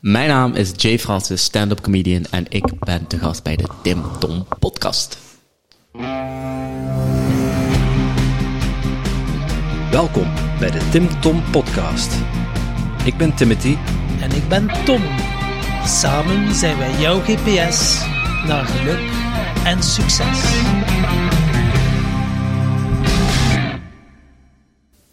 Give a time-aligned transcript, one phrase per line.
[0.00, 4.02] Mijn naam is Jay Francis, stand-up comedian en ik ben te gast bij de Tim
[4.18, 5.18] Tom podcast.
[9.90, 12.14] Welkom bij de Tim Tom Podcast.
[13.04, 13.76] Ik ben Timothy.
[14.20, 15.02] En ik ben Tom.
[15.84, 18.04] Samen zijn wij jouw GPS
[18.46, 19.10] naar geluk
[19.64, 20.38] en succes.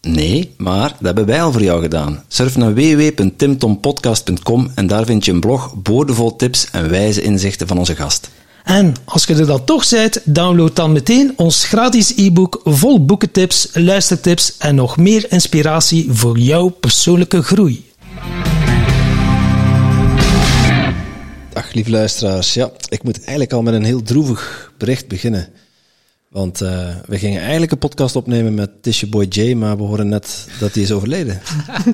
[0.00, 2.22] Nee, maar dat hebben wij al voor jou gedaan.
[2.28, 7.78] Surf naar www.timtompodcast.com en daar vind je een blog boordevol tips en wijze inzichten van
[7.78, 8.30] onze gast.
[8.64, 13.68] En als je er dan toch bent, download dan meteen ons gratis e-book vol boekentips,
[13.72, 17.88] luistertips en nog meer inspiratie voor jouw persoonlijke groei.
[21.52, 22.54] Dag lieve luisteraars.
[22.54, 25.48] Ja, ik moet eigenlijk al met een heel droevig bericht beginnen.
[26.30, 30.08] Want uh, we gingen eigenlijk een podcast opnemen met Tisha Boy J, maar we horen
[30.08, 31.40] net dat hij is overleden.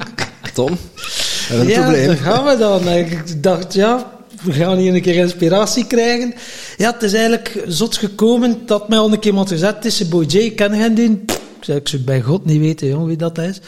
[0.54, 2.06] Tom, we hebben een ja, probleem.
[2.06, 2.88] daar gaan we dan.
[2.88, 6.34] Ik dacht, ja, we gaan hier een keer inspiratie krijgen.
[6.76, 10.24] Ja, het is eigenlijk zot gekomen dat mij al een keer iemand gezegd, Tisha Boy
[10.24, 11.24] J, ken je die?
[11.58, 13.60] Ik zei, ik zou bij God niet weten jong, wie dat is.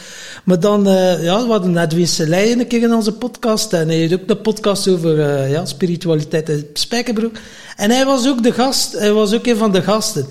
[0.43, 3.73] Maar dan, uh, ja, we hadden net Winselij een keer in onze podcast.
[3.73, 7.35] En hij heeft ook een podcast over uh, ja, spiritualiteit in Spijkerbroek.
[7.75, 10.27] En hij was ook de gast, hij was ook een van de gasten.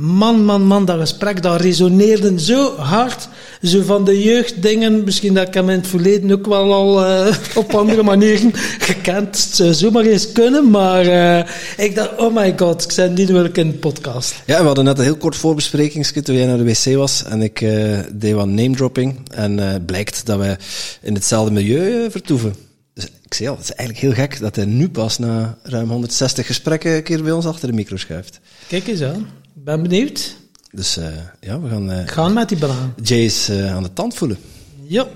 [0.00, 3.28] Man, man, man, dat gesprek, dat resoneerde zo hard.
[3.62, 7.36] Zo van de jeugddingen, misschien dat ik hem in het verleden ook wel al uh,
[7.54, 9.36] op andere manieren gekend.
[9.36, 11.38] Zou zomaar eens kunnen, maar uh,
[11.76, 14.34] ik dacht, oh my god, ik zei niet wil ik in een podcast.
[14.46, 17.42] Ja, we hadden net een heel kort voorbespreking toen jij naar de wc was en
[17.42, 20.56] ik uh, deed wat name dropping en blijkt dat wij
[21.02, 22.54] in hetzelfde milieu vertoeven.
[22.94, 25.90] Dus ik zei al, het is eigenlijk heel gek dat hij nu pas na ruim
[25.90, 28.40] 160 gesprekken een keer bij ons achter de micro schuift.
[28.68, 30.36] Kijk eens aan ben benieuwd.
[30.70, 31.06] Dus uh,
[31.40, 31.90] ja, we gaan...
[31.90, 32.94] Uh, gaan met die banaan.
[33.02, 34.38] Jay is uh, aan de tand voelen.
[34.82, 35.06] Ja.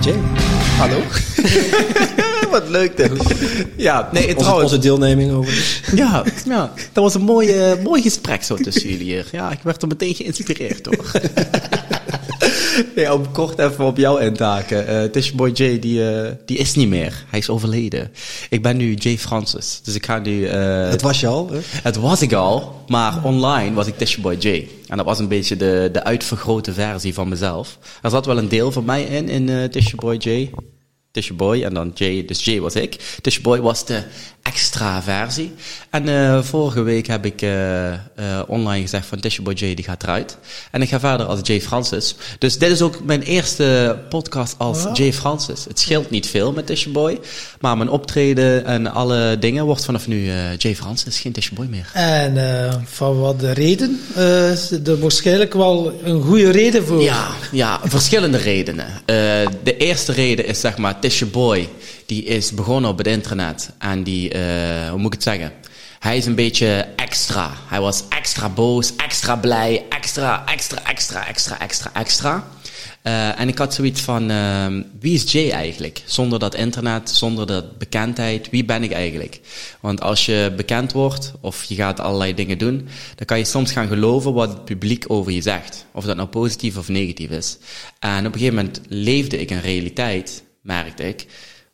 [0.00, 0.14] Jay.
[0.78, 1.00] Hallo.
[2.50, 3.12] Wat leuk dit.
[3.76, 4.72] Ja, nee, onze, trouwens...
[4.72, 5.80] Onze deelneming over.
[5.94, 9.28] ja, ja, dat was een mooi, mooi gesprek zo tussen jullie hier.
[9.32, 11.10] Ja, ik werd er meteen geïnspireerd door.
[12.96, 15.12] nee, om kort even op jou in te haken.
[15.12, 17.24] Uh, J, die, uh, die is niet meer.
[17.28, 18.12] Hij is overleden.
[18.50, 19.80] Ik ben nu Jay Francis.
[19.84, 20.38] Dus ik ga nu...
[20.40, 21.58] Uh, het was je al, hè?
[21.82, 24.68] Het was ik al, maar online was ik Tish Boy J.
[24.86, 27.78] En dat was een beetje de, de uitvergrote versie van mezelf.
[28.02, 30.50] Er zat wel een deel van mij in, in uh, Tish Boy J.
[31.12, 33.18] Tisha Boy en dan Jay, dus Jay was ik.
[33.20, 34.02] Tisha Boy was de
[34.42, 35.54] extra versie.
[35.90, 37.94] En uh, vorige week heb ik uh, uh,
[38.46, 40.36] online gezegd van Tisha Boy Jay die gaat eruit.
[40.70, 42.14] En ik ga verder als Jay Francis.
[42.38, 44.96] Dus dit is ook mijn eerste podcast als wow.
[44.96, 45.64] Jay Francis.
[45.64, 47.20] Het scheelt niet veel met Tisha Boy.
[47.60, 51.90] Maar mijn optreden en alle dingen wordt vanaf nu Jay Francis, geen Tisha Boy meer.
[51.92, 54.00] En van wat de reden?
[54.84, 57.02] er waarschijnlijk wel een goede reden voor.
[57.02, 58.86] Ja, ja verschillende redenen.
[59.62, 61.68] de eerste reden is zeg maar Tisha Boy,
[62.06, 65.52] die is begonnen op het internet en die, uh, hoe moet ik het zeggen?
[65.98, 67.50] Hij is een beetje extra.
[67.68, 72.44] Hij was extra boos, extra blij, extra, extra, extra, extra, extra, extra.
[73.02, 74.66] Uh, en ik had zoiets van, uh,
[75.00, 76.02] wie is Jay eigenlijk?
[76.04, 79.40] Zonder dat internet, zonder dat bekendheid, wie ben ik eigenlijk?
[79.80, 83.72] Want als je bekend wordt of je gaat allerlei dingen doen, dan kan je soms
[83.72, 85.86] gaan geloven wat het publiek over je zegt.
[85.92, 87.58] Of dat nou positief of negatief is.
[87.98, 91.26] En op een gegeven moment leefde ik een realiteit merkte ik,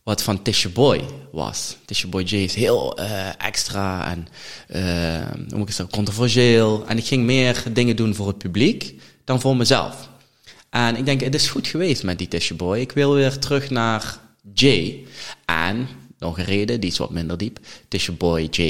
[0.08, 1.76] wat van Tisha Boy was.
[1.84, 4.28] Tisha Boy J is heel uh, extra en
[4.68, 6.86] uh, hoe moet ik zeggen, controversieel.
[6.86, 10.08] En ik ging meer dingen doen voor het publiek dan voor mezelf.
[10.70, 12.78] En ik denk, het is goed geweest met die Tisha Boy.
[12.78, 14.20] Ik wil weer terug naar
[14.54, 15.06] Jay.
[15.44, 15.88] En
[16.18, 17.58] nog een reden, die is wat minder diep.
[17.88, 18.60] Tisha Boy J.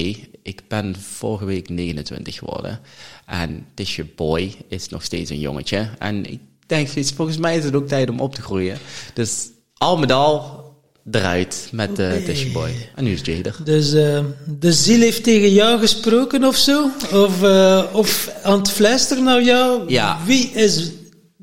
[0.43, 2.81] Ik ben vorige week 29 geworden.
[3.27, 5.91] En Tisha Boy is nog steeds een jongetje.
[5.99, 8.79] En ik denk, volgens mij is het ook tijd om op te groeien.
[9.15, 10.67] Dus al met al
[11.11, 12.71] eruit met de uh, Tisha Boy.
[12.95, 13.57] En nu is Jay er.
[13.65, 16.91] Dus uh, de ziel heeft tegen jou gesproken of zo?
[17.13, 19.83] Of, uh, of aan het fluisteren naar jou?
[19.87, 20.19] Ja.
[20.27, 20.91] Wie is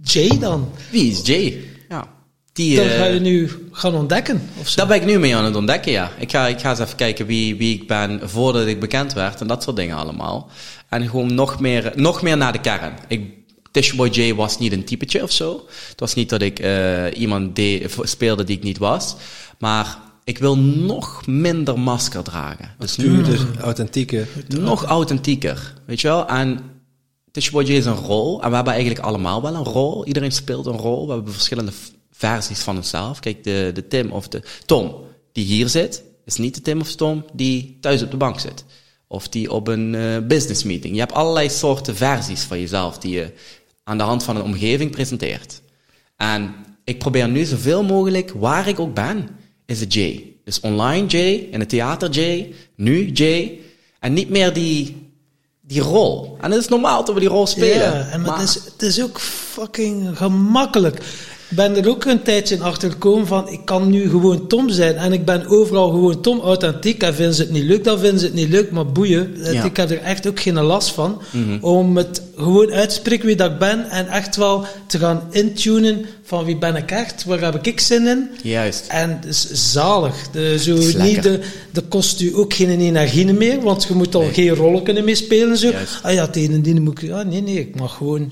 [0.02, 0.70] Jay dan?
[0.92, 1.64] Wie is Jay?
[1.90, 2.08] Ja.
[2.54, 4.50] Die, dat ga je nu gaan ontdekken?
[4.60, 4.76] Of zo?
[4.76, 6.12] Daar ben ik nu mee aan het ontdekken, ja.
[6.20, 9.42] Ik ga, ik ga eens even kijken wie, wie ik ben voordat ik bekend werd
[9.42, 10.50] en dat soort dingen allemaal.
[10.90, 12.94] En gewoon nog meer, nog meer naar de kern.
[13.08, 13.45] Ik
[13.76, 15.66] Tishboy J was niet een typetje of zo.
[15.90, 19.16] Het was niet dat ik uh, iemand de, speelde die ik niet was.
[19.60, 22.76] Maar ik wil nog minder masker dragen.
[22.80, 24.28] Dus nu dus authentieker.
[24.48, 26.28] Nog authentieker, weet je wel?
[26.28, 26.60] En
[27.32, 28.44] Tisha Boy J is een rol.
[28.44, 30.06] En we hebben eigenlijk allemaal wel een rol.
[30.06, 31.08] Iedereen speelt een rol.
[31.08, 31.72] We hebben verschillende
[32.12, 33.20] versies van onszelf.
[33.20, 34.96] Kijk, de, de Tim of de Tom
[35.32, 38.66] die hier zit, is niet de Tim of Tom die thuis op de bank zit.
[39.08, 40.94] Of die op een eh, business meeting.
[40.94, 43.34] Je hebt allerlei soorten versies van jezelf die je
[43.86, 45.62] aan de hand van een omgeving presenteert.
[46.18, 49.30] En ik probeer nu zoveel mogelijk, waar ik ook ben,
[49.66, 50.34] is het J.
[50.44, 51.18] Dus online J,
[51.52, 53.52] in het theater J, nu J.
[54.00, 55.10] En niet meer die,
[55.62, 56.38] die rol.
[56.42, 57.98] En het is normaal dat we die rol spelen.
[57.98, 61.02] Ja, en maar het, is, het is ook fucking gemakkelijk.
[61.50, 64.96] Ik ben er ook een tijdje achter gekomen van, ik kan nu gewoon Tom zijn.
[64.96, 67.04] En ik ben overal gewoon Tom, authentiek.
[67.04, 68.72] En vinden ze het niet leuk, dan vinden ze het niet leuk.
[68.72, 69.64] Maar boeien, Ja.
[69.64, 71.22] ik heb er echt ook geen last van.
[71.62, 73.90] Om het gewoon uit te spreken wie dat ik ben.
[73.90, 78.08] En echt wel te gaan intunen van wie ben ik echt, waar heb ik zin
[78.08, 78.30] in.
[78.44, 78.86] Juist.
[78.88, 80.16] En het is zalig.
[80.32, 81.40] De, zo is niet de,
[81.72, 85.16] de kost u ook geen energie meer, want je moet al geen rollen kunnen meer
[85.16, 85.58] spelen.
[85.58, 85.70] Zo.
[85.70, 86.00] Juist.
[86.02, 87.12] Ah ja, het een en die moet ik...
[87.12, 88.32] Ah, nee, nee, ik mag gewoon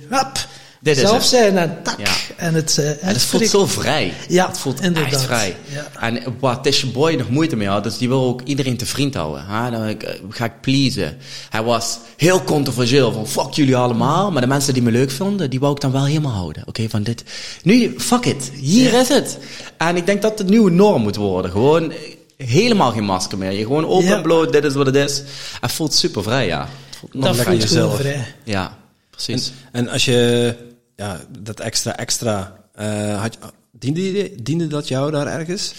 [0.84, 1.26] Dit is zelf het.
[1.26, 2.00] zijn en tak.
[2.00, 2.12] Ja.
[2.38, 4.14] En het, eh, En het voelt zo vrij.
[4.28, 5.12] Ja, het voelt inderdaad.
[5.12, 5.56] echt vrij.
[5.74, 5.88] Ja.
[6.00, 9.14] En waar Tisha Boy nog moeite mee had, dus die wil ook iedereen te vriend
[9.14, 9.46] houden.
[9.48, 9.72] Hè?
[9.72, 11.18] Dan ik, eh, ga ik pleasen.
[11.50, 14.32] Hij was heel controversieel, van fuck jullie allemaal.
[14.32, 16.64] Maar de mensen die me leuk vonden, die wou ik dan wel helemaal houden.
[16.68, 17.24] Oké, van dit.
[17.64, 18.52] Nu, fuck it.
[18.54, 19.38] Hier is het.
[19.78, 21.52] En ik denk dat het de nieuwe norm moet worden.
[21.52, 21.98] Gewoon eh,
[22.38, 23.52] helemaal geen masker meer.
[23.52, 24.16] Je gewoon open Ja.
[24.16, 25.24] en bloot, dit is wat het is.
[25.62, 26.62] Het voelt super vrij, ja.
[26.62, 27.96] Het voelt nog Dat lekker voelt jezelf.
[28.00, 28.26] vrij.
[28.44, 28.78] Ja,
[29.10, 29.52] precies.
[29.72, 30.56] En als je
[30.96, 33.38] ja, dat extra extra eh, had,
[33.72, 35.74] diende, diende dat jou daar ergens?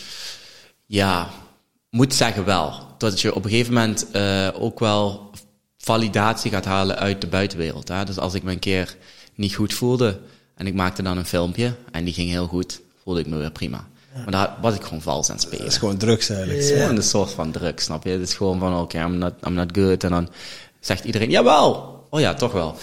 [0.86, 1.30] Ja,
[1.90, 2.86] moet zeggen wel.
[2.98, 5.30] Dat je op een gegeven moment eh, ook wel
[5.78, 7.88] validatie gaat halen uit de buitenwereld.
[7.88, 8.04] Hè?
[8.04, 8.96] Dus als ik me een keer
[9.34, 10.20] niet goed voelde
[10.54, 13.50] en ik maakte dan een filmpje en die ging heel goed, voelde ik me weer
[13.50, 13.86] prima.
[14.14, 15.64] Maar daar was ik gewoon vals aan het spelen.
[15.64, 16.60] Dat is gewoon drugs eigenlijk.
[16.60, 18.10] Het is gewoon een soort van druk, snap je?
[18.10, 20.04] Het is gewoon van, oké, I'm, not, I'm not good.
[20.04, 20.28] En dan
[20.80, 22.06] zegt iedereen, jawel.
[22.10, 22.76] Oh ja, toch wel.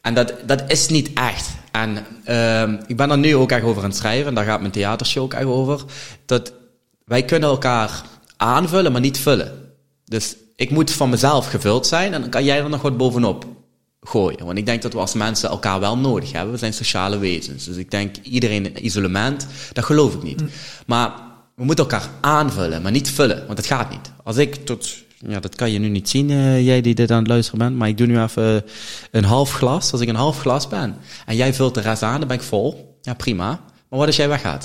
[0.00, 1.48] En dat, dat is niet echt.
[1.72, 4.26] En ehm ik ben er nu ook echt over aan het schrijven.
[4.26, 5.80] En daar gaat mijn theatershow ook echt over.
[6.26, 6.52] Dat
[7.04, 8.02] wij kunnen elkaar
[8.36, 9.72] aanvullen, maar niet vullen.
[10.04, 12.14] Dus ik moet van mezelf gevuld zijn.
[12.14, 13.46] En dan kan jij er nog wat bovenop
[14.00, 14.44] gooien.
[14.44, 16.52] Want ik denk dat we als mensen elkaar wel nodig hebben.
[16.52, 17.64] We zijn sociale wezens.
[17.64, 20.42] Dus ik denk iedereen in isolement, dat geloof ik niet.
[20.86, 21.12] Maar
[21.54, 23.44] we moeten elkaar aanvullen, maar niet vullen.
[23.46, 24.12] Want dat gaat niet.
[24.24, 24.94] Als ik tot,
[25.26, 27.76] ja, dat kan je nu niet zien, eh, jij die dit aan het luisteren bent.
[27.76, 28.64] Maar ik doe nu even
[29.10, 29.92] een half glas.
[29.92, 32.42] Als ik een half glas ben en jij vult de rest aan, dan ben ik
[32.42, 32.96] vol.
[33.02, 33.46] Ja, prima.
[33.88, 34.64] Maar wat als jij weggaat?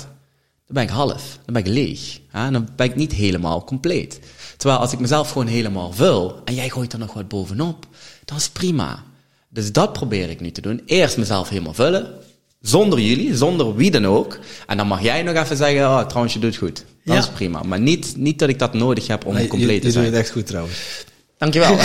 [0.66, 1.38] Dan ben ik half.
[1.44, 2.20] Dan ben ik leeg.
[2.32, 4.20] Dan ben ik niet helemaal compleet.
[4.56, 7.86] Terwijl als ik mezelf gewoon helemaal vul en jij gooit er nog wat bovenop,
[8.24, 9.04] dan is prima.
[9.48, 10.82] Dus dat probeer ik nu te doen.
[10.86, 12.14] Eerst mezelf helemaal vullen.
[12.60, 14.38] Zonder jullie, zonder wie dan ook.
[14.66, 16.84] En dan mag jij nog even zeggen, oh, trouwens, je doet goed.
[17.04, 17.20] Dat Ja.
[17.22, 17.62] is prima.
[17.62, 20.04] Maar niet, niet dat ik dat nodig heb om compleet je, te je doet zijn.
[20.04, 20.76] het echt goed trouwens.
[21.38, 21.76] Dankjewel.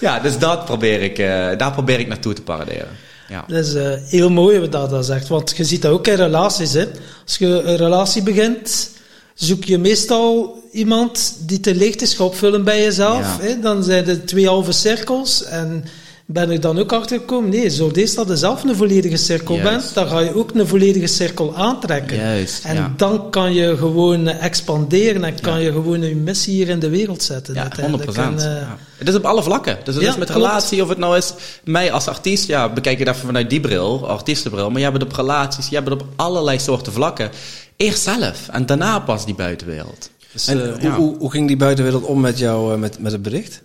[0.00, 1.26] ja, dus dat probeer ik, eh,
[1.58, 2.88] daar probeer ik naartoe te paraderen.
[3.28, 3.44] Ja.
[3.48, 5.28] Dat is eh, heel mooi wat dat, dat zegt.
[5.28, 6.72] Want je ziet dat ook in relaties.
[6.72, 6.86] Hè.
[7.24, 8.90] Als je een relatie begint,
[9.34, 13.20] zoek je meestal iemand die de leegtes gaat opvullen bij jezelf.
[13.20, 13.46] Ja.
[13.46, 13.60] Hè.
[13.60, 15.44] Dan zijn er twee halve cirkels.
[15.44, 15.84] En
[16.30, 19.54] ben ik dan ook achter gekomen, nee, zo deze dat je zelf een volledige cirkel
[19.56, 19.70] Juist.
[19.70, 22.16] bent, dan ga je ook een volledige cirkel aantrekken.
[22.16, 22.92] Juist, en ja.
[22.96, 27.22] dan kan je gewoon expanderen en kan je gewoon een missie hier in de wereld
[27.22, 27.54] zetten.
[27.54, 27.62] Ja, 100%.
[27.62, 28.16] uiteindelijk.
[28.16, 28.78] En, eh, ja.
[28.96, 29.78] Het is op alle vlakken.
[29.84, 30.42] Dus het Ja, is met klopt.
[30.46, 31.32] relatie, of het nou is
[31.64, 35.10] mij als artiest, ja, bekijk het even vanuit die bril, artiestenbril, maar je hebt het
[35.10, 37.30] op relaties, je hebt het op allerlei soorten vlakken.
[37.76, 40.10] Eerst zelf en daarna pas die buitenwereld.
[40.32, 40.96] Dus, En eh, hoe, ja.
[40.96, 43.62] hoe, hoe ging die buitenwereld om met jou, eh, met, met het bericht?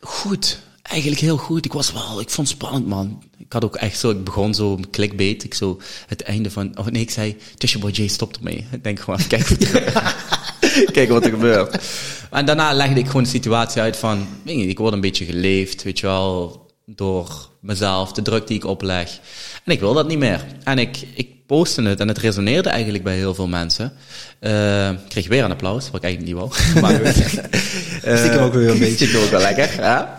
[0.00, 0.58] Goed.
[0.88, 1.64] Eigenlijk heel goed.
[1.64, 3.22] Ik was wel, ik vond het spannend, man.
[3.38, 5.44] Ik had ook echt zo, ik begon zo clickbait.
[5.44, 8.66] Ik zo het einde van, oh nee, ik zei, Tisha Boy J stopt ermee.
[8.70, 9.82] Ik denk gewoon, kijk wat,
[10.92, 11.84] kijk wat er gebeurt.
[12.30, 15.24] En daarna legde ik gewoon de situatie uit van, weet je, ik word een beetje
[15.24, 19.18] geleefd, weet je wel, door mezelf, de druk die ik opleg.
[19.64, 20.44] En ik wil dat niet meer.
[20.64, 23.92] En ik, ik postte het en het resoneerde eigenlijk bij heel veel mensen.
[24.40, 26.50] Ik kreeg weer een applaus, wat ik eigenlijk niet wou.
[26.82, 27.02] Maar.
[27.02, 28.94] Eh, Stiekem ook weer een beetje.
[28.94, 29.70] Stiekem ook wel lekker.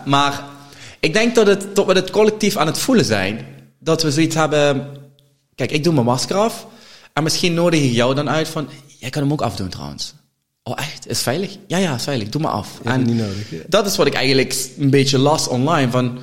[0.04, 0.44] Maar
[1.00, 3.46] ik denk dat, het, dat we het collectief aan het voelen zijn.
[3.78, 4.96] Dat we zoiets hebben...
[5.54, 6.66] Kijk, ik doe mijn masker af.
[7.12, 8.68] En misschien nodig ik jou dan uit van...
[8.98, 10.14] Jij kan hem ook afdoen trouwens.
[10.62, 11.08] Oh echt?
[11.08, 11.56] Is veilig?
[11.66, 12.28] Ja, ja, is veilig.
[12.28, 12.80] Doe maar af.
[12.84, 13.58] Ja, niet nodig, ja.
[13.68, 15.90] dat is wat ik eigenlijk een beetje las online.
[15.90, 16.18] Van,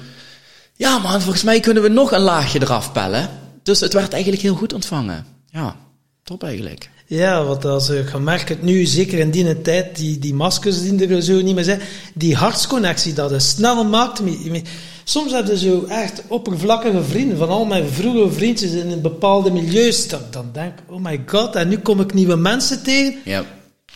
[0.73, 3.29] ja man, volgens mij kunnen we nog een laagje eraf pellen.
[3.63, 5.25] Dus het werd eigenlijk heel goed ontvangen.
[5.45, 5.75] Ja,
[6.25, 6.89] top eigenlijk.
[7.07, 11.07] Ja, want als je gemerkt het nu, zeker in die tijd, die, die maskers die
[11.07, 11.79] er zo niet meer zijn,
[12.13, 14.21] die hartsconnectie dat je snel maakt.
[15.03, 20.07] Soms heb je zo echt oppervlakkige vrienden, van al mijn vroege vriendjes in bepaalde milieus,
[20.07, 23.43] dat ik dan denk, oh my god, en nu kom ik nieuwe mensen tegen, Ja.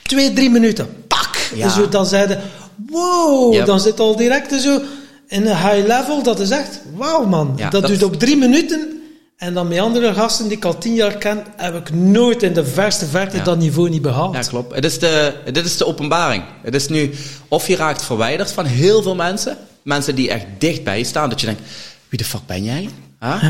[0.03, 1.51] twee, drie minuten, pak!
[1.55, 1.69] Ja.
[1.69, 2.41] Zo, dan zeiden,
[2.89, 3.65] wow, Ja.
[3.65, 4.81] dan zit al direct zo,
[5.27, 7.55] in een high level, dat is echt, wauw man.
[7.57, 8.98] Dat, dat duurt op drie minuten.
[9.39, 12.53] En dan met andere gasten die ik al tien jaar ken, heb ik nooit in
[12.53, 13.43] de verste verte Ja.
[13.43, 14.35] dat niveau niet behaald.
[14.35, 14.75] Ja, klopt.
[14.75, 16.43] Het is de, dit is de openbaring.
[16.61, 17.11] Het is nu,
[17.47, 19.57] of je raakt verwijderd van heel veel mensen.
[19.81, 21.61] Mensen die echt dichtbij staan, dat je denkt,
[22.09, 22.89] wie de fuck ben jij?
[23.19, 23.43] Huh?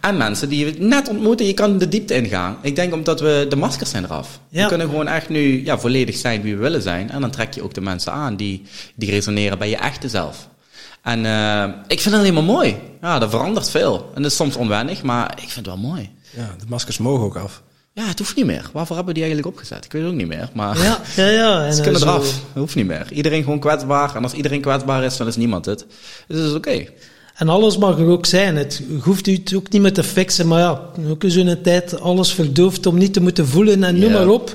[0.00, 2.56] En mensen die je net ontmoet en je kan de diepte ingaan.
[2.62, 4.40] Ik denk omdat we, de maskers zijn eraf.
[4.48, 4.62] Ja.
[4.62, 7.10] We kunnen gewoon echt nu ja, volledig zijn wie we willen zijn.
[7.10, 8.62] En dan trek je ook de mensen aan die,
[8.94, 10.48] die resoneren bij je echte zelf.
[11.06, 12.76] En eh, ik vind het alleen maar mooi.
[13.00, 14.10] Ja, dat verandert veel.
[14.14, 16.10] En dat is soms onwennig, maar ik vind het wel mooi.
[16.36, 17.62] Ja, de maskers mogen ook af.
[17.92, 18.70] Ja, het hoeft niet meer.
[18.72, 19.84] Waarvoor hebben we die eigenlijk opgezet?
[19.84, 20.48] Ik weet het ook niet meer.
[20.54, 21.64] Maar Ja, ja, ja.
[21.66, 22.24] En, ze kunnen zo- eraf.
[22.24, 23.06] Dat hoeft niet meer.
[23.12, 24.16] Iedereen gewoon kwetsbaar.
[24.16, 25.86] En als iedereen kwetsbaar is, dan is niemand het.
[26.28, 26.84] Dus dat is oké.
[27.34, 28.56] En alles mag er ook zijn.
[28.56, 32.00] Het hoeft u het ook niet meer te fixen, maar ja, ook in zo'n tijd
[32.00, 34.18] alles verdoofd om niet te moeten voelen en noem Ja.
[34.18, 34.54] maar op.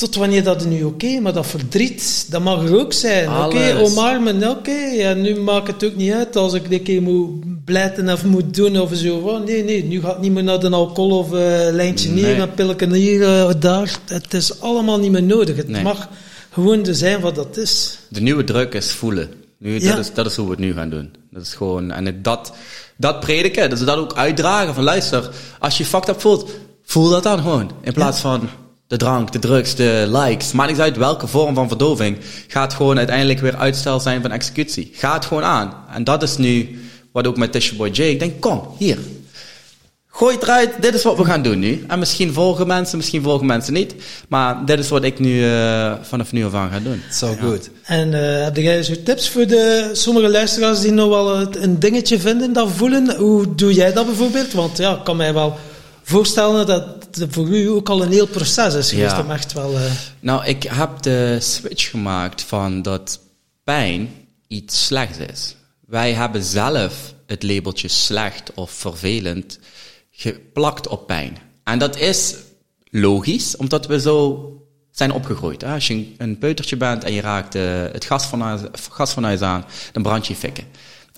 [0.00, 3.28] Tot wanneer dat nu oké, maar dat verdriet, dat mag er ook zijn.
[3.44, 4.70] Oké, omarmen, oké.
[4.70, 8.54] Ja, nu maakt het ook niet uit als ik een keer moet blijten of moet
[8.54, 9.16] doen of zo.
[9.16, 12.24] Oh, nee, nee, nu gaat niet meer naar de alcohol of eh lijntje Nee.
[12.24, 13.98] hier, een pilletje hier, eh, daar.
[14.06, 15.56] Het is allemaal niet meer nodig.
[15.56, 15.82] Het Nee.
[15.82, 16.08] mag
[16.52, 17.98] gewoon zijn wat dat is.
[18.08, 19.28] De nieuwe druk is voelen.
[19.58, 19.90] Nu, Ja.
[19.90, 21.10] dat, is, dat is hoe we het nu gaan doen.
[21.30, 22.52] Dat is gewoon, en het, dat,
[22.96, 26.50] dat prediken, dus dat ook uitdragen van luister, als je fucked up voelt,
[26.84, 27.70] voel dat dan gewoon.
[27.82, 28.48] In plaats van
[28.90, 32.16] de drank, de drugs, de likes, maakt niet uit welke vorm van verdoving,
[32.46, 34.90] gaat gewoon uiteindelijk weer uitstel zijn van executie.
[34.94, 35.74] Ga het gewoon aan.
[35.94, 36.80] En dat is nu
[37.12, 38.98] wat ook met Tisha Boy J, ik denk, kom, hier.
[40.06, 41.84] Gooi het eruit, dit is wat we gaan doen nu.
[41.88, 43.94] En misschien volgen mensen, misschien volgen mensen niet.
[44.28, 47.02] Maar dit is wat ik nu eh, vanaf nu af aan ga doen.
[47.10, 47.70] So good.
[47.84, 52.20] En eh, heb jij zo tips voor de, sommige luisteraars die nog wel een dingetje
[52.20, 53.16] vinden, dat voelen?
[53.16, 54.52] Hoe doe jij dat bijvoorbeeld?
[54.52, 55.58] Want ja, ik kan mij wel
[56.02, 56.99] voorstellen dat
[57.30, 59.20] voor u ook al een heel proces is geweest Ja.
[59.22, 59.76] om echt wel...
[59.78, 59.90] eh,
[60.20, 63.20] Nou, ik heb de switch gemaakt van dat
[63.64, 64.10] pijn
[64.46, 65.56] iets slechts is.
[65.86, 69.58] Wij hebben zelf het labeltje slecht of vervelend
[70.10, 71.38] geplakt op pijn.
[71.64, 72.34] En dat is
[72.90, 74.44] logisch, omdat we zo
[74.90, 75.60] zijn opgegroeid.
[75.62, 75.72] hè.
[75.72, 77.62] Als je een- peutertje bent en je raakt eh,
[77.92, 80.64] het gasfornuis, gasfornuis aan, dan brand je je fikken.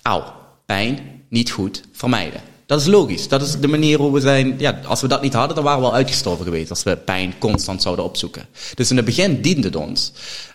[0.03, 0.25] Auw,
[0.67, 2.41] pijn, niet goed, vermijden.
[2.73, 3.29] Dat is logisch.
[3.29, 4.55] Dat is de manier hoe we zijn.
[4.59, 6.71] Ja, als we dat niet hadden, dan waren we al uitgestorven geweest.
[6.71, 8.47] Als we pijn constant zouden opzoeken.
[8.75, 10.13] Dus in het begin diende het ons.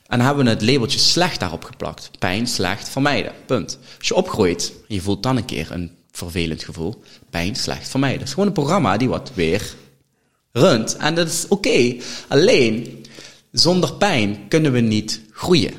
[0.08, 2.12] En hebben we het labeltje slecht daarop geplakt.
[2.20, 3.32] Pijn, slecht, vermijden.
[3.46, 3.80] Punt.
[3.98, 7.02] Als je opgroeit, je voelt dan een keer een vervelend gevoel.
[7.30, 8.20] Pijn, slecht, vermijden.
[8.20, 9.74] Het is gewoon een programma die wat weer
[10.52, 10.96] runt.
[10.96, 11.96] En dat is oké.
[12.28, 13.06] Alleen,
[13.52, 15.74] zonder pijn kunnen we niet groeien.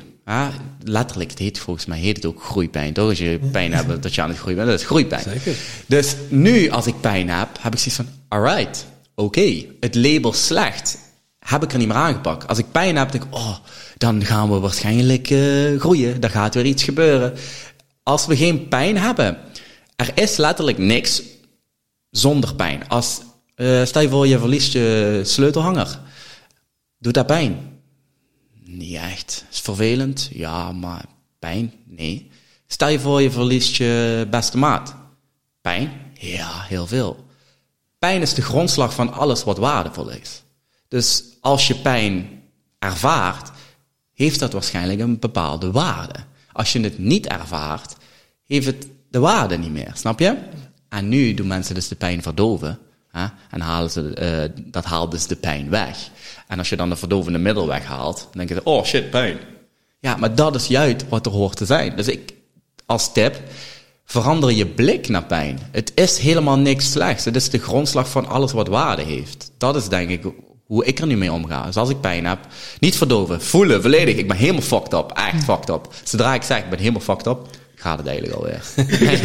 [0.83, 2.93] Letterlijk, het heet volgens mij heet het ook groeipijn.
[2.93, 3.09] Toch?
[3.09, 5.23] Als je pijn hebt dat je aan het groeien bent, dat is groeipijn.
[5.23, 5.55] Zeker.
[5.85, 10.97] Dus nu, als ik pijn heb, heb ik zoiets van, alright, oké, het label slecht
[11.39, 12.47] heb ik er niet meer aangepakt.
[12.47, 13.55] Als ik pijn heb, denk ik, oh,
[13.97, 16.19] dan gaan we waarschijnlijk eh, groeien.
[16.19, 17.33] Dan gaat weer iets gebeuren.
[18.03, 19.37] Als we geen pijn hebben,
[19.95, 21.21] er is letterlijk niks
[22.09, 22.87] zonder pijn.
[22.87, 23.21] Als,
[23.55, 25.99] eh, stel je voor, je verliest je sleutelhanger.
[26.97, 27.78] Doet dat pijn?
[28.71, 29.45] Niet echt.
[29.51, 30.29] Is vervelend?
[30.33, 31.05] Ja, maar
[31.39, 31.73] pijn?
[31.85, 32.31] Nee.
[32.67, 34.95] Stel je voor, je verliest je beste maat.
[35.61, 35.91] Pijn?
[36.13, 37.25] Ja, heel veel.
[37.99, 40.43] Pijn is de grondslag van alles wat waardevol is.
[40.87, 42.41] Dus als je pijn
[42.79, 43.51] ervaart,
[44.13, 46.19] heeft dat waarschijnlijk een bepaalde waarde.
[46.51, 47.95] Als je het niet ervaart,
[48.45, 50.37] heeft het de waarde niet meer, snap je?
[50.89, 52.79] En nu doen mensen dus de pijn verdoven.
[53.11, 53.25] Hè?
[53.49, 56.09] En halen ze, eh, dat haalt dus de pijn weg.
[56.49, 59.37] En als je dan de verdovende middel weghaalt, dan denk je, oh shit, pijn.
[59.99, 61.95] Ja, maar dat is juist wat er hoort te zijn.
[61.95, 62.33] Dus ik,
[62.85, 63.41] als tip,
[64.05, 65.59] verander je blik naar pijn.
[65.71, 67.25] Het is helemaal niks slechts.
[67.25, 69.51] Het is de grondslag van alles wat waarde heeft.
[69.57, 70.23] Dat is denk ik
[70.65, 71.65] hoe ik er nu mee omga.
[71.65, 72.39] Dus als ik pijn heb,
[72.79, 74.15] niet verdoven, voelen, volledig.
[74.15, 75.87] Ik ben helemaal fucked up, echt fucked up.
[76.03, 77.47] Zodra ik zeg, ik ben helemaal fucked up,
[77.79, 78.61] gaat het eigenlijk alweer.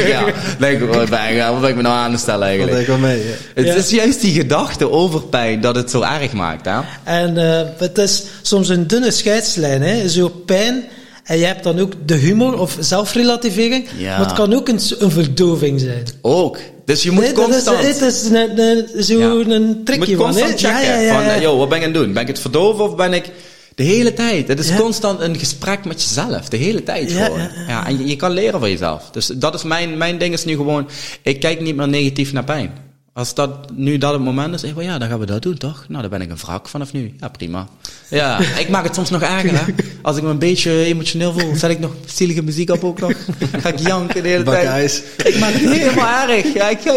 [0.08, 0.24] ja,
[0.58, 2.78] denk ik, wat ben ik, wat ben ik me nou aan te stellen eigenlijk?
[2.80, 3.18] ik wel mee.
[3.18, 3.32] ja.
[3.54, 3.74] Het Ja.
[3.74, 6.78] is juist die gedachte over pijn dat het zo erg maakt, hè?
[7.04, 10.08] En eh, het is soms een dunne scheidslijn, hè?
[10.08, 10.84] zo pijn.
[11.24, 13.86] En je hebt dan ook de humor of zelfrelativering.
[13.96, 14.16] Ja.
[14.18, 16.02] Maar het kan ook een, een verdoving zijn.
[16.22, 16.58] Ook.
[16.84, 17.78] Dus je moet Nee, is- constant...
[17.82, 19.54] Het is een, een, zo Ja.
[19.54, 20.40] een Je trickje van, hè?
[20.42, 21.08] constant checken.
[21.08, 22.12] van, yo, wat ben ik aan het doen?
[22.12, 23.30] Ben ik het verdoven of ben ik...
[23.74, 24.48] De hele tijd.
[24.48, 24.76] Het is Ja.
[24.76, 26.48] constant een gesprek met jezelf.
[26.48, 27.48] De hele tijd Ja, gewoon.
[27.68, 29.10] ja, en je, je kan leren van jezelf.
[29.12, 30.88] Dus dat is mijn, mijn ding is nu gewoon...
[31.22, 32.70] Ik kijk niet meer negatief naar pijn.
[33.12, 35.42] Als dat nu dat het moment is, zeg ik wel, ja, dan gaan we dat
[35.42, 35.84] doen, toch?
[35.88, 37.14] Nou, dan ben ik een wrak vanaf nu.
[37.20, 37.68] Ja, prima.
[38.10, 39.72] Ja, ik maak het soms nog erger, hè.
[40.02, 43.12] Als ik me een beetje emotioneel voel, zet ik nog zielige muziek op ook nog.
[43.62, 44.66] Ga ik janken de hele tijd.
[44.66, 45.02] ijs.
[45.24, 46.52] Ik maak het helemaal erg.
[46.54, 46.94] Ja, ik ga,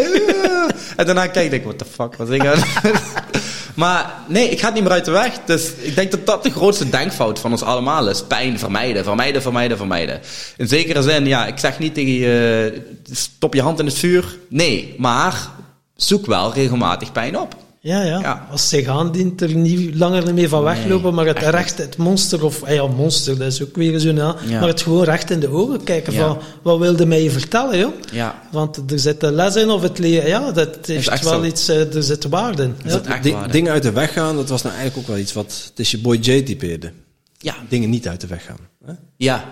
[0.96, 2.58] en daarna kijk ik, what the fuck was ik aan
[3.78, 5.38] Maar nee, ik ga het niet meer uit de weg.
[5.44, 8.22] Dus ik denk dat dat de grootste denkfout van ons allemaal is.
[8.22, 10.20] Pijn vermijden, vermijden, vermijden, vermijden.
[10.56, 12.82] In zekere zin, ja, ik zeg niet tegen je,
[13.12, 14.38] stop je hand in het vuur.
[14.48, 15.48] Nee, maar
[15.96, 17.54] zoek wel regelmatig pijn op.
[17.80, 18.46] Ja, ja, Ja.
[18.50, 21.78] Als het zich aandient, er niet langer niet meer van weglopen, maar het echt recht,
[21.78, 24.58] het monster, of ah ja, monster, dat is ook weer zo'n naam, Ja.
[24.60, 26.26] maar het gewoon recht in de ogen kijken Ja.
[26.26, 27.92] van, wat wilde mij je vertellen, joh?
[28.12, 28.42] Ja.
[28.52, 31.44] Want er zit een les in, of het leren, ja, dat heeft echt wel zo.
[31.44, 32.74] iets, eh, er zit waarde in.
[32.84, 33.18] Ja.
[33.22, 35.98] Ding- dingen uit de weg gaan, dat was nou eigenlijk ook wel iets wat Tisha
[35.98, 36.92] Boy J typeerde.
[37.38, 37.54] Ja.
[37.68, 38.58] Dingen niet uit de weg gaan.
[38.84, 38.92] Hè?
[39.16, 39.44] Ja.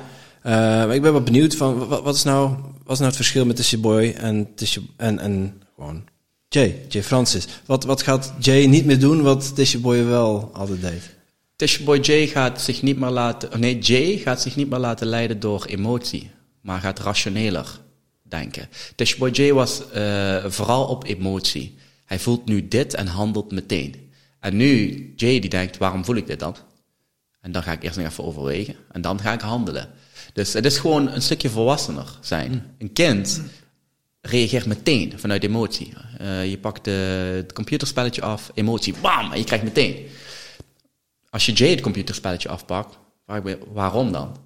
[0.42, 2.48] Eh, maar ik ben wel benieuwd van, wat, wat, is nou,
[2.84, 4.48] wat is nou het verschil met Tisha Boy en,
[4.96, 6.02] en, en gewoon
[6.48, 7.46] Jay, Jay Francis?
[7.66, 11.14] Wat, wat gaat Jay niet meer doen wat Tisha Boy wel altijd deed?
[11.56, 15.06] Tisha Boy J gaat zich niet meer laten, nee, Jay gaat zich niet meer laten
[15.06, 17.80] leiden door emotie, maar gaat rationeler
[18.22, 18.68] denken.
[18.94, 21.78] Tisha Boy J was eh, vooral op emotie.
[22.04, 24.10] Hij voelt nu dit en handelt meteen.
[24.40, 26.56] En nu, Jay die denkt, waarom voel ik dit dan?
[27.40, 29.88] En dan ga ik eerst nog even overwegen en dan ga ik handelen.
[30.32, 32.74] Dus het is gewoon een stukje volwassener zijn.
[32.78, 33.42] Een kind
[34.26, 35.92] reageert meteen vanuit emotie.
[36.18, 36.90] Eh, je pakt de,
[37.36, 40.06] het computerspelletje af, emotie, bam, en je krijgt meteen.
[41.30, 43.42] Als je Jay het computerspelletje afpakt, waar-
[43.72, 44.36] waarom dan?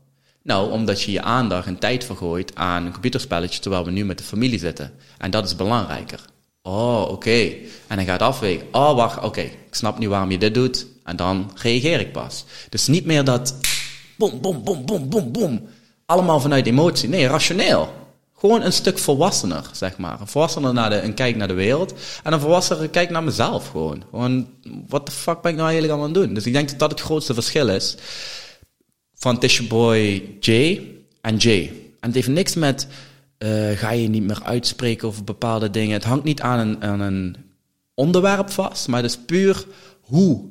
[0.43, 4.19] Nou, omdat je je aandacht en tijd vergooit aan een computerspelletje terwijl we nu met
[4.19, 4.93] de familie zitten.
[5.19, 6.25] En dat is belangrijker.
[6.63, 7.53] Oh, oké.
[7.87, 8.67] En dan gaat afwegen.
[8.73, 9.41] Oh, wacht, oké.
[9.41, 10.87] Ik snap nu waarom je dit doet.
[11.05, 12.45] En dan reageer ik pas.
[12.69, 13.55] Dus niet meer dat
[14.17, 15.67] boom, boom, boom, boom, boom, boom.
[16.07, 17.09] Allemaal vanuit emotie.
[17.09, 17.93] Nee, rationeel.
[18.41, 20.21] Gewoon een stuk volwassener, zeg maar.
[20.21, 21.95] Een volwassener naar de, een kijk naar de wereld.
[22.23, 24.03] En een volwassener kijk naar mezelf gewoon.
[24.11, 24.49] Gewoon,
[24.89, 26.35] wat de fuck ben ik nou eigenlijk aan het doen?
[26.35, 27.97] Dus ik denk dat dat het grootste verschil is
[29.15, 30.81] van Tisha Boy J
[31.21, 31.49] en J.
[32.01, 32.87] En het heeft niks met,
[33.39, 35.93] eh, ga je niet meer uitspreken over bepaalde dingen.
[35.93, 37.37] Het hangt niet aan een, aan een
[37.95, 39.65] onderwerp vast, maar het is puur
[40.01, 40.45] hoe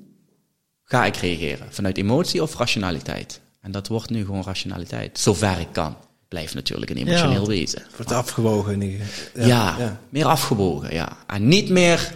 [0.84, 1.68] ga ik reageren?
[1.70, 3.42] Vanuit emotie of rationaliteit?
[3.62, 5.20] En dat wordt nu gewoon rationaliteit.
[5.20, 5.96] Zover ik kan.
[6.30, 7.48] Blijf natuurlijk een emotioneel Ja.
[7.48, 7.82] wezen.
[7.96, 8.82] Wordt afgewogen.
[8.82, 9.48] geval.
[9.48, 10.00] Ja, ja.
[10.10, 11.18] meer afgebogen, ja.
[11.28, 12.12] En niet meer,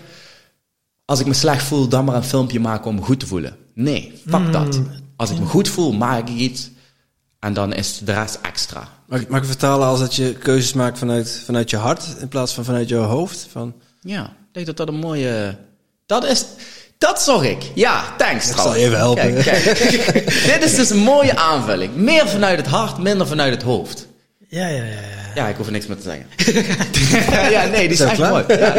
[1.05, 3.55] als ik me slecht voel, dan maar een filmpje maken om me goed te voelen.
[3.73, 4.81] Nee, fuck dat.
[5.15, 6.69] Als ik me goed voel, maak ik iets.
[7.39, 8.87] En dan is de rest extra.
[9.07, 12.27] Mag, ik- mag ik vertalen als dat je keuzes maakt vanuit, vanuit je hart in
[12.27, 13.47] plaats van vanuit je hoofd?
[13.51, 15.57] Van, Ja, ik denk dat dat een mooie...
[16.05, 16.45] Dat is...
[16.97, 17.71] Dat zag ik.
[17.75, 18.79] Ja, thanks zal trouwens.
[18.79, 19.43] je even helpen.
[19.43, 20.13] Kijk, kijk.
[20.53, 21.95] Dit is dus een mooie aanvulling.
[21.95, 24.07] Meer vanuit het hart, minder vanuit het hoofd.
[24.53, 24.83] Ja, ja, ja.
[24.83, 25.31] ja.
[25.35, 26.25] Ja, ik hoef er niks meer te zeggen.
[27.51, 28.31] ja, nee, die is klaar?
[28.31, 28.43] mooi.
[28.47, 28.73] Ja.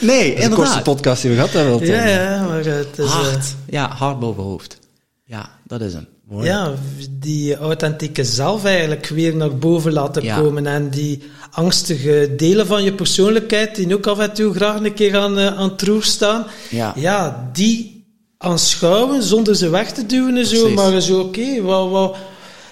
[0.00, 1.86] Nee, dat is de kortste podcast die we gehad hebben.
[1.86, 3.04] Ja, ja, maar het is...
[3.04, 3.54] eh, Hart.
[3.68, 4.78] Ja, hart boven hoofd.
[5.24, 6.06] Ja, dat is hem.
[6.40, 6.72] Ja,
[7.10, 10.36] die authentieke zelf eigenlijk weer naar boven laten Ja.
[10.40, 10.66] komen.
[10.66, 15.16] En die angstige delen van je persoonlijkheid, die ook af en toe graag een keer
[15.16, 16.46] aan, eh, aan het roer staan.
[16.94, 17.50] Ja.
[17.52, 18.04] die
[18.38, 20.60] aanschouwen zonder ze weg te duwen en zo.
[20.60, 20.76] Precies.
[20.76, 22.16] Maar zo, oké, wat, wat,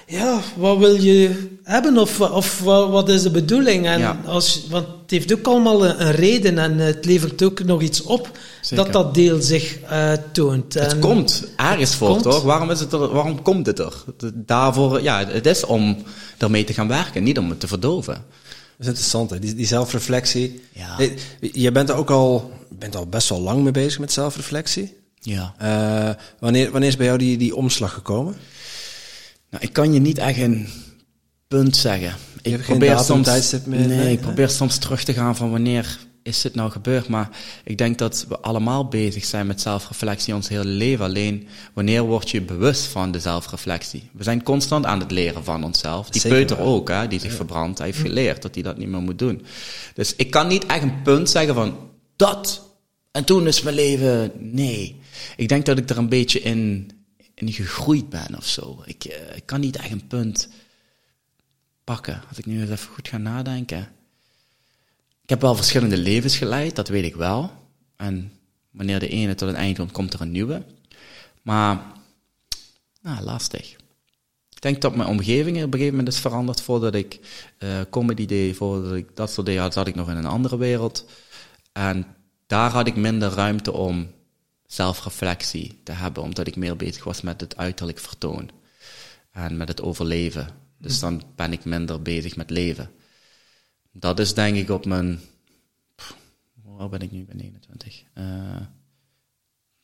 [0.09, 3.87] ja, wat wil je hebben of, of wat, is de bedoeling?
[3.87, 4.21] En Ja.
[4.27, 8.03] als, want het heeft ook allemaal een, een reden en het levert ook nog iets
[8.03, 8.85] op Zeker.
[8.85, 10.75] dat dat deel zich eh, toont.
[10.75, 12.23] Het En- komt ergens voor, komt.
[12.23, 12.43] toch?
[12.43, 13.93] Waarom, is het er, waarom komt het er?
[14.35, 15.97] Daarvoor, ja, het is om
[16.39, 18.15] ermee te gaan werken, niet om het te verdoven.
[18.15, 18.25] Dat
[18.79, 19.39] is interessant, hè?
[19.39, 20.63] Die, die zelfreflectie.
[20.73, 20.99] Ja.
[20.99, 21.11] Eh,
[21.53, 24.97] Je bent er ook al, je bent al best wel lang mee bezig met zelfreflectie.
[25.21, 25.55] Ja.
[25.59, 28.37] Eh, wanneer, wanneer is bij jou die, die omslag gekomen?
[29.51, 30.69] Nou, ik kan je niet echt een
[31.49, 32.15] punt zeggen.
[32.43, 36.55] Ik datum, soms, nee, nee, ik probeer soms terug te gaan van wanneer is dit
[36.55, 37.09] nou gebeurd.
[37.09, 37.29] Maar
[37.65, 41.05] ik denk dat we allemaal bezig zijn met zelfreflectie ons hele leven.
[41.05, 44.11] Alleen wanneer word je bewust van de zelfreflectie?
[44.13, 46.11] We zijn constant aan het leren van onszelf.
[46.11, 47.79] Die Zeker peuter ook, hè, die zich verbrandt.
[47.79, 49.43] Hij heeft geleerd dat hij dat niet meer moet doen.
[49.95, 51.77] Dus ik kan niet echt een punt zeggen van
[52.17, 52.67] dat.
[53.11, 54.33] En toen is mijn leven.
[54.39, 55.01] Nee.
[55.37, 56.91] Ik denk dat ik er een beetje in,
[57.41, 58.83] in gegroeid ben of zo.
[58.85, 60.49] Ik, eh, ik kan niet echt een punt
[61.85, 62.23] pakken.
[62.29, 63.89] Als ik nu eens even goed ga nadenken.
[65.23, 67.51] Ik heb wel verschillende levens geleid, dat weet ik wel.
[67.97, 68.33] En
[68.71, 70.63] wanneer de ene tot een eind komt, komt er een nieuwe.
[71.43, 71.83] Maar,
[73.03, 73.77] nou, lastig.
[74.51, 76.61] Ik denk dat mijn omgeving op een gegeven moment is veranderd.
[76.61, 77.21] Voordat ik
[77.59, 81.05] eh, comedy deed, voordat ik dat soort deed, zat ik nog in een andere wereld.
[81.73, 82.07] En
[82.47, 84.11] daar had ik minder ruimte om
[84.69, 88.51] zelfreflectie te hebben, omdat ik meer bezig was met het uiterlijk vertoon.
[89.33, 90.49] En met het overleven.
[90.79, 92.91] Dus dan ben ik minder bezig met leven.
[93.93, 95.21] Dat is denk ik op mijn.
[95.95, 96.15] pff,
[96.63, 97.19] Hoe oud ben ik nu?
[97.19, 98.03] Ik ben 21.
[98.15, 98.25] Eh,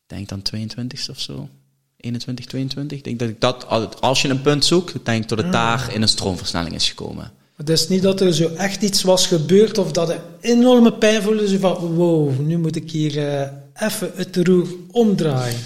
[0.02, 1.48] Ik denk dan 22 of zo.
[1.96, 2.98] 21, 22.
[2.98, 5.92] Ik denk dat ik dat, als je een punt zoekt, denk ik dat het daar
[5.94, 7.32] in een stroomversnelling is gekomen.
[7.56, 11.22] Het is niet dat er zo echt iets was gebeurd of dat er enorme pijn
[11.22, 11.48] voelde.
[11.48, 15.58] Zo van, wow, nu moet ik hier eh, even het roer omdraaien?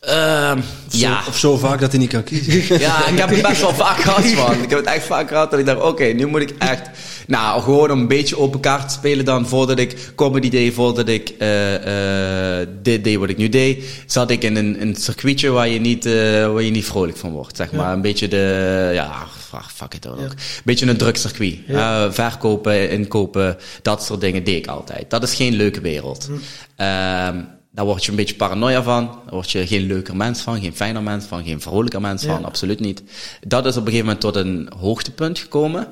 [0.00, 1.22] Ehm, ja.
[1.28, 2.78] Of zo vaak dat hij niet kan kiezen.
[2.78, 4.62] Ja, ik heb het best wel vaak gehad, man.
[4.62, 6.90] Ik heb het echt vaak gehad dat ik dacht, oké, nu moet ik echt...
[7.26, 11.08] Nou, gewoon om een beetje open kaart te spelen dan, voordat ik comedy deed, voordat
[11.08, 15.50] ik eh, eh, dit deed wat ik nu deed, zat ik in een, een circuitje
[15.50, 17.92] waar je, niet, eh, waar je niet vrolijk van wordt, zeg maar.
[17.92, 19.26] Een beetje de, ja,
[19.74, 20.18] fuck it ook.
[20.18, 20.30] Een
[20.64, 21.56] beetje een drugcircuit.
[21.66, 22.12] Ja.
[22.12, 25.10] verkopen, inkopen, dat soort dingen deed ik altijd.
[25.10, 26.28] Dat is geen leuke wereld.
[26.76, 27.36] Ehm,
[27.70, 29.06] daar word je een beetje paranoia van.
[29.06, 32.40] Daar word je geen leuker mens van, geen fijner mens van, geen vrolijker mens van.
[32.40, 32.46] Ja.
[32.46, 33.02] Absoluut niet.
[33.46, 35.88] Dat is op een gegeven moment tot een hoogtepunt gekomen.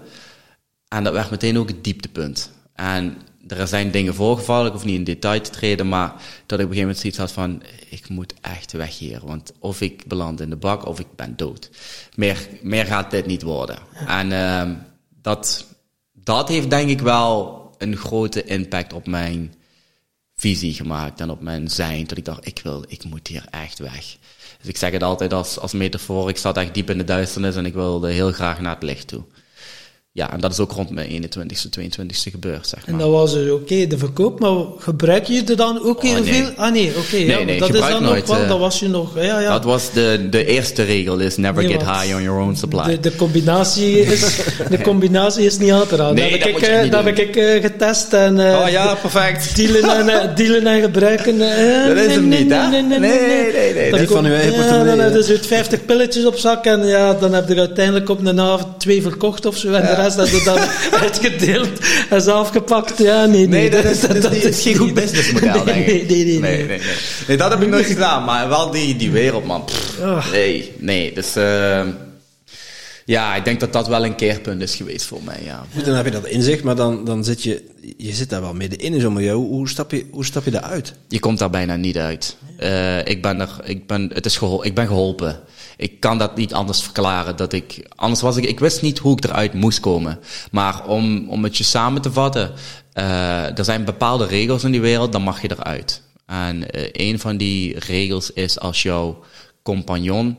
[0.88, 2.50] En dat werd meteen ook het dieptepunt.
[2.74, 3.16] En
[3.48, 6.12] er zijn dingen voorgevallen, ik hoef niet in detail te treden, maar
[6.46, 9.20] dat ik op een gegeven moment zoiets had van, ik moet echt weg hier.
[9.24, 11.70] Want of ik beland in de bak, of ik ben dood.
[12.14, 13.78] Meer, meer gaat dit niet worden.
[14.06, 14.74] En ehm,
[15.22, 15.66] dat,
[16.12, 19.54] dat heeft denk ik wel een grote impact op mijn
[20.40, 22.06] visie gemaakt en op mijn zijn.
[22.06, 24.16] Dat ik dacht, ik wil, ik moet hier echt weg.
[24.58, 27.56] Dus ik zeg het altijd als, als metafoor, ik zat echt diep in de duisternis
[27.56, 29.22] en ik wilde heel graag naar het licht toe.
[30.18, 32.94] Ja, en dat is ook rond mijn 21ste, 22ste gebeurd, zeg maar.
[32.94, 36.32] En dat was dus oké, de verkoop, maar gebruik je er dan ook heel nee.
[36.32, 36.50] veel?
[36.56, 38.78] Ah nee, oké, ja, Nee, nee, dat is dan nooit, nog wel, eh, dat was
[38.78, 39.52] je nog, ja, ja.
[39.52, 42.84] Dat was de, de eerste regel, is never get high on your own supply.
[42.84, 44.36] De, de, combinatie is,
[44.70, 46.14] de combinatie is niet aan te raden.
[46.14, 48.94] Nee, dat dat ik, je eh, niet dat heb ik eh, getest en Oh ja,
[48.94, 49.56] perfect.
[49.56, 51.38] dealen, en, dealen en gebruiken.
[51.88, 52.68] Dat is nee, hem nee, niet, hè?
[52.68, 53.10] Nee, nee, nee.
[53.10, 53.90] Nee, nee, nee.
[53.90, 56.64] Dan Niet van uw eigen ja, portemonnee, Dan heb je zo'n 50 pilletjes op zak
[56.64, 59.94] en ja, dan heb je uiteindelijk op een avond twee verkocht of zo en de
[59.94, 60.58] rest heb je dan
[61.02, 61.68] uitgedeeld
[62.10, 62.98] en zelf gepakt.
[62.98, 63.70] Ja, nee, nee.
[63.70, 66.08] Nee, dat is, dat, is, geen goed businessmodel, denk ik.
[66.08, 66.38] Nee, nee, nee.
[66.40, 66.80] nee, nee, nee.
[67.28, 69.64] Nee, dat heb ik nooit gedaan, maar wel die, die wereld, man.
[69.64, 70.30] Pff, Ah.
[70.32, 71.36] nee, nee, dus...
[71.36, 71.86] eh,
[73.04, 75.64] ja, ik denk dat dat wel een keerpunt is geweest voor mij, ja.
[75.74, 77.62] Goed, dan heb je dat inzicht, maar dan, dan zit je,
[77.96, 79.34] je zit daar wel middenin in zo'n milieu.
[79.34, 80.92] Hoe, hoe, stap je, hoe stap je daar uit?
[81.08, 82.36] Je komt daar bijna niet uit.
[82.58, 85.40] Eh, ik ben er, ik ben, het is gehol, ik ben geholpen.
[85.78, 87.36] Ik kan dat niet anders verklaren.
[87.36, 90.20] Dat ik, anders was ik, ik wist niet hoe ik eruit moest komen.
[90.50, 92.52] Maar om, om het je samen te vatten,
[92.92, 96.02] eh, er zijn bepaalde regels in die wereld, dan mag je eruit.
[96.26, 99.24] En eh, een van die regels is als jouw
[99.62, 100.38] compagnon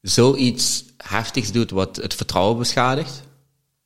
[0.00, 3.22] zoiets heftigs doet wat het vertrouwen beschadigt,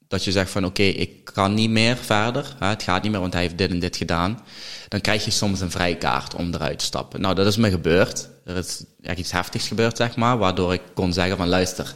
[0.08, 3.20] dat je zegt van oké, ik kan niet meer verder, hè, het gaat niet meer,
[3.20, 4.40] want hij heeft dit en dit gedaan,
[4.88, 7.20] dan krijg je soms een vrijkaart om eruit te stappen.
[7.20, 8.28] Nou, dat is me gebeurd.
[8.44, 11.94] Er is echt iets heftigs gebeurd, zeg maar, waardoor ik kon zeggen van luister,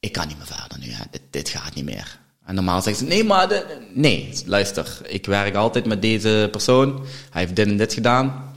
[0.00, 1.04] ik kan niet meer verder nu, hè.
[1.10, 2.18] Dit, dit gaat niet meer.
[2.44, 7.06] En normaal zeggen ze, nee, maar, de, nee, luister, ik werk altijd met deze persoon,
[7.30, 8.54] hij heeft dit en dit gedaan,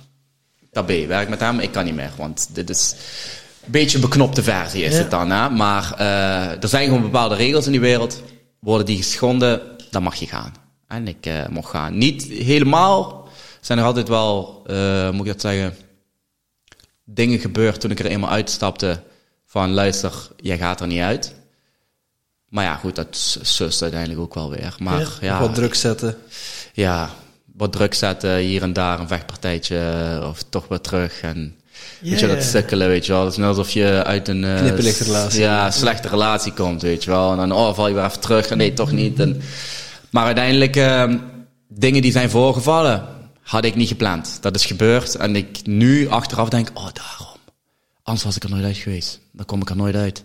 [0.72, 2.96] tabé, werk met hem, ik kan niet meer, want dit is
[3.66, 4.98] een beetje een beknopte versie is Ja.
[5.00, 5.50] het dan, hè.
[5.50, 8.22] Maar eh, er zijn gewoon bepaalde regels in die wereld,
[8.60, 10.54] worden die geschonden, dan mag je gaan.
[10.88, 11.98] En ik eh, mocht gaan.
[11.98, 13.28] Niet helemaal,
[13.62, 15.76] zijn er altijd wel, eh, moet ik dat zeggen,
[17.14, 19.02] dingen gebeurd toen ik er eenmaal uitstapte
[19.46, 21.36] van luister, jij gaat er niet uit.
[22.50, 24.76] Maar ja, goed, dat sust uiteindelijk ook wel weer.
[24.80, 26.18] Maar Ja, ja, Wat druk zetten.
[26.74, 27.10] ja,
[27.56, 31.22] wat druk zetten, hier en daar een vechtpartijtje, eh, of toch weer terug.
[31.22, 31.56] En
[32.00, 33.24] weet je, dat sukkelen, weet je wel.
[33.24, 35.42] Het is net alsof je uit een eh, Knipperlichtrelatie.
[35.42, 37.32] Ja, slechte relatie komt, weet je wel.
[37.32, 39.20] En dan oh, val je weer even terug en nee, toch niet.
[39.20, 39.42] En,
[40.10, 41.14] maar uiteindelijk, eh,
[41.68, 43.08] dingen die zijn voorgevallen,
[43.52, 44.38] had ik niet gepland.
[44.42, 47.38] Dat is gebeurd en ik nu achteraf denk, oh daarom.
[48.04, 49.20] Anders was ik er nooit uit geweest.
[49.32, 50.24] Dan kom ik er nooit uit.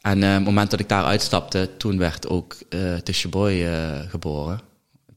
[0.00, 3.64] En eh, op het moment dat ik daar uitstapte, toen werd ook uh, Tisha Boy
[3.64, 4.60] eh, geboren.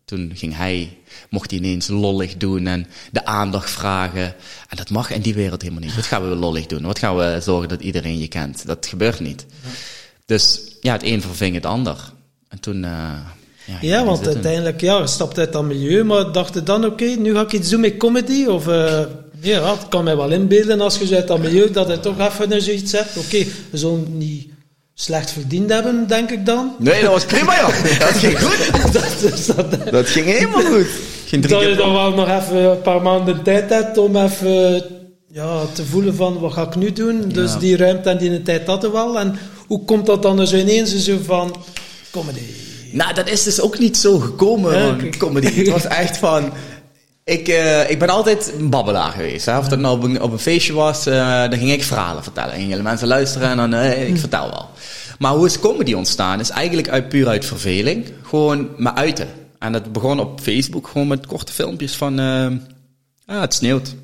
[0.06, 0.98] Toen ging hij,
[1.30, 4.36] mocht hij ineens lollig doen en de aandacht vragen.
[4.68, 5.96] En dat mag in die wereld helemaal niet.
[5.96, 6.82] Wat gaan we lollig doen?
[6.84, 8.66] Wat gaan we zorgen dat iedereen je kent?
[8.66, 9.46] Dat gebeurt niet.
[10.26, 12.12] Dus ja, het een verving het ander.
[12.48, 12.84] En toen...
[12.84, 13.20] eh,
[13.82, 17.06] ja, Ja, want uiteindelijk, ja, je stapt uit dat milieu, maar dacht je dan, oké,
[17.06, 18.46] nu ga ik iets doen met comedy?
[18.46, 19.00] Of, eh,
[19.42, 22.62] ja, het kan mij wel inbeelden als je uit dat milieu, dat je toch even
[22.62, 23.18] zoiets hebt.
[23.18, 24.48] Oké, we zullen niet
[24.94, 26.76] slecht verdiend hebben, denk ik dan.
[26.80, 27.84] Nee, dat was prima, joh.
[28.00, 28.94] Dat ging goed.
[28.94, 30.88] dat, dat, Dat ging helemaal goed.
[31.26, 34.84] Geen dat je dan wel nog even een paar maanden tijd hebt om even
[35.28, 37.24] ja, te voelen van, wat ga ik nu doen?
[37.28, 37.60] Dus Ja.
[37.60, 39.20] die ruimte en die tijd hadden we wel.
[39.20, 41.56] En hoe komt dat dan zo ineens zo van,
[42.12, 42.40] comedy?
[42.92, 45.54] Nou, dat is dus ook niet zo gekomen, comedy.
[45.54, 46.52] Het was echt van...
[47.24, 49.46] Ik, eh, ik ben altijd een babbelaar geweest.
[49.46, 49.58] Hè?
[49.58, 52.56] Of dat nou op een, op een feestje was, eh, dan ging ik verhalen vertellen.
[52.56, 54.70] Gingen de mensen luisteren en dan, eh, ik vertel wel.
[55.20, 56.40] Maar hoe is comedy ontstaan?
[56.40, 58.14] Is eigenlijk uit, puur uit verveling.
[58.24, 59.28] Gewoon me uiten.
[59.60, 62.20] En dat begon op Facebook gewoon met korte filmpjes van...
[63.26, 63.96] ah, het sneeuwt.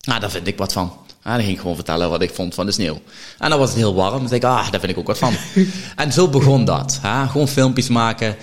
[0.00, 0.92] Ah, daar vind ik wat van.
[1.28, 3.00] Ah, dan ging ik gewoon vertellen wat ik vond van de sneeuw.
[3.38, 4.18] En dan was het heel warm.
[4.18, 5.34] Dan zei ik, ah, daar vind ik ook wat van.
[5.96, 6.98] en zo begon dat.
[7.02, 7.26] Hè?
[7.26, 8.36] Gewoon filmpjes maken.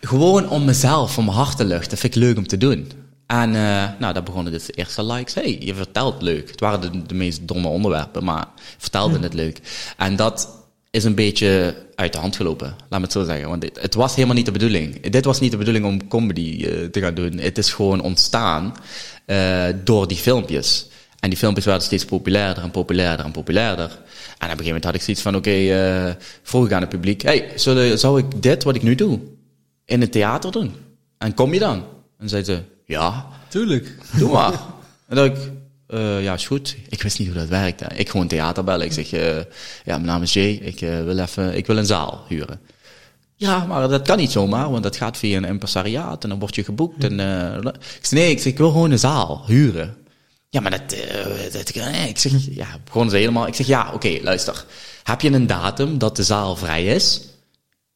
[0.00, 1.90] Gewoon om mezelf, om mijn hart te luchten.
[1.90, 2.92] Dat vind ik leuk om te doen.
[3.26, 5.34] En uh, nou, daar begonnen dus de eerste likes.
[5.34, 6.50] hey, je vertelt leuk.
[6.50, 8.46] Het waren de, de meest domme onderwerpen, maar
[8.78, 9.60] vertelde het leuk.
[9.96, 10.48] En dat
[10.90, 13.48] is een beetje uit de hand gelopen, laat me het zo zeggen.
[13.48, 15.10] Want het, het was helemaal niet de bedoeling.
[15.10, 17.38] Dit was niet de bedoeling om comedy uh, te gaan doen.
[17.38, 18.74] Het is gewoon ontstaan
[19.26, 20.86] uh, door die filmpjes.
[21.20, 23.84] En die filmpjes werden steeds populairder en populairder en populairder.
[23.84, 23.98] En op
[24.40, 27.22] een gegeven moment had ik zoiets van, oké, okay, uh, vroeg ik aan het publiek,
[27.22, 29.20] hey, zullen, zou ik dit, wat ik nu doe,
[29.84, 30.74] in het theater doen?
[31.18, 31.84] En kom je dan?
[32.18, 33.26] En zeiden ze, ja.
[33.48, 33.94] Tuurlijk.
[34.18, 34.52] Doe maar.
[35.08, 35.36] en dan ik,
[35.88, 36.76] uh, ja, is goed.
[36.88, 37.86] Ik wist niet hoe dat werkte.
[37.94, 38.86] Ik gewoon theater bellen.
[38.86, 39.44] Ik zeg, uh, ja,
[39.84, 40.52] mijn naam is Jay.
[40.52, 42.60] Ik uh, wil even, ik wil een zaal huren.
[43.34, 46.54] Ja, maar dat kan niet zomaar, want dat gaat via een impresariaat en dan word
[46.54, 47.04] je geboekt.
[47.04, 47.20] En,
[47.64, 49.96] ik zeg, nee, ik, zeg, ik wil gewoon een zaal huren.
[50.52, 50.90] Ja, maar dat,
[51.52, 52.08] dat nee.
[52.08, 53.46] ik zeg, ja, begonnen ze helemaal.
[53.46, 54.64] Ik zeg, ja, oké, luister.
[55.02, 57.20] Heb je een datum dat de zaal vrij is?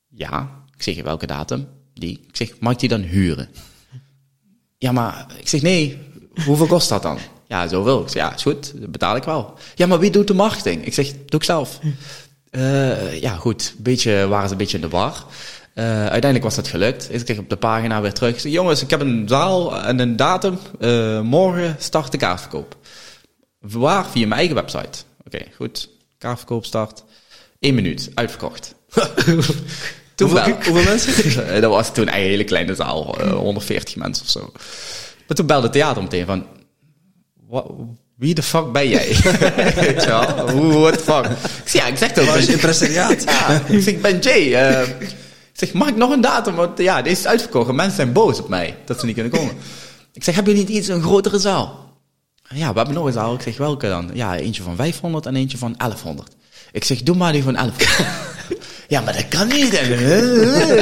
[0.09, 0.63] Ja.
[0.77, 1.69] Ik zeg, welke datum?
[1.95, 2.25] Die.
[2.29, 3.49] Ik zeg, mag ik die dan huren?
[4.79, 5.99] Ja, maar ik zeg, nee,
[6.45, 7.19] hoeveel kost dat dan?
[7.49, 8.03] Ja, zoveel.
[8.03, 9.59] Ik zeg, ja, is goed, dat betaal ik wel.
[9.75, 10.87] Ja, maar wie doet de marketing?
[10.87, 11.81] Ik zeg, doe ik zelf.
[12.51, 15.25] Uh, ja, goed, beetje, waren ze een beetje in de war.
[15.75, 17.13] Uh, uiteindelijk was dat gelukt.
[17.13, 18.41] Ik kreeg op de pagina weer terug.
[18.41, 20.59] Zeg, jongens, ik heb een zaal en een datum.
[20.81, 22.77] Uh, morgen start de kaartverkoop.
[23.59, 24.07] Waar?
[24.07, 24.99] Via mijn eigen website.
[25.27, 25.89] Oké, okay, goed.
[26.19, 27.05] Kaartverkoop start.
[27.61, 28.75] Eén minuut, uitverkocht.
[30.15, 31.61] Toen hoeveel, hoeveel mensen?
[31.61, 34.53] dat was toen een hele kleine zaal, uh, 140 mensen of zo.
[35.27, 36.47] Maar toen belde het theater meteen van,
[38.17, 39.07] wie de fuck ben jij?
[40.53, 41.25] Hoe, what the fuck?
[41.25, 42.35] Ik zeg, ja, ik zeg toch.
[42.35, 43.25] Was je impresariaat?
[43.25, 44.73] ja, ik zeg, ik ben Jay.
[44.73, 44.89] Uh,
[45.59, 46.55] zeg, mag ik nog een datum?
[46.55, 47.73] Want ja, deze is uitverkocht.
[47.73, 49.55] Mensen zijn boos op mij dat ze niet kunnen komen.
[50.13, 51.93] Ik zeg, hebben jullie niet iets, een grotere zaal?
[52.49, 53.35] Ja, we hebben nog een zaal.
[53.35, 54.11] Ik zeg, welke dan?
[54.13, 56.35] Ja, eentje van 500 en eentje van 1100.
[56.73, 57.99] Ik zeg, doe maar die van 1100.
[58.89, 59.71] Ja, maar dat kan niet.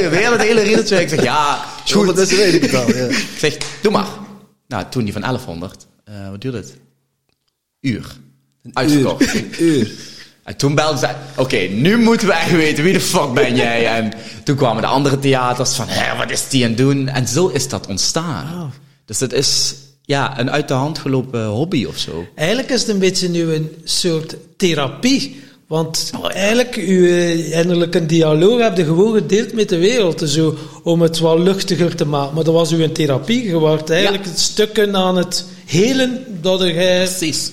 [0.09, 1.01] Weer het hele riedeltje.
[1.01, 2.05] Ik zeg, ja, goed.
[2.05, 2.87] Dat is weet ik het al.
[2.87, 3.05] Ja.
[3.33, 4.07] Ik zeg, doe maar.
[4.67, 5.87] Nou, toen die van 1100.
[6.09, 6.77] Uh, wat duurde het?
[7.81, 8.15] Uur.
[8.73, 9.35] Uitverkocht.
[9.35, 9.59] Uur.
[9.59, 9.91] uur.
[10.43, 13.55] En toen belden ze, oké, okay, nu moeten we echt weten wie de fuck ben
[13.55, 13.87] jij.
[13.87, 17.07] En toen kwamen de andere theaters van, hé, wat is die aan het doen?
[17.07, 18.45] En zo is dat ontstaan.
[18.45, 18.71] Oh.
[19.05, 22.25] Dus het is ja, een uit de hand gelopen hobby of zo.
[22.35, 25.41] Eigenlijk is het een beetje nu een soort therapie.
[25.67, 30.21] Want eigenlijk, u eindelijk een dialoog hebt je gewoon gedeeld met de wereld.
[30.25, 32.35] Zo, om het wel luchtiger te maken.
[32.35, 33.95] Maar dat was uw therapie geworden.
[33.95, 34.31] Eigenlijk ja.
[34.35, 36.73] stukken aan het helen dat er...
[36.73, 37.51] Precies.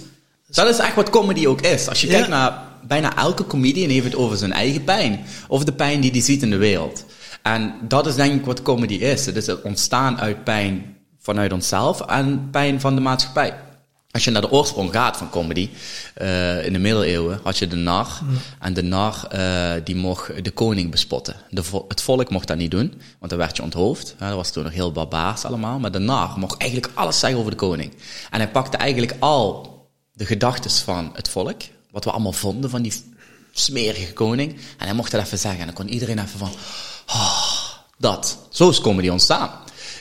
[0.50, 1.88] Dat is echt wat comedy ook is.
[1.88, 2.12] Als je ja.
[2.12, 5.24] kijkt naar bijna elke comedian heeft het over zijn eigen pijn.
[5.48, 7.04] Of de pijn die hij ziet in de wereld.
[7.42, 9.26] En dat is denk ik wat comedy is.
[9.26, 13.54] Het is het ontstaan uit pijn vanuit onszelf en pijn van de maatschappij.
[14.10, 15.70] Als je naar de oorsprong gaat van comedy,
[16.22, 18.20] uh, in de middeleeuwen had je de nar.
[18.22, 18.38] Mm.
[18.58, 21.36] En de nar, uh, die mocht de koning bespotten.
[21.50, 24.14] De vo het volk mocht dat niet doen, want dan werd je onthoofd.
[24.18, 25.78] Ja, dat was toen nog heel barbaars allemaal.
[25.78, 27.92] Maar de nar mocht eigenlijk alles zeggen over de koning.
[28.30, 29.78] En hij pakte eigenlijk al
[30.12, 31.60] de gedachten van het volk,
[31.90, 32.92] wat we allemaal vonden van die
[33.53, 34.53] smerige koning.
[34.79, 35.61] En hij mocht dat even zeggen.
[35.61, 36.53] En dan kon iedereen even van,
[37.07, 37.53] oh,
[37.98, 38.38] dat.
[38.50, 39.50] Zo is comedy ontstaan.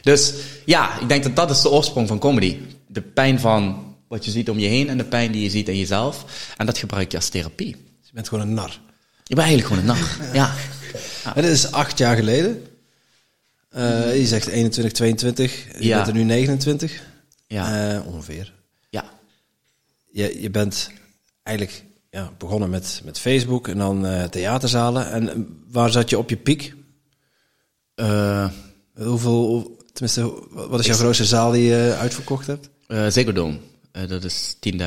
[0.02, 0.34] Dus
[0.66, 2.58] ja, ik denk dat dat is de oorsprong van comedy.
[2.88, 5.70] De pijn van wat je ziet om je heen en de pijn die je ziet
[5.70, 6.26] in jezelf.
[6.58, 7.72] En dat gebruik je als therapie.
[7.72, 8.80] Dus je bent gewoon een nar.
[9.24, 10.54] Je bent eigenlijk gewoon een nar, ja.
[11.24, 11.36] ja.
[11.36, 12.64] En dat is acht jaar geleden.
[13.78, 15.66] Uh, je zegt 21, 22.
[15.80, 15.96] Je Ja.
[15.96, 17.02] bent er nu 29.
[17.48, 17.94] Ja.
[17.96, 18.54] Uh, ongeveer.
[18.90, 19.06] Ja.
[20.12, 20.90] Je, je bent
[21.50, 25.12] eigenlijk ja, begonnen met, met Facebook en dan uh, theaterzalen.
[25.12, 26.74] En waar zat je op je piek?
[28.96, 32.70] Hoeveel, tenminste, wat is jouw grootste zaal die je uitverkocht hebt?
[32.88, 33.58] Uh, Ziggo Dome.
[33.94, 34.80] Uh, dat is 10.000.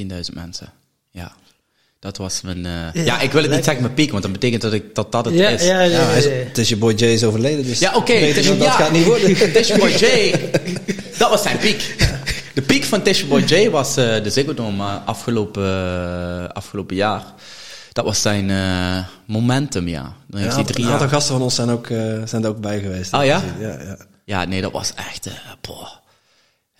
[0.00, 0.72] 10.000 mensen.
[1.10, 1.32] Ja.
[1.98, 2.58] Dat was mijn...
[2.58, 2.64] Uh...
[2.64, 5.12] Ja, ja, ik wil het niet zeggen mijn piek, want dat betekent dat ik, dat,
[5.12, 5.64] dat het ja, is.
[5.64, 7.78] Ja, ja, ja, Het is je boy Jay is overleden, dus...
[7.78, 7.98] Ja, oké.
[7.98, 9.36] Okay, dat ja, gaat niet worden.
[9.52, 10.50] Tisha Boy Jay,
[11.18, 11.94] dat was zijn piek.
[12.54, 17.24] De piek van Tisha Boy Jay was uh, de Ziggo Dome afgelopen, uh, afgelopen jaar.
[17.92, 20.14] Dat was zijn uh, momentum, ja.
[20.28, 21.86] Dan heeft hij drie een aantal gasten van ons zijn, ook,
[22.24, 23.12] zijn er ook bij geweest.
[23.14, 23.42] Oh ja?
[23.60, 23.96] Ja, ja.
[24.24, 25.28] ja, nee, dat was echt...
[25.60, 26.00] boah.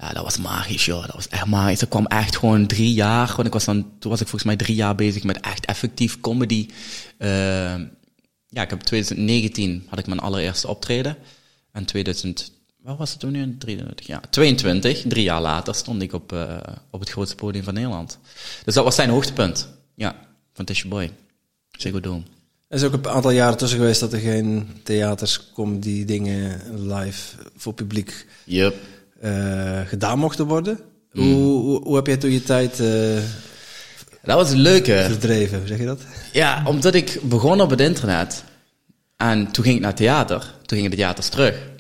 [0.03, 1.07] Ja, dat was magisch, joh.
[1.07, 1.79] Dat was echt magisch.
[1.79, 3.33] Dat kwam echt gewoon drie jaar.
[3.37, 6.21] Want ik was dan, toen was ik volgens mij drie jaar bezig met echt effectief
[6.21, 6.69] comedy.
[7.19, 7.29] Uh,
[8.49, 11.17] ja, ik heb 2019 had ik mijn allereerste optreden.
[11.73, 12.53] En 2000,
[12.83, 13.57] wat was het toen nu?
[13.59, 16.57] 23, ja, 22, drie jaar later, stond ik op, uh,
[16.91, 18.19] op het grootste podium van Nederland.
[18.65, 19.69] Dus dat was zijn hoogtepunt.
[19.95, 20.17] Ja,
[20.53, 21.11] van Tisha Boy.
[21.71, 22.23] Ziggo Dome.
[22.69, 27.37] Er is ook een aantal jaren tussen geweest dat er geen theaters, comedy dingen live
[27.57, 28.75] voor publiek yep.
[29.25, 30.79] Uh, gedaan mochten worden.
[31.13, 31.33] Mm.
[31.33, 33.19] Hoe, hoe, hoe, heb jij toen je tijd uh,
[34.23, 35.05] dat was een leuke.
[35.09, 36.01] verdreven, hoe zeg je dat?
[36.33, 38.45] Ja, omdat ik begon op het internet.
[39.17, 40.41] En toen ging ik naar theater.
[40.41, 41.71] Toen gingen de theaters terug.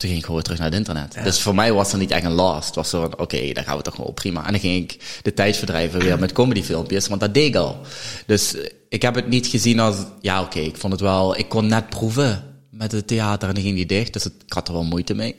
[0.00, 1.16] Toen ging ik gewoon terug naar het internet.
[1.24, 2.66] Dus voor mij was er niet echt een last.
[2.66, 4.46] Het was zo van, oké, dan gaan we toch wel prima.
[4.46, 7.80] En dan ging ik de tijd verdrijven weer met comedyfilmpjes, want dat deed ik al.
[8.26, 8.54] Dus
[8.88, 11.88] ik heb het niet gezien als, ja oké, ik vond het wel, ik kon net
[11.88, 14.84] proeven met het theater en dan ging die dicht, dus het, ik had er wel
[14.84, 15.36] moeite mee.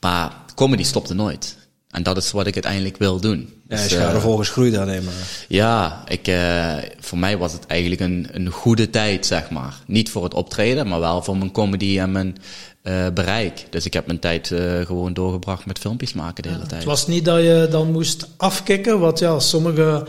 [0.00, 1.56] Maar comedy stopte nooit.
[1.90, 3.52] En dat is wat ik uiteindelijk wil doen.
[3.68, 5.12] Ja, Dus, je eh, vervolgens groeit dan nemen.
[5.48, 9.74] ja, ik, eh, voor mij was het eigenlijk een, een goede tijd, zeg maar.
[9.86, 12.36] Niet voor het optreden, maar wel voor mijn comedy en mijn
[12.82, 13.66] eh, bereik.
[13.70, 16.72] Dus ik heb mijn tijd eh, gewoon doorgebracht met filmpjes maken de hele tijd.
[16.72, 20.06] Het was niet dat je dan moest afkicken, want ja, sommige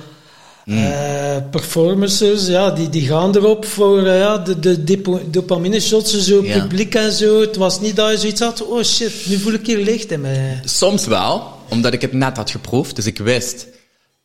[0.65, 6.43] eh, performances, ja, die, die gaan erop voor ja, de, de dopamine shots, en zo,
[6.43, 6.59] Ja.
[6.59, 7.41] publiek en zo.
[7.41, 10.21] Het was niet dat je zoiets had, oh shit, nu voel ik hier licht in
[10.21, 10.59] mij.
[10.63, 12.95] Soms wel, omdat ik het net had geproefd.
[12.95, 13.67] Dus ik wist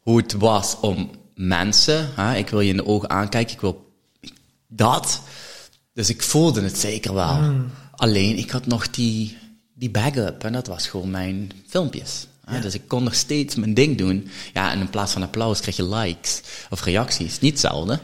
[0.01, 3.93] hoe het was om mensen, hè, ik wil je in de ogen aankijken, ik wil
[4.69, 5.21] dat.
[5.95, 7.39] Dus ik voelde het zeker wel.
[7.97, 9.37] Alleen, ik had nog die,
[9.75, 12.27] die bag-up en dat was gewoon mijn filmpjes.
[12.63, 14.29] Dus ik kon nog steeds mijn ding doen.
[14.53, 17.41] Ja, en in plaats van applaus kreeg je likes of reacties.
[17.41, 18.01] Niet hetzelfde.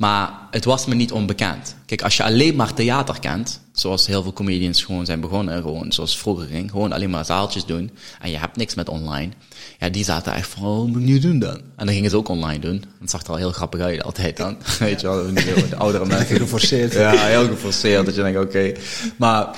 [0.00, 1.74] Maar het was me niet onbekend.
[1.86, 5.92] Kijk, als je alleen maar theater kent, zoals heel veel comedians gewoon zijn begonnen, gewoon
[5.92, 9.32] zoals vroeger ging, gewoon alleen maar zaaltjes doen, en je hebt niks met online,
[9.78, 11.56] ja, die zaten echt van, oh, wat moet ik nu doen dan?
[11.76, 12.84] En dan gingen ze ook online doen.
[13.00, 14.56] Het zag er al heel grappig uit altijd dan.
[14.78, 16.36] Weet je wel, de, de oudere mensen.
[16.36, 16.92] Geforceerd.
[16.92, 18.72] Ja, heel geforceerd, dat je denkt, oké.
[19.16, 19.56] Maar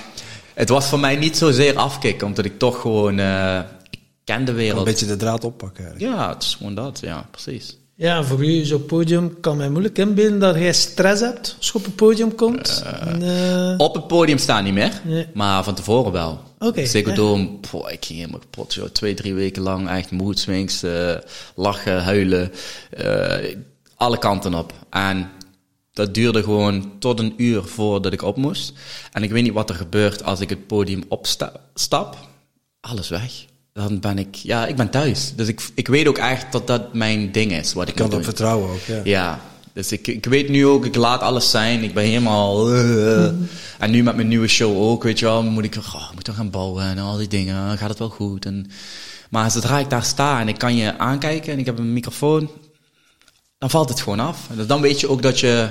[0.54, 4.50] het was voor mij niet zozeer afkicken, omdat ik toch gewoon, eh, ik ken de
[4.50, 4.84] Een wereld.
[4.84, 6.14] beetje de draad oppakken eigenlijk.
[6.14, 7.76] Ja, het is gewoon dat, ja, precies.
[8.02, 11.74] Ja, voor u zo'n podium kan mij moeilijk inbeelden dat jij stress hebt als je
[11.74, 12.82] op het podium komt.
[13.00, 15.26] En, eh, Op het podium staan niet meer, Nee.
[15.34, 16.40] maar van tevoren wel.
[17.08, 17.14] Ja.
[17.14, 18.88] Dome, poh, ik ging helemaal kapot, joh.
[18.88, 21.14] Twee, drie weken lang echt mood swings, eh,
[21.54, 22.52] lachen, huilen,
[22.90, 23.56] eh,
[23.96, 24.72] alle kanten op.
[24.90, 25.30] En
[25.92, 28.72] dat duurde gewoon tot een uur voordat ik op moest.
[29.12, 32.18] En ik weet niet wat er gebeurt als ik het podium opstap.
[32.80, 33.44] Alles weg.
[33.72, 35.32] Dan ben ik, ja, ik ben thuis.
[35.36, 38.24] Dus ik, ik weet ook echt dat dat mijn ding is, wat ik kan doen.
[38.24, 39.00] vertrouwen ook, ja.
[39.04, 39.40] Ja,
[39.72, 41.82] dus ik, ik weet nu ook, ik laat alles zijn.
[41.82, 42.72] Ik ben helemaal...
[42.74, 43.24] eh,
[43.78, 45.42] En nu met mijn nieuwe show ook, weet je wel.
[45.42, 47.78] Moet ik, oh, ik moet toch gaan bouwen en al die dingen.
[47.78, 48.46] Gaat het wel goed?
[48.46, 48.70] En,
[49.30, 52.50] maar zodra ik daar sta en ik kan je aankijken en ik heb een microfoon,
[53.58, 54.48] dan valt het gewoon af.
[54.56, 55.68] En dan weet je ook dat je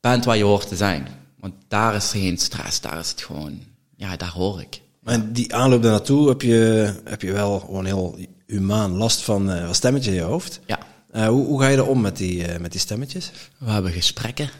[0.00, 1.08] bent waar je hoort te zijn.
[1.40, 3.58] Want daar is geen stress, daar is het gewoon...
[3.96, 4.80] Ja, daar hoor ik.
[5.04, 9.50] Maar die aanloop daar naartoe heb je, heb je wel gewoon heel humaan last van
[9.50, 10.60] uh, een stemmetje in je hoofd.
[10.66, 10.78] Ja.
[11.14, 13.30] Uh, hoe, hoe ga je er om met die, uh, met die stemmetjes?
[13.58, 14.50] We hebben gesprekken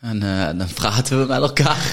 [0.00, 1.92] en uh, dan praten we met elkaar.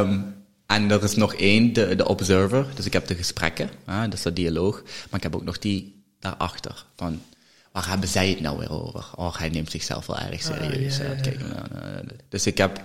[0.00, 0.34] um,
[0.66, 2.66] en er is nog één, de, de observer.
[2.74, 4.82] Dus ik heb de gesprekken, uh, dat is dat dialoog.
[4.82, 6.84] Maar ik heb ook nog die daarachter.
[6.96, 7.22] Van,
[7.72, 9.06] waar hebben zij het nou weer over?
[9.14, 11.00] Oh, hij neemt zichzelf wel erg serieus.
[11.00, 11.40] Ah, ja, Kijk,
[12.28, 12.82] dus ik heb...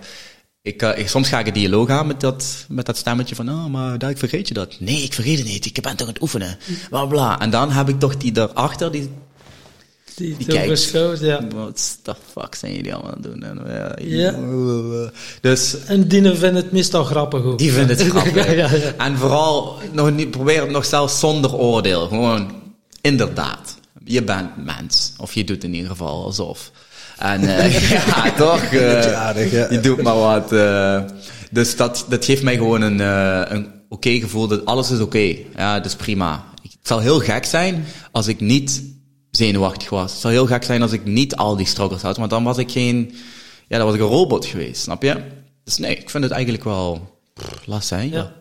[0.64, 3.48] Ik, uh, ik, soms ga ik een dialoog aan met dat, met dat stemmetje van,
[3.48, 4.76] oh, maar daar vergeet je dat.
[4.80, 5.66] Nee, ik vergeet het niet.
[5.66, 6.58] Ik ben toch aan het oefenen.
[6.90, 7.40] Bla, bla.
[7.40, 9.10] En dan heb ik toch die daarachter, die
[10.14, 11.46] die, die kijkt, ja.
[11.54, 13.42] Wat the fuck zijn jullie allemaal aan het doen?
[13.42, 15.10] En, ja, ja.
[15.40, 17.58] Dus, en die vinden het meestal grappig ook.
[17.58, 18.34] Die vinden het grappig.
[18.34, 18.94] ja, ja, ja.
[18.96, 22.08] En vooral, nog niet, probeer het nog zelfs zonder oordeel.
[22.08, 22.52] Gewoon,
[23.00, 23.76] inderdaad.
[24.04, 25.12] Je bent mens.
[25.16, 26.70] Of je doet in ieder geval alsof.
[27.18, 28.72] En uh, ja, toch?
[28.72, 29.66] Uh, aardig, ja.
[29.70, 30.52] Je doet maar wat.
[30.52, 31.00] Uh,
[31.50, 35.04] dus dat, dat geeft mij gewoon een, een oké okay gevoel dat alles is oké.
[35.04, 35.46] Okay.
[35.56, 36.44] Ja, dat is prima.
[36.62, 38.82] Het zal heel gek zijn als ik niet
[39.30, 40.12] zenuwachtig was.
[40.12, 42.58] Het zou heel gek zijn als ik niet al die struggles had, want dan was
[42.58, 43.14] ik geen,
[43.68, 45.16] ja, dan was ik een robot geweest, snap je?
[45.64, 47.18] Dus nee, ik vind het eigenlijk wel,
[47.64, 48.10] laat zijn.
[48.10, 48.16] Ja.
[48.16, 48.32] ja.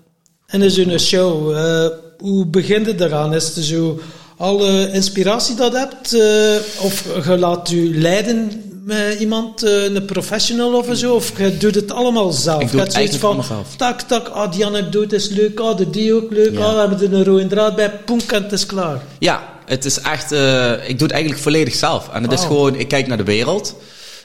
[0.46, 3.34] En in zo'n show, uh, hoe begint het eraan?
[3.34, 4.00] Is het zo
[4.38, 8.52] alle inspiratie dat hebt, uh, of je laat je leiden
[8.86, 12.62] met iemand, uh, een professional of zo, of je doet het allemaal zelf?
[12.62, 13.76] Ik doe het eigenlijk zelf.
[13.76, 16.66] Tak, tak, ah, die anekdote is leuk, ah, de die ook leuk, ja.
[16.66, 19.02] ah, we hebben er een rode draad bij, poenk, en het is klaar.
[19.20, 22.10] Ja, het is echt, uh, ik doe het eigenlijk volledig zelf.
[22.10, 22.38] En het oh.
[22.38, 23.76] is gewoon, ik kijk naar de wereld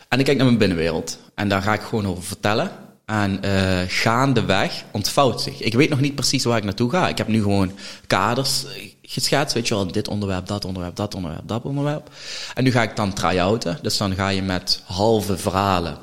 [0.08, 1.18] en ik kijk naar mijn binnenwereld.
[1.34, 2.70] En daar ga ik gewoon over vertellen.
[3.06, 5.60] En uh, gaandeweg ontvouwt zich.
[5.60, 7.08] Ik weet nog niet precies waar ik naartoe ga.
[7.08, 7.72] Ik heb nu gewoon
[8.06, 8.64] kaders
[9.10, 12.10] geschetst, weet je wel, dit onderwerp, dat onderwerp, dat onderwerp, dat onderwerp.
[12.54, 13.78] En nu ga ik dan try-outen.
[13.82, 15.98] Dus dan ga je met halve verhalen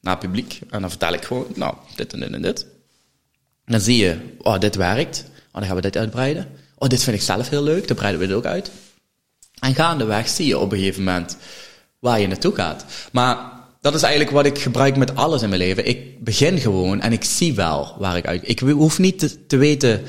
[0.00, 0.60] naar het publiek.
[0.70, 2.66] En dan vertel ik gewoon, nou, dit en dit en dit.
[3.64, 5.24] Dan zie je, oh, dit werkt.
[5.26, 6.48] Oh, dan gaan we dit uitbreiden.
[6.78, 8.70] Oh, dit vind ik zelf heel leuk, dan breiden we dit ook uit.
[9.60, 11.36] En gaandeweg zie je op een gegeven moment
[11.98, 12.84] waar je naartoe gaat.
[13.12, 15.86] Maar dat is eigenlijk wat ik gebruik met alles in mijn leven.
[15.86, 18.48] Ik begin gewoon en ik zie wel waar ik uit...
[18.48, 20.02] Ik hoef niet te weten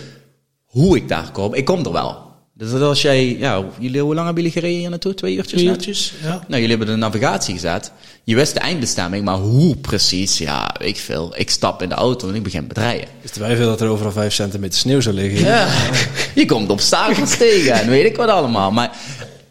[0.66, 1.54] hoe ik daar kom.
[1.54, 2.31] Ik kom er wel.
[2.62, 5.14] Dus dat als jij, ja, jullie, hoe lang hebben jullie gereden hier naartoe?
[5.14, 5.59] Twee uurtjes?
[5.59, 6.30] Twee uurtjes, ja.
[6.30, 7.91] Nou, jullie hebben de navigatie gezet.
[8.24, 10.38] Je wist de eindbestemming, maar hoe precies?
[10.38, 11.34] Ja, ik veel.
[11.36, 13.07] Ik stap in de auto en ik begin met rijden.
[13.22, 15.45] Wisten wij veel dat er overal 5 centimeter sneeuw zou liggen?
[15.45, 15.68] Ja,
[16.36, 18.72] je komt obstakels tegen en weet ik wat allemaal.
[18.72, 18.97] Maar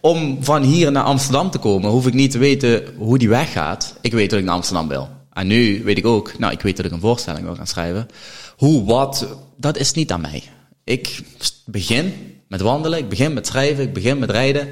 [0.01, 3.53] om van hier naar Amsterdam te komen, hoef ik niet te weten hoe die weg
[3.53, 3.95] gaat.
[4.01, 5.09] Ik weet dat ik naar Amsterdam wil.
[5.33, 8.09] En nu weet ik ook, nou, ik weet dat ik een voorstelling wil gaan schrijven.
[8.57, 10.43] Hoe, wat, dat is niet aan mij.
[10.85, 11.21] Ik
[11.65, 14.69] begin met wandelen, ik begin met schrijven, ik begin met rijden.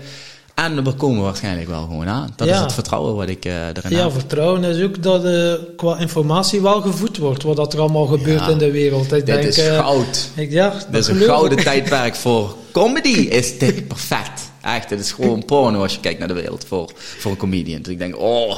[0.55, 2.29] En we komen waarschijnlijk wel gewoon aan.
[2.37, 2.63] Dat is Ja.
[2.63, 4.13] het vertrouwen wat ik eh erin Ja, heb.
[4.13, 8.41] vertrouwen is ook dat eh, qua informatie wel gevoed wordt, wat dat er allemaal gebeurt
[8.41, 8.49] Ja.
[8.49, 9.05] in de wereld.
[9.05, 10.29] Ik Dit denk, is eh, goud.
[10.35, 13.09] Ik, ja, Dit is een gouden tijdperk voor comedy.
[13.19, 14.51] Is dit perfect.
[14.63, 17.83] Echt, dit is gewoon porno als je kijkt naar de wereld voor, voor een comedian.
[17.83, 18.57] Dus ik denk, oh,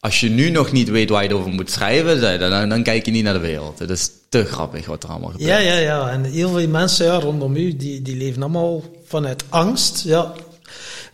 [0.00, 2.82] als je nu nog niet weet waar je het over moet schrijven, dan, dan, dan
[2.82, 3.78] kijk je niet naar de wereld.
[3.78, 5.50] Het is te grappig wat er allemaal gebeurt.
[5.50, 6.10] Ja, ja, ja.
[6.10, 10.02] En heel veel mensen ja, rondom u, die, die leven allemaal vanuit angst.
[10.04, 10.32] Ja.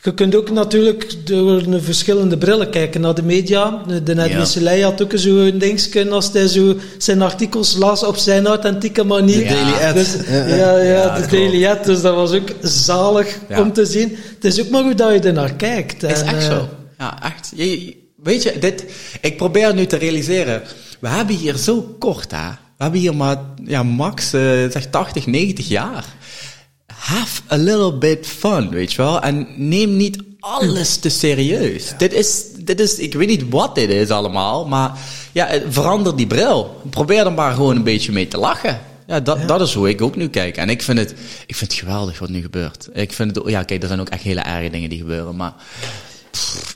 [0.02, 3.82] Je kunt ook natuurlijk door een verschillende brillen kijken naar de media.
[4.04, 4.80] De net Ja.
[4.82, 9.38] Had ook zo'n dingetje als hij zo zijn artikels las op zijn authentieke manier.
[9.38, 9.94] De Daily Ad.
[9.94, 10.78] Dus, Ja, ja, ja.
[10.78, 11.84] ja, Ja, de Daily Ad.
[11.84, 13.60] Dus dat was ook zalig Ja.
[13.60, 14.16] om te zien.
[14.34, 16.02] Het is ook maar hoe dat je er naar kijkt.
[16.02, 16.68] is En, echt eh, zo.
[16.98, 17.52] Ja, echt.
[17.54, 18.84] Je- je- weet je, dit,
[19.20, 20.62] ik probeer nu te realiseren.
[21.00, 22.48] We hebben hier zo kort, hè.
[22.48, 26.04] We hebben hier maar, ja, max, eh, zeg 80, 90 jaar.
[26.86, 29.20] Have a little bit fun, weet je wel.
[29.20, 31.92] En neem niet alles te serieus.
[31.98, 34.98] Dit is, dit is, ik weet niet wat dit is allemaal, maar
[35.32, 36.80] ja, eh, verander die bril.
[36.90, 38.80] Probeer er maar gewoon een beetje mee te lachen.
[39.06, 40.56] Ja, dat, dat is hoe ik ook nu kijk.
[40.56, 41.14] En ik vind, het,
[41.46, 42.88] ik vind het geweldig wat nu gebeurt.
[42.92, 45.54] Ik vind het, ja, kijk, er zijn ook echt hele erge dingen die gebeuren, maar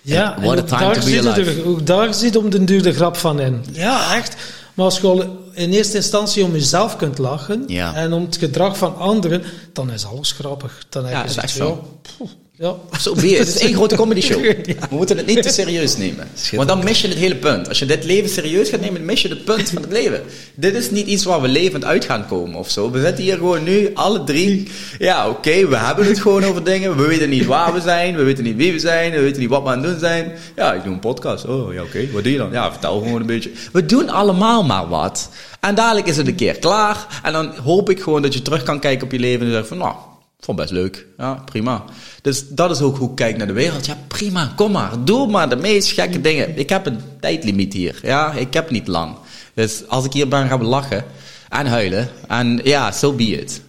[0.03, 1.51] Ja, en what a ook time daar, to be zit alive.
[1.61, 3.65] er, ook daar zit om den duur de grap van in.
[3.73, 4.37] Ja, echt.
[4.75, 7.95] Maar als je al in eerste instantie om jezelf kunt lachen Ja.
[7.95, 9.43] en om het gedrag van anderen,
[9.73, 10.79] dan is alles grappig.
[10.89, 11.89] Dan heb Ja, je is zoiets echt zo.
[12.19, 12.25] ja,
[12.59, 12.75] ja.
[13.01, 13.39] Zo it.
[13.39, 14.43] Het is één grote comedy show.
[14.43, 16.29] We moeten het niet te serieus nemen.
[16.53, 17.69] Want dan mis je het hele punt.
[17.69, 20.23] Als je dit leven serieus gaat nemen, dan mis je het punt van het leven.
[20.55, 22.91] Dit is niet iets waar we levend uit gaan komen of zo.
[22.91, 24.69] We zitten hier gewoon nu, alle drie.
[24.99, 26.97] Ja, oké, we hebben het gewoon over dingen.
[26.97, 28.17] We weten niet waar we zijn.
[28.17, 29.13] We weten niet wie we zijn.
[29.13, 30.33] We weten niet wat we aan het doen zijn.
[30.57, 31.45] Ja, ik doe een podcast.
[31.45, 32.11] Oh, ja, oké.
[32.13, 32.53] Wat doe je dan?
[32.53, 33.51] Ja, vertel gewoon een beetje.
[33.73, 35.29] We doen allemaal maar wat.
[35.61, 37.21] En dadelijk is het een keer klaar.
[37.23, 39.69] En dan hoop ik gewoon dat je terug kan kijken op je leven en zegt
[39.69, 39.95] van, nou,
[40.41, 41.07] vond best leuk.
[41.17, 41.85] Ja, prima.
[42.23, 43.87] Dus dat is ook hoe ik kijk naar de wereld.
[43.87, 45.05] Ja, prima, kom maar.
[45.05, 46.59] Doe maar de meest gekke dingen.
[46.59, 47.99] Ik heb een tijdlimiet hier.
[48.03, 49.17] Ja, ik heb niet lang.
[49.55, 51.05] Dus als ik hier ben, gaan we lachen
[51.49, 52.09] en huilen.
[52.29, 53.63] En ja, so be it.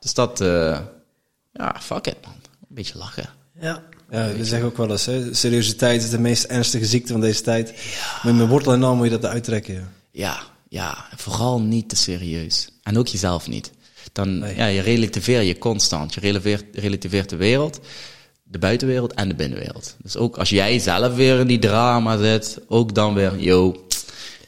[0.00, 0.78] Dus dat, eh,
[1.52, 2.32] ja, fuck it, man.
[2.32, 3.28] Een beetje lachen.
[3.60, 3.82] Ja.
[4.10, 7.42] Ja, we zeggen ook wel eens, hè, seriositeit is de meest ernstige ziekte van deze
[7.42, 7.74] tijd.
[8.22, 9.74] Met mijn wortel en al moet je dat uittrekken.
[9.74, 9.88] Ja.
[10.12, 12.68] Ja, ja, vooral niet te serieus.
[12.82, 13.70] En ook jezelf niet.
[14.18, 14.56] Dan, Nee.
[14.56, 16.14] ja, je relativeer je constant.
[16.14, 17.80] Je relativeert, relativeert de wereld,
[18.42, 19.96] de buitenwereld en de binnenwereld.
[20.02, 23.86] Dus ook als jij zelf weer in die drama zit, ook dan weer, yo,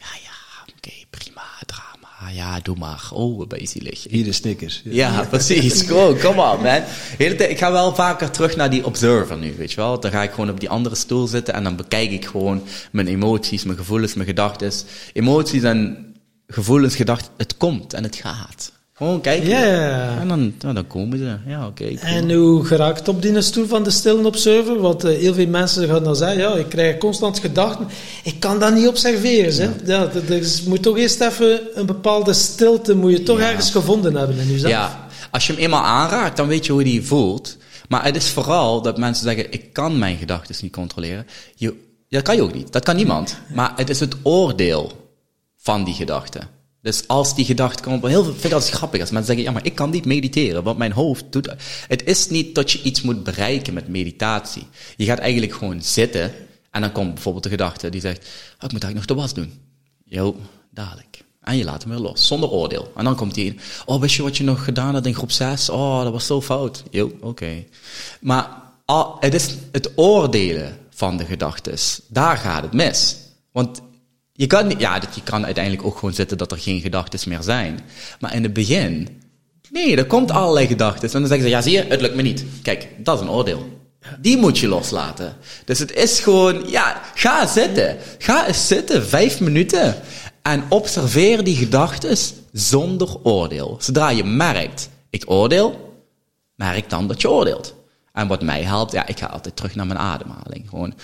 [0.00, 3.10] ja, ja, oké, prima, drama, ja, doe maar.
[3.12, 4.04] Oh, ben je zielig.
[4.08, 4.80] Hier de Snickers.
[4.84, 5.12] Ja.
[5.12, 5.82] Ja, precies.
[5.82, 6.82] Gewoon, come on, man.
[7.18, 10.00] Hele tijd, ik ga wel vaker terug naar die observer nu, weet je wel.
[10.00, 12.62] Dan ga ik gewoon op die andere stoel zitten en dan bekijk ik gewoon
[12.92, 14.72] mijn emoties, mijn gevoelens, mijn gedachten.
[15.12, 16.14] Emoties en
[16.46, 18.78] gevoelens, gedachten, het komt en het gaat.
[19.00, 19.48] Gewoon kijken.
[19.48, 20.18] Ja, ja, ja.
[20.20, 21.36] En dan, ja, dan komen ze.
[21.46, 21.84] Ja, oké.
[21.84, 21.98] cool.
[22.00, 24.80] En hoe geraakt op die stoel van de stille observer?
[24.80, 27.86] Want eh, heel veel mensen gaan dan zeggen, ja, ik krijg constant gedachten.
[28.24, 29.54] Ik kan dat niet observeren.
[29.84, 29.92] Hè?
[29.92, 30.06] Ja.
[30.06, 33.48] dat- dus moet toch eerst even een bepaalde stilte, moet je toch Ja.
[33.48, 34.72] ergens gevonden hebben in jezelf.
[34.72, 37.56] Ja, als je hem eenmaal aanraakt, dan weet je hoe die voelt.
[37.88, 41.26] Maar het is vooral dat mensen zeggen, ik kan mijn gedachten niet controleren.
[41.54, 41.74] Je,
[42.08, 42.72] dat kan je ook niet.
[42.72, 43.36] Dat kan niemand.
[43.54, 44.92] Maar het is het oordeel
[45.56, 46.58] van die gedachten.
[46.82, 49.52] Dus als die gedachte komt, heel veel, vind ik altijd grappig als mensen zeggen, ja,
[49.52, 51.54] maar ik kan niet mediteren, want mijn hoofd doet...
[51.88, 54.66] Het is niet dat je iets moet bereiken met meditatie.
[54.96, 56.32] Je gaat eigenlijk gewoon zitten
[56.70, 59.34] en dan komt bijvoorbeeld de gedachte die zegt, oh, ik moet eigenlijk nog de was
[59.34, 59.52] doen.
[60.04, 60.36] Jo,
[60.70, 61.24] dadelijk.
[61.40, 62.92] En je laat hem weer los, zonder oordeel.
[62.96, 63.60] En dan komt hij in.
[63.86, 65.68] Oh, wist je wat je nog gedaan had in groep 6?
[65.68, 66.82] Oh, dat was zo fout.
[66.90, 67.64] Jo, oké.
[68.20, 72.00] Maar al, het is het oordelen van de gedachtes.
[72.08, 73.16] Daar gaat het mis.
[73.52, 73.80] Want
[74.40, 77.42] je kan, ja, dat- je kan uiteindelijk ook gewoon zitten dat er geen gedachtes meer
[77.42, 77.80] zijn.
[78.20, 79.08] Maar in het begin,
[79.70, 81.12] nee, er komt allerlei gedachtes.
[81.14, 82.44] En dan zeggen ze, ja zie je, het lukt me niet.
[82.62, 83.78] Kijk, dat is een oordeel.
[84.20, 85.36] Die moet je loslaten.
[85.64, 87.96] Dus het is gewoon, ja, ga zitten.
[88.18, 89.96] Ga eens zitten, vijf minuten.
[90.42, 93.76] En observeer die gedachtes zonder oordeel.
[93.80, 95.94] Zodra je merkt, ik oordeel,
[96.54, 97.74] merk dan dat je oordeelt.
[98.12, 100.68] En wat mij helpt, ja, ik ga altijd terug naar mijn ademhaling.
[100.68, 100.94] Gewoon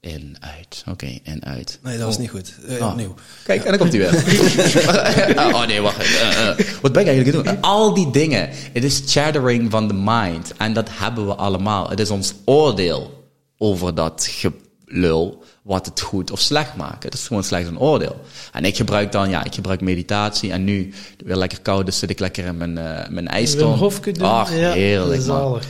[0.00, 0.84] In, uit.
[0.88, 1.78] Oké, in, uit.
[1.82, 2.54] Nee, dat was niet goed.
[2.68, 2.88] Uh, Ah.
[2.90, 3.14] Opnieuw.
[3.44, 5.36] Kijk, en dan komt hij weer.
[5.54, 5.98] oh nee, wacht.
[5.98, 6.58] Eh, eh.
[6.80, 7.70] Wat ben ik eigenlijk aan het doen?
[7.70, 8.48] Al die dingen.
[8.72, 10.52] Het is chattering van de mind.
[10.56, 11.90] En dat hebben we allemaal.
[11.90, 13.24] Het is ons oordeel
[13.58, 15.42] over dat gelul.
[15.62, 17.02] Wat het goed of slecht maakt.
[17.02, 18.20] Het is gewoon slechts een oordeel.
[18.52, 20.52] En ik gebruik dan, ja, ik gebruik meditatie.
[20.52, 20.92] En nu,
[21.24, 23.72] weer lekker koud, dus zit ik lekker in mijn, eh mijn ijston.
[24.20, 25.22] Ach, Ja, heerlijk.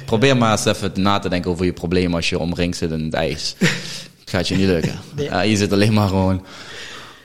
[0.06, 3.04] Probeer maar eens even na te denken over je probleem als je omringd zit in
[3.04, 3.54] het ijs.
[4.30, 4.98] Het gaat je niet lukken.
[5.16, 5.24] Nee.
[5.26, 6.44] Ja, je zit alleen maar gewoon...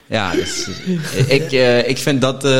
[0.08, 0.66] Ja, dus,
[1.16, 2.44] eh, ik, eh, ik vind dat...
[2.44, 2.50] eh,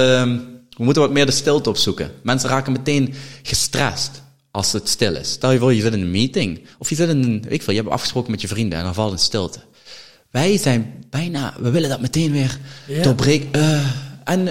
[0.71, 2.11] we moeten wat meer de stilte opzoeken.
[2.23, 4.11] Mensen raken meteen gestrest
[4.51, 5.31] als het stil is.
[5.31, 6.67] Stel je voor, je zit in een meeting.
[6.79, 7.45] Of je zit in een...
[7.49, 9.59] Ik veel, je hebt afgesproken met je vrienden en dan valt een stilte.
[10.31, 11.55] Wij zijn bijna...
[11.59, 13.03] We willen dat meteen weer Ja.
[13.03, 13.49] doorbreken.
[13.53, 13.81] Eh,
[14.25, 14.49] en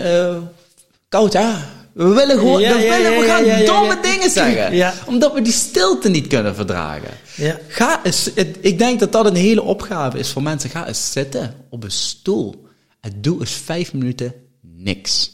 [1.10, 1.52] koud, hè?
[1.96, 2.62] We willen gewoon...
[2.62, 4.76] Ja, willen, we gaan ja, domme dingen zeggen.
[4.76, 4.94] Ja.
[5.06, 7.10] Omdat we die stilte niet kunnen verdragen.
[7.36, 7.60] Ja.
[7.68, 10.70] Ga eens, ik denk dat dat een hele opgave is voor mensen.
[10.70, 12.68] Ga eens zitten op een stoel
[13.02, 15.32] en doe eens vijf minuten niks.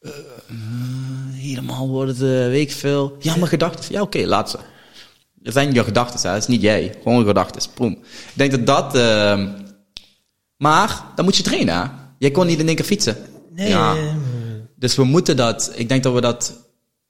[0.00, 0.54] Eh, eh,
[1.32, 3.16] helemaal wordt het, eh, weet ik veel.
[3.20, 3.84] Ja, maar gedachten.
[3.92, 4.58] Ja, oké, laat ze.
[5.42, 6.34] Het zijn je gedachten, hè.
[6.34, 6.94] Het is niet jij.
[7.02, 7.70] Gewoon gedachten.
[7.74, 7.92] Boom.
[7.92, 8.94] Ik denk dat dat...
[8.94, 9.44] eh,
[10.56, 11.84] maar, dan moet je trainen, hè.
[12.18, 13.16] Jij kon niet in één keer fietsen.
[13.54, 13.68] Nee.
[13.68, 13.94] Ja.
[14.78, 16.66] Dus we moeten dat, ik denk dat we dat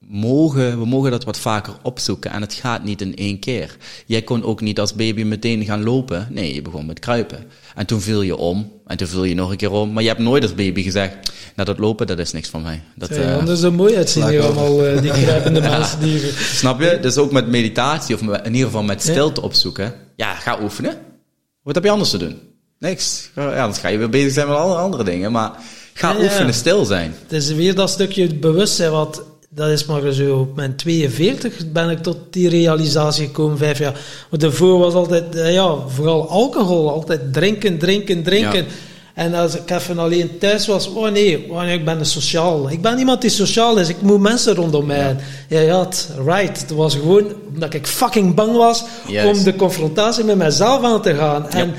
[0.07, 2.31] mogen, we mogen dat wat vaker opzoeken.
[2.31, 3.77] En het gaat niet in één keer.
[4.05, 6.27] Jij kon ook niet als baby meteen gaan lopen.
[6.29, 7.45] Nee, je begon met kruipen.
[7.75, 8.71] En toen viel je om.
[8.85, 9.93] En toen viel je nog een keer om.
[9.93, 11.13] Maar je hebt nooit als baby gezegd,
[11.55, 12.81] nou dat lopen, dat is niks van mij.
[12.95, 15.99] Dat, Zou je eh, anders zo mooi uitzien hier allemaal, die kruipende mensen.
[15.99, 16.19] Die...
[16.37, 16.97] snap je?
[17.01, 19.93] Dus ook met meditatie, of in ieder geval met stilte opzoeken.
[20.15, 20.97] Ja, ga oefenen.
[21.63, 22.39] Wat heb je anders te doen?
[22.79, 23.29] Niks.
[23.35, 25.31] Ja, dan ga je weer bezig zijn met alle andere dingen.
[25.31, 25.51] Maar
[25.99, 27.15] ga Ja, oefenen, stil zijn.
[27.21, 31.89] Het is weer dat stukje bewustzijn, wat dat is maar zo op mijn 42 ben
[31.89, 33.99] ik tot die realisatie gekomen, vijf jaar.
[34.29, 38.63] Want daarvoor was altijd, eh, ja, vooral alcohol, altijd drinken, drinken, drinken.
[38.63, 38.71] Ja.
[39.19, 42.69] En als ik even alleen thuis was, oh nee, oh nee, ik ben een sociaal.
[42.69, 45.15] Ik ben iemand die sociaal is, ik moet mensen rondom mij.
[45.47, 46.61] Ja, ja, het, right.
[46.61, 48.83] Het was gewoon omdat ik fucking bang was
[49.25, 51.49] om de confrontatie met mezelf aan te gaan.
[51.49, 51.73] En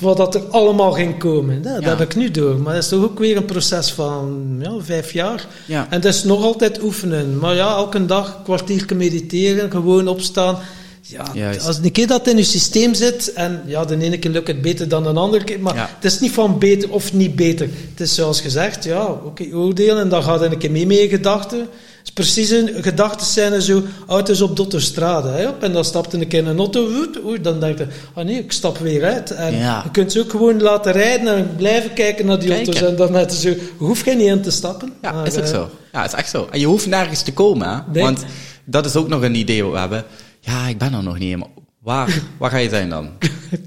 [0.00, 1.60] wat dat er allemaal ging komen.
[1.62, 1.88] Ja, dat Ja.
[1.88, 2.58] heb ik nu door.
[2.58, 5.46] Maar dat is toch ook weer een proces van ja, vijf jaar.
[5.66, 5.86] Ja.
[5.90, 7.38] En het is nog altijd oefenen.
[7.38, 10.58] Maar ja, elke dag een kwartier mediteren, gewoon opstaan.
[11.06, 11.66] Ja, Juist.
[11.66, 14.62] als een keer dat in je systeem zit, en ja, de ene keer lukt het
[14.62, 15.88] beter dan de andere keer, maar Ja.
[15.94, 17.68] het is niet van beter of niet beter.
[17.90, 20.98] Het is zoals gezegd, ja, oké, oordelen, en dan gaat er een keer mee met
[20.98, 21.58] je gedachten.
[21.58, 21.68] Het
[22.04, 26.28] is precies een gedachten zijn zo, auto's op Dotterstrade, hè, op, en dan stapt een
[26.28, 26.88] keer een auto,
[27.24, 29.30] oei, dan denk je, ah nee, ik stap weer uit.
[29.30, 29.80] En Ja.
[29.84, 32.66] je kunt ze ook gewoon laten rijden en blijven kijken naar die Kijken.
[32.72, 34.92] auto's, en dan net zo, je hoeft geen niet in te stappen.
[35.02, 35.68] Ja, Maar, is ook eh, zo.
[35.92, 36.48] Ja, is echt zo.
[36.50, 37.76] En je hoeft nergens te komen, hè?
[37.92, 38.02] Nee.
[38.02, 38.24] Want
[38.64, 40.04] dat is ook nog een idee wat we hebben.
[40.44, 41.52] Ja, ik ben er nog niet helemaal.
[41.80, 43.10] Waar, waar ga je zijn dan?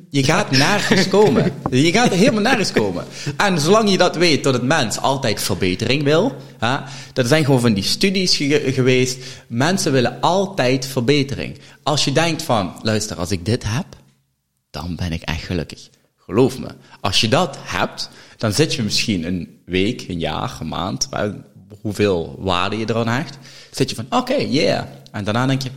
[0.09, 1.51] Je gaat nergens komen.
[1.71, 3.05] Je gaat helemaal nergens komen.
[3.37, 6.35] En zolang je dat weet, dat het mens altijd verbetering wil.
[6.57, 6.77] Hè,
[7.13, 9.17] dat zijn gewoon van die studies ge- geweest.
[9.47, 11.57] Mensen willen altijd verbetering.
[11.83, 13.85] Als je denkt van, luister, als ik dit heb,
[14.69, 15.89] dan ben ik echt gelukkig.
[16.17, 16.67] Geloof me.
[17.01, 21.09] Als je dat hebt, dan zit je misschien een week, een jaar, een maand,
[21.81, 23.37] hoeveel waarde je eraan hecht.
[23.71, 24.83] Zit je van, oké, yeah.
[25.11, 25.69] En daarna denk je,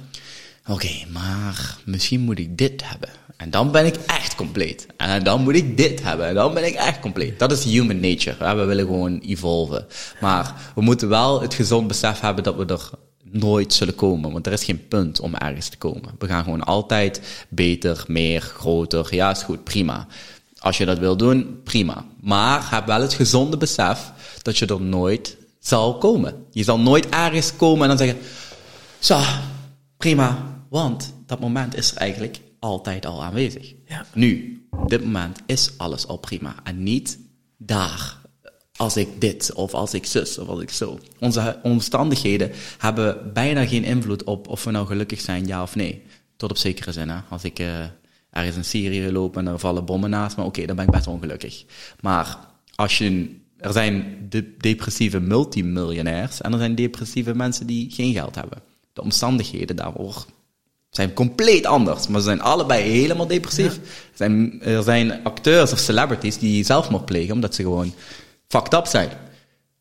[0.67, 3.09] oké, maar misschien moet ik dit hebben.
[3.41, 4.87] En dan ben ik echt compleet.
[4.97, 6.27] En dan moet ik dit hebben.
[6.27, 7.39] En dan ben ik echt compleet.
[7.39, 8.57] Dat is human nature.
[8.57, 9.87] We willen gewoon evolven.
[10.21, 12.91] Maar we moeten wel het gezond besef hebben dat we er
[13.23, 14.33] nooit zullen komen.
[14.33, 16.15] Want er is geen punt om ergens te komen.
[16.19, 19.15] We gaan gewoon altijd beter, meer, groter.
[19.15, 20.07] Ja, is goed, prima.
[20.59, 22.05] Als je dat wil doen, prima.
[22.21, 26.35] Maar heb wel het gezonde besef dat je er nooit zal komen.
[26.51, 28.19] Je zal nooit ergens komen en dan zeggen,
[28.99, 29.21] zo,
[30.01, 30.59] prima.
[30.69, 33.75] Want dat moment is er eigenlijk altijd al aanwezig.
[33.87, 34.07] Ja.
[34.15, 36.55] Nu, op dit moment is alles al prima.
[36.65, 37.19] En niet
[37.57, 38.19] daar.
[38.77, 40.99] Als ik dit, of als ik zus, of als ik zo.
[41.19, 46.03] Onze omstandigheden hebben bijna geen invloed op of we nou gelukkig zijn, ja of nee.
[46.37, 47.19] Tot op zekere zin, hè.
[47.29, 47.85] Als ik eh,
[48.31, 51.07] ergens in Syrië loop en er vallen bommen naast me, oké, dan ben ik best
[51.07, 51.65] ongelukkig.
[52.01, 52.39] Maar
[52.75, 58.35] als je er zijn de depressieve multimiljonairs en er zijn depressieve mensen die geen geld
[58.35, 58.70] hebben.
[58.93, 60.27] De omstandigheden daarvoor
[60.91, 63.75] zijn compleet anders, maar ze zijn allebei helemaal depressief.
[63.75, 63.81] Er,
[64.15, 67.95] zijn, er zijn acteurs of celebrities die zelfmoord plegen omdat ze gewoon
[68.49, 69.09] fucked up zijn.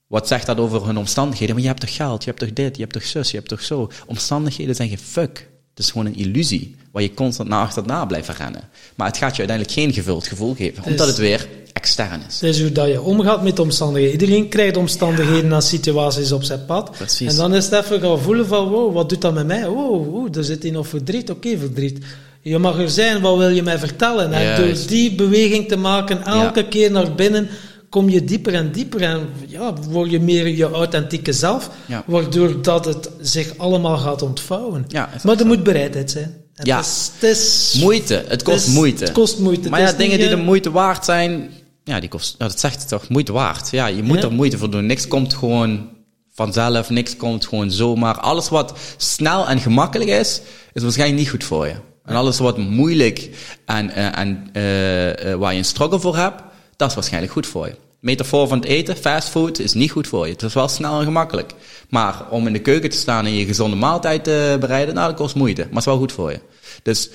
[0.07, 1.55] Wat zegt dat over hun omstandigheden?
[1.55, 3.49] Maar je hebt toch geld, je hebt toch dit, je hebt toch zus, je hebt
[3.49, 3.89] toch zo.
[4.05, 5.49] Omstandigheden zijn geen fuck.
[5.69, 8.61] Het is gewoon een illusie, waar je constant naar achterna blijft rennen.
[8.95, 12.41] Maar het gaat je uiteindelijk geen gevuld gevoel geven, omdat het weer extern is.
[12.41, 14.19] Het is hoe dat je omgaat met omstandigheden.
[14.21, 16.91] Iedereen krijgt omstandigheden en situaties op zijn pad.
[16.91, 17.31] Precies.
[17.31, 19.67] En dan is het even gaan voelen van, wow, wat doet dat met mij?
[19.67, 21.29] Wow, wow er zit hier nog verdriet.
[21.29, 22.05] Oké, verdriet.
[22.41, 24.33] Je mag er zijn, wat wil je mij vertellen?
[24.33, 27.47] En door die beweging te maken, elke keer naar binnen,
[27.89, 32.03] kom je dieper en dieper en ja, word je meer je authentieke zelf, Ja.
[32.05, 34.85] waardoor dat het zich allemaal gaat ontvouwen.
[34.87, 36.35] Ja, maar er moet bereidheid zijn.
[36.63, 36.77] Ja.
[36.77, 38.25] Het is, het is, Moeite.
[38.27, 39.03] Het kost is- moeite.
[39.03, 39.69] Het kost moeite.
[39.69, 41.49] Maar ja, dingen niet, die de eh, moeite waard zijn,
[41.83, 43.69] ja, die kost, ja, dat zegt het toch, moeite waard.
[43.71, 44.23] Ja, je moet Ja.
[44.23, 44.85] er moeite voor doen.
[44.85, 45.89] Niks komt gewoon
[46.33, 48.17] vanzelf, niks komt gewoon zomaar.
[48.19, 50.41] Alles wat snel en gemakkelijk is,
[50.73, 51.73] is waarschijnlijk niet goed voor je.
[52.05, 53.29] En alles wat moeilijk
[53.65, 56.41] en, eh, en eh, waar je een struggle voor hebt,
[56.75, 57.75] dat is waarschijnlijk goed voor je.
[58.01, 60.31] Metafoor van het eten, fastfood, is niet goed voor je.
[60.33, 61.53] Het is wel snel en gemakkelijk.
[61.89, 65.17] Maar om in de keuken te staan en je gezonde maaltijd te bereiden, nou, dat
[65.19, 65.61] kost moeite.
[65.61, 66.39] Maar het is wel goed voor je.
[66.83, 67.09] Dus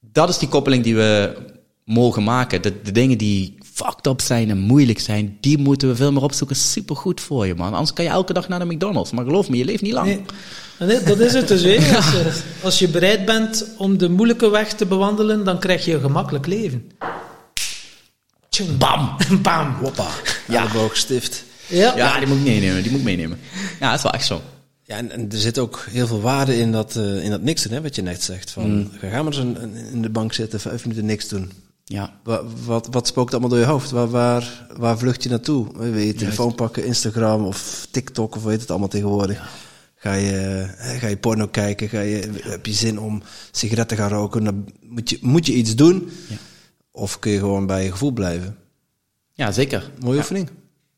[0.00, 1.36] dat is die koppeling die we
[1.84, 2.62] mogen maken.
[2.62, 6.22] De, de dingen die fucked up zijn en moeilijk zijn, die moeten we veel meer
[6.22, 6.56] opzoeken.
[6.56, 7.72] Supergoed voor je, man.
[7.72, 9.10] Anders kan je elke dag naar de McDonald's.
[9.10, 10.06] Maar geloof me, je leeft niet lang.
[10.06, 10.22] Nee.
[10.78, 11.62] Nee, dat is het dus.
[11.62, 11.96] hè.
[11.96, 15.94] Als, je, als je bereid bent om de moeilijke weg te bewandelen, dan krijg je
[15.94, 16.90] een gemakkelijk leven.
[18.78, 19.16] Bam!
[19.42, 19.74] Bam.
[19.74, 20.08] Hoppa.
[20.48, 20.60] Ja.
[20.62, 21.44] Elleboogstift.
[21.66, 21.96] Ja.
[21.96, 22.82] Ja, die moet ik meenemen.
[22.82, 23.38] Die moet ik meenemen.
[23.80, 24.42] Ja, dat is wel echt zo.
[24.84, 27.70] Ja, en, en er zit ook heel veel waarde in dat, eh, in dat niksen,
[27.70, 28.50] hè, wat je net zegt.
[28.50, 28.90] Van, Mm.
[28.98, 31.50] Ga maar eens een, een- in de bank zitten, vijf minuten niks doen.
[31.84, 32.12] Ja.
[32.24, 33.90] Wat, wat, wat spookt allemaal door je hoofd?
[33.90, 35.66] Waar, waar, waar vlucht je naartoe?
[35.78, 39.50] Wil je telefoon pakken, Instagram of TikTok of weet het allemaal tegenwoordig?
[39.96, 40.30] Ga je,
[40.76, 41.88] hè, ga je porno kijken?
[41.88, 44.44] Ga je, heb je zin om sigaretten te gaan roken?
[44.44, 46.10] Dan moet je, moet je iets doen?
[46.28, 46.36] Ja.
[46.90, 48.56] Of kun je gewoon bij je gevoel blijven?
[49.32, 49.90] Ja, zeker.
[50.00, 50.48] Mooie oefening.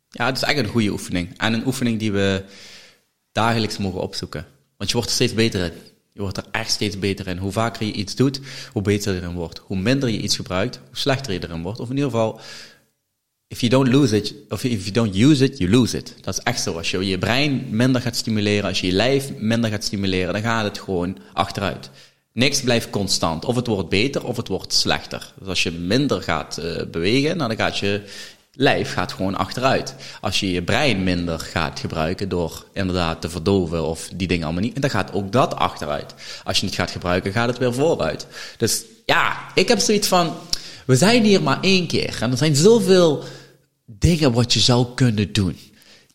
[0.09, 1.29] Ja, het is eigenlijk een goede oefening.
[1.39, 2.45] En een oefening die we
[3.35, 4.47] dagelijks mogen opzoeken.
[4.77, 5.73] Want je wordt er steeds beter in.
[6.13, 7.39] Je wordt er echt steeds beter in.
[7.39, 8.41] Hoe vaker je iets doet,
[8.73, 9.59] hoe beter je erin wordt.
[9.59, 11.81] Hoe minder je iets gebruikt, hoe slechter je erin wordt.
[11.81, 12.41] Of in ieder geval,
[13.47, 16.15] if you don't lose it, of if you don't use it, you lose it.
[16.21, 16.77] Dat is echt zo.
[16.77, 20.43] Als je je brein minder gaat stimuleren, als je je lijf minder gaat stimuleren, dan
[20.43, 21.91] gaat het gewoon achteruit.
[22.33, 23.45] Niks blijft constant.
[23.45, 25.33] Of het wordt beter, of het wordt slechter.
[25.39, 28.03] Dus als je minder gaat eh, bewegen, nou, dan gaat je
[28.55, 29.95] lijf gaat gewoon achteruit.
[30.21, 34.63] Als je je brein minder gaat gebruiken door inderdaad te verdoven of die dingen allemaal
[34.63, 36.15] niet, dan gaat ook dat achteruit.
[36.45, 38.27] Als je het gaat gebruiken, gaat het weer vooruit.
[38.57, 40.35] Dus ja, ik heb zoiets van,
[40.87, 43.25] we zijn hier maar één keer en er zijn zoveel
[43.87, 45.59] dingen wat je zou kunnen doen.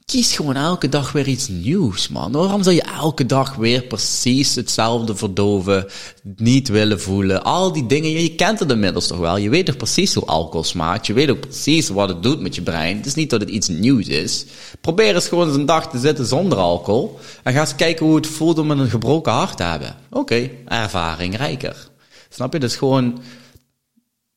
[0.09, 2.31] Kies gewoon elke dag weer iets nieuws, man.
[2.31, 5.87] Waarom zou je elke dag weer precies hetzelfde verdoven,
[6.35, 7.43] niet willen voelen?
[7.43, 9.37] Al die dingen, je kent het inmiddels toch wel.
[9.37, 11.07] Je weet toch precies hoe alcohol smaakt.
[11.07, 12.97] Je weet ook precies wat het doet met je brein.
[12.97, 14.45] Het is niet dat het iets nieuws is.
[14.81, 17.19] Probeer eens gewoon eens een dag te zitten zonder alcohol.
[17.43, 19.95] En ga eens kijken hoe het voelt om een gebroken hart te hebben.
[20.09, 21.89] Oké, ervaring rijker.
[22.29, 22.59] Snap je?
[22.59, 23.21] Dus gewoon,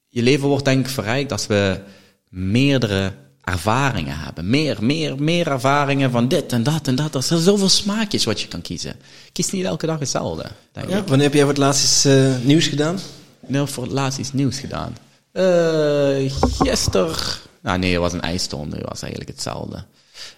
[0.09, 1.81] je leven wordt denk ik verrijkt als we
[2.29, 4.51] meerdere ervaringen hebben.
[4.51, 7.15] Meer, meer, meer ervaringen van dit en dat en dat.
[7.15, 8.97] Er zijn zoveel smaakjes wat je kan kiezen.
[9.33, 10.93] Kies niet elke dag hetzelfde, denk ik.
[10.93, 11.05] Ja.
[11.05, 12.99] Wanneer heb jij voor het laatst iets eh, nieuws gedaan?
[13.47, 14.97] Nee, voor het laatst iets nieuws gedaan.
[15.33, 17.17] Eh gisteren...
[17.61, 18.69] Nou nee, het was een ijston.
[18.69, 19.85] Nu was eigenlijk hetzelfde.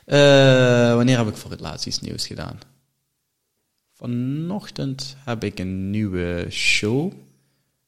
[0.05, 2.59] Eh, wanneer heb ik voor het laatst iets nieuws gedaan?
[3.97, 7.13] Vanochtend heb ik een nieuwe show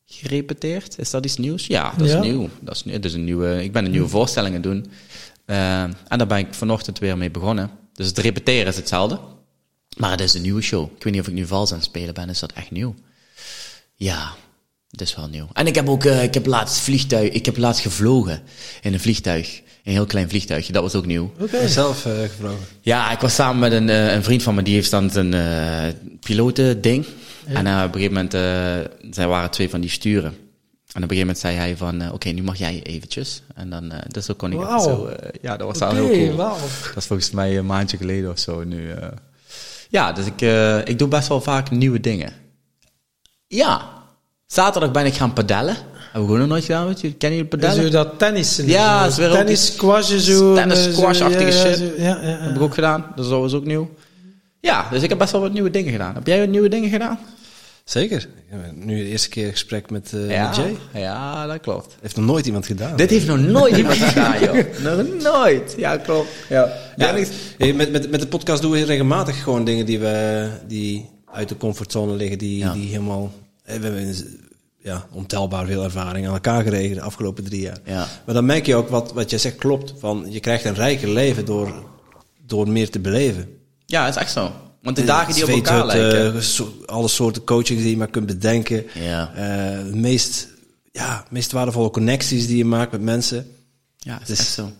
[0.06, 0.98] gerepeteerd.
[0.98, 1.66] Is dat iets nieuws?
[1.66, 2.20] Ja, dat is Ja.
[2.20, 2.48] nieuw.
[2.60, 2.98] Dat is, nieuw.
[3.00, 4.92] Is een nieuwe, ik ben een nieuwe voorstelling aan het doen.
[5.44, 7.70] Eh, en daar ben ik vanochtend weer mee begonnen.
[7.92, 9.18] Dus het repeteren is hetzelfde.
[9.96, 10.90] Maar het is een nieuwe show.
[10.96, 12.28] Ik weet niet of ik nu vals aan het spelen ben.
[12.28, 12.94] Is dat echt nieuw?
[13.94, 14.34] Ja,
[14.90, 15.48] het is wel nieuw.
[15.52, 18.40] En ik heb ook, eh, ik heb laatst vliegtuig, ik heb laatst gevlogen
[18.82, 19.62] in een vliegtuig.
[19.84, 21.32] Een heel klein vliegtuigje, dat was ook nieuw.
[21.40, 21.68] Oké.
[21.68, 22.64] Zelf eh, gevlogen.
[22.80, 25.34] Ja, ik was samen met een, eh, een vriend van me, die heeft dan een
[25.34, 27.06] eh pilotending.
[27.46, 30.30] En eh, op een gegeven moment, eh zij waren twee van die sturen.
[30.92, 33.42] En op een gegeven moment zei hij van, oké, nu mag jij eventjes.
[33.54, 34.82] En dan, eh dus zo kon ik Wauw.
[34.82, 36.36] zo, eh, ja, dat was wel Oké, heel cool.
[36.36, 38.90] Dat is volgens mij een maandje geleden of zo nu.
[38.90, 39.08] eh.
[39.88, 42.32] Ja, dus ik, eh, ik doe best wel vaak nieuwe dingen.
[43.46, 43.95] Ja,
[44.46, 45.74] zaterdag ben ik gaan padellen.
[45.74, 47.12] Hebben we gewoon nog nooit gedaan, weet je?
[47.14, 47.84] Kennen jullie Dus padellen?
[47.92, 48.66] zo dat tennissen.
[48.66, 50.54] Ja, zo is weer ook tennis iets- squashen zo.
[50.54, 51.76] tennis eh, squash-achtige ja, shit.
[51.76, 52.36] zo, Ja, ja, ja.
[52.40, 53.06] heb ik ook gedaan.
[53.16, 53.90] Dat is ook- is ook nieuw.
[54.60, 56.14] Ja, dus ik heb best wel wat nieuwe dingen gedaan.
[56.14, 57.18] Heb jij wat nieuwe dingen gedaan?
[57.84, 58.16] Zeker.
[58.22, 60.76] Ik heb nu de eerste keer gesprek met, eh, ja, met Jay.
[61.02, 61.96] ja, dat klopt.
[62.00, 62.96] Heeft nog nooit iemand gedaan.
[62.96, 64.54] Dit heeft nog nooit iemand gedaan, joh.
[64.82, 65.74] Nog nooit.
[65.76, 66.28] Ja, klopt.
[66.48, 66.72] Ja.
[66.96, 67.24] Ja, Ja,
[67.58, 71.48] hey, met, met, met de podcast doen we regelmatig gewoon dingen die, we, die uit
[71.48, 72.72] de comfortzone liggen, die, Ja.
[72.72, 73.32] die helemaal...
[73.66, 74.14] eh, We hebben
[74.78, 77.78] ja, ontelbaar veel ervaring aan elkaar geregen de afgelopen drie jaar.
[77.84, 78.06] Ja.
[78.26, 79.94] Maar dan merk je ook wat, wat jij zegt klopt.
[79.98, 81.84] Van, je krijgt een rijker leven door,
[82.46, 83.48] door meer te beleven.
[83.86, 84.52] ja, het is echt zo.
[84.82, 86.42] Want de dagen die op elkaar Zweethutten, lijken.
[86.42, 88.84] so- alle soorten coaching die je maar kunt bedenken.
[88.94, 89.32] Ja.
[89.34, 90.48] Eh, de meest,
[90.92, 93.46] ja, meest waardevolle connecties die je maakt met mensen.
[93.96, 94.70] Ja, het is Dus- echt zo.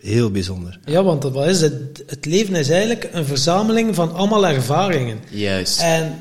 [0.00, 0.78] Heel bijzonder.
[0.84, 2.02] Ja, want wat is het?
[2.06, 5.18] Het leven is eigenlijk een verzameling van allemaal ervaringen.
[5.30, 5.80] Juist.
[5.80, 6.14] En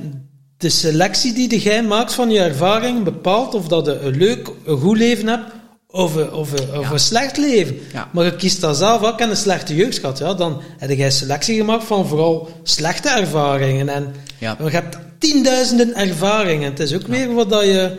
[0.58, 4.78] de selectie die jij maakt van je ervaring bepaalt of dat je een leuk, een
[4.78, 5.52] goed leven hebt
[5.90, 7.78] of een, of een, of een slecht leven.
[7.94, 8.10] Ja.
[8.14, 10.18] Maar je kiest dat zelf ook en een slechte jeugd gehad.
[10.18, 13.90] Ja, dan heb jij selectie gemaakt van vooral slechte ervaringen.
[13.90, 14.58] En Ja.
[14.64, 16.70] je hebt tienduizenden ervaringen.
[16.70, 17.96] Het is ook weer wat dat je...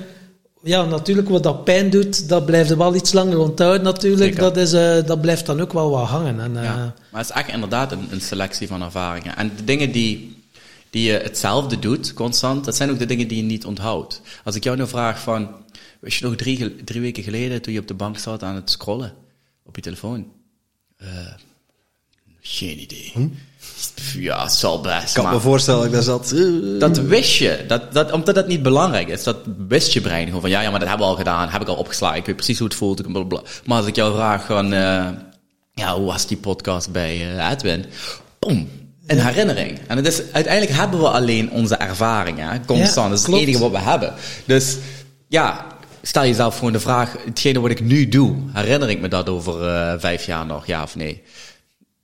[0.62, 4.22] Ja, natuurlijk, wat dat pijn doet, dat blijft er wel iets langer onthouden natuurlijk.
[4.22, 4.40] Zeker.
[4.40, 6.40] Dat, is, eh, dat blijft dan ook wel wat hangen.
[6.40, 6.74] En, eh, Ja,
[7.10, 9.36] maar het is echt inderdaad een, een selectie van ervaringen.
[9.36, 10.35] En de dingen die,
[10.96, 14.20] die je hetzelfde doet, constant, dat zijn ook de dingen die je niet onthoudt.
[14.44, 15.48] Als ik jou nu vraag van,
[16.00, 18.70] wist je nog drie, drie weken geleden toen je op de bank zat aan het
[18.70, 19.14] scrollen
[19.64, 20.26] op je telefoon?
[20.96, 21.08] Eh,
[22.40, 23.12] geen idee.
[24.14, 25.08] Ja, het zal best.
[25.08, 26.34] Ik kan maar- me voorstellen dat ik daar zat.
[26.80, 27.64] dat wist je.
[27.68, 29.22] Dat, dat, omdat dat niet belangrijk is.
[29.22, 29.38] Dat
[29.68, 31.48] wist je brein gewoon van, ja, ja, maar dat hebben we al gedaan.
[31.48, 32.18] Heb ik al opgeslagen.
[32.18, 33.02] Ik weet precies hoe het voelt.
[33.02, 33.42] blablabla.
[33.64, 35.08] Maar als ik jou vraag van, eh,
[35.74, 37.84] ja, hoe was die podcast bij eh, Edwin?
[38.38, 38.68] Boom.
[39.06, 39.78] Een herinnering.
[39.86, 42.48] En het is, uiteindelijk hebben we alleen onze ervaringen.
[42.48, 42.94] hè, Constant.
[42.94, 44.14] Ja, dat is het enige wat we hebben.
[44.44, 44.76] Dus,
[45.28, 45.66] ja,
[46.02, 49.68] stel jezelf gewoon de vraag, hetgene wat ik nu doe, herinner ik me dat over
[49.68, 51.22] eh, vijf jaar nog, ja of nee?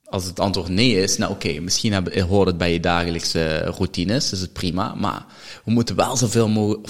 [0.04, 4.32] Als het antwoord nee is, nou oké, misschien heb- hoort het bij je dagelijkse routines,
[4.32, 4.94] is het prima.
[4.94, 5.24] Maar
[5.64, 6.86] we moeten wel zoveel mogelijk,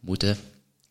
[0.00, 0.36] moeten,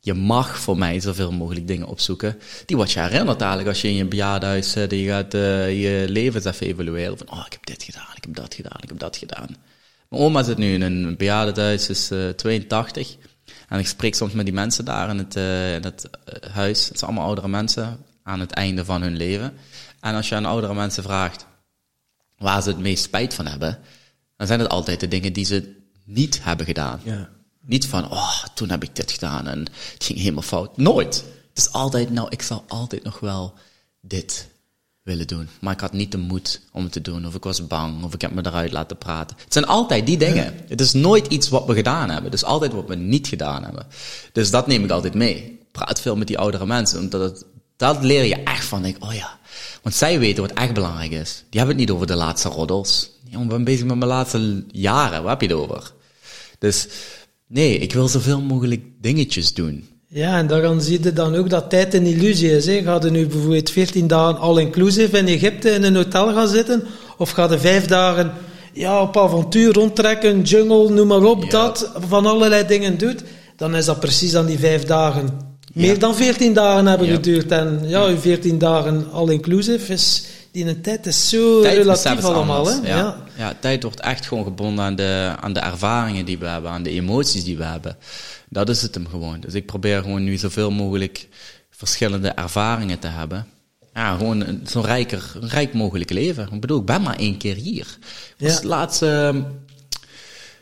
[0.06, 2.40] je mag voor mij zoveel mogelijk dingen opzoeken.
[2.66, 5.82] Die wat je herinnert eigenlijk als je in je bejaardenhuis zit en je gaat eh,
[5.82, 7.18] je leven eens even evalueren.
[7.18, 9.48] Van, oh, ik heb dit gedaan, ik heb dat gedaan, ik heb dat gedaan.
[10.10, 13.16] Mijn oma zit nu in een bejaardenhuis, is eh 82.
[13.68, 16.88] En ik spreek soms met die mensen daar in het, eh, in het eh, huis.
[16.88, 19.54] Het zijn allemaal oudere mensen aan het einde van hun leven.
[20.00, 21.46] En als je aan oudere mensen vraagt
[22.38, 23.80] waar ze het meest spijt van hebben,
[24.38, 27.00] dan zijn het altijd de dingen die ze niet hebben gedaan.
[27.04, 27.30] Ja.
[27.66, 29.60] Niet van, oh, toen heb ik dit gedaan en
[29.94, 30.78] het ging helemaal fout.
[30.78, 31.16] Nooit.
[31.50, 33.54] Het is altijd, nou, ik zal altijd nog wel
[34.02, 34.48] dit
[35.06, 35.50] willen doen.
[35.60, 37.28] Maar ik had niet de moed om het te doen.
[37.28, 38.04] Of ik was bang.
[38.04, 39.38] Of ik heb me eruit laten praten.
[39.44, 40.54] Het zijn altijd die dingen.
[40.68, 42.32] Het is nooit iets wat we gedaan hebben.
[42.32, 43.88] Het is altijd wat we niet gedaan hebben.
[44.32, 45.36] Dus dat neem ik altijd mee.
[45.36, 47.00] Ik praat veel met die oudere mensen.
[47.00, 47.46] Omdat het,
[47.76, 48.82] dat leer je echt van.
[48.82, 49.40] Denk, ik, oh ja.
[49.82, 51.44] Want zij weten wat echt belangrijk is.
[51.50, 53.10] Die hebben het niet over de laatste roddels.
[53.24, 55.22] Jongen, ik ben bezig met mijn laatste jaren.
[55.22, 55.92] Waar heb je het over?
[56.60, 56.88] Dus
[57.48, 59.88] nee, ik wil zoveel mogelijk dingetjes doen.
[60.08, 62.66] Ja, en daaraan zie je dan ook dat tijd een illusie is.
[62.66, 62.82] Hè.
[62.84, 66.84] Ga je nu bijvoorbeeld 14 dagen all-inclusive in Egypte in een hotel gaan zitten?
[67.18, 68.32] Of ga je vijf dagen
[68.74, 71.50] ja, op avontuur rondtrekken, jungle, noem maar op, Ja.
[71.50, 73.24] dat, van allerlei dingen doet?
[73.56, 75.30] Dan is dat precies aan die vijf dagen.
[75.74, 77.14] Meer dan 14 dagen hebben Ja.
[77.14, 77.52] geduurd.
[77.52, 80.24] En ja, je 14 dagen all-inclusive is...
[80.56, 82.68] Die een tijd is zo Tijdbesef relatief allemaal.
[82.68, 82.88] Hè?
[82.88, 83.18] Ja.
[83.38, 83.54] Ja.
[83.60, 86.90] tijd wordt echt gewoon gebonden aan de, aan de ervaringen die we hebben, aan de
[86.90, 87.98] emoties die we hebben.
[88.50, 89.40] Dat is het hem gewoon.
[89.40, 91.28] Dus ik probeer gewoon nu zoveel mogelijk
[91.70, 93.48] verschillende ervaringen te hebben.
[93.94, 96.50] Ja, gewoon een- zo'n rijker, rijk mogelijk leven.
[96.54, 97.98] Ik bedoel, ik ben maar één keer hier.
[98.38, 98.60] Ik Ja.
[98.64, 99.42] laatst, ehm,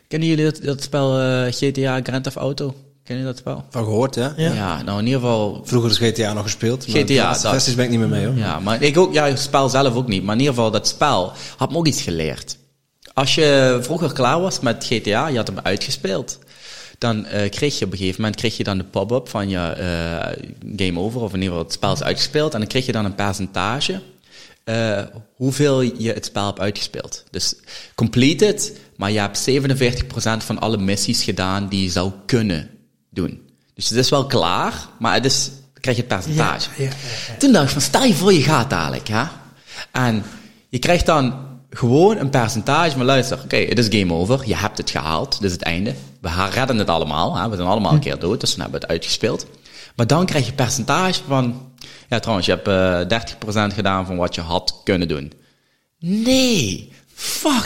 [0.08, 2.76] kennen jullie dat, dat spel eh, GTA Grand Theft Auto?
[3.04, 3.66] Kennen jullie dat spel?
[3.70, 4.34] Van gehoord, ja.
[4.38, 4.82] Ja.
[4.82, 6.88] nou in ieder geval Vroeger is GTA nog gespeeld.
[6.88, 8.38] Maar GTA, laatste dat- ben ik niet meer mee, hoor.
[8.38, 10.24] Ja, maar ik ook, ja, het spel zelf ook niet.
[10.24, 12.58] Maar in ieder geval, dat spel had me ook iets geleerd.
[13.14, 16.40] Als je vroeger klaar was met GTA, je had hem uitgespeeld.
[16.98, 19.58] Dan eh, kreeg je op een gegeven moment kreeg je dan de pop-up van je
[19.58, 20.46] eh,
[20.76, 22.54] game over, of in ieder geval het spel is uitgespeeld.
[22.54, 24.02] En dan kreeg je dan een percentage
[24.64, 25.02] eh,
[25.36, 27.24] hoeveel je het spel hebt uitgespeeld.
[27.32, 27.56] Dus
[27.96, 32.70] completed, maar je hebt 47% van alle missies gedaan die je zou kunnen
[33.14, 33.42] doen.
[33.74, 36.70] Dus het is wel klaar, maar het is, dan krijg je het percentage.
[36.78, 36.90] Ja, ja,
[37.28, 39.32] ja, Toen dacht ik van, stel je voor je gaat dadelijk, ja.
[39.92, 40.24] En
[40.70, 41.34] je krijgt dan
[41.70, 45.50] gewoon een percentage, maar luister, oké, het is game over, je hebt het gehaald, dit
[45.50, 45.94] is het einde.
[46.22, 47.50] We redden het allemaal, hè?
[47.50, 49.46] we zijn allemaal een keer dood, dus dan hebben we het uitgespeeld.
[49.96, 51.72] Maar dan krijg je percentage van,
[52.10, 55.34] ja trouwens, je hebt eh 30% gedaan van wat je had kunnen doen.
[56.00, 56.92] Nee,
[57.24, 57.66] fuck,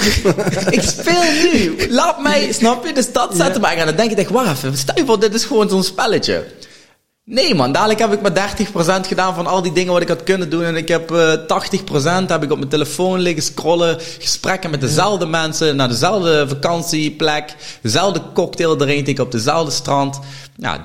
[0.69, 2.93] ik speel nu, laat mij, snap je?
[2.93, 5.33] Dus dat zette mij aan het denken, ik dacht, wacht even, stel je voor, dit
[5.33, 6.45] is gewoon zo'n spelletje.
[7.23, 8.55] Nee man, dadelijk heb ik maar
[9.03, 10.63] 30% gedaan van al die dingen wat ik had kunnen doen.
[10.63, 11.33] En ik heb eh
[12.23, 13.97] 80% heb ik op mijn telefoon liggen scrollen.
[14.19, 17.55] Gesprekken met dezelfde mensen, naar dezelfde vakantieplek.
[17.81, 20.19] Dezelfde cocktail drinken ik op dezelfde strand.
[20.55, 20.81] Ja,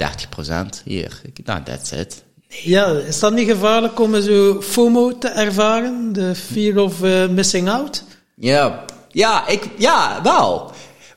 [0.76, 1.20] 30% hier.
[1.44, 2.22] Nou, that's it.
[2.48, 6.12] Ja, is dat niet gevaarlijk om zo FOMO te ervaren?
[6.12, 8.04] De fear of eh, missing out?
[8.42, 10.70] Ja, ja, ik, ja, wel.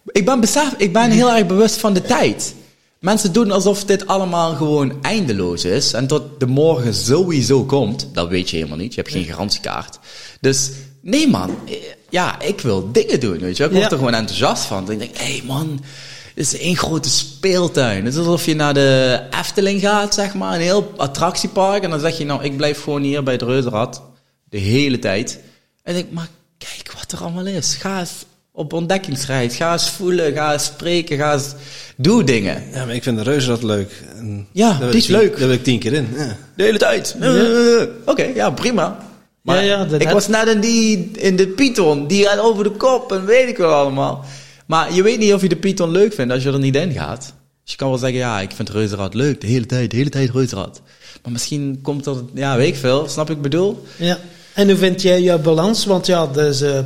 [0.05, 2.55] Ik ben, besef, ik ben heel erg bewust van de tijd.
[2.99, 5.93] Mensen doen alsof dit allemaal gewoon eindeloos is.
[5.93, 8.07] En tot de morgen sowieso komt.
[8.13, 8.93] Dat weet je helemaal niet.
[8.93, 9.99] Je hebt geen garantiekaart.
[10.41, 10.71] Dus
[11.01, 11.57] nee man.
[12.09, 13.39] Ja, ik wil dingen doen.
[13.39, 13.63] Weet je.
[13.63, 13.89] Ik word Ja.
[13.89, 14.91] er gewoon enthousiast van.
[14.91, 15.79] Ik denk, hé hey man.
[16.35, 18.05] Dit is één grote speeltuin.
[18.05, 20.53] Het is alsof je naar de Efteling gaat, zeg maar.
[20.53, 21.83] Een heel attractiepark.
[21.83, 24.01] En dan zeg je, nou, ik blijf gewoon hier bij het Reuzenrad.
[24.49, 25.39] De hele tijd.
[25.83, 27.75] En ik denk, maar kijk wat er allemaal is.
[27.75, 29.55] Ga eens op ontdekkingsreis.
[29.55, 31.53] Ga eens voelen, ga eens spreken, ga eens...
[31.97, 32.63] Doe dingen.
[32.73, 34.03] Ja, maar ik vind de reuzenrad leuk.
[34.17, 35.29] En Ja, ik is tien- leuk.
[35.37, 36.07] Daar wil ik tien keer in.
[36.17, 36.37] Ja.
[36.55, 37.15] De hele tijd.
[37.19, 37.35] Ja.
[37.35, 38.97] Eh, Oké, ja, prima.
[39.41, 42.07] Maar Ja, ja, de ik was net in, die, in de Python.
[42.07, 44.25] Die gaat over de kop en weet ik wel allemaal.
[44.65, 46.91] Maar je weet niet of je de Python leuk vindt als je er niet in
[46.91, 47.33] gaat.
[47.63, 49.41] Dus je kan wel zeggen, ja, ik vind reuzenrad leuk.
[49.41, 50.81] De hele tijd, de hele tijd reuzenrad.
[51.23, 53.07] Maar misschien komt er, ja, weet ik veel.
[53.07, 53.85] Snap ik bedoel?
[53.97, 54.17] Ja.
[54.55, 55.85] En hoe vind jij je balans?
[55.85, 56.83] Want ja, dus, eh, je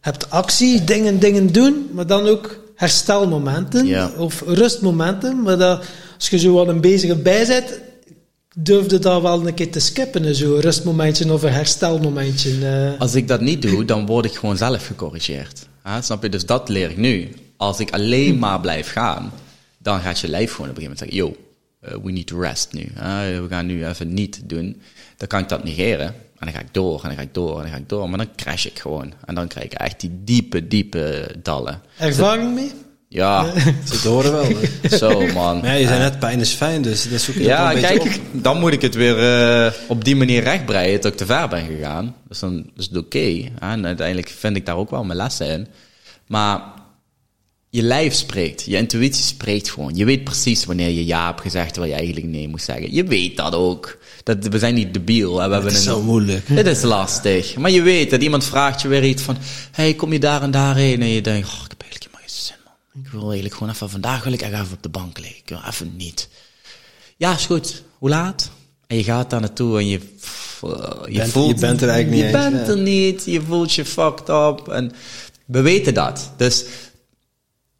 [0.00, 4.10] hebt actie, dingen, dingen doen, maar dan ook herstelmomenten Ja.
[4.16, 5.42] of rustmomenten.
[5.42, 5.84] Maar dat,
[6.16, 7.80] als je zo wat een bezige bij bent,
[8.54, 12.66] durfde dat wel een keer te skippen, zo'n rustmomentje of een herstelmomentje.
[12.66, 13.00] eh.
[13.00, 15.66] Als ik dat niet doe, dan word ik gewoon zelf gecorrigeerd.
[15.82, 16.28] Hè, snap je?
[16.28, 17.28] Dus dat leer ik nu.
[17.56, 19.32] Als ik alleen maar blijf gaan,
[19.78, 21.38] dan gaat je lijf gewoon op een gegeven moment zeggen:
[21.90, 22.88] yo, uh, we need to rest nu.
[22.94, 24.80] Hè, we gaan nu even niet doen.
[25.16, 26.14] Dan kan ik dat negeren.
[26.42, 28.08] En dan ga ik door, en dan ga ik door, en dan ga ik door.
[28.08, 29.12] Maar dan crash ik gewoon.
[29.24, 31.82] En dan krijg ik echt die diepe, diepe dallen.
[31.98, 32.72] Ervaring mee?
[33.08, 33.46] Ja,
[34.02, 34.44] Ze horen wel.
[34.82, 34.96] hè.
[34.96, 35.60] zo man.
[35.60, 38.02] Maar ja, je zei net, pijn is fijn, dus dat zoek je Ja, dat kijk,
[38.02, 38.42] beetje op.
[38.44, 41.66] dan moet ik het weer eh, op die manier rechtbreien dat ik te ver ben
[41.66, 42.14] gegaan.
[42.28, 43.50] Dus dan is het oké.
[43.58, 45.66] en uiteindelijk vind ik daar ook wel mijn lessen in.
[46.26, 46.60] Maar
[47.74, 49.94] je lijf spreekt, je intuïtie spreekt gewoon.
[49.96, 52.94] Je weet precies wanneer je ja hebt gezegd terwijl je eigenlijk nee moest zeggen.
[52.94, 53.98] Je weet dat ook.
[54.22, 55.38] Dat, we zijn niet debiel.
[55.40, 55.46] Hè.
[55.46, 56.46] We hebben Het is een, zo moeilijk.
[56.56, 57.56] dit is lastig.
[57.56, 59.36] Maar je weet dat iemand vraagt je weer iets van...
[59.70, 61.00] hey, kom je daar en daarheen?
[61.02, 63.02] En je denkt, oh, ik heb eigenlijk helemaal geen zin, man.
[63.04, 63.90] Ik wil eigenlijk gewoon even...
[63.90, 65.38] Vandaag wil ik echt even op de bank liggen.
[65.38, 66.28] Ik wil even niet.
[67.16, 67.82] Ja, is goed.
[67.98, 68.50] Hoe laat?
[68.86, 69.98] En je gaat daar naartoe en je...
[70.62, 70.70] eh,
[71.08, 71.54] je, Bent- voelt...
[71.54, 73.22] je bent er eigenlijk Je niet eens, bent er niet.
[73.24, 74.68] Je voelt je fucked up.
[74.68, 74.92] En
[75.44, 76.32] we weten dat.
[76.36, 76.64] Dus...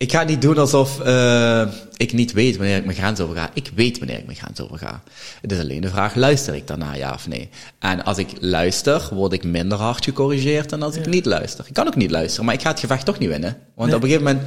[0.03, 1.63] Ik ga niet doen alsof eh,
[1.97, 3.51] ik niet weet wanneer ik mijn grens over ga.
[3.55, 5.03] Ik weet wanneer ik mijn grens over ga.
[5.41, 7.49] Het is alleen de vraag, luister ik daarna ja of nee?
[7.79, 11.65] En als ik luister, word ik minder hard gecorrigeerd dan als ik niet luister.
[11.69, 13.57] Ik kan ook niet luisteren, maar ik ga het gevecht toch niet winnen.
[13.75, 14.47] Want op een gegeven moment,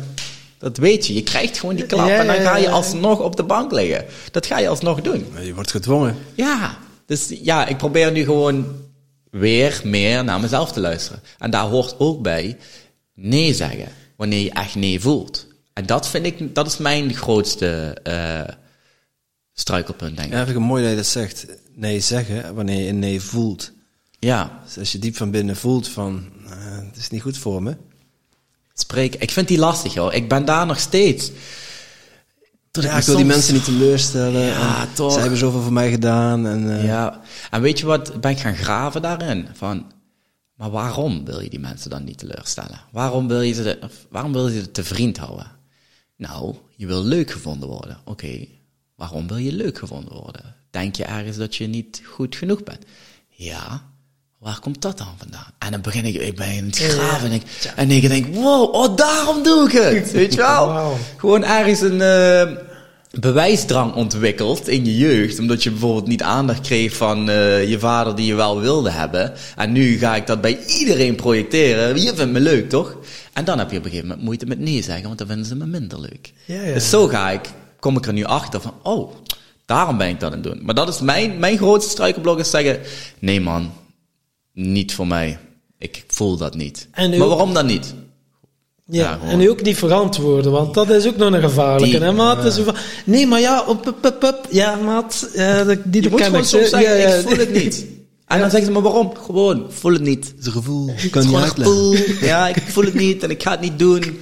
[0.58, 3.36] dat weet je, je krijgt gewoon die klap Ja, en dan ga je alsnog op
[3.36, 4.06] de bank liggen.
[4.32, 5.26] Dat ga je alsnog doen.
[5.42, 6.16] Je wordt gedwongen.
[6.34, 8.66] Ja, dus ja, ik probeer nu gewoon
[9.32, 11.22] weer meer naar mezelf te luisteren.
[11.38, 12.58] En daar hoort ook bij
[13.14, 15.48] nee zeggen, wanneer je echt nee voelt.
[15.74, 18.54] En dat vind ik, dat is mijn grootste eh,
[19.54, 20.34] struikelpunt, denk ik.
[20.34, 21.46] Ja, vind ik een mooi dat je dat zegt.
[21.74, 23.72] Nee zeggen, wanneer je een nee voelt.
[24.20, 26.54] Ja, Dus als je diep van binnen voelt van, eh,
[26.88, 27.76] het is niet goed voor me.
[28.74, 29.22] spreken.
[29.22, 30.14] Ik vind die lastig, hoor.
[30.14, 31.32] Ik ben daar nog steeds.
[32.72, 34.42] Tot Ja, me ik wil die mensen niet teleurstellen.
[34.46, 35.12] Ja, toch.
[35.12, 36.48] Zij hebben zoveel voor mij gedaan.
[36.48, 39.48] En, eh, Ja, en weet je wat, ben ik gaan graven daarin?
[39.54, 39.92] Van,
[40.56, 42.82] maar waarom wil je die mensen dan niet teleurstellen?
[42.92, 43.80] Waarom wil je ze, de-
[44.10, 45.52] waarom wil je ze te vriend houden?
[46.18, 47.98] Nou, je wil leuk gevonden worden.
[48.04, 48.46] Oké,
[48.96, 50.56] waarom wil je leuk gevonden worden?
[50.72, 52.84] Denk je ergens dat je niet goed genoeg bent?
[53.30, 53.84] Ja,
[54.40, 55.48] waar komt dat dan vandaan?
[55.60, 57.44] En dan begin ik, ik ben in het graven en ik,
[57.76, 60.12] en ik denk, wow, oh, daarom doe ik het.
[60.22, 60.98] Weet je wel?
[61.18, 62.52] Gewoon ergens een eh,
[63.20, 65.40] bewijsdrang ontwikkeld in je jeugd.
[65.40, 69.34] Omdat je bijvoorbeeld niet aandacht kreeg van eh, je vader die je wel wilde hebben.
[69.56, 72.02] En nu ga ik dat bij iedereen projecteren.
[72.02, 72.98] Je vindt me leuk, toch?
[73.34, 75.46] En dan heb je op een gegeven moment moeite met nee zeggen, want dan vinden
[75.46, 76.34] ze me minder leuk.
[76.46, 76.74] Ja, ja.
[76.74, 77.50] Dus zo ga ik,
[77.80, 79.14] kom ik er nu achter van, oh,
[79.66, 80.66] daarom ben ik dat aan het doen.
[80.66, 82.80] Maar dat is mijn, mijn grootste struikelblok is zeggen,
[83.20, 83.72] nee man,
[84.54, 85.40] niet voor mij.
[85.78, 86.88] Ik voel dat niet.
[86.92, 87.94] En maar waarom dan niet?
[88.88, 92.42] Ja, en ook niet verantwoorden, want dat is ook nog een gevaarlijke, Die- hè, maat?
[92.42, 92.76] Dus van,
[93.06, 96.40] nee, maar ja, op, op, op, op, ja, maat, ja, dat- die Je moet gewoon
[96.40, 97.86] ik, soms zeggen, Ja, ik voel het niet.
[98.28, 99.12] En dan zeggen ze, maar waarom?
[99.26, 100.26] Gewoon, voel het niet.
[100.28, 100.94] Het is een gevoel.
[101.12, 101.96] Kan niet gevoel.
[102.22, 104.20] Ja, ik voel het niet en ik ga het niet doen.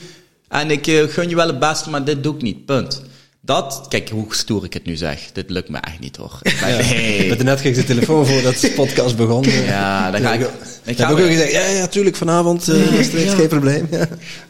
[0.47, 2.66] En ik eh, gun je wel het beste, maar dit doe ik niet.
[2.66, 3.01] Punt.
[3.46, 5.32] Dat, kijk hoe stoer ik het nu zeg.
[5.32, 6.39] Dit lukt me echt niet hoor.
[6.41, 7.30] Ik ben, nee.
[7.46, 9.44] Met ik de telefoon voordat de podcast begon.
[9.44, 10.41] Ja, dan ga ik...
[10.41, 10.50] Ik
[10.84, 13.36] Ik, heb ook al gezegd, ja, ja, tuurlijk, vanavond eh is er Ja.
[13.36, 13.88] geen probleem.
[13.91, 14.08] Ja.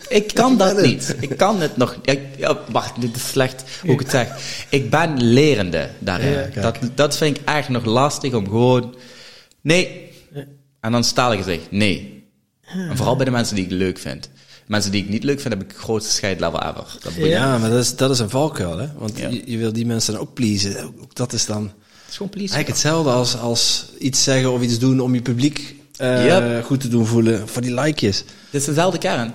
[0.07, 1.15] ik kan dat niet.
[1.19, 1.97] Ik kan het nog...
[2.03, 4.27] Ik, ja, wacht, dit is slecht hoe ik het zeg.
[4.69, 6.31] Ik ben lerende daarin.
[6.53, 8.95] Ja, dat, dat vind ik echt nog lastig om gewoon...
[9.61, 10.11] Nee.
[10.79, 12.23] En dan stellig gezegd, nee.
[12.61, 14.29] En vooral bij de mensen die ik leuk vind.
[14.73, 16.97] Mensen die ik niet leuk vind, heb ik het grootste scheidlevel ever.
[17.03, 17.13] Dat.
[17.15, 18.87] Ja, maar dat is, dat is een valkuil, hè.
[18.97, 19.27] Want Ja.
[19.29, 20.85] je, je wil die mensen dan ook pleasen.
[21.01, 21.71] Ook dat is dan
[22.09, 22.53] is gewoon please.
[22.53, 26.65] eigenlijk hetzelfde als, als iets zeggen of iets doen om je publiek eh, Yep.
[26.65, 27.47] goed te doen voelen.
[27.47, 28.17] Voor die likejes.
[28.17, 29.33] Het is dezelfde kern.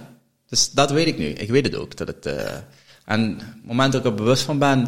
[0.49, 1.25] Dus dat weet ik nu.
[1.27, 1.97] Ik weet het ook.
[1.97, 2.35] Dat het, eh,
[3.05, 4.87] en op het moment dat ik er bewust van ben,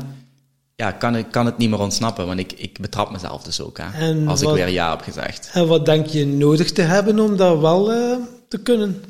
[0.77, 2.27] ja, kan, ik, kan het niet meer ontsnappen.
[2.27, 3.79] Want ik, ik betrap mezelf dus ook.
[3.79, 5.51] Hè, En als ik weer ja heb gezegd.
[5.53, 8.17] En wat denk je nodig te hebben om dat wel eh,
[8.49, 9.03] te kunnen?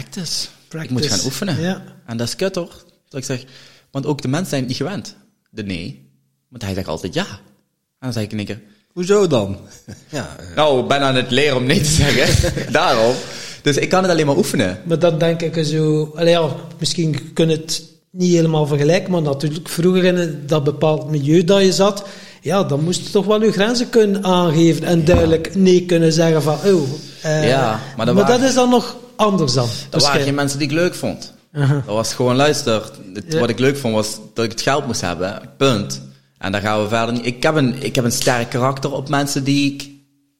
[0.00, 0.46] Practice.
[0.68, 0.94] Practice.
[0.94, 1.60] Ik moet gaan oefenen.
[1.60, 1.82] Ja.
[2.06, 2.72] En dat is kut hoor.
[3.08, 3.44] Dat ik zeg,
[3.90, 5.16] want ook de mensen zijn het niet gewend.
[5.50, 6.10] De nee.
[6.48, 7.26] Want hij zegt altijd ja.
[7.26, 8.60] En dan zeg ik in één keer,
[8.92, 9.58] Hoezo dan?
[10.08, 12.52] ja, eh, Nou, ik ben aan het leren om nee te zeggen.
[12.72, 13.14] Daarom.
[13.62, 14.80] Dus ik kan het alleen maar oefenen.
[14.84, 16.12] Maar dan denk ik zo...
[16.14, 21.10] Allee, ja, misschien kun je het niet helemaal vergelijken, maar natuurlijk vroeger in dat bepaald
[21.10, 22.04] milieu dat je zat,
[22.40, 26.42] ja, dan moest je toch wel je grenzen kunnen aangeven en duidelijk nee kunnen zeggen
[26.42, 26.82] van, oh...
[27.22, 29.68] eh, Ja, maar dat maar waren- dat is dan nog anders dan.
[29.90, 31.32] Dat waren geen mensen die ik leuk vond.
[31.52, 33.38] Dat was gewoon, luister, het- Ja.
[33.38, 36.02] wat ik leuk vond was dat ik het geld moest hebben, punt.
[36.38, 37.26] En daar gaan we verder niet.
[37.26, 39.90] Ik heb een, ik heb een sterk karakter op mensen die ik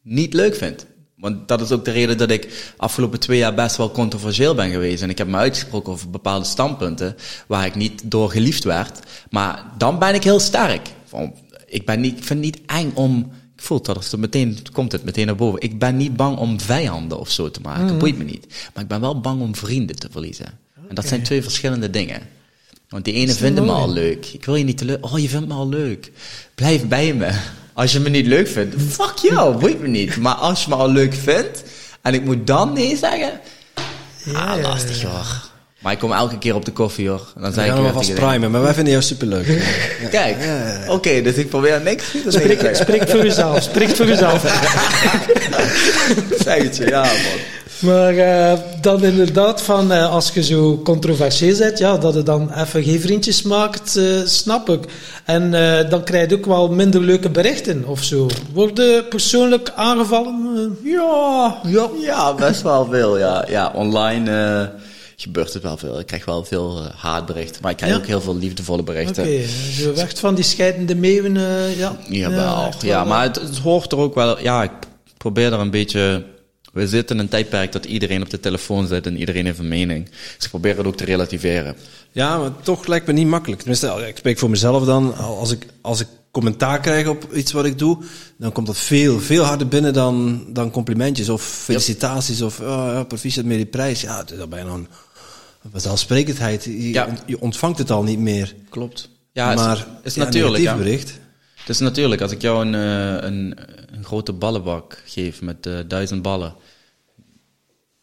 [0.02, 0.86] niet leuk vind.
[1.16, 4.70] Want dat is ook de reden dat ik afgelopen twee jaar best wel controversieel ben
[4.70, 5.02] geweest.
[5.02, 7.16] En ik heb me uitgesproken over bepaalde standpunten
[7.46, 8.98] waar ik niet door geliefd werd.
[9.30, 10.88] Maar dan ben ik heel sterk.
[11.04, 11.34] Van,
[11.66, 13.30] ik, ben niet, ik vind het niet eng om...
[13.64, 15.60] Ik voel dat als het meteen komt het meteen naar boven.
[15.60, 17.98] Ik ben niet bang om vijanden of zo te maken.
[17.98, 18.46] Boeit me niet.
[18.74, 20.46] Maar ik ben wel bang om vrienden te verliezen.
[20.88, 22.20] En dat zijn twee verschillende dingen.
[22.88, 24.26] Want die ene vindt me al leuk.
[24.26, 25.04] Ik wil je niet te leuk.
[25.04, 26.12] Oh, je vindt me al leuk.
[26.54, 27.40] Blijf bij me.
[27.72, 30.16] Als je me niet leuk vindt, fuck jou, boeit me niet.
[30.16, 31.62] Maar als je me al leuk vindt
[32.02, 33.40] en ik moet dan nee zeggen,
[34.24, 35.50] Ja, ah, ja, lastig hoor.
[35.84, 37.26] Maar ik kom elke keer op de koffie hoor.
[37.36, 39.46] En dan We zeg ik vast primen, maar wij vinden jou superleuk.
[40.10, 40.36] Kijk,
[40.88, 42.76] oké, dus ik probeer niks te Spreek, zeggen.
[42.76, 44.42] spreek voor jezelf, spreek voor jezelf.
[46.44, 47.38] Zeg het je, ja man.
[47.78, 52.52] Maar eh, dan inderdaad, van, eh, als je zo controversieel bent, ja, dat je dan
[52.52, 54.84] even geen vriendjes maakt, eh, snap ik.
[55.24, 55.50] En
[55.88, 58.26] dan krijg je ook wel minder leuke berichten of zo.
[58.52, 60.78] Worden persoonlijk aangevallen?
[60.82, 63.18] Ja, ja, ja, best wel veel.
[63.18, 64.70] Ja, ja online
[65.16, 65.98] gebeurt het wel veel.
[65.98, 67.98] Ik krijg wel veel eh, haatberichten, maar ik krijg Ja.
[67.98, 69.48] ook heel veel liefdevolle Oké, berichten.
[69.82, 71.96] zo weg van die scheidende meeuwen, eh, ja.
[72.08, 74.40] Jawel, ja, wel, maar het, het hoort er ook wel.
[74.40, 74.72] Ja, ik
[75.16, 76.24] probeer er een beetje.
[76.72, 79.68] We zitten in een tijdperk dat iedereen op de telefoon zit en iedereen heeft een
[79.68, 80.04] mening.
[80.36, 81.76] Dus ik probeer het ook te relativeren.
[82.12, 83.60] Ja, maar toch lijkt me niet makkelijk.
[83.60, 85.16] Tenminste, ik spreek voor mezelf dan.
[85.16, 87.98] Als ik, als ik commentaar krijg op iets wat ik doe,
[88.38, 93.02] dan komt dat veel, veel harder binnen dan, dan complimentjes of felicitaties of oh, ja,
[93.04, 94.00] proficiat met die prijs.
[94.00, 94.88] Ja, dat is bijna een
[95.70, 96.64] vanzelfsprekendheid.
[96.64, 97.06] Je, Ja.
[97.06, 98.54] ont- je ontvangt het al niet meer.
[98.68, 99.08] Klopt.
[99.32, 100.64] Ja, is, maar is ja, natuurlijk.
[100.64, 100.76] hè.
[100.76, 101.18] bericht.
[101.54, 103.56] Het is natuurlijk, als ik jou een, eh, een,
[103.92, 106.54] een grote ballenbak geef met eh, duizend ballen.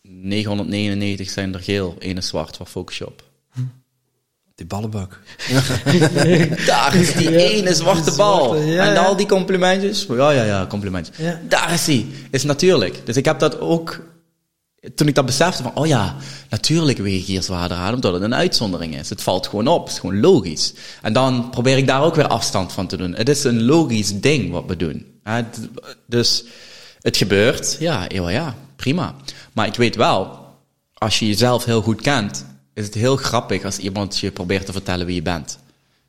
[0.01, 2.57] 999 zijn er geel, één is zwart.
[2.57, 3.24] Waar focus je op?
[4.55, 5.20] Die ballenbak.
[6.66, 8.55] Daar is die Ja, ene zwarte bal.
[8.55, 9.03] ja, en ja.
[9.05, 10.05] al die complimentjes.
[10.09, 11.18] Ja, ja, ja, complimentjes.
[11.18, 11.39] Ja.
[11.47, 12.05] Daar is hij.
[12.32, 13.05] Is natuurlijk.
[13.05, 14.01] Dus ik heb dat ook.
[14.95, 16.15] Toen ik dat besefte van, oh ja,
[16.49, 19.09] natuurlijk weeg ik hier zwaarder aan, omdat het een uitzondering is.
[19.09, 20.73] Het valt gewoon op, het is gewoon logisch.
[21.01, 23.15] En dan probeer ik daar ook weer afstand van te doen.
[23.15, 25.05] Het is een logisch ding wat we doen.
[26.05, 26.43] Dus
[27.01, 29.15] het gebeurt, ja, ja, prima.
[29.51, 30.39] Maar ik weet wel,
[30.93, 34.71] als je jezelf heel goed kent, is het heel grappig als iemand je probeert te
[34.71, 35.59] vertellen wie je bent.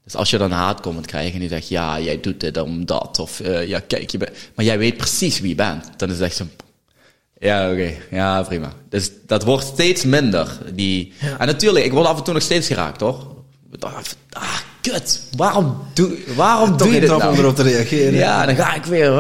[0.05, 2.87] Dus als je dan een haatcomment krijgt en die zegt, ja, jij doet dit om
[2.87, 4.18] dat, of eh, ja, kijk, je.
[4.55, 5.89] Maar jij weet precies wie je bent.
[5.97, 6.47] Dan is het echt zo,
[7.43, 8.72] ja, oké, ja, prima.
[8.88, 10.59] Dus dat wordt steeds minder.
[10.74, 11.12] Die...
[11.38, 13.26] En natuurlijk, ik word af en toe nog steeds geraakt, hoor.
[14.30, 17.28] Ah, kut, waarom doe, waarom Toch doe je dit nou?
[17.28, 18.14] om erop te reageren.
[18.14, 19.11] Ja, dan ga ik weer.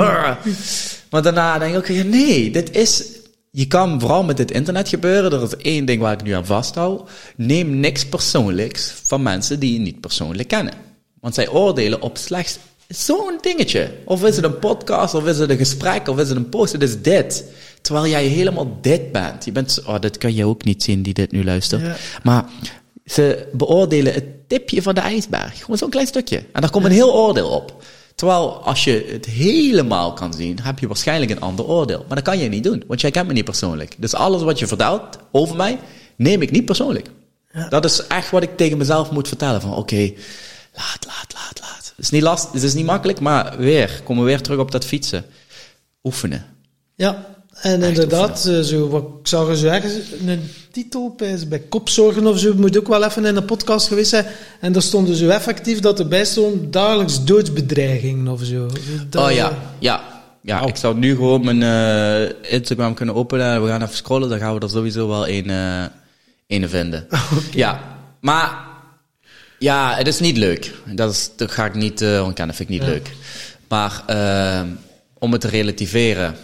[1.10, 3.04] Maar daarna denk ik ook, ja, nee, dit is.
[3.50, 5.32] Je kan vooral met dit internet gebeuren.
[5.32, 7.10] Er is één ding waar ik nu aan vasthoud.
[7.36, 10.74] Neem niks persoonlijks van mensen die je niet persoonlijk kennen.
[11.20, 12.58] Want zij oordelen op slechts
[12.88, 13.90] zo'n dingetje.
[14.04, 16.72] Of is het een podcast, of is het een gesprek, of is het een post.
[16.72, 17.44] Het is dit.
[17.82, 19.44] Terwijl jij helemaal dit bent.
[19.44, 21.82] Je bent, oh, dat kan je ook niet zien die dit nu luistert.
[21.82, 21.96] Ja.
[22.22, 22.44] Maar
[23.04, 25.60] ze beoordelen het tipje van de ijsberg.
[25.60, 26.44] Gewoon zo'n klein stukje.
[26.52, 27.82] En daar komt een heel oordeel op.
[28.14, 32.04] Terwijl als je het helemaal kan zien, heb je waarschijnlijk een ander oordeel.
[32.06, 33.94] Maar dat kan je niet doen, want jij kent me niet persoonlijk.
[33.98, 35.78] Dus alles wat je vertelt over mij,
[36.16, 37.10] neem ik niet persoonlijk.
[37.68, 39.60] Dat is echt wat ik tegen mezelf moet vertellen.
[39.60, 40.12] Van oké,
[40.74, 41.92] laat, laat, laat, laat.
[41.96, 44.70] Het is niet last, het is niet makkelijk, maar weer, komen we weer terug op
[44.70, 45.24] dat fietsen.
[46.02, 46.46] Oefenen.
[46.94, 49.92] Ja, en inderdaad, eh, zo, wat, ik zag er zo ergens
[50.26, 50.40] een
[50.70, 51.14] titel
[51.48, 54.26] bij, kopzorgen of zo, moet ook wel even in een podcast geweest zijn.
[54.60, 58.66] En daar stond zo effectief dat erbij stond dagelijks doodsbedreiging of zo.
[59.10, 60.10] Dat- Oh ja, ja.
[60.44, 64.28] Ja, ik zou nu gewoon mijn eh, Instagram kunnen openen en we gaan even scrollen.
[64.28, 65.84] Dan gaan we er sowieso wel een, eh
[66.46, 67.06] een vinden.
[67.52, 68.58] Ja, maar
[69.58, 70.72] ja, het is niet leuk.
[70.86, 73.10] Dat, is, dat ga ik niet eh ontkennen, vind ik niet leuk.
[73.68, 74.02] Maar
[75.18, 76.34] om het te relativeren,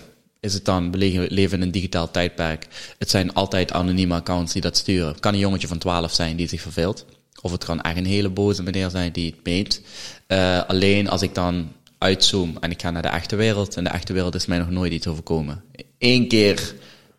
[0.41, 2.66] is het dan, we leven in een digitaal tijdperk.
[2.99, 5.09] Het zijn altijd anonieme accounts die dat sturen.
[5.09, 7.05] Het kan een jongetje van 12 zijn die zich verveelt.
[7.43, 9.82] Of het kan echt een hele boze meneer zijn die het meet.
[10.26, 13.76] Eh, alleen als ik dan uitzoom en ik ga naar de echte wereld.
[13.76, 15.62] En de echte wereld is mij nog nooit iets overkomen.
[15.99, 16.74] Eén keer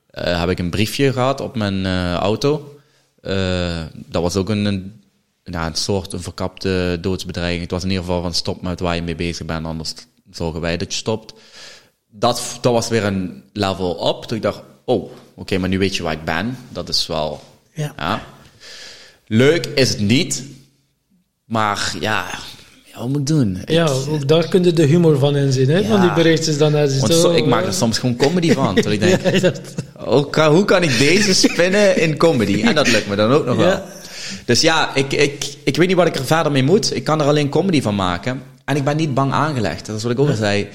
[0.10, 2.74] eh, heb ik een briefje gehad op mijn eh, auto.
[4.06, 4.66] Dat was ook een,
[5.44, 7.62] een soort een verkapte doodsbedreiging.
[7.62, 9.94] Het was in ieder geval van stop met waar je mee bezig bent, anders
[10.32, 11.34] zorgen wij dat je stopt.
[12.12, 14.26] Dat, dat was weer een level op.
[14.26, 16.58] Toen ik dacht, oh, oké, maar nu weet je waar ik ben.
[16.70, 17.42] Dat is wel,
[17.74, 17.94] Ja.
[17.98, 18.24] ja.
[19.28, 20.44] Leuk is het niet,
[21.46, 22.26] maar ja,
[22.86, 23.62] ja, wat moet ik doen?
[23.66, 25.78] Ja, ook daar kun je de humor van inzien, hè?
[25.78, 25.88] Ja.
[25.88, 28.76] Van die berichtjes dan Want zo, ik maak eh, er soms gewoon comedy van.
[28.82, 29.62] Terwijl ik denk, Ja, dat-
[29.98, 32.62] hoe kan, hoe kan ik deze spinnen in comedy?
[32.62, 33.82] En dat lukt me dan ook nog wel.
[34.46, 36.96] Dus ja, ik, ik, ik weet niet wat ik er verder mee moet.
[36.96, 38.42] Ik kan er alleen comedy van maken.
[38.66, 39.86] En ik ben niet bang aangelegd.
[39.86, 40.68] Dat is wat ik ook al zei.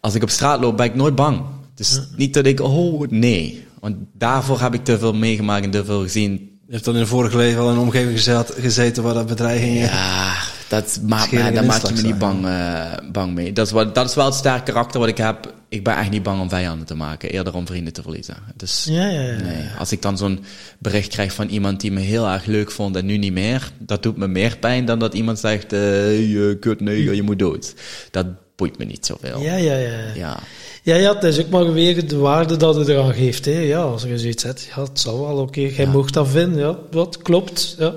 [0.00, 1.42] Als ik op straat loop, ben ik nooit bang.
[1.74, 3.66] Dus niet dat ik, oh nee.
[3.80, 6.32] Want daarvoor heb ik te veel meegemaakt en te veel gezien.
[6.66, 9.26] Je hebt dan in een vorige leven al in een omgeving gezet, gezeten waar dat
[9.26, 9.86] bedreigingen...
[9.86, 10.34] Ja,
[10.68, 13.52] dat maakt en daar maak je me niet bang, eh, bang mee.
[13.52, 15.54] Dat is, wat, dat is wel het sterke karakter wat ik heb.
[15.68, 17.30] Ik ben echt niet bang om vijanden te maken.
[17.30, 18.36] Eerder om vrienden te verliezen.
[18.56, 19.42] Dus Ja, ja, ja.
[19.42, 20.44] nee, als ik dan zo'n
[20.78, 23.72] bericht krijg van iemand die me heel erg leuk vond en nu niet meer.
[23.78, 27.38] Dat doet me meer pijn dan dat iemand zegt, eh je kut neger, je moet
[27.38, 27.74] dood.
[28.10, 28.26] Dat
[28.60, 29.40] boeit me niet zoveel.
[29.40, 29.98] Ja, ja, ja.
[30.14, 30.38] Ja.
[30.82, 33.44] Ja, ja, het is ook maar weer de waarde dat het eraan geeft.
[33.44, 33.58] Hè.
[33.58, 36.78] Ja, als je zoiets zet, ja, het zal wel, oké, jij mocht dat vinden, ja,
[36.90, 37.74] dat klopt.
[37.78, 37.94] Ja.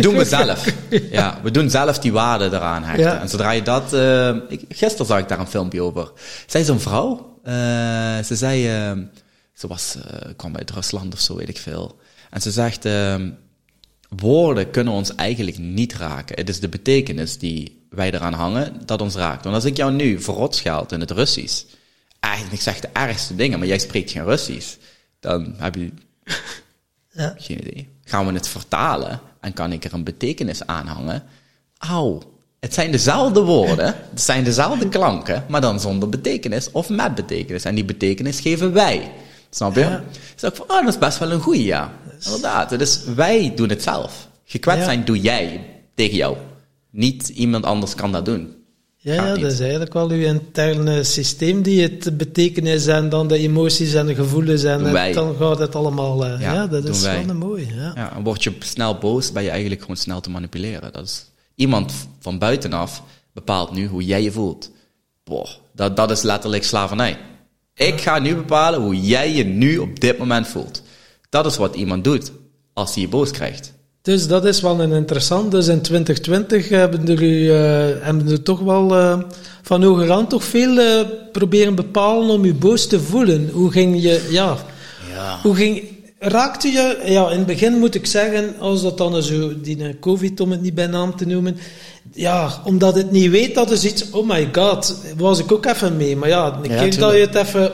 [0.00, 0.64] doen we zelf.
[1.10, 3.20] Ja, we doen zelf die waarde eraan hechten.
[3.20, 3.92] En zodra je dat...
[3.92, 6.12] eh, ik, gisteren zag ik daar een filmpje over.
[6.46, 7.38] Zij zo'n vrouw.
[7.44, 7.54] eh,
[8.24, 8.68] ze zei...
[8.68, 8.92] eh,
[9.54, 9.96] ze was,
[10.36, 11.96] kwam uit Rusland of zo, weet ik veel.
[12.30, 12.88] En ze zegt...
[14.20, 16.36] woorden kunnen ons eigenlijk niet raken.
[16.36, 19.42] Het is de betekenis die wij eraan hangen dat ons raakt.
[19.42, 21.62] Want als ik jou nu verrot scheld in het Russisch...
[22.20, 24.76] Eigenlijk, ik zeg de ergste dingen, maar jij spreekt geen Russisch.
[25.20, 25.90] Dan heb je
[27.10, 27.34] Ja.
[27.36, 27.88] geen idee.
[28.04, 31.22] Gaan we het vertalen en kan ik er een betekenis aan hangen?
[31.78, 32.22] Auw,
[32.60, 37.64] het zijn dezelfde woorden, het zijn dezelfde klanken, maar dan zonder betekenis of met betekenis.
[37.64, 39.10] En die betekenis geven wij.
[39.50, 39.80] Snap je?
[39.80, 40.04] Ja.
[40.34, 41.92] Dus ik van, oh, dat is best wel een goeie, ja.
[42.24, 44.28] Inderdaad, dus wij doen het zelf.
[44.44, 44.86] Gekwetst Ja.
[44.86, 45.64] zijn doe jij
[45.94, 46.36] tegen jou.
[46.90, 48.56] Niet iemand anders kan dat doen.
[48.96, 53.38] Ja, ja, dat is eigenlijk wel uw interne systeem die het betekenis en dan de
[53.38, 56.24] emoties en de gevoelens en het- dan gaat het allemaal.
[56.26, 57.20] eh, Ja, ja, dat is wij.
[57.20, 57.66] wel een mooie.
[57.74, 57.92] Ja.
[57.94, 60.92] Ja, en word je snel boos, ben je eigenlijk gewoon snel te manipuleren.
[60.92, 61.24] Dat is,
[61.54, 64.70] iemand van buitenaf bepaalt nu hoe jij je voelt.
[65.24, 67.18] Boah, dat, dat is letterlijk slavernij.
[67.74, 70.82] Ik ga nu bepalen hoe jij je nu op dit moment voelt.
[71.28, 72.32] Dat is wat iemand doet
[72.72, 73.72] als hij je boos krijgt.
[74.02, 75.50] Dus dat is wel een interessant.
[75.50, 79.18] Dus in 2020 hebben er, eh, hebben er toch wel eh,
[79.62, 81.00] van hoger aan toch veel eh,
[81.32, 83.50] proberen bepalen om je boos te voelen.
[83.52, 84.56] Hoe ging je, ja,
[85.14, 85.38] Ja.
[85.42, 85.82] hoe ging,
[86.18, 90.40] raakte je, ja, in het begin moet ik zeggen, als dat dan zo, die COVID,
[90.40, 91.56] om het niet bij naam te noemen,
[92.14, 95.96] ja, omdat het niet weet, dat is iets, oh my god, was ik ook even
[95.96, 96.16] mee.
[96.16, 97.72] Maar ja, een Ja, keer dat je het even,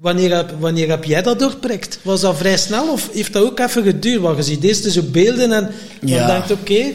[0.00, 1.98] wanneer heb, wanneer heb jij dat doorprikt?
[2.02, 4.20] Was dat vrij snel of heeft dat ook even geduurd?
[4.20, 5.70] Want je ziet deze zo beelden en
[6.00, 6.26] Ja.
[6.26, 6.92] denkt oké,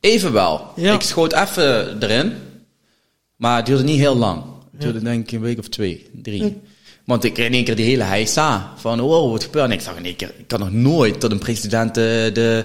[0.00, 0.70] Evenwel.
[0.76, 0.94] Ja.
[0.94, 2.32] Ik schoot even erin.
[3.36, 4.42] Maar het duurde niet heel lang.
[4.72, 6.60] Het duurde denk ik een week of twee, drie.
[7.04, 9.70] Want ik in één keer die hele heisa van, wow, wat gebeurt er?
[9.70, 12.64] En ik zag in één keer, ik kan nog nooit tot een president de, de,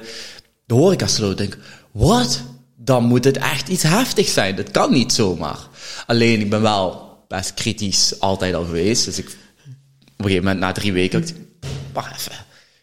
[0.65, 1.31] de horeca sloot.
[1.31, 1.57] Ik denk,
[1.91, 2.41] wat?
[2.75, 4.55] Dan moet het echt iets heftigs zijn.
[4.55, 5.59] Dat kan niet zomaar.
[6.07, 9.05] Alleen, ik ben wel best kritisch altijd al geweest.
[9.05, 9.33] Dus ik, op
[10.17, 11.33] een gegeven moment, na drie weken, ik,
[11.93, 12.31] wacht even.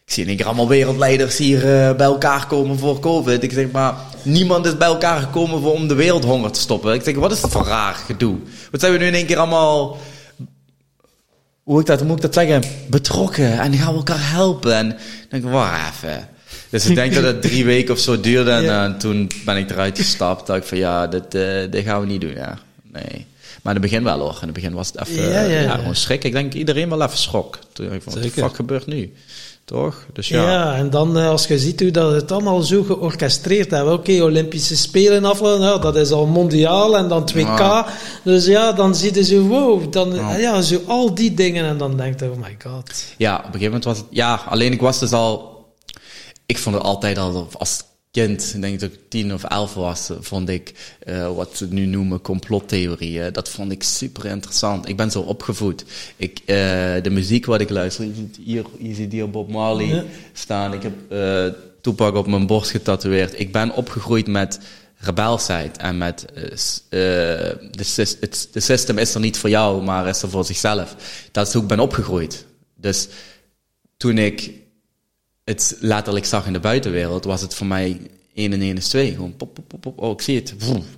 [0.05, 3.43] Ik zie in één keer allemaal wereldleiders hier eh, bij elkaar komen voor COVID.
[3.43, 6.93] Ik zeg maar, niemand is bij elkaar gekomen voor, om de wereldhonger te stoppen.
[6.93, 8.37] Ik zeg, wat is dat voor raar gedoe?
[8.71, 9.97] Wat zijn we nu in één keer allemaal,
[11.63, 14.73] hoe, ik dat, hoe moet ik dat zeggen, betrokken en gaan we elkaar helpen?
[14.73, 16.27] En ik denk, wacht even.
[16.69, 18.85] Dus ik denk dat het drie weken of zo duurde en Ja.
[18.85, 20.47] eh, toen ben ik eruit gestapt.
[20.47, 22.57] dacht ik van, ja, dit, eh, dit gaan we niet doen, ja.
[22.91, 23.25] Nee.
[23.61, 24.37] Maar in het begin wel hoor.
[24.41, 25.75] In het begin was het even, Ja, ja, ja, ja.
[25.75, 26.23] gewoon schrik.
[26.23, 27.59] Ik denk iedereen wel even schrok.
[27.73, 29.13] Toen ik van, wat fuck gebeurt nu?
[29.65, 30.05] Toch?
[30.13, 30.51] Dus ja.
[30.51, 30.75] ja.
[30.75, 33.93] en dan eh, als je ziet hoe dat het allemaal zo georchestreerd hebben.
[33.93, 37.35] Oké, Olympische Spelen af, nou, dat is al mondiaal en dan 2K.
[37.35, 37.85] Ja.
[38.23, 40.35] Dus ja, dan zie je zo, wow, dan, Ja.
[40.35, 40.61] ja.
[40.61, 43.03] zo al die dingen en dan denk je, oh my god.
[43.17, 44.05] Ja, op een gegeven moment was het...
[44.09, 45.57] Ja, alleen ik was dus al...
[46.45, 50.09] Ik vond het altijd al als kind, ik denk dat ik tien of elf was,
[50.19, 53.33] vond ik eh, wat ze nu noemen complottheorieën.
[53.33, 54.87] Dat vond ik super interessant.
[54.87, 55.85] Ik ben zo opgevoed.
[56.15, 56.55] Ik, eh,
[57.01, 60.03] de muziek wat ik luister, je ziet hier, je ziet hier Bob Marley Ja.
[60.33, 60.73] staan.
[60.73, 61.45] Ik heb eh
[61.81, 63.39] Tupac op mijn borst getatoeëerd.
[63.39, 64.59] Ik ben opgegroeid met
[64.97, 66.25] rebelsheid en met
[66.89, 67.57] eh, eh,
[68.19, 70.95] het, de system is er niet voor jou, maar is er voor zichzelf.
[71.31, 72.45] Dat is hoe ik ben opgegroeid.
[72.75, 73.07] Dus
[73.97, 74.51] toen ik
[75.49, 78.01] het letterlijk zag in de buitenwereld, was het voor mij
[78.33, 79.11] 1 en 1 is 2.
[79.11, 80.53] Gewoon pop, pop, pop, pop, oh, ik zie het.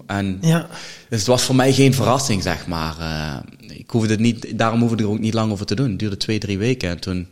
[0.05, 0.67] En Ja,
[1.09, 2.95] dus het was voor mij geen verrassing, zeg maar.
[2.99, 3.37] Eh,
[3.77, 5.89] ik hoefde het niet, daarom hoefde ik er ook niet lang over te doen.
[5.89, 7.27] Het duurde twee, drie weken en toen,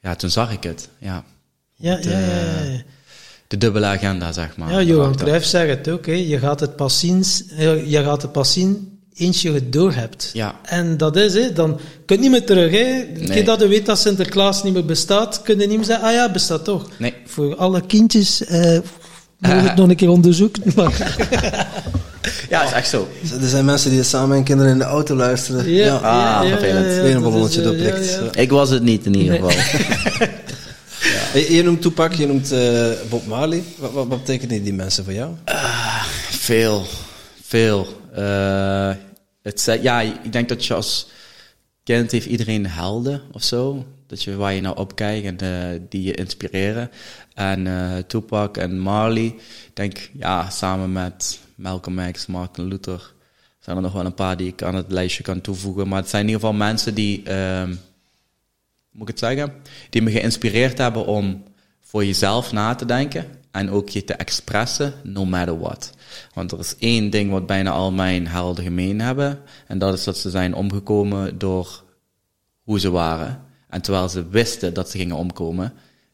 [0.00, 0.88] ja, toen zag ik het.
[0.98, 1.24] Ja,
[1.74, 2.82] ja, De- ja, ja, ja.
[3.46, 4.72] de dubbele agenda, zeg maar.
[4.72, 5.16] Ja, Johan.
[5.16, 6.06] Cruijff zegt het ook.
[6.06, 6.12] Hè.
[6.12, 7.24] Je gaat het pas zien,
[7.56, 8.89] eh, je gaat het pas zien
[9.20, 10.30] eens je het door hebt.
[10.32, 10.54] Ja.
[10.62, 12.70] En dat is, hè, dan kun je niet meer terug.
[12.72, 13.06] Hè.
[13.26, 16.12] Keer dat je weet dat Sinterklaas niet meer bestaat, kun je niet meer zeggen, ah
[16.12, 16.88] ja, bestaat toch.
[16.98, 17.14] Nee.
[17.26, 18.78] Voor alle kindjes, eh
[19.38, 20.62] moet het nog een keer onderzoeken.
[20.76, 21.16] Maar,
[22.48, 23.08] Ja, is echt zo.
[23.42, 25.70] Er zijn mensen die samen met hun kinderen in de auto luisteren.
[25.70, 26.86] ja, Ah, vervelend.
[27.06, 28.10] Een dat ballonnetje is, eh, doorprikt.
[28.14, 28.40] ja, ja.
[28.40, 29.50] Ik was het niet in ieder Nee.
[29.50, 30.28] geval.
[31.34, 33.62] Je, je noemt Tupac, je noemt eh, Bob Marley.
[33.78, 35.30] Wat, wat, wat betekenen die mensen voor jou?
[36.30, 36.86] Veel,
[37.46, 37.86] veel.
[38.14, 38.90] Eh,
[39.42, 41.08] het, ja, ik denk dat je als
[41.82, 43.86] kind heeft iedereen helden of zo.
[44.06, 46.90] Dat je waar je nou op kijkt en eh, die je inspireren.
[47.34, 53.12] En eh, Tupac en Marley, ik denk ja, samen met Malcolm X, Martin Luther,
[53.58, 55.88] zijn er nog wel een paar die ik aan het lijstje kan toevoegen.
[55.88, 57.68] Maar het zijn in ieder geval mensen die, ehm,
[58.90, 59.52] moet ik het zeggen,
[59.90, 61.42] die me geïnspireerd hebben om
[61.80, 65.92] voor jezelf na te denken en ook je te expressen, no matter what.
[66.34, 70.04] Want er is één ding wat bijna al mijn helden gemeen hebben, en dat is
[70.04, 71.82] dat ze zijn omgekomen door
[72.62, 73.42] hoe ze waren.
[73.68, 75.72] En terwijl ze wisten dat ze gingen omkomen,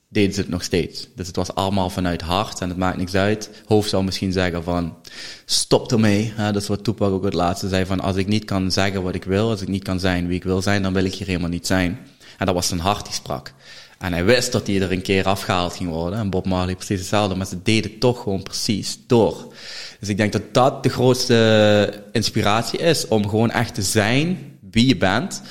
[0.09, 1.09] deden ze het nog steeds.
[1.15, 3.51] Dus het was allemaal vanuit hart en het maakt niks uit.
[3.67, 4.97] Hoofd zou misschien zeggen van,
[5.45, 6.33] stop ermee.
[6.37, 9.15] Dat is wat Tupac ook het laatste zei van, als ik niet kan zeggen wat
[9.15, 11.27] ik wil, als ik niet kan zijn wie ik wil zijn, dan wil ik hier
[11.27, 11.99] helemaal niet zijn.
[12.39, 13.53] En dat was zijn hart die sprak.
[13.99, 16.19] En hij wist dat hij er een keer afgehaald ging worden.
[16.19, 19.53] En Bob Marley precies hetzelfde, maar ze deden toch gewoon precies door.
[20.01, 24.87] Dus ik denk dat dat de grootste inspiratie is, om gewoon echt te zijn wie
[24.87, 25.43] je bent,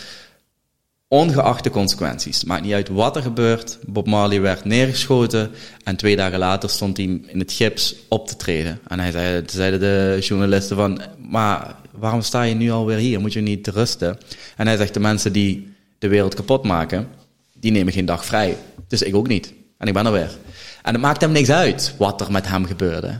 [1.07, 2.43] ongeacht de consequenties.
[2.43, 3.77] Maakt niet uit wat er gebeurt.
[3.85, 5.51] Bob Marley werd neergeschoten
[5.83, 8.79] en twee dagen later stond hij in het gips op te treden.
[8.87, 13.19] En hij zei, zeiden de journalisten van, maar waarom sta je nu alweer hier?
[13.19, 14.17] Moet je niet rusten?
[14.55, 17.07] En hij zegt, de mensen die de wereld kapot maken,
[17.59, 18.57] die nemen geen dag vrij.
[18.87, 19.53] Dus ik ook niet.
[19.77, 20.37] En ik ben er weer.
[20.81, 23.19] En het maakt hem niks uit wat er met hem gebeurde.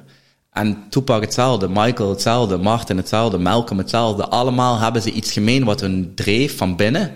[0.51, 4.27] En Tupac hetzelfde, Michael hetzelfde, Martin hetzelfde, Malcolm hetzelfde.
[4.27, 7.11] Allemaal hebben ze iets gemeen wat hun dreef van binnen.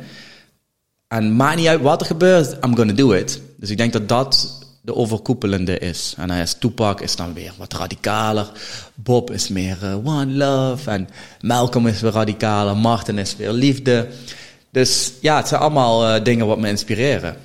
[1.07, 3.41] En maakt niet uit wat er gebeurt, I'm gonna do it.
[3.57, 6.13] Dus ik denk dat dat de overkoepelende is.
[6.17, 8.51] En hij is Tupac is dan weer wat radicaler.
[8.95, 10.91] Bob is meer eh, one love.
[10.91, 11.09] En
[11.41, 12.77] Malcolm is weer radicaler.
[12.77, 14.07] Martin is weer liefde.
[14.71, 17.35] Dus ja, het zijn allemaal eh, dingen wat me inspireren.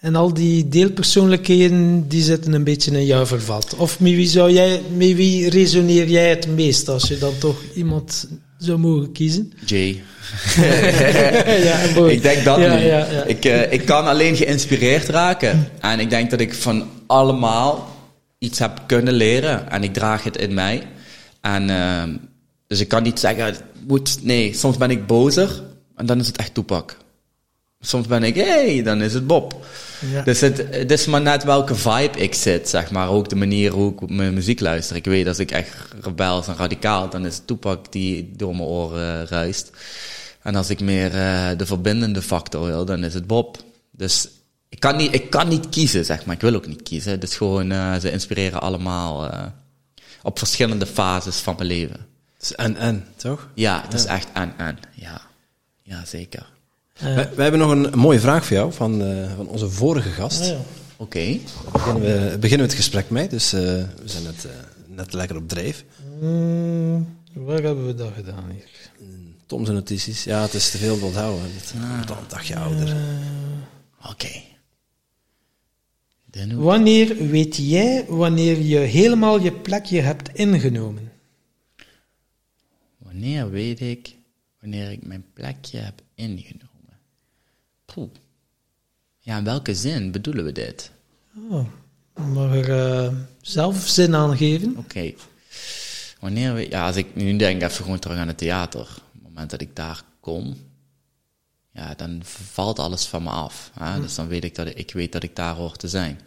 [0.00, 3.74] En al die deelpersoonlijkheden, die zitten een beetje in jou vervat.
[3.76, 7.62] Of met wie, zou jij, met wie resoneer jij het meest als je dan toch
[7.74, 8.28] iemand
[8.58, 9.52] zou mogen kiezen?
[9.66, 10.02] Jay.
[11.68, 11.78] ja.
[12.08, 12.84] Ik denk dat Ja, nu.
[12.84, 13.22] ja, ja.
[13.24, 15.68] Ik, eh, ik kan alleen geïnspireerd raken.
[15.80, 17.88] En ik denk dat ik van allemaal
[18.38, 19.70] iets heb kunnen leren.
[19.70, 20.82] En ik draag het in mij.
[21.40, 22.10] En, ehm,
[22.66, 25.62] dus ik kan niet zeggen, het moet, nee, soms ben ik bozer.
[26.02, 26.96] En dan is het echt toepak.
[27.80, 28.42] Soms ben ik, hé,
[28.72, 29.66] hey, dan is het Bob.
[30.12, 30.22] Ja.
[30.22, 33.08] Dus het, het is maar net welke vibe ik zit, zeg maar.
[33.08, 34.96] Ook de manier hoe ik mijn muziek luister.
[34.96, 38.68] Ik weet, als ik echt rebels en radicaal, dan is het toepak die door mijn
[38.68, 39.70] oren ruist.
[40.42, 43.56] En als ik meer eh, de verbindende factor wil, dan is het Bob.
[43.90, 44.28] Dus
[44.68, 46.34] ik kan niet, ik kan niet kiezen, zeg maar.
[46.34, 47.12] Ik wil ook niet kiezen.
[47.12, 49.46] Het is gewoon, eh, ze inspireren allemaal eh,
[50.22, 52.06] op verschillende fases van mijn leven.
[52.34, 53.48] Het is en-en, toch?
[53.54, 54.78] Ja, het is echt en en.
[54.94, 55.30] Ja,
[55.82, 56.52] ja zeker.
[56.92, 60.08] Eh, Wij, wij hebben nog een mooie vraag voor jou van, eh, van onze vorige
[60.08, 60.40] gast.
[60.40, 60.58] ah, ja.
[60.96, 61.38] Oké.
[61.72, 64.50] beginnen, we, beginnen we het gesprek mee, dus eh, we zijn net, eh,
[64.86, 65.84] net lekker op dreef.
[66.20, 68.68] Mm, waar hebben we dat gedaan hier?
[69.46, 71.42] Tom zijn notities, ja, het is te veel te onthouden.
[71.54, 72.96] Het wordt al een dagje ouder.
[74.10, 74.30] Oké.
[76.54, 81.12] Wanneer weet jij wanneer je helemaal je plekje hebt ingenomen?
[82.98, 84.14] Wanneer weet ik
[84.62, 86.98] wanneer ik mijn plekje heb ingenomen?
[87.84, 88.10] Poeh.
[89.18, 90.90] Ja, in welke zin bedoelen we dit?
[91.50, 91.66] Oh,
[92.14, 94.76] mag er eh, zelf zin aan geven?
[94.76, 95.12] Oké.
[96.20, 98.80] Wanneer we, ja, als ik nu denk even gewoon terug aan het theater.
[98.80, 100.56] Op het moment dat ik daar kom,
[101.72, 103.70] ja, dan valt alles van me af.
[103.78, 104.00] Hè?
[104.00, 106.20] Dus dan weet ik dat ik, ik weet dat ik daar hoor te zijn.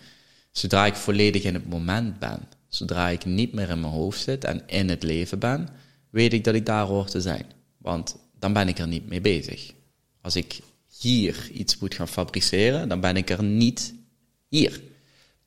[0.51, 4.43] Zodra ik volledig in het moment ben, zodra ik niet meer in mijn hoofd zit
[4.43, 5.69] en in het leven ben,
[6.09, 7.45] weet ik dat ik daar hoor te zijn.
[7.77, 8.15] Want
[8.45, 9.72] dan ben ik er niet mee bezig.
[10.22, 10.59] Als ik
[10.99, 13.93] hier iets moet gaan fabriceren, dan ben ik er niet
[14.47, 14.81] hier.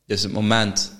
[0.06, 0.92] Dus het moment,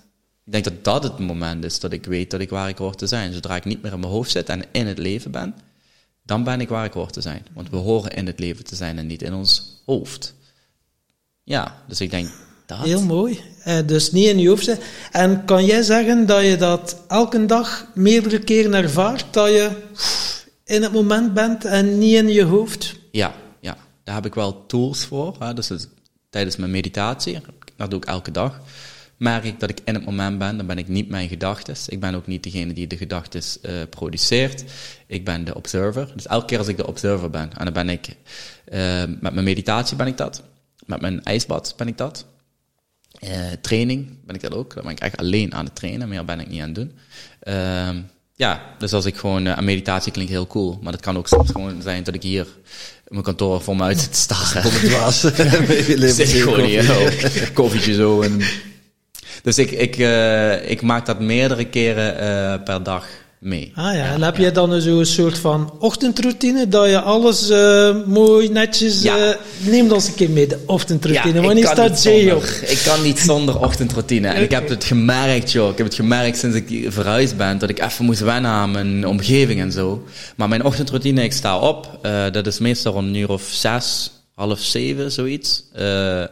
[0.44, 2.94] ik denk dat dat het moment is dat ik weet dat ik waar ik hoor
[2.94, 3.32] te zijn.
[3.32, 5.54] Zodra ik niet meer in mijn hoofd zit en in het leven ben,
[6.22, 7.46] dan ben ik waar ik hoor te zijn.
[7.52, 10.34] Want we horen in het leven te zijn en niet in ons hoofd.
[11.42, 12.28] Ja, dus ik denk
[12.66, 12.78] dat.
[12.78, 13.40] Heel mooi.
[13.64, 14.86] Eh, dus niet in je hoofd zitten.
[15.12, 19.32] En kan jij zeggen dat je dat elke dag meerdere keren ervaart?
[19.32, 19.70] Dat je
[20.68, 22.94] in het moment bent en niet in je hoofd?
[23.10, 25.36] Ja, ja, daar heb ik wel tools voor.
[25.38, 25.54] Hè.
[25.54, 25.70] Dus
[26.30, 27.38] tijdens mijn meditatie,
[27.76, 28.60] dat doe ik elke dag.
[29.16, 30.56] merk ik dat ik in het moment ben.
[30.56, 31.74] Dan ben ik niet mijn gedachten.
[31.86, 34.64] Ik ben ook niet degene die de gedachten uh, produceert.
[35.06, 36.12] Ik ben de observer.
[36.14, 39.44] Dus elke keer als ik de observer ben, en dan ben ik uh, met mijn
[39.44, 40.42] meditatie ben ik dat.
[40.86, 42.26] Met mijn ijsbad ben ik dat.
[43.24, 44.74] Uh, training ben ik dat ook.
[44.74, 46.08] Dan ben ik echt alleen aan het trainen.
[46.08, 46.92] Meer ben ik niet aan het doen.
[48.38, 51.50] Ja, dus als ik gewoon, uh, meditatie klinkt heel cool, maar dat kan ook soms
[51.50, 52.46] gewoon zijn dat ik hier
[53.04, 54.62] in mijn kantoor voor me uit zit te staren.
[54.62, 55.20] Het dwaas.
[56.16, 58.22] Zit gewoon hier, oh, koffietje zo.
[58.22, 58.40] En...
[59.42, 63.06] Dus ik, ik, uh, ik maak dat meerdere keren uh, per dag
[63.40, 63.72] mee.
[63.74, 68.48] Ah ja, en heb je dan zo'n soort van ochtendroutine, dat je alles uh, mooi
[68.48, 69.04] netjes...
[69.04, 69.14] Uh,
[69.58, 71.40] neem ons een keer mee, de ochtendroutine.
[71.40, 72.42] Wanneer staat Jay op?
[72.44, 74.28] Ik kan niet zonder ochtendroutine.
[74.28, 75.70] En ik heb het gemerkt, joh.
[75.70, 79.06] Ik heb het gemerkt sinds ik verhuisd ben, dat ik even moest wennen aan mijn
[79.06, 80.04] omgeving en zo.
[80.36, 81.98] Maar mijn ochtendroutine, ik sta op.
[82.02, 85.62] eh, dat is meestal rond een uur of zes, half zeven, zoiets.
[85.72, 86.24] Eh,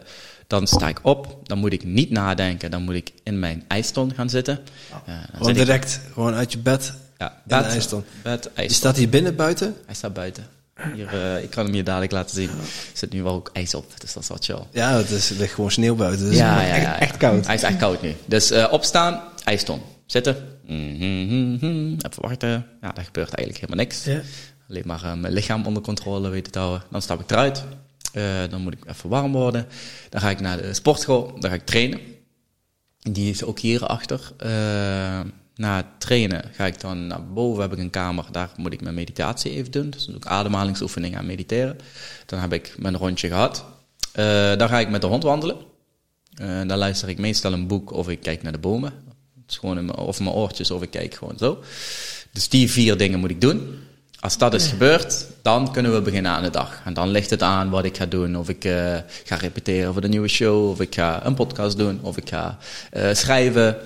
[0.47, 4.13] dan sta ik op, dan moet ik niet nadenken, dan moet ik in mijn ijston
[4.15, 4.59] gaan zitten.
[5.07, 6.93] Eh, Gewoon ik- direct, gewoon uit je bed.
[7.19, 8.05] ja, in de bed, ijston.
[8.23, 8.77] bed, Je ijston.
[8.77, 9.77] staat hier binnen buiten.
[9.87, 10.47] Hij staat buiten.
[10.95, 12.49] Hier, eh, ik kan hem je dadelijk laten zien.
[12.49, 12.55] Er
[12.93, 14.67] zit nu wel ook ijs op, dus dat is wel chill.
[14.73, 16.27] Ja, het is, er ligt gewoon sneeuw buiten.
[16.27, 17.47] Dus ja, ja, echt, ja, echt koud.
[17.47, 18.15] Hij is echt koud nu.
[18.27, 19.81] Dus eh, opstaan, ijston.
[20.07, 20.37] Zitten.
[20.67, 22.67] Mhm, Even wachten.
[22.81, 24.05] Ja, daar gebeurt eigenlijk helemaal niks.
[24.05, 24.21] Ja.
[24.69, 26.83] Alleen maar mijn lichaam onder controle weten te houden.
[26.91, 27.65] Dan stap ik eruit.
[28.17, 29.67] Eh, dan moet ik even warm worden.
[30.09, 31.41] Dan ga ik naar de sportschool.
[31.41, 32.01] Dan ga ik trainen.
[32.99, 34.33] Die is ook hierachter.
[34.37, 35.21] Eh
[35.55, 37.63] na het trainen ga ik dan naar boven.
[37.63, 38.25] Heb ik een kamer.
[38.31, 39.91] Daar moet ik mijn meditatie even doen.
[39.91, 41.79] Dus ik ademhalingsoefeningen en mediteren.
[42.27, 43.65] Dan heb ik mijn rondje gehad.
[44.13, 45.57] Eh, dan ga ik met de hond wandelen.
[46.67, 48.93] Dan luister ik meestal een boek of ik kijk naar de bomen.
[49.43, 51.63] Het is gewoon of mijn oortjes of ik kijk gewoon zo.
[52.33, 53.86] Dus die vier dingen moet ik doen.
[54.27, 56.81] Als dat is gebeurd, dan kunnen we beginnen aan de dag.
[56.85, 58.37] En dan ligt het aan wat ik ga doen.
[58.37, 60.71] Of ik eh, ga repeteren voor de nieuwe show.
[60.71, 61.99] Of ik ga een podcast doen.
[62.03, 62.59] Of ik ga
[62.91, 63.77] eh, schrijven,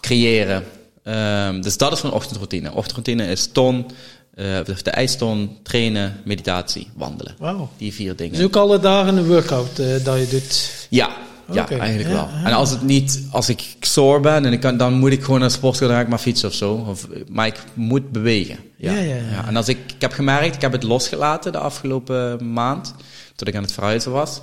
[0.00, 0.64] creëren.
[1.02, 2.72] Ehm, dus dat is mijn ochtendroutine.
[2.72, 3.86] Ochtendroutine is ton,
[4.34, 7.34] eh, of de ijston, trainen, meditatie, wandelen.
[7.38, 7.70] Wauw.
[7.76, 8.34] Die vier dingen.
[8.34, 10.70] Dus ook alle dagen een workout eh, dat je doet.
[10.90, 11.16] Ja,
[11.52, 12.28] ja eigenlijk wel.
[12.44, 15.40] En als het niet, als ik sore ben en ik kan, dan moet ik gewoon
[15.40, 16.74] naar de sportschool, dan ga ik maar fietsen of zo.
[16.74, 18.58] Of, maar ik moet bewegen.
[18.76, 18.92] Ja.
[18.92, 19.46] Ja, ja, ja.
[19.46, 22.94] En als ik, ik heb gemerkt, ik heb het losgelaten de afgelopen maand,
[23.34, 24.40] toen ik aan het verhuizen was.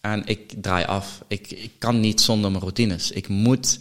[0.00, 1.22] En ik draai af.
[1.28, 3.10] Ik, ik kan niet zonder mijn routines.
[3.10, 3.78] Ik moet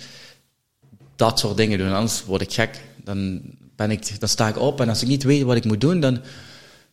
[1.15, 2.81] dat soort dingen doen, anders word ik gek.
[3.03, 3.41] Dan,
[3.75, 5.99] ben ik, dan sta ik op en als ik niet weet wat ik moet doen,
[5.99, 6.19] dan,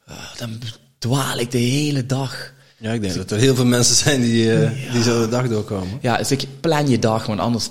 [0.06, 0.58] ah, dan
[0.98, 2.52] dwaal ik de hele dag.
[2.80, 5.48] Ja, ik denk dat er heel veel mensen zijn die, eh, die zo de dag
[5.48, 5.98] doorkomen.
[6.00, 7.70] Ja, dus ik plan je dag, want anders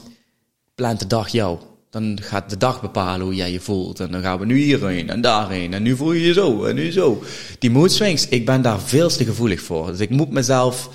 [0.76, 1.57] plant de dag jou.
[1.90, 3.99] Dan gaat de dag bepalen hoe jij je voelt.
[3.99, 5.73] En dan gaan we nu hierheen en daarheen.
[5.73, 7.23] En nu voel je je zo en nu zo.
[7.60, 9.88] Die mood swings, ik ben daar veel te gevoelig voor.
[9.88, 10.90] Dus ik moet mezelf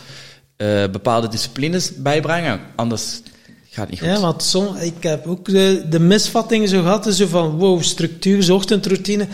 [0.56, 2.60] eh, bepaalde disciplines bijbrengen.
[2.76, 3.20] Anders
[3.70, 4.08] gaat het niet goed.
[4.08, 7.14] Ja, want som, ik heb ook de, de misvattingen zo gehad.
[7.14, 9.26] Zo van, wow, structuur, zo ochtendroutine.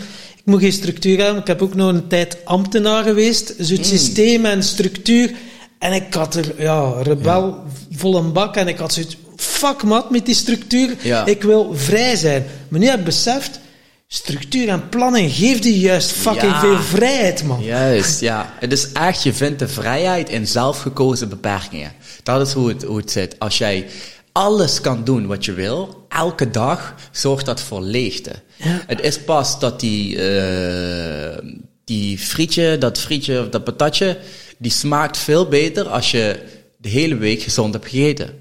[0.45, 1.41] Ik moet geen structuur hebben.
[1.41, 3.47] Ik heb ook nog een tijd ambtenaar geweest.
[3.47, 3.75] Zo Hmm.
[3.75, 5.31] het systeem en structuur.
[5.79, 8.55] En ik had er, ja, rebel vol een bak.
[8.55, 10.95] En ik had zoiets, fuck mat met die structuur.
[11.01, 11.25] Ja.
[11.25, 12.45] Ik wil vrij zijn.
[12.67, 13.59] Maar nu heb ik beseft,
[14.07, 16.59] structuur en planning geeft je juist fucking Ja.
[16.59, 17.63] veel vrijheid, man.
[17.63, 18.53] Juist, ja.
[18.59, 21.91] Het is echt, je vindt de vrijheid in zelfgekozen beperkingen.
[22.23, 23.35] Dat is hoe het, hoe het zit.
[23.39, 23.85] Als jij
[24.31, 28.31] alles kan doen wat je wil, elke dag, zorgt dat voor leegte.
[28.63, 31.37] Het is pas dat die, eh,
[31.83, 34.17] die frietje, dat frietje of dat patatje,
[34.57, 36.39] die smaakt veel beter als je
[36.77, 38.39] de hele week gezond hebt gegeten.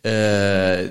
[0.00, 0.88] Eh,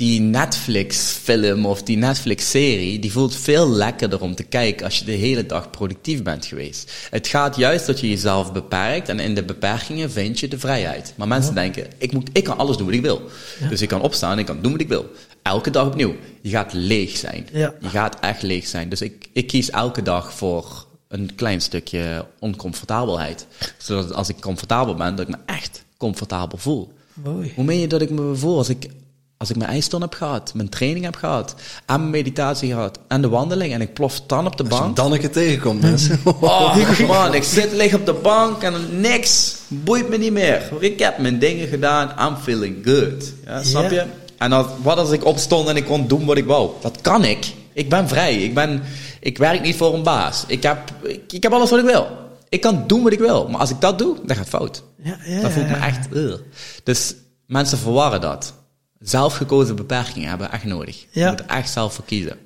[0.00, 5.12] die Netflix-film of die Netflix-serie, die voelt veel lekkerder om te kijken als je de
[5.12, 6.92] hele dag productief bent geweest.
[7.10, 11.12] Het gaat juist dat je jezelf beperkt en in de beperkingen vind je de vrijheid.
[11.16, 13.22] Maar mensen denken, ik, moet, ik kan alles doen wat ik wil.
[13.68, 15.10] Dus ik kan opstaan, ik kan doen wat ik wil.
[15.42, 16.14] Elke dag opnieuw.
[16.40, 17.48] Je gaat leeg zijn.
[17.52, 17.74] Ja.
[17.80, 18.88] Je gaat echt leeg zijn.
[18.88, 23.46] Dus ik, ik kies elke dag voor een klein stukje oncomfortabelheid.
[23.78, 26.92] Zodat als ik comfortabel ben, dat ik me echt comfortabel voel.
[27.12, 27.52] Mooi.
[27.54, 28.88] Hoe meen je dat ik me voel als ik,
[29.36, 31.54] als ik mijn ijston heb gehad, mijn training heb gehad,
[31.86, 34.78] en mijn meditatie gehad, en de wandeling, en ik plof dan op de Als je
[34.78, 34.96] bank?
[34.96, 36.20] Danneke tegenkomt, mensen.
[36.24, 40.72] Oh man, ik zit, lig op de bank en niks boeit me niet meer.
[40.78, 43.32] Ik heb mijn dingen gedaan, I'm feeling good.
[43.44, 44.04] Ja, snap je?
[44.40, 46.70] En wat als ik opstond en ik kon doen wat ik wou?
[46.80, 47.52] Dat kan ik.
[47.72, 48.42] Ik ben vrij.
[48.42, 48.82] Ik, ben,
[49.20, 50.44] ik werk niet voor een baas.
[50.46, 52.06] Ik heb, ik, ik heb alles wat ik wil.
[52.48, 53.48] Ik kan doen wat ik wil.
[53.48, 54.82] Maar als ik dat doe, dan gaat het fout.
[55.02, 56.08] Ja, ja, Dat voelt me echt...
[56.12, 56.36] ugh.
[56.84, 57.14] Dus
[57.46, 58.54] mensen verwarren dat.
[58.98, 61.00] Zelfgekozen beperkingen hebben we echt nodig.
[61.10, 61.30] Je Ja.
[61.30, 62.36] moet er echt zelf voor kiezen.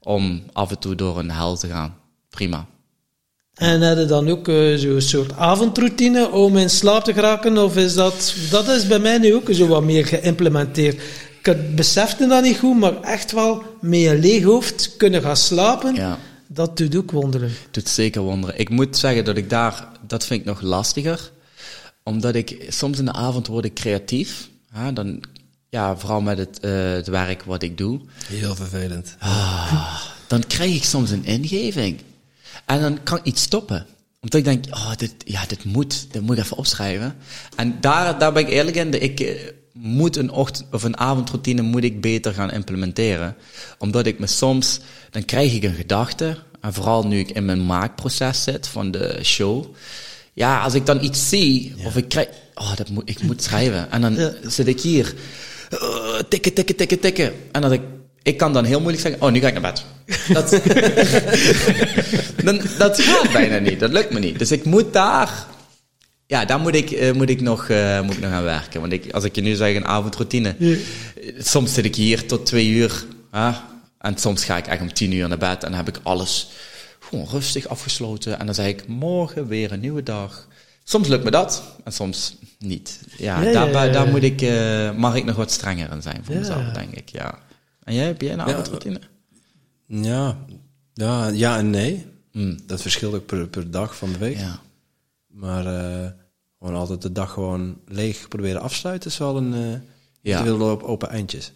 [0.00, 1.96] Om af en toe door een hel te gaan.
[2.30, 2.66] Prima.
[3.54, 7.58] En heb je dan ook eh, zo'n soort avondroutine om in slaap te geraken?
[7.58, 8.34] Of is dat...
[8.50, 11.00] Dat is bij mij nu ook zo wat meer geïmplementeerd.
[11.42, 15.94] Ik besefte dat niet goed, maar echt wel met je leeg hoofd kunnen gaan slapen,
[15.94, 16.18] Ja.
[16.46, 17.50] dat doet ook wonderen.
[17.70, 18.58] doet zeker wonderen.
[18.58, 21.30] Ik moet zeggen dat ik daar, dat vind ik nog lastiger.
[22.02, 24.48] Omdat ik, soms in de avond word ik creatief.
[24.72, 25.22] Hè, dan,
[25.68, 28.00] ja, vooral met het, eh, het werk wat ik doe.
[28.26, 29.16] Heel vervelend.
[29.18, 31.98] Ah, dan krijg ik soms een ingeving.
[32.66, 33.86] En dan kan ik niet stoppen.
[34.20, 37.16] Omdat ik denk, oh, dit, ja, dit moet, dit moet ik even opschrijven.
[37.56, 38.90] En daar, daar ben ik eerlijk in.
[38.90, 39.40] dat Ik eh,
[39.72, 43.36] moet een ochtend of een avondroutine moet ik beter gaan implementeren.
[43.78, 44.80] Omdat ik me soms,
[45.10, 46.38] dan krijg ik een gedachte.
[46.60, 49.64] En vooral nu ik in mijn maakproces zit van de show.
[50.32, 53.90] Ja, als ik dan iets zie, of ik krijg, oh, dat moet, ik moet schrijven.
[53.90, 54.32] En dan Ja.
[54.46, 55.14] zit ik hier,
[55.70, 57.32] eh, tikken, tikken, tikken, tikken.
[57.52, 57.80] En dat ik,
[58.22, 59.84] ik kan dan heel moeilijk zeggen, oh, nu ga ik naar bed.
[60.32, 60.50] Dat,
[62.44, 64.38] dan, dat gaat bijna niet, dat lukt me niet.
[64.38, 65.46] Dus ik moet daar,
[66.30, 68.80] ja, daar moet ik, eh, moet ik, nog, eh, moet ik nog aan werken.
[68.80, 70.54] Want ik, als ik je nu zeg, een avondroutine.
[70.58, 70.76] Ja.
[71.38, 73.04] Soms zit ik hier tot twee uur.
[73.30, 73.50] hè,
[73.98, 75.64] en soms ga ik echt om tien uur naar bed.
[75.64, 76.50] En dan heb ik alles
[77.00, 78.38] gewoon rustig afgesloten.
[78.38, 80.48] En dan zeg ik, morgen weer een nieuwe dag.
[80.84, 83.00] Soms lukt me dat, en soms niet.
[83.16, 86.02] Ja, Ja, daar, ja, ja, daar moet ik, eh, mag ik nog wat strenger in
[86.02, 86.40] zijn voor Ja.
[86.40, 87.08] mezelf, denk ik.
[87.08, 87.38] Ja.
[87.84, 89.00] En jij, heb jij een avondroutine?
[89.86, 90.36] Ja,
[90.94, 92.06] ja, ja en nee.
[92.32, 92.58] Mm.
[92.66, 94.38] Dat verschilt ook per, per dag van de week.
[94.38, 94.60] Ja.
[95.26, 96.10] Maar eh,
[96.60, 99.80] gewoon altijd de dag gewoon leeg proberen afsluiten is wel een eh
[100.22, 100.48] Ja.
[100.82, 101.52] open eindjes.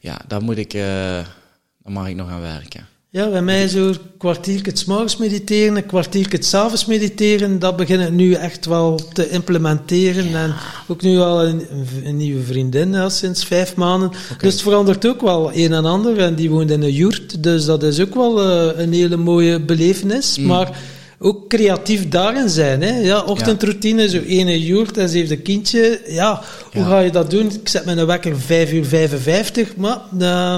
[0.00, 2.86] ja, daar moet ik, eh, daar mag ik nog aan werken.
[3.12, 7.76] Ja, bij mij zo een kwartiertje 's morgens mediteren, een kwartiertje 's avonds mediteren, dat
[7.76, 10.34] begin ik nu echt wel te implementeren.
[10.34, 10.54] En
[10.88, 11.66] ook nu al een,
[12.04, 14.10] een nieuwe vriendin ja, sinds vijf maanden.
[14.38, 16.18] Dus het verandert ook wel een en ander.
[16.18, 19.60] En die woont in een joert, dus dat is ook wel eh, een hele mooie
[19.60, 20.38] belevenis.
[20.38, 20.78] Maar
[21.22, 22.82] ook creatief daarin zijn.
[22.82, 22.98] Hè?
[22.98, 26.00] Ja, ochtendroutine, zo ene joert en ze heeft een kindje.
[26.08, 26.42] Ja,
[26.72, 27.50] hoe ga je dat doen?
[27.50, 29.98] Ik zet mijn wekker 5 uur 55, maar...
[30.18, 30.56] eh,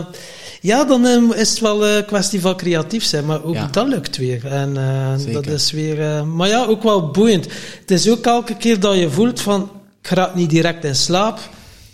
[0.60, 3.68] ja, dan eh, is het wel een kwestie van creatief zijn, maar ook Ja.
[3.70, 4.46] dat lukt weer.
[4.46, 6.00] En eh, dat is weer...
[6.00, 7.46] eh, maar ja, ook wel boeiend.
[7.80, 9.70] Het is ook elke keer dat je voelt van,
[10.02, 11.38] ik raak niet direct in slaap.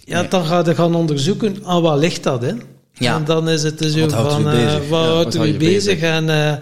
[0.04, 0.28] Ja, Nee.
[0.30, 2.52] dan ga je gaan onderzoeken, aan wat ligt dat, hè?
[2.92, 3.14] Ja.
[3.16, 5.56] En dan is het dus ook van, eh, wat houdt u bezig?
[5.58, 6.00] bezig?
[6.00, 6.52] En eh,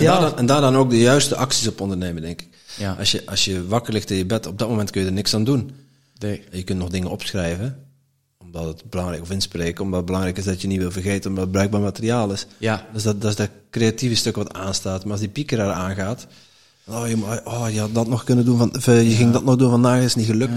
[0.00, 2.48] En, ja, daar dan, en daar dan ook de juiste acties op ondernemen, denk ik.
[2.78, 2.96] Ja.
[2.98, 5.12] Als, je, als je wakker ligt in je bed, op dat moment kun je er
[5.12, 5.70] niks aan doen.
[6.18, 6.42] Nee.
[6.50, 7.86] Je kunt nog dingen opschrijven,
[8.38, 11.44] omdat het belangrijk of inspreken, omdat het belangrijk is dat je niet wil vergeten, omdat
[11.44, 12.46] het bruikbaar materiaal is.
[12.58, 12.86] Ja.
[12.92, 15.02] Dus dat, dat is dat creatieve stuk wat aanstaat.
[15.02, 16.26] Maar als die pieker daar aangaat,
[16.86, 19.56] oh je, oh, je had dat nog kunnen doen, van, eh, je ging dat nog
[19.56, 20.52] doen vandaag, is niet gelukt.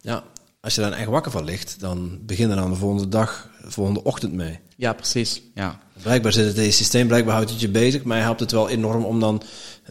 [0.00, 0.24] Ja,
[0.64, 3.70] als je daar echt wakker van ligt, dan begin er aan de volgende dag, de
[3.70, 4.58] volgende ochtend mee.
[4.76, 5.42] Ja, precies.
[5.54, 5.78] Ja.
[6.02, 8.04] Blijkbaar zit het in je systeem, blijkbaar houdt het je bezig.
[8.04, 9.42] Mij helpt het wel enorm om dan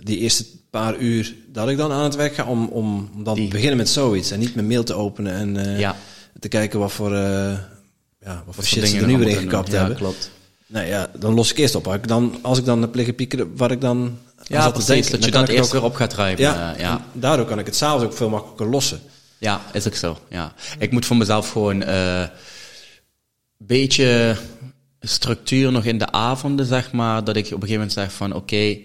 [0.03, 3.45] die eerste paar uur dat ik dan aan het werk ga, om, om, dan Die-
[3.47, 4.31] te beginnen met zoiets.
[4.31, 5.95] En niet mijn mail te openen en eh, Ja.
[6.39, 7.53] te kijken wat voor, eh,
[8.21, 10.05] ja, wat voor shit ze er nu er weer in allemaal gekapt kunnen hebben.
[10.07, 10.31] Ja, klopt.
[10.67, 11.85] Nee, ja, dan los ik eerst op.
[11.87, 14.87] Als ik dan, als ik dan heb liggen piekeren, wat ik dan Ja, precies.
[14.87, 16.41] denken, dat dan je dat eerst ook- weer op gaat ruimen.
[16.41, 17.05] Ja, eh, ja.
[17.13, 18.99] daardoor kan ik het s'avonds ook veel makkelijker lossen.
[19.43, 20.17] Ja, is ook zo.
[20.29, 20.53] Ja.
[20.79, 22.29] Ik moet voor mezelf gewoon een
[23.57, 24.37] beetje
[24.99, 27.23] structuur nog in de avonden, zeg maar.
[27.23, 28.77] Dat ik op een gegeven moment zeg van, oké,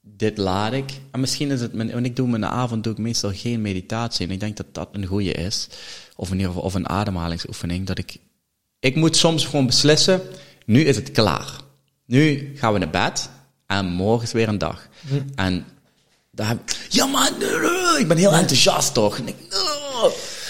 [0.00, 0.90] dit laat ik.
[1.10, 3.60] En misschien is het, mijn, want ik doe in de avond doe ik meestal geen
[3.60, 4.26] meditatie.
[4.26, 5.68] En ik denk dat dat een goede is.
[6.16, 7.86] Of in ieder geval, of een ademhalingsoefening.
[7.86, 8.16] Dat ik,
[8.80, 10.20] ik moet soms gewoon beslissen,
[10.64, 11.50] nu is het klaar.
[12.06, 13.30] Nu gaan we naar bed.
[13.66, 14.88] En morgen is weer een dag.
[15.34, 15.64] En
[16.36, 16.56] daar
[16.88, 19.18] ja man, eh, ik ben heel enthousiast toch.
[19.18, 20.04] En ik, oh.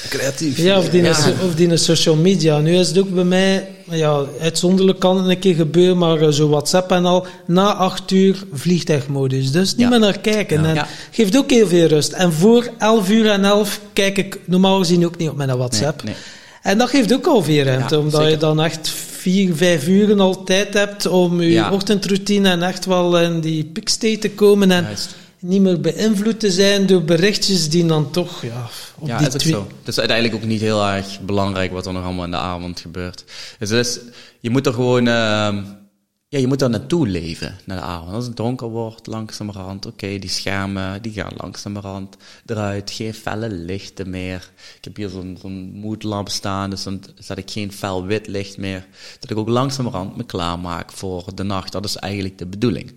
[0.08, 0.56] Creatief.
[0.58, 1.12] Ja, of die, Ja.
[1.14, 2.58] so- of die social media.
[2.58, 6.28] Nu is het ook bij mij, ja, uitzonderlijk kan het een keer gebeuren, maar eh,
[6.28, 9.50] zo WhatsApp en al, na acht uur vliegtuigmodus.
[9.52, 9.88] Dus niet Ja.
[9.88, 10.64] meer naar kijken.
[10.64, 10.86] En Ja.
[11.10, 12.12] geeft ook heel veel rust.
[12.12, 16.02] En voor elf uur en elf kijk ik normaal gezien ook niet op mijn WhatsApp.
[16.02, 16.22] Nee, nee.
[16.62, 20.20] En dat geeft ook al veel ruimte, Ja, omdat je dan echt vier, vijf uren
[20.20, 21.70] al tijd hebt om je Ja.
[21.72, 25.14] ochtendroutine en echt wel in die pikstate te komen en Juist.
[25.38, 28.68] Niet meer beïnvloed te zijn door berichtjes die dan toch, ja,
[28.98, 29.52] op Ja, die is twee...
[29.52, 29.66] zo.
[29.78, 32.80] Het is uiteindelijk ook niet heel erg belangrijk wat er nog allemaal in de avond
[32.80, 33.24] gebeurt.
[33.58, 34.00] Dus het is,
[34.40, 35.62] je moet er gewoon, ehm,
[36.28, 38.12] ja, je moet er naartoe leven, naar de avond.
[38.12, 42.90] Als het donker wordt, langzamerhand, oké, die schermen, die gaan langzamerhand eruit.
[42.90, 44.50] Geen felle lichten meer.
[44.76, 48.58] Ik heb hier zo'n zo'n moodlamp staan, dus dan zet ik geen fel wit licht
[48.58, 48.86] meer.
[49.20, 51.72] Dat ik ook langzamerhand me klaarmaak voor de nacht.
[51.72, 52.92] Dat is eigenlijk de bedoeling.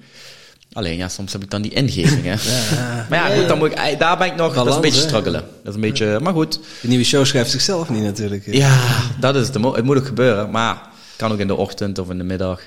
[0.72, 2.40] Alleen ja, soms heb ik dan die ingevingen.
[3.10, 5.08] Maar ja, goed, dan moet ik, daar ben ik nog, dat is een beetje hè?
[5.08, 5.42] struggelen.
[5.64, 6.60] Dat is een beetje, maar goed.
[6.82, 8.46] De nieuwe show schrijft zichzelf niet natuurlijk.
[8.54, 8.78] Ja,
[9.20, 12.10] dat is de mo- het moet ook gebeuren, maar kan ook in de ochtend of
[12.10, 12.62] in de middag.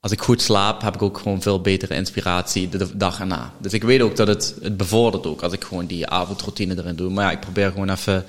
[0.00, 3.52] Als ik goed slaap, heb ik ook gewoon veel betere inspiratie de dag erna.
[3.58, 6.96] Dus ik weet ook dat het, het bevordert ook als ik gewoon die avondroutine erin
[6.96, 7.10] doe.
[7.10, 8.24] Maar ja, ik probeer gewoon even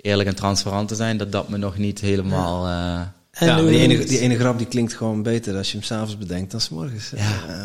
[0.00, 2.66] eerlijk en transparant te zijn, dat dat me nog niet helemaal...
[2.66, 5.86] eh, En ja, die ene, die ene grap die klinkt gewoon beter als je hem
[5.86, 7.10] s'avonds bedenkt dan s'morgens.
[7.16, 7.22] Ja.
[7.48, 7.62] Eh,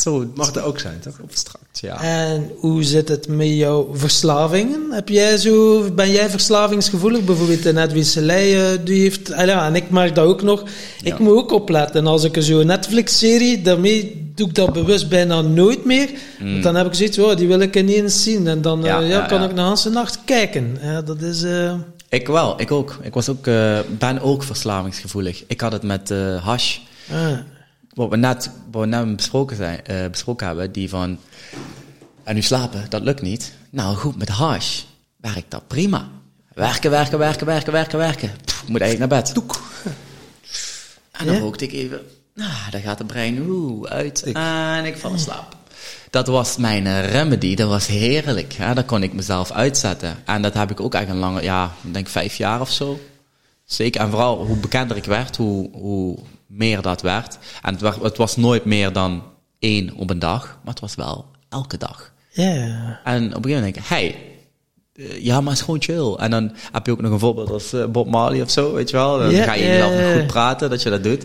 [0.00, 1.20] zo mag dat ook zijn, toch?
[1.22, 2.02] abstract, ja.
[2.02, 4.80] En hoe zit het met jouw verslavingen?
[4.90, 7.24] Heb jij zo, ben jij verslavingsgevoelig?
[7.24, 8.04] Bijvoorbeeld de Edwin
[8.52, 9.32] uh, die heeft...
[9.32, 10.60] ah ja, en ik merk dat ook nog.
[11.02, 11.16] Ik Ja.
[11.18, 12.06] moet ook opletten.
[12.06, 16.08] Als ik zo'n Netflix-serie, daarmee doe ik dat bewust bijna nooit meer.
[16.40, 18.46] Want dan heb ik zoiets, oh, die wil ik ineens zien.
[18.46, 18.84] En dan Mm.
[18.84, 19.48] Ja, eh, ja, ja, kan ja.
[19.48, 20.78] ik de hele nacht kijken.
[20.82, 21.42] Ja, dat is...
[21.42, 21.74] eh,
[22.08, 22.98] Ik wel, ik ook.
[23.02, 25.44] Ik was ook, eh, ben ook verslavingsgevoelig.
[25.46, 26.78] Ik had het met eh hash.
[27.12, 27.38] ah.
[27.98, 31.18] Wat we net, wat we net besproken, zijn, eh, besproken hebben, die van...
[32.22, 33.52] En nu slapen, dat lukt niet.
[33.70, 34.82] Nou goed, met hash
[35.16, 36.08] werkt dat prima.
[36.54, 38.30] Werken, werken, werken, werken, werken, werken.
[38.44, 39.34] Pff, moet eigenlijk naar bed.
[39.34, 39.60] Doek.
[41.10, 41.40] En dan Ja?
[41.40, 42.00] rookte ik even.
[42.34, 45.56] Nou, dan gaat het brein oeh, uit en ik val in slaap.
[46.10, 48.52] Dat was mijn eh, remedy, dat was heerlijk.
[48.52, 50.16] Ja, dat kon ik mezelf uitzetten.
[50.24, 53.00] En dat heb ik ook eigenlijk een lange, ja, ik denk vijf jaar of zo.
[53.64, 56.18] Zeker, en vooral hoe bekender ik werd, hoe, hoe
[56.48, 57.38] meer dat werd.
[57.62, 59.22] En het, werd- het was nooit meer dan
[59.58, 62.12] één op een dag, maar het was wel elke dag.
[62.30, 63.00] Ja.
[63.04, 64.16] En op een gegeven moment denk ik, hey,
[64.94, 66.14] eh, ja, maar het is gewoon chill.
[66.24, 68.90] En dan heb je ook nog een voorbeeld als eh, Bob Marley of zo, weet
[68.90, 69.18] je wel.
[69.18, 71.24] Dan ga je ja, jezelf goed praten dat je dat doet.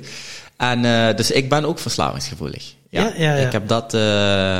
[0.58, 2.74] En eh, dus ik ben ook verslavingsgevoelig.
[2.90, 3.45] Ja, Ja, ja, ja.
[3.45, 4.60] Ik heb dat, eh,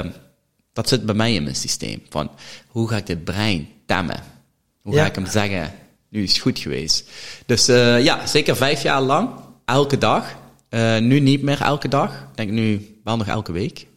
[0.74, 2.02] dat zit bij mij in mijn systeem.
[2.10, 2.30] Van,
[2.68, 4.20] hoe ga ik dit brein temmen?
[4.82, 5.72] Hoe ga ik hem zeggen,
[6.10, 7.10] nu is het goed geweest.
[7.46, 9.30] Dus eh, ja, zeker vijf jaar lang,
[9.66, 10.36] elke dag.
[10.74, 12.12] Eh, nu niet meer elke dag.
[12.12, 13.80] Ik denk nu wel nog elke week.
[13.80, 13.88] Ik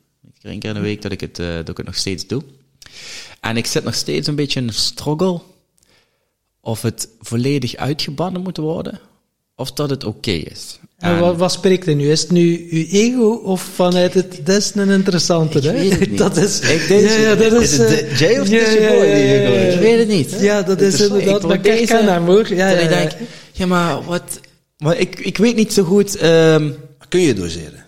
[0.41, 2.27] keer één keer in de week dat ik, het, eh, dat ik het nog steeds
[2.27, 2.43] doe.
[3.41, 5.41] En ik zit nog steeds een beetje in een struggle.
[6.61, 9.01] Of het volledig uitgebannen moet worden.
[9.55, 10.79] Of dat het oké is.
[10.99, 12.11] En En- wat, wat spreekt er nu?
[12.11, 14.41] Is het nu uw ego of vanuit het...
[14.47, 16.15] Dat is een interessante, Ik hè?
[16.25, 16.61] Dat is...
[16.61, 17.73] Ik denk- ja, ja, dat is...
[17.73, 19.73] Is het eh, de- Jay of ja, is je boy ja.
[19.73, 20.37] Ik weet het niet.
[20.41, 21.43] Ja, dat is Het inderdaad...
[21.43, 22.55] ik Maar probeer ik ken ze- hem, hoor.
[22.55, 23.11] Ja, ja, ik denk,
[23.53, 24.41] ja, maar wat...
[24.79, 26.17] Maar ik, ik weet niet zo goed...
[26.17, 26.71] ehm,
[27.09, 27.85] Kun je doseren?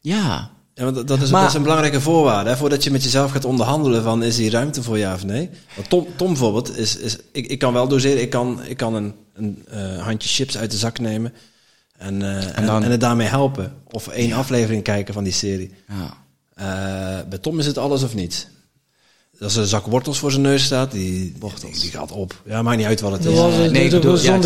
[0.00, 2.50] ja, Ja, want dat, dat, is, Maar- dat is een belangrijke voorwaarde.
[2.50, 5.50] Hè, voordat je met jezelf gaat onderhandelen van is hier ruimte voor ja of nee.
[5.76, 8.20] Want Tom, Tom bijvoorbeeld, is, is, ik, ik kan wel doseren.
[8.22, 11.32] Ik kan, ik kan een, een eh, handje chips uit de zak nemen
[11.98, 13.72] en, eh, en, dan- en het daarmee helpen.
[13.90, 15.70] Of één aflevering kijken van die serie.
[15.88, 16.20] ja.
[16.54, 18.46] Eh, bij Tom is het alles of niets.
[19.40, 22.34] Als er een zak wortels voor zijn neus staat, die, die, die gaat op.
[22.46, 23.38] Ja, maakt niet uit wat het Dat is.
[23.38, 24.36] was nee, de, ik de bedoel- ja.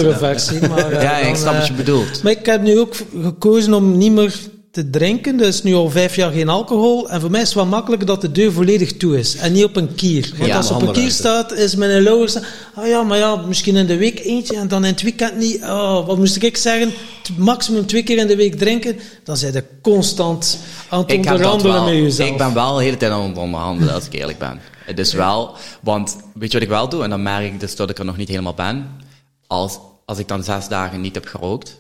[0.69, 2.23] Maar, eh, ja, ik snap wat je eh, bedoelt.
[2.23, 4.35] Maar ik heb nu ook gekozen om niet meer
[4.71, 5.37] te drinken.
[5.37, 7.11] Dus nu al vijf jaar geen alcohol.
[7.11, 9.37] En voor mij is het wel makkelijker dat de deur volledig toe is.
[9.37, 10.33] En niet op een kier.
[10.37, 12.49] Want Ja, als op een kier staat, is mijn lower.
[12.77, 15.63] Oh ja, maar ja, misschien in de week eentje en dan in het weekend niet.
[15.63, 16.93] Oh, wat moest ik zeggen?
[17.37, 18.97] Maximum twee keer in de week drinken.
[19.25, 20.59] Dan zijn je constant
[20.89, 21.85] aan het Ik onderhandelen wel.
[21.85, 22.29] met jezelf.
[22.31, 24.61] Ik ben wel de hele tijd aan het onderhandelen, als ik eerlijk ben.
[24.87, 27.03] Het is wel, want weet je wat ik wel doe?
[27.03, 29.01] En dan merk ik dus dat ik er nog niet helemaal ben.
[29.47, 31.77] Als, als ik dan zes dagen niet heb gerookt,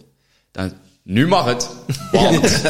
[0.52, 0.72] dan,
[1.02, 1.68] nu mag het.
[2.12, 2.44] Want,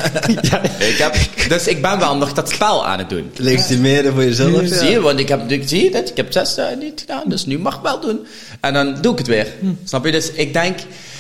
[0.93, 1.17] ik heb,
[1.49, 3.31] dus ik ben wel nog dat spel aan het doen.
[3.37, 4.69] Legitimeren voor jezelf.
[4.69, 4.79] ja.
[4.79, 7.23] Zie je, want ik heb, ik zie je dat, ik heb zes dagen niet gedaan,
[7.27, 8.27] dus nu mag ik wel doen.
[8.61, 9.47] En dan doe ik het weer.
[9.85, 10.13] Snap je?
[10.13, 10.79] Dus ik denk,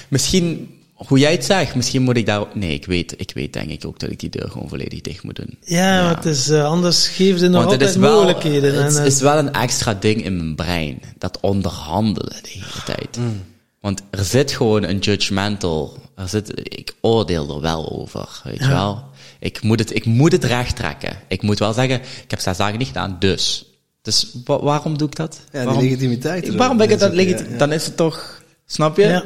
[0.08, 3.70] misschien, hoe jij het zegt, misschien moet ik daar, nee, ik weet, ik weet denk
[3.70, 5.58] ik ook dat ik die deur gewoon volledig dicht moet doen.
[5.64, 8.74] Ja, want het is, eh, anders geeft het nog Want het altijd is wel, mogelijkheden.
[8.84, 11.00] het en, eh, is wel een extra ding in mijn brein.
[11.18, 13.16] Dat onderhandelen de hele tijd.
[13.18, 13.42] Mm.
[13.80, 18.68] Want er zit gewoon een judgmental, er zit, ik oordeel er wel over, weet je
[18.68, 19.04] wel.
[19.40, 21.16] Ik moet, het, ik moet het recht trekken.
[21.28, 23.64] Ik moet wel zeggen, ik heb zes dagen niet gedaan, dus.
[24.02, 25.40] Dus wa- waarom doe ik dat?
[25.52, 27.58] die waarom, legitimiteit Waarom ben ik het dat zitten, legit- ja, ja.
[27.58, 29.24] Dan is het toch, snap je?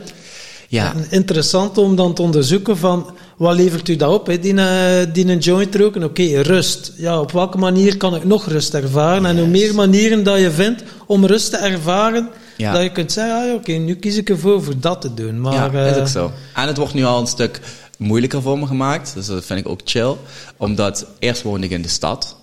[0.71, 0.95] Ja.
[0.95, 4.39] En Interessant om dan te onderzoeken van wat levert u dat op, hè?
[4.39, 6.05] Die, eh, die een joint roken.
[6.05, 6.93] Oké, rust.
[6.97, 9.27] Ja, op welke manier kan ik nog rust ervaren?
[9.27, 12.73] En hoe meer manieren dat je vindt om rust te ervaren, Ja.
[12.73, 15.41] dat je kunt zeggen, ah, oké, nu kies ik ervoor voor dat te doen.
[15.41, 16.33] Maar, ja, is eh, ook zo.
[16.55, 17.61] En het wordt nu al een stuk
[17.99, 19.15] moeilijker voor me gemaakt.
[19.15, 20.15] Dus dat vind ik ook chill.
[20.57, 22.37] Omdat eerst woonde ik in de stad.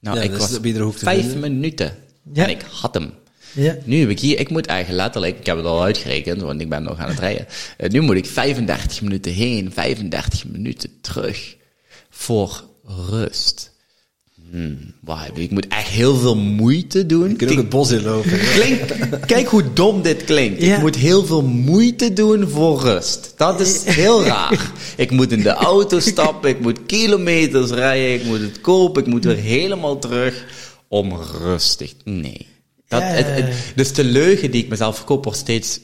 [0.00, 0.58] Nou, Ja, ik is was
[0.94, 1.40] vijf vinden.
[1.40, 1.94] minuten.
[2.32, 2.42] Ja.
[2.44, 3.12] En ik had hem.
[3.52, 3.76] Ja.
[3.84, 6.68] Nu heb ik hier, ik moet eigenlijk letterlijk, ik heb het al uitgerekend, want ik
[6.68, 7.46] ben nog aan het rijden.
[7.76, 11.56] Eh, nu moet ik 35 minuten heen, 35 minuten terug.
[12.10, 12.64] Voor
[13.10, 13.76] rust.
[14.50, 17.36] Hmm, waar, ik moet echt heel veel moeite doen.
[17.36, 18.30] Kunt ook het bos inlopen.
[18.30, 18.52] ja.
[18.52, 18.80] Klink,
[19.26, 20.62] kijk hoe dom dit klinkt.
[20.62, 20.74] Ja.
[20.74, 23.32] Ik moet heel veel moeite doen voor rust.
[23.36, 24.72] Dat is heel raar.
[24.96, 29.08] Ik moet in de auto stappen, ik moet kilometers rijden, ik moet het kopen, ik
[29.08, 30.44] moet weer helemaal terug
[30.88, 31.94] om rustig.
[32.04, 32.46] Nee.
[32.88, 33.06] Dat, Ja.
[33.06, 35.80] het, het- dus de leugen die ik mezelf verkoop wordt steeds,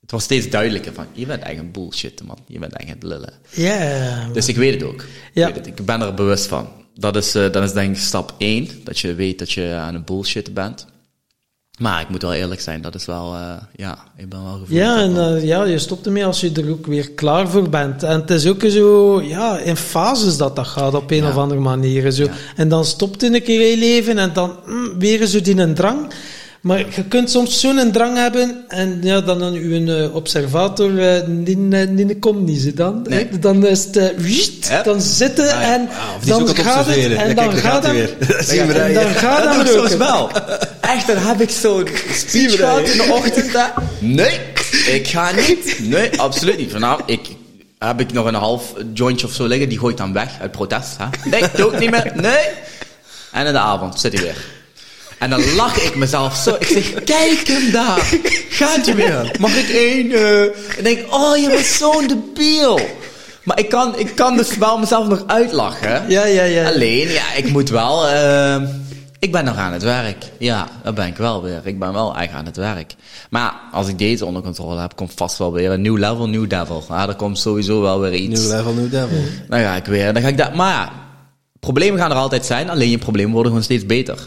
[0.00, 3.02] het wordt steeds duidelijker van, je bent echt een bullshit man, je bent echt het
[3.02, 3.32] lullen.
[3.50, 4.28] ja.
[4.32, 5.04] Dus ik weet het ook.
[5.32, 5.48] Ja.
[5.48, 5.66] Ik, het.
[5.66, 6.68] ik ben er bewust van.
[6.94, 8.68] Dat is, eh, dat is denk ik stap 1.
[8.84, 10.86] Dat je weet dat je aan het bullshit bent.
[11.80, 14.76] Maar ik moet wel eerlijk zijn, dat is wel, eh, ja, ik ben wel gevoelig.
[14.84, 18.02] Ja, en eh, ja, je stopt ermee als je er ook weer klaar voor bent.
[18.02, 21.28] En het is ook zo, ja, in fases dat dat gaat op een Ja.
[21.28, 22.10] of andere manier.
[22.10, 22.22] Zo.
[22.24, 22.30] Ja.
[22.56, 25.56] En dan stopt het een keer in je leven en dan mm, weer zo die
[25.56, 26.12] een drang.
[26.60, 31.16] Maar je kunt soms zo'n drang hebben en ja, dan aan uw eh, observator, eh,
[31.16, 33.06] eh, die komt niet, ze dan.
[33.08, 33.28] Nee.
[33.30, 33.38] hè.
[33.38, 35.74] Dan is het, eh, dan zitten Ah, ja.
[35.74, 38.16] en Ah, dan gaat het, en dan gaat hem, weer.
[38.18, 40.30] Dat en dan gaat dat doe soms wel.
[40.80, 43.52] Echt, dan heb ik zo'n speech gehad in de ochtend.
[43.52, 43.64] hè.
[43.98, 44.40] Nee,
[44.86, 45.76] ik ga niet.
[45.82, 46.70] Nee, absoluut niet.
[46.72, 47.28] Vanavond ik,
[47.78, 49.68] heb ik nog een half jointje of zo liggen.
[49.68, 50.96] Die gooi ik dan weg uit protest.
[50.98, 51.30] Hè.
[51.30, 52.12] Nee, doe ik niet meer.
[52.14, 52.46] Nee.
[53.32, 54.36] En in de avond zit hij weer.
[55.20, 56.56] En dan lach ik mezelf zo.
[56.58, 58.14] Ik zeg, kijk hem daar.
[58.50, 59.34] Gaat hij weer.
[59.38, 60.12] Mag ik één?
[60.12, 60.42] eh?
[60.42, 62.80] En denk ik, oh, je bent zo'n debiel.
[63.44, 66.04] Maar ik kan, ik kan dus wel mezelf nog uitlachen.
[66.08, 66.66] Ja, ja, ja.
[66.68, 68.08] Alleen, ja, ik moet wel.
[68.08, 68.62] eh,
[69.18, 70.24] ik ben nog aan het werk.
[70.38, 71.60] Ja, dat ben ik wel weer.
[71.64, 72.94] Ik ben wel echt aan het werk.
[73.30, 76.46] Maar als ik deze onder controle heb, komt vast wel weer een nieuw level, nieuw
[76.46, 76.84] devil.
[76.88, 78.40] Ja, er komt sowieso wel weer iets.
[78.42, 79.18] New level, new devil.
[79.48, 80.12] Dan ga ik weer.
[80.12, 80.54] Dan ga ik dat.
[80.54, 80.92] Maar ja,
[81.60, 82.70] problemen gaan er altijd zijn.
[82.70, 84.18] Alleen je problemen worden gewoon steeds beter.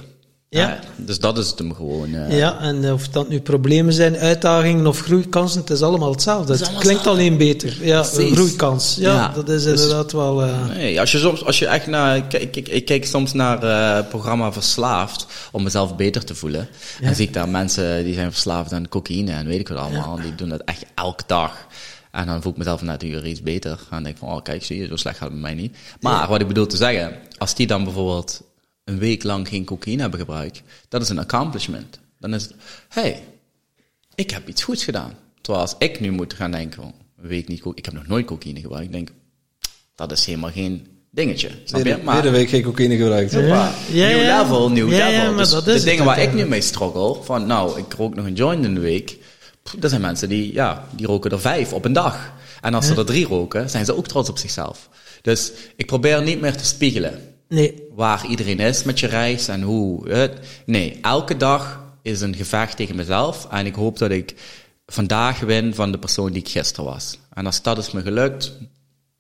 [0.60, 0.80] Ja.
[0.96, 2.14] dus dat is het hem gewoon.
[2.14, 2.38] eh.
[2.38, 6.54] Ja, en of dat nu problemen zijn, uitdagingen of groeikansen, het is allemaal hetzelfde.
[6.54, 7.78] Het, klinkt alleen beter.
[7.86, 8.96] Ja, groeikans.
[9.00, 10.44] Ja, Ja, dat is dus- inderdaad wel...
[10.44, 13.96] eh, Nee, als je soms, als je echt naar, ik, ik, kijk soms naar eh,
[13.96, 16.62] het programma Verslaafd om mezelf beter te voelen.
[17.00, 19.78] En dan zie ik daar mensen die zijn verslaafd aan cocaïne en weet ik wat
[19.78, 20.16] allemaal.
[20.22, 21.68] Die doen dat echt elke dag.
[22.12, 23.72] En dan voel ik mezelf net uur iets beter.
[23.72, 25.62] En dan denk ik van, oh kijk, zie je, zo slecht gaat het met mij
[25.62, 25.76] niet.
[26.00, 28.42] Maar wat ik bedoel te zeggen, als die dan bijvoorbeeld
[28.84, 32.00] een week lang geen cocaïne hebben gebruikt, dat is een accomplishment.
[32.20, 32.54] Dan is het,
[32.90, 33.24] hey,
[34.16, 35.14] ik heb iets goeds gedaan.
[35.42, 38.26] Terwijl als ik nu moet gaan denken, van, een week niet, ik heb nog nooit
[38.26, 39.10] cocaïne gebruikt, ik denk,
[39.96, 41.50] dat is helemaal geen dingetje.
[41.64, 42.00] Snap je?
[42.06, 43.32] Een week geen cocaïne gebruikt.
[43.32, 43.72] Ja.
[43.92, 44.42] Nieuw ja.
[44.42, 45.12] level, nieuw Ja, level.
[45.12, 48.16] ja, maar dus dat de dingen waar ik nu mee struggle, van nou, ik rook
[48.16, 49.18] nog een joint in de week.
[49.78, 52.34] Dat zijn mensen die, ja, die roken er vijf op een dag.
[52.62, 54.90] En als ze er drie roken, zijn ze ook trots op zichzelf.
[55.22, 59.62] Dus ik probeer niet meer te spiegelen nee, waar iedereen is met je reis en
[59.62, 60.30] hoe.
[60.66, 63.48] Nee, elke dag is een gevecht tegen mezelf.
[63.52, 64.36] En ik hoop dat ik
[64.86, 67.18] vandaag win van de persoon die ik gisteren was.
[67.34, 68.58] En als dat is me gelukt,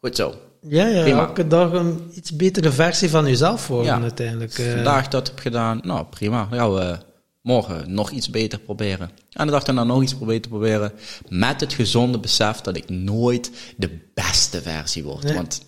[0.01, 0.35] goed zo.
[0.61, 1.19] ja, ja Prima.
[1.27, 4.01] elke dag een iets betere versie van jezelf worden Ja.
[4.01, 4.57] uiteindelijk.
[4.57, 4.72] eh.
[4.73, 6.47] Vandaag dat heb gedaan, nou prima.
[6.49, 6.97] Dan gaan we
[7.41, 9.10] morgen nog iets beter proberen.
[9.31, 10.91] En de dag daarna nog iets proberen te proberen.
[11.30, 15.23] Met het gezonde besef dat ik nooit de beste versie word.
[15.23, 15.34] Nee.
[15.34, 15.61] Want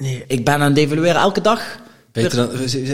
[0.00, 0.24] nee.
[0.26, 1.80] ik ben aan het evalueren elke dag.
[2.12, 2.36] Beter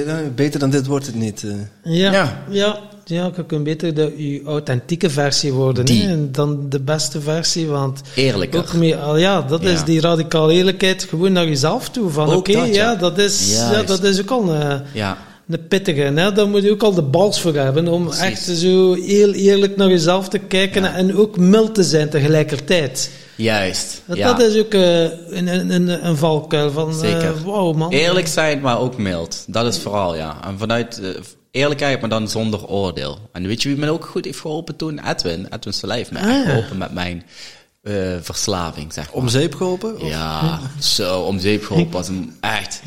[0.07, 1.45] dan, beter dan dit wordt het niet.
[1.45, 1.51] eh.
[1.97, 2.43] Ja, Ja.
[2.51, 2.79] ja.
[3.05, 8.01] ja, je kunt beter de, je authentieke versie worden hè, dan de beste versie, want
[8.15, 8.61] Eerlijker.
[8.61, 9.69] ook meer, al ja, dat Ja.
[9.71, 12.11] is die radicale eerlijkheid gewoon naar jezelf toe.
[12.11, 12.91] Van oké, dat, ja.
[12.91, 15.19] ja, dat is, ja, dat is ook al een, Ja,
[15.49, 16.01] een pittige.
[16.01, 16.33] Hè?
[16.33, 18.23] Daar moet je ook al de bals voor hebben om Precies.
[18.23, 23.11] echt zo heel eerlijk naar jezelf te kijken en ook mild te zijn tegelijkertijd.
[23.39, 24.03] Juist.
[24.07, 24.33] Dat, ja.
[24.33, 27.43] dat is ook eh, een, een, een, een valkuil van, eh, Zeker.
[27.43, 27.91] wow man.
[27.91, 29.45] Eerlijk zijn, maar ook mild.
[29.47, 30.39] Dat is vooral, ja.
[30.45, 31.09] En vanuit eh,
[31.51, 33.19] eerlijkheid, maar dan zonder oordeel.
[33.33, 35.01] En weet je wie me ook goed heeft geholpen toen?
[35.09, 35.47] Edwin.
[35.51, 36.43] Edwin Selijf me Ah, ja.
[36.45, 37.25] geholpen met mijn
[37.83, 39.15] eh, verslaving, zeg maar.
[39.15, 40.01] Om zeep geholpen?
[40.01, 42.81] Of- Ja, zo, om zeep geholpen was hem echt.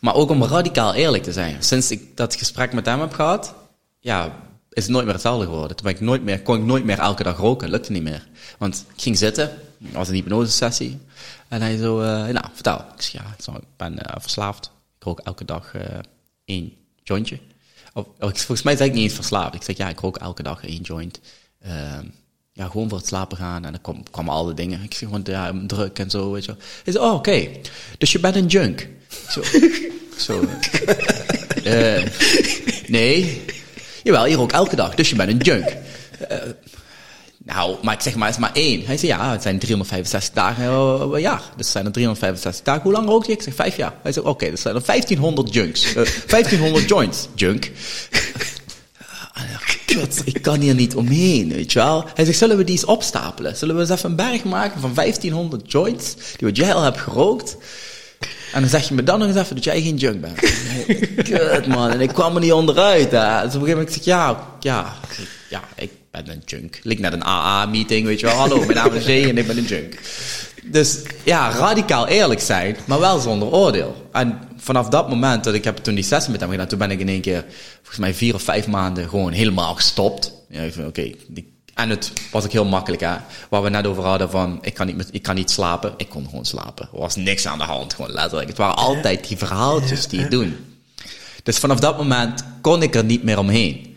[0.00, 1.56] Maar ook om radicaal eerlijk te zijn.
[1.58, 3.54] Sinds ik dat gesprek met hem heb gehad,
[4.00, 4.32] ja,
[4.70, 5.76] is het nooit meer hetzelfde geworden.
[5.76, 8.26] Toen ben ik nooit meer, kon ik nooit meer elke dag roken, lukte niet meer.
[8.58, 10.98] Want ik ging zitten, was een hypnosesessie.
[11.48, 12.78] En hij zo, eh, nou, vertel.
[12.96, 14.70] Ik zeg, ja, ik ben eh, verslaafd.
[14.98, 15.98] Ik rook elke dag eh,
[16.44, 16.72] één
[17.02, 17.38] jointje.
[17.92, 19.54] Of, volgens mij zei ik niet eens verslaafd.
[19.54, 21.20] Ik zeg, ja, ik rook elke dag één joint.
[21.60, 22.04] Ehm,
[22.52, 23.64] ja, gewoon voor het slapen gaan.
[23.64, 24.82] En dan kwam, kwamen al die dingen.
[24.82, 26.54] Ik zeg gewoon, ja, druk en zo, weet je.
[26.84, 27.48] Hij zei, oh, oké.
[27.98, 28.88] Dus je bent een junk.
[29.28, 29.42] Zo,
[30.26, 30.44] zo.
[32.86, 33.44] nee.
[34.02, 35.76] Jawel, je rookt elke dag, dus je bent een junk.
[37.48, 38.86] Eh, nou, maar ik zeg maar, het is maar één.
[38.86, 41.42] Hij zei, ja, het zijn 365 dagen eh, per jaar.
[41.56, 42.82] Dus zijn er 365 dagen.
[42.82, 43.32] Hoe lang rook je?
[43.32, 43.92] Ik zeg, vijf jaar.
[44.02, 45.94] Hij zegt, oké, dus zijn er 1500 junks.
[45.94, 45.94] Eh,
[46.26, 47.28] 1500 joints.
[47.34, 47.70] Junk.
[49.86, 52.04] Kut, ik kan hier niet omheen, weet je wel.
[52.14, 53.56] Hij zegt, zullen we die eens opstapelen?
[53.56, 56.98] Zullen we eens even een berg maken van 1500 joints, die wat jij al hebt
[56.98, 57.56] gerookt?
[58.52, 60.38] En dan zeg je me dan nog eens even dat jij geen junk bent.
[61.28, 61.90] Kut, man.
[61.90, 63.10] En ik kwam er niet onderuit.
[63.10, 63.42] Hè.
[63.42, 64.94] Dus op een gegeven moment zeg ik, ja, ja,
[65.48, 66.80] ja, ik ben een junk.
[66.82, 68.34] Lijkt net een AA-meeting, weet je wel.
[68.34, 69.98] Hallo, mijn naam is Jay en ik ben een junk.
[70.64, 74.08] Dus ja, radicaal eerlijk zijn, maar wel zonder oordeel.
[74.12, 76.90] En vanaf dat moment dat ik heb toen die sessie met hem gedaan, toen ben
[76.90, 77.44] ik in één keer,
[77.76, 80.32] volgens mij vier of vijf maanden, gewoon helemaal gestopt.
[80.48, 81.10] Ja, oké,
[81.78, 83.16] en het was ook heel makkelijk, hè.
[83.50, 85.94] Waar we net over hadden van, ik kan niet, met, ik kan niet slapen.
[85.96, 86.88] Ik kon gewoon slapen.
[86.92, 88.48] Er was niks aan de hand, gewoon letterlijk.
[88.48, 90.56] Het waren altijd die verhaaltjes die je doen.
[91.42, 93.87] Dus vanaf dat moment kon ik er niet meer omheen.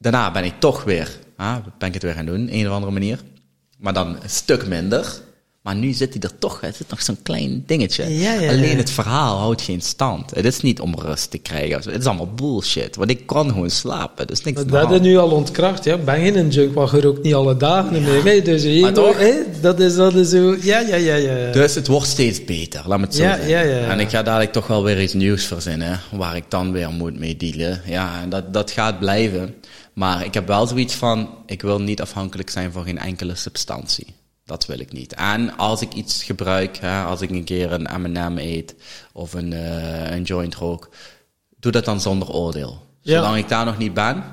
[0.00, 2.92] Daarna ben ik toch weer, ah, ben ik het weer gaan doen, een of andere
[2.92, 3.18] manier.
[3.78, 5.06] Maar dan een stuk minder.
[5.62, 8.18] Maar nu zit hij er toch, het is nog zo'n klein dingetje.
[8.18, 10.30] Ja, ja, Alleen het verhaal houdt geen stand.
[10.34, 11.76] Het is niet om rust te krijgen.
[11.76, 11.90] of zo.
[11.90, 12.96] Het is allemaal bullshit.
[12.96, 14.26] Want ik kan gewoon slapen.
[14.26, 15.84] Dus niks Dat is nu al ontkracht.
[15.84, 15.94] Ja.
[15.94, 18.24] Ik ben geen junk, maar je rookt niet alle dagen meer.
[18.24, 18.40] hè.
[18.42, 19.18] Dus hier, Maar toch?
[19.18, 20.56] hè, dat is dat is zo.
[20.60, 21.52] Ja, ja, ja, ja.
[21.52, 23.48] Dus het wordt steeds beter, laat me het zo Ja, zeggen.
[23.50, 23.88] ja, ja, ja.
[23.90, 27.18] En ik ga dadelijk toch wel weer iets nieuws verzinnen, waar ik dan weer moet
[27.18, 27.82] mee dealen.
[27.86, 29.54] Ja, en dat, dat gaat blijven.
[30.00, 34.14] Maar ik heb wel zoiets van, ik wil niet afhankelijk zijn van geen enkele substantie.
[34.44, 35.14] Dat wil ik niet.
[35.14, 38.74] En als ik iets gebruik, hè, als ik een keer een M&M eet
[39.12, 40.88] of een, eh, een joint rook,
[41.58, 42.86] doe dat dan zonder oordeel.
[43.00, 43.14] Ja.
[43.16, 44.24] Zolang ik daar nog niet ben.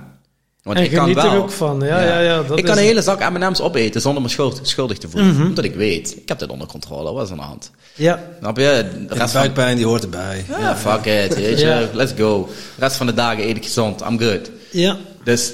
[0.63, 1.41] Want En ik kan geniet er wel.
[1.41, 1.79] ook van.
[1.79, 4.59] Ja, ja, ja, dat ik kan is- een hele zak M&M's opeten zonder me schuld-
[4.63, 5.33] schuldig te voelen.
[5.33, 5.45] Mhm.
[5.45, 7.13] Omdat ik weet, ik heb dit onder controle.
[7.13, 7.71] Wat is aan de hand?
[7.95, 8.85] Ja, Snap je?
[9.09, 10.45] De buikpijn, die hoort erbij.
[10.59, 11.65] ja, fuck it, weet je.
[11.65, 11.87] Ja.
[11.93, 12.47] Let's go.
[12.75, 14.01] De rest van de dagen eet ik gezond.
[14.01, 14.51] I'm good.
[14.71, 14.97] Ja.
[15.23, 15.53] Dus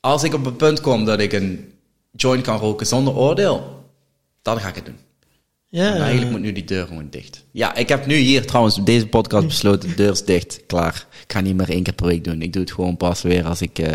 [0.00, 1.72] als ik op een punt kom dat ik een
[2.12, 3.84] joint kan roken zonder oordeel,
[4.42, 4.98] dan ga ik het doen.
[5.68, 5.90] ja.
[5.90, 7.44] Maar eigenlijk moet nu die deur gewoon dicht.
[7.50, 11.06] Ja, ik heb nu hier trouwens op deze podcast besloten, de deur is dicht, klaar.
[11.22, 12.42] Ik ga niet meer één keer per week doen.
[12.42, 13.92] Ik doe het gewoon pas weer als ik eh,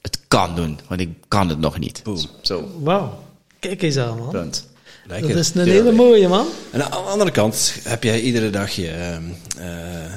[0.00, 0.78] het kan doen.
[0.88, 2.02] Want ik kan het nog niet.
[2.42, 3.22] Zo, Wauw.
[3.58, 4.30] Kijk eens aan, man.
[4.30, 4.70] punt.
[5.08, 6.46] Dat is een hele mooie, man.
[6.70, 9.22] En aan de andere kant heb jij iedere dag je, ehm,
[9.58, 9.66] eh,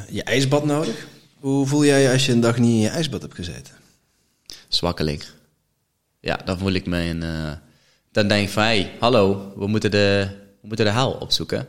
[0.10, 1.08] je ijsbad nodig.
[1.46, 3.74] Hoe voel jij je als je een dag niet in je ijsbad hebt gezeten?
[4.68, 5.24] zwakkeling.
[6.20, 7.24] Ja, dan voel ik me in.
[7.24, 7.52] eh,
[8.12, 10.28] dan denk ik van, hey, hallo, we moeten, de,
[10.62, 11.68] we moeten de hel opzoeken.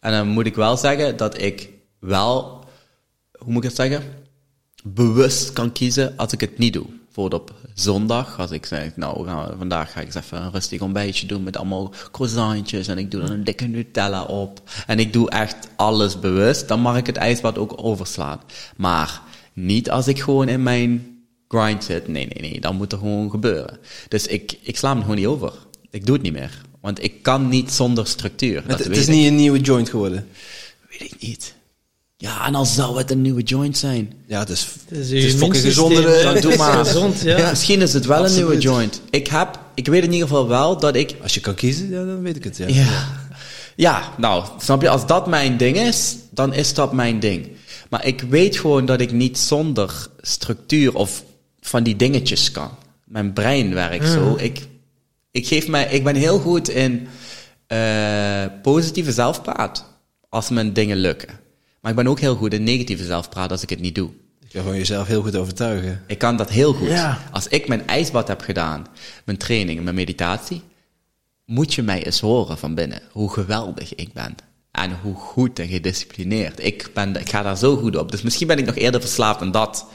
[0.00, 2.64] En dan moet ik wel zeggen dat ik wel,
[3.38, 4.02] hoe moet ik het zeggen?
[4.84, 6.86] Bewust kan kiezen als ik het niet doe.
[7.04, 10.50] Bijvoorbeeld op zondag, als ik zeg, nou, we gaan, vandaag ga ik eens even een
[10.52, 14.62] rustig ontbijtje doen met allemaal croissantjes en ik doe er een dikke Nutella op.
[14.86, 18.40] En ik doe echt alles bewust, dan mag ik het ijsbad ook overslaan.
[18.76, 19.20] Maar
[19.52, 22.08] niet als ik gewoon in mijn grind zit.
[22.08, 23.78] Nee, nee, nee, dan moet er gewoon gebeuren.
[24.08, 25.52] Dus ik, ik sla hem gewoon niet over.
[25.90, 26.60] Ik doe het niet meer.
[26.80, 28.62] Want ik kan niet zonder structuur.
[28.66, 29.14] Dat Het, het is ik.
[29.14, 30.28] niet een nieuwe joint geworden.
[30.90, 31.54] Weet ik niet.
[32.18, 34.12] Ja, en al zou het een nieuwe joint zijn.
[34.26, 36.22] Ja, het is, Het is, het is fucking gezonder.
[36.22, 36.84] Dan doe maar.
[36.84, 37.50] Gezond, ja.
[37.50, 39.00] Misschien is het wel een nieuwe joint.
[39.10, 42.04] Ik heb, ik weet in ieder geval wel dat ik Als je kan kiezen, ja,
[42.04, 42.56] dan weet ik het.
[42.56, 42.66] Ja.
[42.66, 43.08] Ja.
[43.76, 47.48] ja, nou, snap je, als dat mijn ding is, dan is dat mijn ding.
[47.90, 51.24] Maar ik weet gewoon dat ik niet zonder structuur of
[51.60, 52.70] van die dingetjes kan.
[53.04, 54.34] Mijn brein werkt zo.
[54.38, 54.68] Ik,
[55.30, 57.08] ik, geef mij, ik ben heel goed in
[57.66, 59.84] eh, positieve zelfpraat
[60.28, 61.44] als mijn dingen lukken.
[61.86, 64.10] Maar ik ben ook heel goed in negatieve zelfpraat als ik het niet doe.
[64.40, 66.02] Je kan gewoon jezelf heel goed overtuigen.
[66.06, 66.88] Ik kan dat heel goed.
[66.88, 67.18] Ja.
[67.32, 68.86] Als ik mijn ijsbad heb gedaan,
[69.24, 70.62] mijn training, mijn meditatie,
[71.44, 74.34] moet je mij eens horen van binnen hoe geweldig ik ben.
[74.70, 76.64] En hoe goed en gedisciplineerd.
[76.64, 78.10] Ik, ben, ik ga daar zo goed op.
[78.10, 79.86] Dus misschien ben ik nog eerder verslaafd aan dat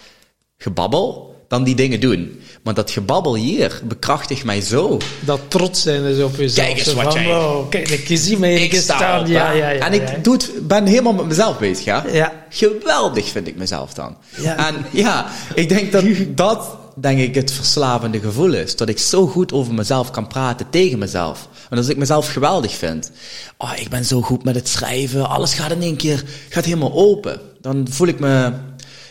[0.58, 2.40] gebabbel dan die dingen doen.
[2.64, 4.98] Maar dat gebabbel hier bekrachtigt mij zo.
[5.20, 6.68] Dat trots zijn is op jezelf.
[6.68, 9.20] Kijk eens wat van, jij- wow, kijk, ik zie mij Ik sta staan.
[9.20, 9.86] op, Ja, ja, ja.
[9.86, 12.06] en ik doe het, ben helemaal met mezelf bezig, ja?
[12.50, 14.18] Geweldig vind ik mezelf dan.
[14.38, 14.68] Ja.
[14.68, 15.26] En ja,
[15.56, 16.04] ik denk dat
[16.36, 18.76] dat, denk ik, het verslavende gevoel is.
[18.76, 21.48] Dat ik zo goed over mezelf kan praten tegen mezelf.
[21.70, 23.12] Want als ik mezelf geweldig vind,
[23.58, 26.94] oh, ik ben zo goed met het schrijven, alles gaat in één keer, gaat helemaal
[26.94, 27.40] open.
[27.62, 28.52] Dan voel ik me,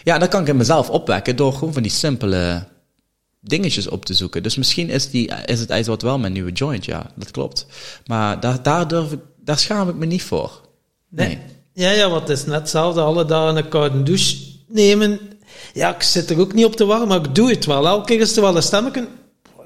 [0.05, 2.66] ja, dan kan ik in mezelf opwekken door gewoon van die simpele
[3.40, 4.43] dingetjes op te zoeken.
[4.43, 7.66] Dus misschien is, die, is het ijsbad wel mijn nieuwe joint, ja, dat klopt.
[8.06, 10.60] Maar daar, daar, durf ik, daar schaam ik me niet voor.
[11.09, 11.27] Nee.
[11.27, 11.39] Nee.
[11.72, 13.01] Ja, ja, want het is net hetzelfde.
[13.01, 14.36] Alle dagen een koude douche
[14.68, 15.20] nemen.
[15.74, 17.86] Ja, ik zit er ook niet op te wachten, maar ik doe het wel.
[17.86, 19.09] Elke keer is er wel een stemmetje.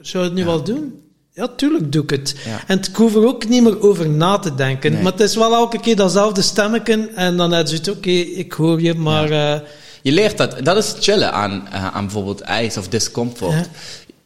[0.00, 1.02] Zou je het nu wel doen?
[1.32, 2.34] Ja, tuurlijk doe ik het.
[2.44, 2.62] Ja.
[2.66, 4.92] En ik hoef er ook niet meer over na te denken.
[4.92, 5.02] Nee.
[5.02, 7.10] Maar het is wel elke keer datzelfde stemmetje.
[7.14, 9.30] En dan heb je het, oké, ik hoor je, maar...
[9.30, 9.60] eh,
[10.04, 13.52] Je leert dat, dat is chillen aan, eh, aan bijvoorbeeld ijs of discomfort.
[13.52, 13.66] Ja.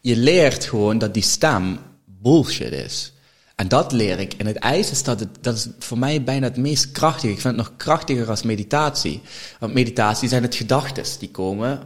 [0.01, 3.13] Je leert gewoon dat die stem bullshit is.
[3.55, 4.33] En dat leer ik.
[4.33, 7.33] En het ijs is dat, het, dat is voor mij bijna het meest krachtige.
[7.33, 9.21] Ik vind het nog krachtiger als meditatie.
[9.59, 11.81] Want meditatie zijn het gedachten die komen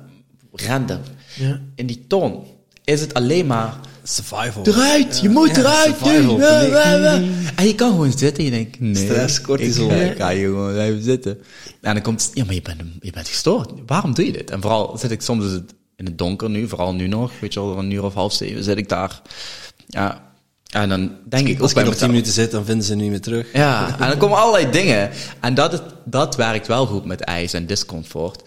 [0.53, 1.01] random.
[1.35, 1.61] Ja.
[1.75, 2.47] In die toon
[2.85, 4.67] is het alleen maar Survival.
[4.67, 5.97] eruit, je moet eruit.
[5.97, 6.39] survival,
[7.19, 7.31] nu.
[7.57, 9.05] En je kan gewoon zitten en je denkt, nee.
[9.05, 9.91] Stress, cortisol.
[9.91, 11.39] Ik, hier gewoon even zitten.
[11.81, 13.71] En dan komt, ja, maar je bent, je bent gestoord.
[13.87, 14.51] Waarom doe je dit?
[14.51, 17.61] En vooral zit ik soms het in het donker nu, vooral nu nog, weet je
[17.61, 19.23] wel, een uur of half zeven zit ik daar.
[19.87, 20.31] Ja,
[20.71, 22.95] en dan denk ik ook Als bij ik nog tien minuten zit, dan vinden ze
[22.95, 23.53] niet meer terug.
[23.53, 25.11] Ja, en dan komen allerlei dingen.
[25.41, 28.43] En dat, dat werkt wel goed met ijs en discomfort.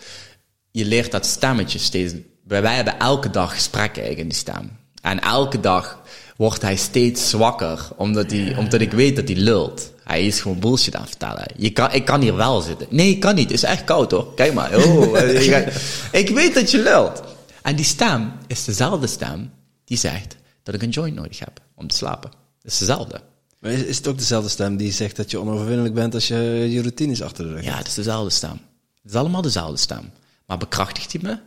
[0.71, 2.13] Je leert dat stemmetje steeds...
[2.47, 4.71] Wij hebben elke dag gesprekken eigenlijk in die stem.
[5.01, 6.01] En elke dag
[6.37, 9.91] wordt hij steeds zwakker, omdat, hij, omdat ik weet dat hij lult.
[10.03, 11.45] Hij is gewoon bullshit aan het vertellen.
[11.57, 12.87] Je kan, ik kan hier wel zitten.
[12.89, 13.49] Nee, ik kan niet.
[13.49, 14.33] Het is echt koud hoor.
[14.33, 14.75] Kijk maar.
[14.75, 15.67] Oh, eh,
[16.11, 17.21] ik weet dat je lult.
[17.61, 19.51] En die stem is dezelfde stem
[19.85, 22.31] die zegt dat ik een joint nodig heb om te slapen.
[22.61, 23.21] Dat is dezelfde.
[23.59, 26.67] Maar is, is het ook dezelfde stem die zegt dat je onoverwinnelijk bent als je
[26.69, 28.59] je routines achter de rug Ja, het is dezelfde stem.
[29.01, 30.11] Het is allemaal dezelfde stem.
[30.45, 31.37] Maar bekrachtigt hij me?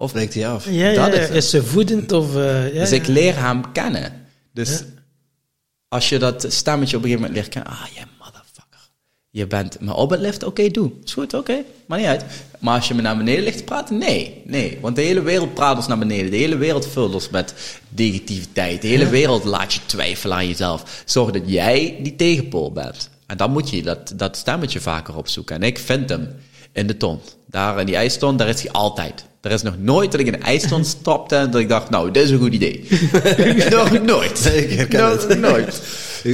[0.00, 0.70] Of breekt hij af?
[0.70, 1.20] Ja, Dat ja.
[1.20, 2.36] is is ze voedend of...
[2.36, 2.96] eh, ja, dus ja.
[2.96, 4.26] ik leer hem kennen.
[4.52, 4.82] Dus
[5.88, 8.90] als je dat stemmetje op een gegeven moment leert kennen, ah, je motherfucker.
[9.30, 10.90] Je bent me op het lift, oké, doe.
[11.04, 12.24] Is goed, oké, maar niet uit.
[12.58, 14.78] Maar als je me naar beneden ligt te praten, nee, nee.
[14.80, 16.30] Want de hele wereld praat ons naar beneden.
[16.30, 17.54] De hele wereld vult ons met
[17.88, 18.82] negativiteit.
[18.82, 21.02] De hele wereld laat je twijfelen aan jezelf.
[21.04, 23.10] Zorg dat jij die tegenpool bent.
[23.26, 25.56] En dan moet je dat, dat stemmetje vaker opzoeken.
[25.56, 26.28] En ik vind hem
[26.72, 27.18] in de ton.
[27.46, 29.24] Daar in die ijston, daar is hij altijd.
[29.40, 32.10] Er is nog nooit dat ik in de ijston stapte en dat ik dacht, nou,
[32.10, 32.88] dit is een goed idee.
[33.70, 34.52] nog nooit.
[34.78, 35.38] Ik nog het.
[35.38, 35.82] nooit.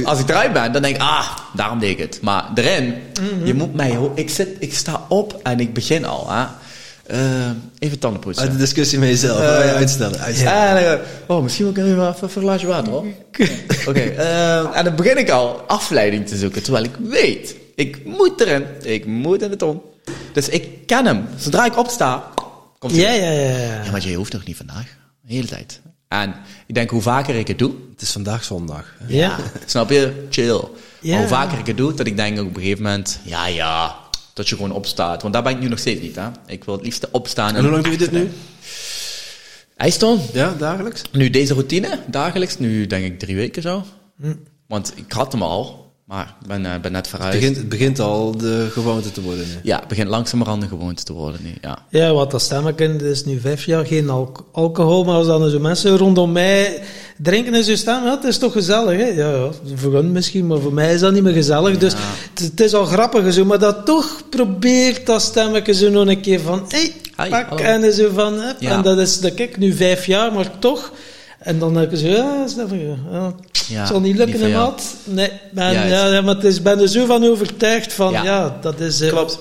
[0.03, 2.19] Als ik eruit ben, dan denk ik, ah, daarom deed ik het.
[2.21, 2.93] Maar erin,
[3.43, 6.31] je moet mij, ik, zit, ik sta op en ik begin al.
[6.31, 6.45] Hè.
[7.07, 7.49] Eh,
[7.79, 8.43] even tanden poetsen.
[8.43, 9.39] Uit de discussie met jezelf.
[9.39, 10.19] Eh, Oh ja, uitstellen.
[10.19, 13.05] En oh, misschien moet ik even even een glaasje water, hoor.
[13.89, 18.41] Oké, eh, en dan begin ik al afleiding te zoeken, terwijl ik weet, ik moet
[18.41, 19.81] erin, ik moet in de ton.
[20.37, 21.25] Dus ik ken hem.
[21.37, 22.31] Zodra ik opsta,
[22.79, 23.01] komt hij.
[23.01, 23.57] Ja, ja, ja.
[23.57, 23.83] ja.
[23.83, 24.95] Ja, maar je hoeft toch niet vandaag?
[25.21, 25.81] De hele tijd.
[26.07, 26.35] En
[26.67, 28.93] ik denk, hoe vaker ik het doe, Het is vandaag zondag.
[28.97, 29.05] hè?
[29.15, 29.37] Ja.
[29.65, 30.27] snap je?
[30.29, 30.61] Chill.
[31.01, 31.11] Ja.
[31.11, 33.47] Maar hoe vaker ik het doe, dat ik denk ook op een gegeven moment, ja,
[33.47, 33.95] ja,
[34.33, 35.21] dat je gewoon opstaat.
[35.21, 36.27] Want daar ben ik nu nog steeds niet, hè.
[36.45, 37.55] Ik wil het liefst opstaan.
[37.55, 38.29] En hoe lang doe je dit nu?
[39.75, 40.19] IJston.
[40.33, 41.01] Ja, dagelijks?
[41.11, 43.83] Nu deze routine, dagelijks, nu denk ik drie weken zo.
[44.21, 44.33] Hm.
[44.67, 47.39] Want ik had hem al, maar ik ben, eh, ben net Het verhuisd.
[47.39, 49.53] begint, het begint al de gewoonte te worden nu.
[49.63, 51.77] Ja, het begint langzamerhand een gewoonte te worden nu, ja.
[51.89, 55.59] Ja, wat dat stemmen is nu vijf jaar geen alco- alcohol, maar als dan zo
[55.59, 56.81] mensen rondom mij
[57.17, 59.05] drinken in zo'n stem, ja, het is toch gezellig, hè?
[59.07, 61.77] Ja, ja, voor hun misschien, maar voor mij is dat niet meer gezellig.
[61.77, 61.93] Dus
[62.33, 66.21] het, het is al grappig zo, maar dat toch probeert dat stemmetje zo nog een
[66.21, 66.93] keer van, hey,
[67.23, 67.63] Hi, pak, hallo.
[67.63, 68.71] en zo van, hup, Ja.
[68.71, 70.91] en dat is, dat kijk, nu vijf jaar, maar toch.
[71.37, 72.45] En dan heb je zo, ja,
[73.11, 73.33] ja,
[73.67, 74.51] Ja, het zal niet lukken, jou.
[74.53, 74.81] maat.
[75.03, 78.57] Nee, ben, ja, ja, maar het is, ben er zo van overtuigd van, ja, Ja.
[78.61, 79.01] dat is...
[79.01, 79.39] eh, Klopt.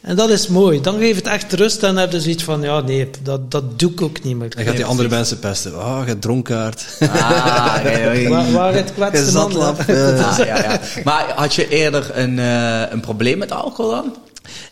[0.00, 0.80] en dat is mooi.
[0.80, 3.90] Dan geeft het echt rust en heb je zoiets van, ja, nee, dat, dat doe
[3.90, 4.50] ik ook niet meer.
[4.54, 5.74] Dan gaat die andere mensen pesten.
[5.78, 6.84] Oh, je dronkaard.
[7.00, 8.28] Ah, nee, nee.
[8.34, 9.86] Waar, waar het kwetste Je man, zatlap.
[9.86, 10.24] hè.
[10.24, 10.80] Ah, ja, ja.
[11.04, 14.16] Maar had je eerder een, eh, een probleem met alcohol dan?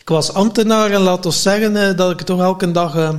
[0.00, 3.10] Ik was ambtenaar en laat ons zeggen eh, dat ik toch elke dag eh,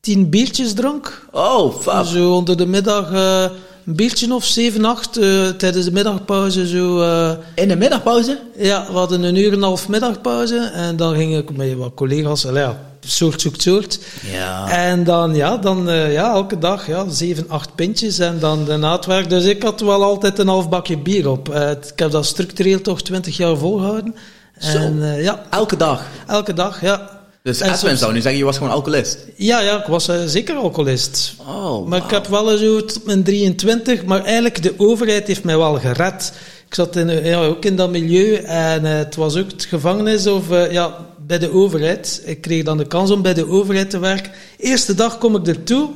[0.00, 1.26] tien biertjes dronk.
[1.32, 2.04] Oh, fuck.
[2.04, 3.42] Zo onder de middag eh,
[3.86, 5.16] een biertje of zeven, acht.
[5.16, 7.00] eh, tijdens de middagpauze zo...
[7.00, 8.38] eh, In de middagpauze?
[8.56, 10.70] ja, we hadden een uur en een half middagpauze.
[10.74, 12.46] En dan ging ik met wat collega's...
[12.46, 13.98] allee, Ja, soort zoekt soort.
[14.32, 14.68] Ja.
[14.70, 19.06] En dan, ja, dan ja, elke dag ja, zeven, acht pintjes en dan na het
[19.06, 19.30] werk.
[19.30, 21.54] Dus ik had wel altijd een half bakje bier op.
[21.54, 24.14] Ik heb dat structureel toch twintig jaar volgehouden.
[24.60, 24.78] Zo.
[24.78, 26.02] En eh, ja, Elke dag.
[26.26, 27.19] elke dag, ja.
[27.42, 29.18] Dus Edwin soms- zou nu zeggen, je was gewoon alcoholist.
[29.36, 31.34] Ja, ja, ik was eh, zeker alcoholist.
[31.38, 35.56] Oh, Maar ik heb wel zo tot mijn 23, maar eigenlijk de overheid heeft mij
[35.56, 36.32] wel gered.
[36.68, 39.64] Ik zat in, eh, ja, ook in dat milieu en eh, het was ook het
[39.64, 42.22] gevangenis of ja, bij de overheid.
[42.24, 44.32] Ik kreeg dan de kans om bij de overheid te werken.
[44.58, 45.88] Eerste dag kom ik ertoe,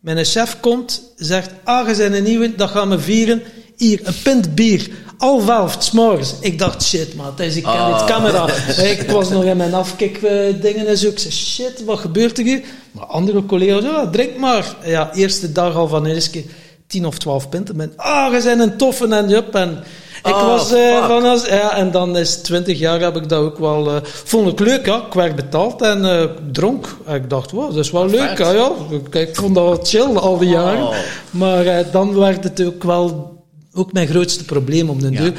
[0.00, 3.42] mijn chef komt, zegt, ah, je bent een nieuwe, dat gaan we vieren.
[3.76, 4.90] Hier, een pint bier.
[5.18, 6.34] Half elf, 's morgens.
[6.40, 8.48] Ik dacht, shit, man, is ik ken dit camera.
[8.98, 11.08] Ik was nog in mijn afkik eh, dingen en zo.
[11.08, 12.62] Ik zei, shit, wat gebeurt er hier?
[12.92, 14.76] Maar andere collega's, ja, drink maar.
[14.84, 16.44] Ja, eerste dag al van de eerste keer
[16.86, 17.76] tien of twaalf pinten.
[17.76, 19.54] Ben, ah, je bent een toffe en jup.
[19.54, 19.84] En
[20.24, 21.04] ik Oh, was fuck.
[21.06, 24.48] van als, ja, en dan is 20 jaar heb ik dat ook wel, eh, vond
[24.52, 24.96] ik leuk, ja.
[25.06, 26.96] Ik werd betaald en ik dronk.
[27.06, 28.38] En ik dacht, wow, dat is wel leuk, Perfect.
[28.38, 29.20] ja, ja.
[29.20, 30.88] Ik, vond dat wel chill al die jaren.
[31.30, 33.34] Maar dan werd het ook wel
[33.76, 35.20] ook mijn grootste probleem om de Ja.
[35.20, 35.32] deur.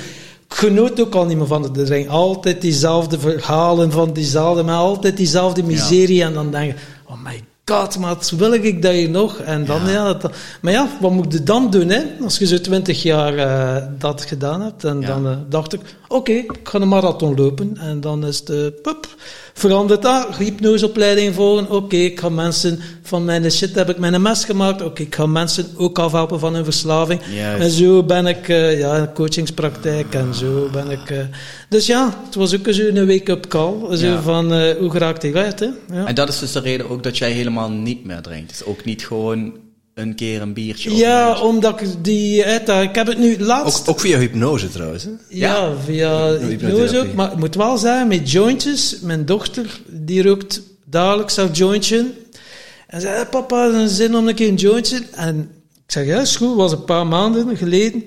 [0.49, 2.07] Ik genoot ook al niet meer van het drink.
[2.09, 6.23] Altijd diezelfde verhalen van diezelfde, maar altijd diezelfde miserie.
[6.23, 9.37] En dan denk je, oh my god, maar wat wil ik dat je nog?
[9.37, 10.13] En dan, ja.
[10.13, 10.31] dat,
[10.61, 12.03] maar ja, wat moet je dan doen, hè?
[12.23, 14.83] Als je zo twintig jaar eh, dat gedaan hebt.
[14.83, 17.77] En dan eh, dacht ik, oké, ik ga een marathon lopen.
[17.79, 19.07] En dan is het, eh, pup,
[19.57, 20.35] veranderd dat.
[20.37, 21.69] Hypnoseopleiding volgen.
[21.71, 24.81] Oké, ik ga mensen van mijn shit heb ik mijn mes gemaakt.
[24.81, 27.21] Oké, ik ga mensen ook afhelpen van hun verslaving.
[27.35, 27.63] Juist.
[27.63, 31.09] En zo ben ik, eh, ja, coachingspraktijk en zo ben ik.
[31.09, 31.17] eh,
[31.69, 33.97] dus ja, het was ook een wake-up call.
[33.97, 34.21] Zo Ja.
[34.21, 35.67] van, eh, hoe geraakt ik uit, hè?
[35.93, 36.05] Ja.
[36.05, 38.49] En dat is dus de reden ook dat jij helemaal niet meer drinkt.
[38.49, 39.53] Dus ook niet gewoon
[39.97, 40.95] een keer een biertje.
[40.95, 42.89] Ja, een omdat ik die uitdaging...
[42.89, 43.81] Ik heb het nu laatst...
[43.81, 45.03] Ook, ook via hypnose trouwens.
[45.03, 45.09] Hè?
[45.29, 47.13] Ja, via hypnose ook.
[47.13, 52.05] Maar ik moet wel zeggen, met jointjes, mijn dochter, die rookt dagelijks haar jointje.
[52.87, 55.01] En zei, "Eh, papa, een zin om een keer een jointje.
[55.11, 55.39] En
[55.85, 58.03] ik zeg, ja, is goed, was een paar maanden geleden.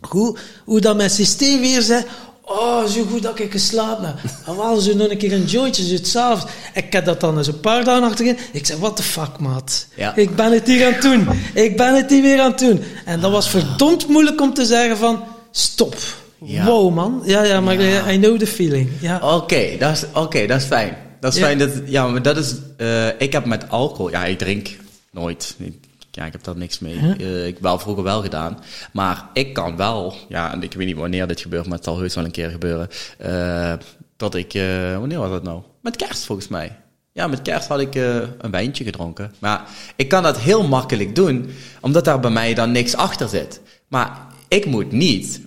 [0.00, 2.04] Goed, hoe dat mijn systeem weer zei,
[2.48, 4.14] Oh, zo goed dat ik geslapen heb.
[4.46, 6.48] En wel zo nog een keer een jointje, zo hetzelfde.
[6.74, 8.36] Ik heb dat dan eens een paar dagen achterin.
[8.52, 9.86] Ik zei, what the fuck, maat.
[9.96, 10.16] Ja.
[10.16, 11.28] Ik ben het hier aan het doen.
[11.54, 12.82] Ik ben het hier weer aan het doen.
[13.04, 15.96] En dat was verdomd moeilijk om te zeggen van, stop.
[16.44, 16.64] Ja.
[16.64, 17.22] Wow, man.
[17.24, 18.10] Ja, ja, maar Ja.
[18.10, 18.90] I know the feeling.
[19.00, 19.34] Ja.
[19.36, 20.96] Oké, dat is, oké, dat is fijn.
[21.20, 21.58] Dat is fijn.
[21.58, 22.54] Dat, ja, maar dat is...
[22.76, 24.10] eh, ik heb met alcohol...
[24.10, 24.68] Ja, ik drink
[25.10, 25.54] nooit.
[25.58, 25.74] Ik,
[26.18, 26.96] ja, ik heb daar niks mee.
[27.18, 28.58] Eh, ik heb wel vroeger wel gedaan.
[28.92, 30.14] Maar ik kan wel...
[30.28, 32.50] Ja, en ik weet niet wanneer dit gebeurt, maar het zal heus wel een keer
[32.50, 32.88] gebeuren.
[33.18, 33.72] eh,
[34.16, 34.54] dat ik...
[34.54, 35.62] eh, wanneer was dat nou?
[35.82, 36.76] Met kerst, volgens mij.
[37.12, 39.32] Ja, met kerst had ik een wijntje gedronken.
[39.38, 39.62] Maar
[39.96, 41.50] ik kan dat heel makkelijk doen,
[41.80, 43.60] omdat daar bij mij dan niks achter zit.
[43.88, 44.18] Maar
[44.48, 45.40] ik moet niet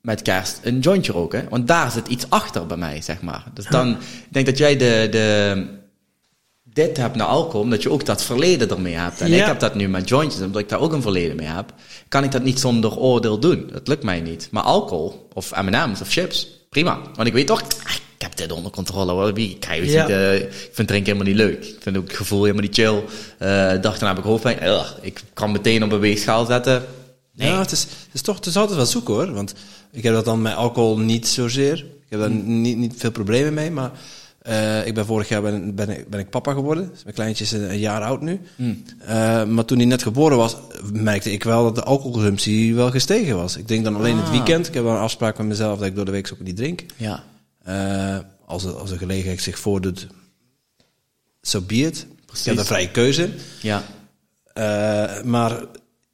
[0.00, 3.44] met kerst een jointje roken, want daar zit iets achter bij mij, zeg maar.
[3.54, 5.66] Dus dan, ik denk dat jij de, de,
[6.74, 9.20] dit hebt naar alcohol, omdat je ook dat verleden ermee hebt.
[9.20, 9.36] En Ja.
[9.40, 11.72] ik heb dat nu met jointjes, omdat ik daar ook een verleden mee heb,
[12.08, 13.68] kan ik dat niet zonder oordeel doen.
[13.72, 14.48] Dat lukt mij niet.
[14.50, 16.98] Maar alcohol, of M&M's, of chips, prima.
[17.14, 19.12] Want ik weet toch, ah, ik heb dit onder controle.
[19.12, 19.32] hoor.
[19.34, 20.02] Wie, ik, je Ja.
[20.02, 21.64] niet, eh, ik vind drinken helemaal niet leuk.
[21.64, 23.02] Ik vind ook het gevoel helemaal niet chill.
[23.38, 24.58] Eh dacht dan heb ik hoofdpijn.
[25.00, 26.84] Ik kan meteen op een weegschaal zetten.
[27.36, 27.48] Nee.
[27.48, 29.32] Ja, het is, het is toch het is altijd wel zoeken hoor.
[29.32, 29.54] Want
[29.92, 31.76] ik heb dat dan met alcohol niet zozeer.
[31.78, 33.70] Ik heb daar niet, niet veel problemen mee.
[33.70, 33.90] Maar
[34.44, 36.88] eh, ik ben vorig jaar ben, ben, ik, ben ik papa geworden.
[36.90, 38.40] Dus mijn kleintje is een, een jaar oud nu.
[38.98, 40.56] Eh, maar toen hij net geboren was,
[40.92, 43.56] merkte ik wel dat de alcoholconsumptie wel gestegen was.
[43.56, 44.68] Ik denk dan alleen het weekend.
[44.68, 46.84] Ik heb wel een afspraak met mezelf dat ik door de week ook niet drink.
[46.96, 47.24] Ja.
[47.62, 50.06] Eh, als, als een gelegenheid zich voordoet,
[51.42, 52.06] zo so be it.
[52.26, 52.44] Precies.
[52.44, 53.30] Je hebt een vrije keuze.
[53.60, 53.82] Ja.
[55.24, 55.64] Maar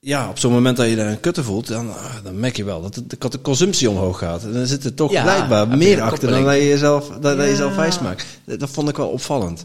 [0.01, 2.82] ja, op zo'n moment dat je een kutte voelt, dan, ah, dan merk je wel
[2.82, 4.43] dat, het, dat de consumptie omhoog gaat.
[4.44, 7.43] En dan zit er toch Ja, blijkbaar meer achter dan dat je jezelf, dat, je
[7.43, 7.48] Ja.
[7.48, 8.27] jezelf wijs maakt.
[8.44, 9.64] Dat, dat vond ik wel opvallend.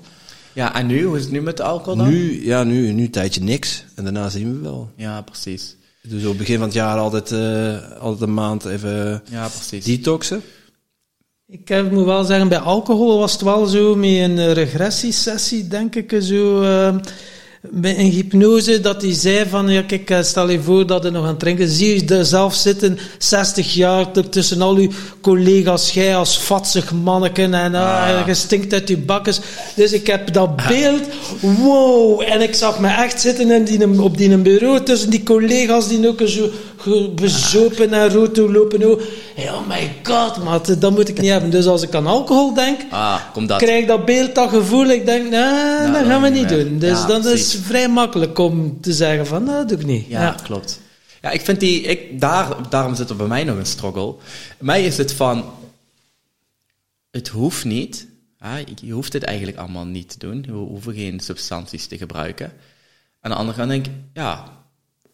[0.53, 1.03] Ja, en nu?
[1.03, 2.09] Hoe is het nu met de alcohol dan?
[2.09, 3.83] Nu, ja, nu, nu een tijdje niks.
[3.95, 4.89] En daarna zien we wel.
[4.95, 5.75] Ja, precies.
[6.03, 9.85] Ik doe zo begin van het jaar altijd, eh, altijd een maand even Ja, precies.
[9.85, 10.41] detoxen.
[11.47, 15.95] Ik eh, moet wel zeggen, bij alcohol was het wel zo met een regressiesessie, denk
[15.95, 16.61] ik, zo...
[16.61, 16.95] eh,
[17.81, 21.23] een hypnose, dat hij zei van, ja kijk, eh, stel je voor dat je nog
[21.23, 24.89] aan het drinken, zie je er zelf zitten, 60 jaar, tussen al uw
[25.21, 28.27] collega's, jij als vatsig manneken, en ah, Ah.
[28.27, 29.39] je stinkt uit je bakkes.
[29.75, 31.03] Dus ik heb dat beeld,
[31.39, 35.87] wow, en ik zag me echt zitten in die, op die bureau, tussen die collega's
[35.87, 36.49] die ook zo
[37.15, 38.83] bezopen en rood lopen.
[39.37, 41.49] Oh my god, maat, dat moet ik niet hebben.
[41.49, 43.57] Dus als ik aan alcohol denk, Ah, dat.
[43.61, 44.85] krijg ik dat beeld, dat gevoel.
[44.85, 46.63] Ik denk, nee, Nou, dat gaan we niet meer.
[46.65, 46.79] doen.
[46.79, 49.85] Dus Ja, dan is het vrij makkelijk om te zeggen van, nou, dat doe ik
[49.85, 50.05] niet.
[50.07, 50.79] Ja, klopt.
[51.21, 54.15] Ja, ik vind die, ik, daar, daarom zit er bij mij nog een struggle.
[54.59, 55.43] Mij is het van,
[57.11, 58.07] het hoeft niet.
[58.37, 60.41] Hè, je hoeft dit eigenlijk allemaal niet te doen.
[60.47, 62.53] We hoeven geen substanties te gebruiken.
[63.21, 64.43] Aan de andere kant denk ik, ja,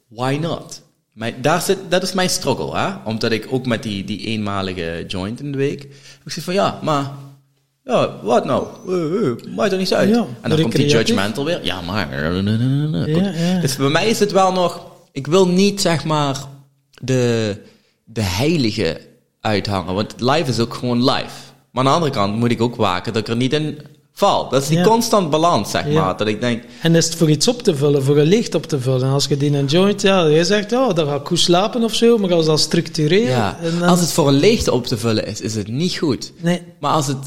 [0.08, 0.82] why not?
[1.22, 2.90] Mijn, daar zit, dat is mijn struggle, hè?
[3.04, 5.84] omdat ik ook met die, die eenmalige joint in de week,
[6.26, 7.12] ik zeg van ja, maar
[7.84, 8.68] ja, wat nou?
[8.88, 10.10] Eh, eh, maakt er niet uit.
[10.10, 11.66] Ja, en dan komt die judgmental weer.
[11.66, 12.16] Ja, maar.
[13.08, 13.60] Ja, ja.
[13.60, 14.86] Dus bij mij is het wel nog.
[15.12, 16.38] Ik wil niet zeg maar
[17.02, 17.58] de,
[18.04, 19.02] de heilige
[19.42, 19.94] uithangen.
[19.94, 21.36] Want live is ook gewoon live.
[21.72, 23.80] Maar aan de andere kant moet ik ook waken dat ik er niet in
[24.28, 24.50] val.
[24.50, 24.84] Dat is die Ja.
[24.84, 26.02] constant balans, zeg Ja.
[26.04, 26.18] maar.
[26.18, 26.64] Dat ik denk.
[26.82, 29.04] En is het voor iets op te vullen, voor een licht op te vullen?
[29.08, 31.84] En als je die een joint, ja, je zegt, oh, dan ga ik goed slapen
[31.84, 33.30] of zo, maar als dat structureren...
[33.30, 36.32] Ja, dan- als het voor een leegte op te vullen is, is het niet goed.
[36.42, 37.18] Nee, Maar als het.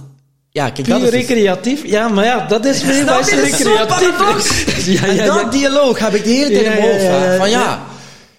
[0.51, 1.11] Ja, kijk, dat is.
[1.11, 3.07] dus- recreatief, ja, maar ja, dat is weer?
[3.15, 4.87] Dat is recreatief.
[5.01, 7.37] Ja, en ja, dat dialoog heb ik de hele tijd in mijn hoofd.
[7.39, 7.83] van ja.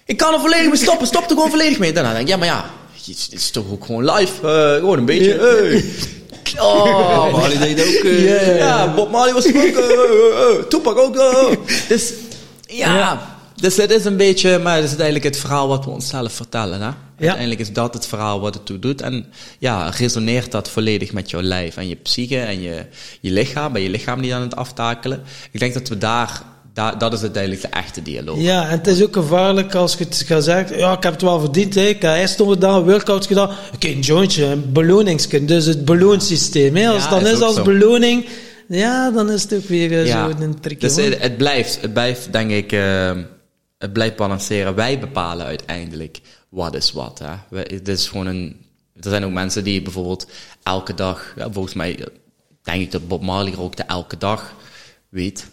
[0.04, 1.06] ik kan er volledig mee stoppen.
[1.06, 1.92] Stop er gewoon volledig mee.
[1.92, 2.64] Daarna denk ik, ja, maar ja,
[3.06, 4.32] het is toch ook gewoon live.
[4.48, 5.38] eh, gewoon een beetje.
[5.38, 5.84] Hey.
[6.58, 8.04] Oh, die deed ook...
[8.04, 9.54] eh, Ja, Bob Marley was ook.
[9.54, 11.14] eh, Tupac ook.
[11.88, 12.12] Dus
[12.66, 13.36] ja, Ja.
[13.54, 16.80] dus het is een beetje, maar het is uiteindelijk het verhaal wat we onszelf vertellen.
[16.80, 16.90] Hè?
[17.18, 19.00] Uiteindelijk is dat het verhaal wat het toe doet.
[19.02, 19.26] En
[19.58, 22.86] ja, resoneert dat volledig met jouw lijf en je psyche en je,
[23.20, 23.72] je lichaam.
[23.72, 25.22] Ben je lichaam niet aan het aftakelen?
[25.50, 26.42] Ik denk dat we daar,
[26.76, 28.40] daar dat is uiteindelijk de echte dialoog.
[28.40, 31.22] Ja, en het is ook gevaarlijk als je het gaat zeggen, ja, ik heb het
[31.22, 31.80] wel verdiend, hè.
[31.86, 36.76] ik heb eerst gedaan, workouts gedaan, oké, een jointje, een beloningskind, dus het beloonsysteem.
[36.76, 36.88] Hè.
[36.88, 37.62] Als Ja, dan is als zo.
[37.62, 38.26] beloning,
[38.68, 41.02] ja, dan is het ook weer eh, Ja, zo een tricky dus one.
[41.02, 43.10] het, het blijft, het blijft, denk ik, eh,
[43.78, 44.74] het blijft balanceren.
[44.74, 47.18] Wij bepalen uiteindelijk wat is wat.
[47.18, 47.32] Hè.
[47.50, 48.56] We- Het is gewoon een,
[49.00, 50.26] er zijn ook mensen die bijvoorbeeld
[50.62, 52.06] elke dag, ja, volgens mij, eh,
[52.62, 54.52] denk ik dat Bob Marley rookte elke dag,
[55.08, 55.46] weet.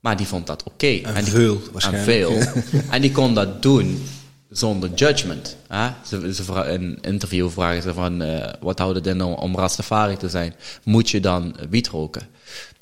[0.00, 0.86] Maar die vond dat oké.
[0.86, 2.54] En die- veel, En waarschijnlijk.
[2.90, 4.02] en die kon dat doen
[4.50, 5.56] zonder judgment.
[5.68, 5.90] Hè?
[6.06, 6.16] Ze,
[6.46, 10.28] in een interview vragen ze van, eh, wat houdt het in om, om Rastafari te
[10.28, 10.54] zijn?
[10.84, 12.28] Moet je dan wiet roken?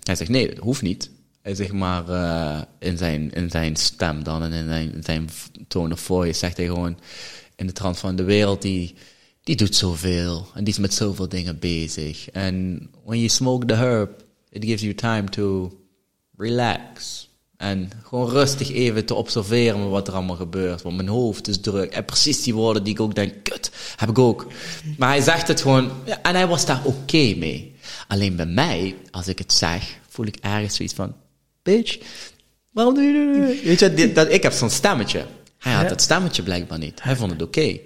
[0.02, 1.10] Hij zegt, nee, dat hoeft niet.
[1.42, 5.28] Hij zegt maar, eh, in, zijn, in zijn stem dan en in zijn, in zijn
[5.68, 6.98] tone of voice zegt hij gewoon
[7.56, 8.94] in de trant van de wereld die,
[9.42, 10.46] die doet zoveel.
[10.54, 12.30] En die is met zoveel dingen bezig.
[12.30, 15.72] En when you smoke the herb, it gives you time to
[16.36, 17.24] relax.
[17.56, 20.82] En gewoon rustig even te observeren wat er allemaal gebeurt.
[20.82, 21.92] Want mijn hoofd is druk.
[21.92, 24.46] En precies die woorden die ik ook denk, kut, heb ik ook.
[24.98, 27.74] Maar hij zegt het gewoon, ja, en hij was daar oké mee.
[28.08, 31.14] Alleen bij mij, als ik het zeg, voel ik ergens zoiets van,
[31.62, 31.98] bitch,
[32.70, 33.62] waarom doe je dat?
[33.64, 35.24] Weet je, dat, ik heb zo'n stemmetje.
[35.58, 35.88] Hij had Ja.
[35.88, 37.02] dat stemmetje blijkbaar niet.
[37.02, 37.78] Hij vond het oké.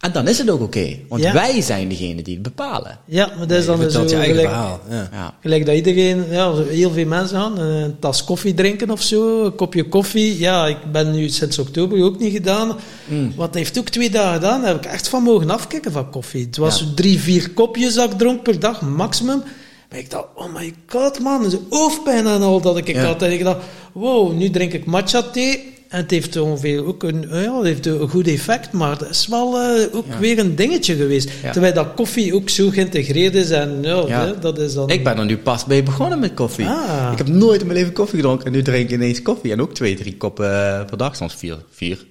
[0.00, 0.96] En dan is het ook oké.
[1.08, 1.32] want Ja.
[1.32, 2.98] wij zijn degene die het bepalen.
[3.04, 4.80] Ja, maar dat is dan Je zo vertelt je eigen gelijk, verhaal.
[4.90, 5.08] Ja.
[5.12, 5.34] Ja.
[5.40, 9.54] gelijk dat iedereen, ja, heel veel mensen gaan, een tas koffie drinken of zo, een
[9.54, 10.38] kopje koffie.
[10.38, 12.76] Ja, ik ben nu sinds oktober ook niet gedaan.
[13.04, 13.32] Mm.
[13.36, 16.44] Wat heeft ook twee dagen gedaan, daar heb ik echt van mogen afkicken van koffie.
[16.46, 19.42] Het was drie, vier kopjes dat ik dronk per dag, maximum.
[19.90, 23.04] Maar ik dacht, oh my god man, zo hoofdpijn en al dat ik Ja.
[23.04, 23.22] had.
[23.22, 25.74] En ik dacht, wow, nu drink ik matcha thee.
[25.88, 29.60] En het heeft ongeveer ook een, ja, heeft een goed effect, maar dat is wel
[29.60, 30.18] eh, ook Ja.
[30.18, 31.30] weer een dingetje geweest.
[31.42, 31.52] Ja.
[31.52, 34.90] Terwijl dat koffie ook zo geïntegreerd is en ja, dat is dan...
[34.90, 36.66] Ik ben er nu pas mee begonnen met koffie.
[36.66, 37.08] Ah.
[37.12, 39.52] Ik heb nooit in mijn leven koffie gedronken en nu drink ik ineens koffie.
[39.52, 40.46] En ook twee, drie koppen
[40.78, 41.56] eh, per dag, soms vier.
[41.70, 42.04] vier.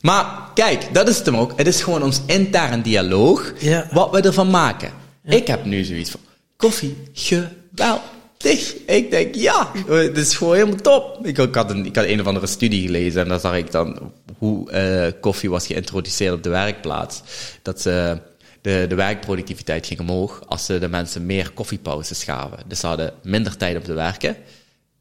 [0.00, 1.52] Maar kijk, dat is het hem ook.
[1.56, 3.52] Het is gewoon ons intern dialoog,
[3.92, 4.90] wat we ervan maken.
[5.24, 6.20] Ik heb nu zoiets van,
[6.56, 8.09] koffie, geweldig.
[8.42, 11.26] Ik denk, ja, eh, dit is gewoon helemaal top.
[11.26, 14.12] Ik, had een, ik had een of andere studie gelezen en daar zag ik dan
[14.38, 17.22] hoe eh, koffie was geïntroduceerd op de werkplaats.
[17.62, 18.18] Dat ze
[18.60, 22.58] de, de werkproductiviteit ging omhoog als ze de mensen meer koffiepauzes gaven.
[22.66, 24.36] Dus ze hadden minder tijd om te werken,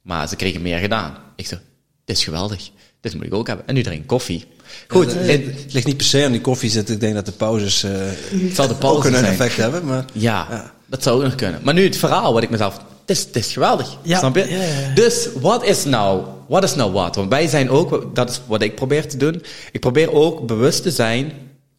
[0.01, 1.17] maar ze kregen meer gedaan.
[1.35, 1.59] Ik zei,
[2.05, 2.69] dit is geweldig.
[3.01, 3.67] Dit moet ik ook hebben.
[3.67, 4.45] En nu drink ik koffie.
[4.87, 6.93] Goed, Het, het, het ligt niet per se aan die koffie zitten.
[6.95, 9.39] Ik denk dat de pauzes eh het zal de ook pauze kunnen een zijn.
[9.39, 9.85] effect hebben.
[9.85, 10.71] Maar Ja, Ja.
[10.85, 11.59] dat zou ook nog kunnen.
[11.63, 12.73] Maar nu het verhaal wat ik mezelf...
[13.05, 14.49] Het is, het is geweldig, Ja, snap je?
[14.49, 14.93] ja, ja, ja.
[14.93, 16.23] Dus wat is nou...
[16.47, 17.15] Wat is nou wat?
[17.15, 18.15] Want wij zijn ook...
[18.15, 19.43] Dat is wat ik probeer te doen.
[19.71, 21.31] Ik probeer ook bewust te zijn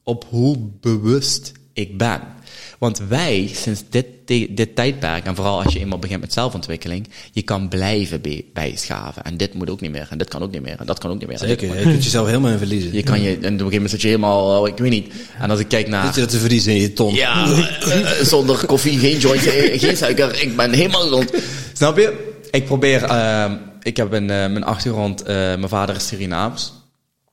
[0.04, 2.20] op hoe bewust ik ben.
[2.80, 4.06] Want wij, sinds dit,
[4.50, 9.22] dit tijdperk, en vooral als je eenmaal begint met zelfontwikkeling, je kan blijven bij- bijschaven.
[9.24, 11.10] En dit moet ook niet meer, en dit kan ook niet meer, en dat kan
[11.10, 11.38] ook niet meer.
[11.38, 12.92] zeker, je kunt jezelf helemaal in verliezen.
[12.92, 15.12] Je kan je, en op een gegeven moment zit je helemaal, oh, ik weet niet.
[15.38, 16.04] En als ik kijk naar...
[16.04, 17.14] Zit je dat te verliezen in je ton?
[17.14, 20.42] Ja, eh, eh, zonder koffie, geen joint, eh, geen suiker.
[20.42, 21.30] Ik ben helemaal gezond.
[21.72, 22.34] Snap je?
[22.50, 26.72] Ik probeer, ehm, ik heb een, mijn achtergrond, mijn vader is Surinaams.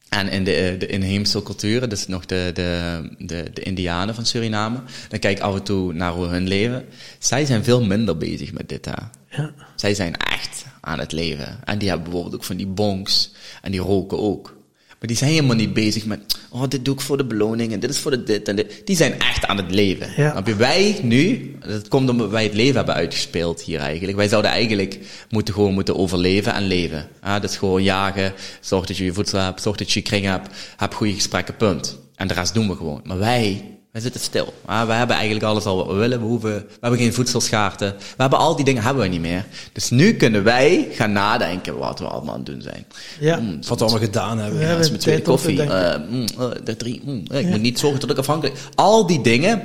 [0.09, 4.25] En in de, eh, de inheemse culturen, dus nog de, de, de, de Indianen van
[4.25, 4.79] Suriname,
[5.09, 6.85] dan kijk ik af en toe naar hoe hun leven.
[7.19, 8.85] Zij zijn veel minder bezig met dit.
[8.85, 8.91] Hè.
[9.29, 9.53] Ja.
[9.75, 11.59] Zij zijn echt aan het leven.
[11.63, 13.31] En die hebben bijvoorbeeld ook van die bonks.
[13.61, 14.56] En die roken ook.
[14.99, 16.19] Maar die zijn helemaal niet bezig met,
[16.49, 18.81] oh, dit doe ik voor de beloning en dit is voor de dit en dit.
[18.85, 20.09] Die zijn echt aan het leven.
[20.15, 20.43] Ja.
[20.57, 24.17] Wij nu, dat komt omdat wij het leven hebben uitgespeeld hier eigenlijk.
[24.17, 24.99] Wij zouden eigenlijk
[25.29, 27.07] moeten gewoon moeten overleven en leven.
[27.23, 30.05] Ja, dat is gewoon jagen, zorg dat je je voedsel hebt, zorg dat je je
[30.05, 31.99] kring hebt, heb goede gesprekken, punt.
[32.15, 33.01] En de rest doen we gewoon.
[33.03, 34.53] Maar wij, wij zitten stil.
[34.65, 36.19] We hebben eigenlijk alles al wat we willen.
[36.19, 37.85] We, hoeven, we hebben geen voedselschaarste.
[37.97, 39.45] We hebben al die dingen hebben we niet meer.
[39.71, 42.85] Dus nu kunnen wij gaan nadenken wat we allemaal aan het doen zijn.
[43.19, 43.39] Ja.
[43.39, 44.59] Mm, Wat we allemaal gedaan hebben.
[44.59, 44.67] Ja.
[44.67, 45.73] ja, dat is mijn tweede tijd om te koffie.
[45.73, 47.01] Eh, mm, eh, de drie.
[47.05, 49.61] mm, ik moet niet zorgen dat ik afhankelijk Al die dingen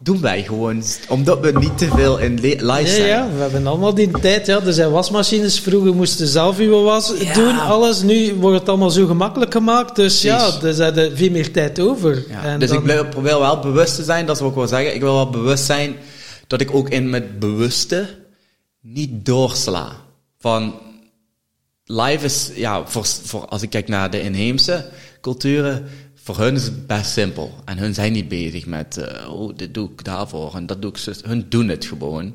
[0.00, 3.06] doen wij gewoon omdat we niet te veel in live zijn.
[3.06, 4.46] ja, we hebben allemaal die tijd.
[4.46, 4.60] Ja.
[4.64, 5.60] Er zijn wasmachines.
[5.60, 7.34] Vroeger moesten zelf uw was Ja.
[7.34, 8.02] doen, alles.
[8.02, 9.96] Nu wordt het allemaal zo gemakkelijk gemaakt.
[9.96, 12.24] Dus ja, er zijn veel meer tijd over.
[12.28, 14.56] Ja, En dus dan- ik blijf- probeer wel bewust te zijn, dat is wat ik
[14.56, 14.94] wil zeggen.
[14.94, 15.96] Ik wil wel bewust zijn
[16.46, 18.06] dat ik ook in met bewuste
[18.80, 19.92] niet doorsla.
[20.38, 20.74] Van
[21.84, 24.84] live is, ja, voor, voor, als ik kijk naar de inheemse
[25.20, 25.84] culturen,
[26.28, 27.54] voor hun is het best simpel.
[27.64, 30.90] En hun zijn niet bezig met, eh, oh, dit doe ik daarvoor en dat doe
[30.90, 31.20] ik zus.
[31.24, 32.32] Hun doen het gewoon.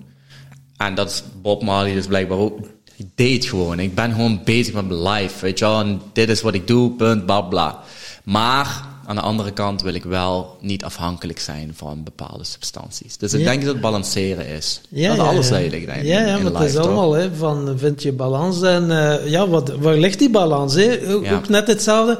[0.78, 2.60] En dat is Bob Marley dus blijkbaar ook.
[2.96, 3.80] Ik deed het gewoon.
[3.80, 5.80] Ik ben gewoon bezig met mijn life, weet je wel.
[5.80, 7.80] En dit is wat ik doe, punt, bla bla.
[8.24, 13.18] Maar aan de andere kant wil ik wel niet afhankelijk zijn van bepaalde substanties.
[13.18, 13.46] Dus ik Ja.
[13.46, 14.82] denk dat het balanceren is.
[14.90, 15.56] Ja, dat is ja, alles ja.
[15.56, 15.86] eigenlijk.
[15.86, 19.30] denk ik, Ja, ja maar het is allemaal hè, van vind je balans en eh,
[19.30, 20.76] ja, wat, waar ligt die balans?
[20.76, 21.00] Hè?
[21.34, 22.20] Ook net hetzelfde.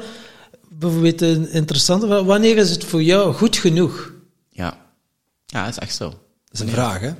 [0.78, 4.12] Bijvoorbeeld een interessante, wa- wanneer is het voor jou goed genoeg?
[4.50, 4.78] Ja.
[5.46, 6.08] ja, dat is echt zo.
[6.08, 6.18] Dat
[6.52, 7.12] is een vraag, hè?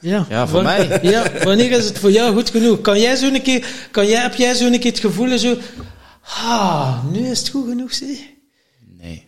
[0.00, 0.98] Ja, Ja, voor Wa- mij.
[1.02, 2.80] Ja, wanneer is het voor jou goed genoeg?
[2.80, 5.56] Kan jij zo een keer, kan jij, heb jij zo een keer het gevoel zo,
[6.22, 8.36] ah, nu is het goed genoeg, zie?
[8.86, 9.26] Nee.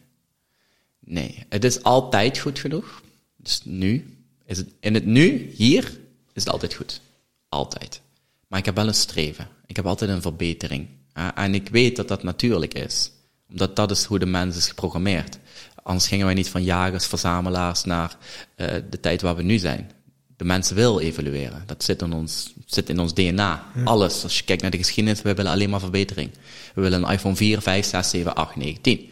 [1.01, 1.45] Nee.
[1.49, 3.03] Het is altijd goed genoeg.
[3.37, 4.17] Dus nu.
[4.47, 5.85] Is het, in het nu, hier,
[6.33, 7.01] is het altijd goed.
[7.49, 8.01] Altijd.
[8.49, 9.49] Maar ik heb wel een streven.
[9.67, 10.87] Ik heb altijd een verbetering.
[11.15, 13.11] Ja, en ik weet dat dat natuurlijk is.
[13.51, 15.39] Omdat dat is hoe de mens is geprogrammeerd.
[15.83, 18.17] Anders gingen wij niet van jagers, verzamelaars naar
[18.55, 19.91] eh, de tijd waar we nu zijn.
[20.37, 21.63] De mens wil evolueren.
[21.67, 23.65] Dat zit in ons, zit in ons DNA.
[23.85, 24.23] Alles.
[24.23, 26.31] Als je kijkt naar de geschiedenis, we willen alleen maar verbetering.
[26.75, 29.11] We willen een iPhone 4, 5, 6, 7, 8, 9, 10.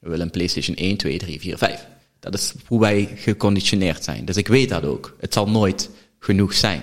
[0.00, 1.86] We willen een PlayStation 1, 2, 3, 4, 5.
[2.20, 4.24] Dat is hoe wij geconditioneerd zijn.
[4.24, 5.16] Dus ik weet dat ook.
[5.20, 6.82] Het zal nooit genoeg zijn.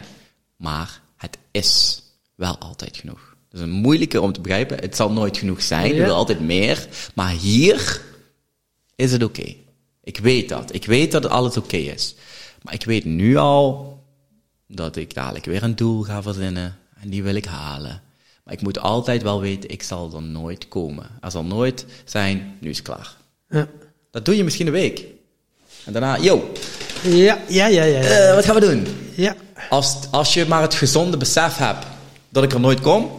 [0.55, 2.01] Maar het is
[2.35, 3.30] wel altijd genoeg.
[3.51, 4.79] Dat is een moeilijke om te begrijpen.
[4.79, 5.93] Het zal nooit genoeg zijn.
[5.93, 5.99] Ja.
[5.99, 6.87] Er wil altijd meer.
[7.15, 8.01] Maar hier
[8.95, 9.55] is het oké.
[10.03, 10.73] Ik weet dat.
[10.73, 12.15] Ik weet dat alles oké is.
[12.61, 13.99] Maar ik weet nu al
[14.67, 16.77] dat ik dadelijk weer een doel ga verzinnen.
[17.01, 18.01] En die wil ik halen.
[18.43, 21.05] Maar ik moet altijd wel weten, ik zal er nooit komen.
[21.21, 23.15] Er zal nooit zijn, nu is het klaar.
[23.49, 23.67] Ja.
[24.11, 25.03] Dat doe je misschien een week.
[25.85, 26.51] En daarna, yo,
[27.03, 27.99] Ja, ja, ja, ja.
[28.01, 28.07] ja.
[28.27, 28.87] eh, wat gaan we doen?
[29.15, 29.35] ja.
[29.69, 31.85] Als, als je maar het gezonde besef hebt
[32.29, 33.11] dat ik er nooit kom,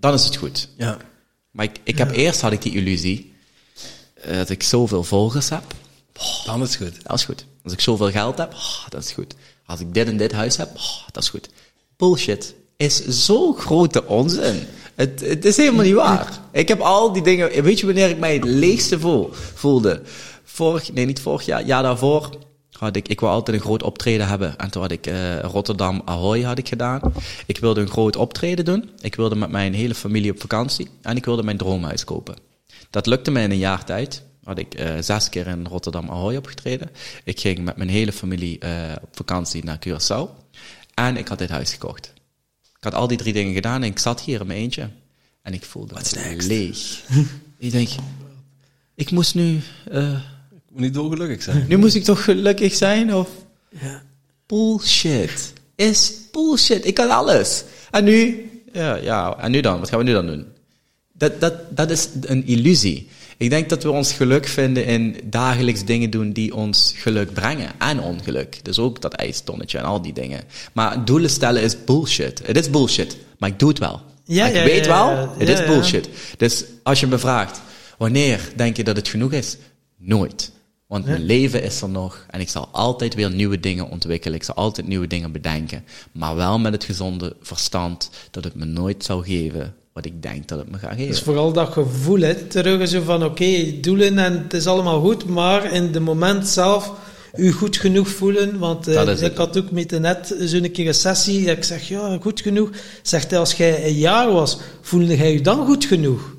[0.00, 0.68] dan is het goed.
[0.76, 0.96] Ja.
[1.50, 3.32] Maar ik, ik heb eerst had ik die illusie
[4.14, 5.62] eh, dat ik zoveel volgers heb.
[6.44, 7.02] Dan is het goed.
[7.02, 7.44] Dat is goed.
[7.64, 9.34] Als ik zoveel geld heb, oh, dat is goed.
[9.66, 11.48] Als ik dit en dit huis heb, oh, dat is goed.
[11.96, 14.66] Bullshit is zo grote onzin.
[14.94, 16.40] Het, het is helemaal niet waar.
[16.52, 17.62] Ik heb al die dingen...
[17.62, 20.02] Weet je wanneer ik mij het leegste voel, voelde?
[20.44, 22.30] Vorig, nee, niet vorig jaar, jaar daarvoor
[22.80, 23.08] had ik...
[23.08, 24.56] Ik wil altijd een groot optreden hebben.
[24.58, 27.00] En toen had ik eh, Rotterdam Ahoy had ik gedaan.
[27.46, 28.90] Ik wilde een groot optreden doen.
[29.00, 30.88] Ik wilde met mijn hele familie op vakantie.
[31.02, 32.36] En ik wilde mijn droomhuis kopen.
[32.90, 34.22] Dat lukte me in een jaar tijd.
[34.44, 36.90] Had ik eh, zes keer in Rotterdam Ahoy opgetreden.
[37.24, 40.30] Ik ging met mijn hele familie eh, op vakantie naar Curaçao.
[40.94, 42.12] En ik had dit huis gekocht.
[42.62, 44.88] Ik had al die drie dingen gedaan en ik zat hier in mijn eentje.
[45.42, 47.02] En ik voelde me leeg.
[47.58, 47.88] ik denk,
[48.94, 49.60] ik moest nu...
[50.72, 51.64] moet niet dolgelukkig zijn.
[51.68, 53.14] nu moest ik toch gelukkig zijn?
[53.14, 53.28] Of...
[54.46, 55.52] Bullshit.
[55.76, 56.86] Is bullshit.
[56.86, 57.64] Ik kan alles.
[57.90, 58.50] En nu?
[58.72, 59.36] Ja, ja.
[59.38, 59.78] En nu dan?
[59.78, 60.46] Wat gaan we nu dan doen?
[61.12, 63.08] Dat, dat, dat is een illusie.
[63.36, 67.70] Ik denk dat we ons geluk vinden in dagelijks dingen doen die ons geluk brengen.
[67.78, 68.64] En ongeluk.
[68.64, 70.40] Dus ook dat ijstonnetje en al die dingen.
[70.72, 72.40] Maar doelen stellen is bullshit.
[72.44, 73.16] Het is bullshit.
[73.38, 74.00] Maar ik doe het wel.
[74.24, 75.34] Ja, ik ja, weet ja, wel, ja.
[75.38, 75.66] het Ja, is ja.
[75.66, 76.08] bullshit.
[76.36, 77.60] Dus als je me vraagt,
[77.98, 79.56] wanneer denk je dat het genoeg is?
[79.96, 80.52] Nooit.
[80.90, 84.36] Want mijn leven is er nog en ik zal altijd weer nieuwe dingen ontwikkelen.
[84.36, 85.84] Ik zal altijd nieuwe dingen bedenken.
[86.12, 90.48] Maar wel met het gezonde verstand dat het me nooit zou geven wat ik denk
[90.48, 91.06] dat het me gaat geven.
[91.06, 95.24] Dus vooral dat gevoel, hè, terug zo van oké, doelen en het is allemaal goed,
[95.24, 96.92] maar in de moment zelf
[97.36, 98.58] u goed genoeg voelen.
[98.58, 102.40] Want eh, ik had ook met net zo'n keer een sessie, ik zeg ja, goed
[102.40, 102.70] genoeg.
[103.02, 106.36] Zegt hij, als jij een jaar was, voelde jij je dan goed genoeg?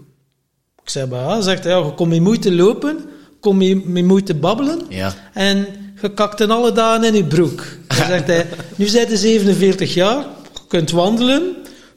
[0.83, 3.09] Ik zeg, ja, zegt hij, ja, je kon met moeite lopen,
[3.41, 4.81] kon met, met moeite babbelen.
[4.89, 5.13] Ja.
[5.33, 5.67] En
[6.01, 7.63] je kakte alle dagen in je broek.
[7.87, 8.45] Dan zegt hij,
[8.75, 10.17] nu zijn je 47 jaar,
[10.53, 11.41] je kunt wandelen,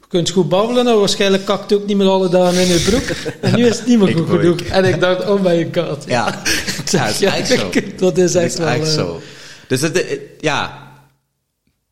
[0.01, 2.79] je kunt goed babbelen, en waarschijnlijk kakt je ook niet meer alle dagen in je
[2.79, 3.33] broek.
[3.41, 4.59] En nu is het niet meer goed genoeg.
[4.61, 6.03] En ik dacht, oh my god.
[6.07, 6.41] Ja,
[6.83, 7.69] het is ja, echt zo.
[7.97, 9.21] Dat is is echt eh, zo.
[9.67, 10.83] Dus het, het- ja,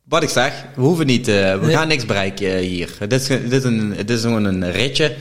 [0.03, 1.75] wat ik zeg, we hoeven niet, eh, we Nee.
[1.75, 2.89] gaan niks bereiken hier.
[2.99, 5.15] Het is, ge- dit is, een, het is gewoon een ritje.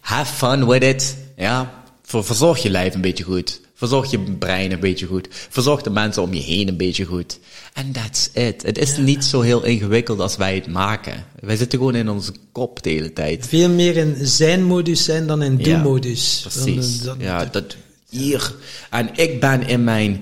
[0.00, 1.16] Have fun with it.
[1.36, 1.70] Ja,
[2.02, 3.60] Ver- verzorg je lijf een beetje goed.
[3.78, 5.28] Verzorg je brein een beetje goed.
[5.30, 7.38] Verzorg de mensen om je heen een beetje goed.
[7.72, 8.62] And that's it.
[8.62, 11.24] Het is niet zo heel ingewikkeld als wij het maken.
[11.40, 13.46] Wij zitten gewoon in onze kop de hele tijd.
[13.48, 16.40] Veel meer in zijn-modus zijn dan in Ja, doen-modus.
[16.40, 17.00] Precies.
[17.00, 17.76] Dan, eh, ja, dat
[18.08, 18.54] hier.
[18.90, 20.20] En ik ben in mijn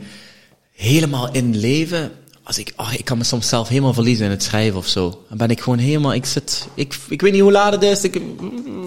[0.73, 2.13] helemaal in leven.
[2.45, 5.25] Als ik, oh, ik kan me soms zelf helemaal verliezen in het schrijven of zo.
[5.29, 8.03] Dan ben ik gewoon helemaal, ik zit, ik, ik weet niet hoe laat het is.
[8.03, 8.21] Ik,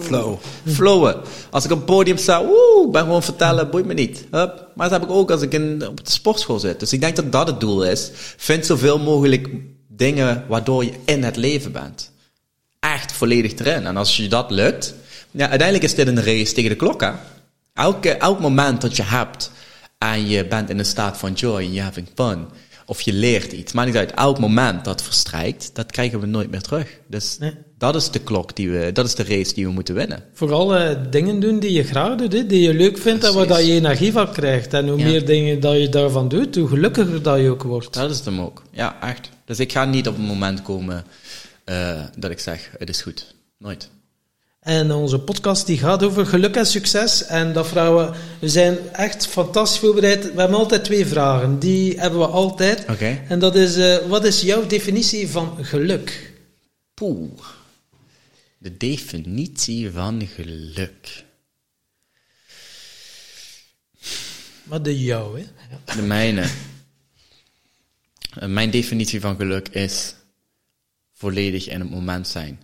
[0.00, 0.36] Flow.
[0.66, 1.16] Flowen.
[1.50, 4.24] Als ik op het podium sta, woe, ik ben gewoon vertellen, boeit me niet.
[4.30, 4.66] Hup.
[4.74, 6.80] Maar dat heb ik ook als ik in, op de sportschool zit.
[6.80, 8.10] Dus ik denk dat dat het doel is.
[8.36, 9.48] Vind zoveel mogelijk
[9.88, 12.10] dingen waardoor je in het leven bent.
[12.80, 13.86] Echt volledig erin.
[13.86, 14.94] En als je dat lukt,
[15.30, 17.10] ja, uiteindelijk is dit een race tegen de klok, hè.
[17.74, 19.50] Elke, elk moment dat je hebt
[19.98, 22.46] en je bent in een staat van joy en je having fun,
[22.88, 26.50] of je leert iets, maakt niet uit, elk moment dat verstrijkt, dat krijgen we nooit
[26.50, 26.98] meer terug.
[27.06, 27.52] Dus Nee.
[27.78, 30.22] dat is de klok die we, dat is de race die we moeten winnen.
[30.32, 33.46] Vooral eh, dingen doen die je graag doet, hè, die je leuk vindt en waar
[33.46, 33.64] Precies.
[33.64, 34.74] dat je energie van krijgt.
[34.74, 35.04] En hoe Ja.
[35.04, 37.94] meer dingen dat je daarvan doet, hoe gelukkiger dat je ook wordt.
[37.94, 38.62] Dat is hem ook.
[38.70, 39.28] Ja, echt.
[39.44, 41.04] Dus ik ga niet op een moment komen
[41.64, 43.34] eh, dat ik zeg, het is goed.
[43.58, 43.88] Nooit.
[44.68, 47.24] En onze podcast die gaat over geluk en succes.
[47.26, 50.22] En dat vragen we, zijn echt fantastisch voorbereid.
[50.34, 51.58] We hebben altijd twee vragen.
[51.58, 52.84] Die hebben we altijd.
[52.88, 53.24] Oké.
[53.28, 56.32] En dat is, eh, wat is jouw definitie van geluk?
[56.94, 57.30] Poeh.
[58.58, 61.24] De definitie van geluk.
[64.62, 65.46] Wat de jou, hè?
[65.94, 66.46] De mijne.
[68.34, 70.14] Eh, Mijn definitie van geluk is
[71.14, 72.60] volledig in het moment zijn.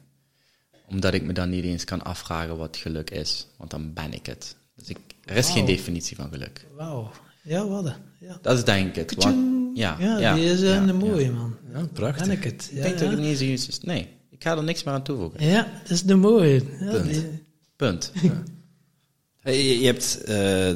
[0.86, 3.46] Omdat ik me dan niet eens kan afvragen wat geluk is.
[3.56, 4.56] Want dan ben ik het.
[4.76, 6.66] Dus ik, er is geen definitie van geluk.
[6.76, 7.10] Wauw.
[7.42, 7.92] Ja, wat?
[8.20, 8.38] Ja.
[8.42, 9.22] Dat is denk ik het.
[9.22, 10.92] Ja, Ja, ja, die is eh, ja, een ja.
[10.92, 11.56] mooie, man.
[11.72, 12.26] Ja, prachtig.
[12.26, 12.68] Ben ik het?
[12.70, 13.80] Ik Ja, denk dat ik niet eens is.
[13.80, 15.44] Nee, ik ga er niks meer aan toevoegen.
[15.46, 16.62] ja, dat is de mooie.
[16.80, 17.04] Ja, Punt.
[17.12, 17.44] die-
[17.76, 18.12] Punt.
[19.40, 20.26] Hey, Je, je hebt eh,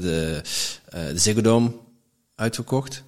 [0.01, 0.43] de,
[0.89, 1.73] eh de Ziggo Dome
[2.35, 3.03] uitverkocht.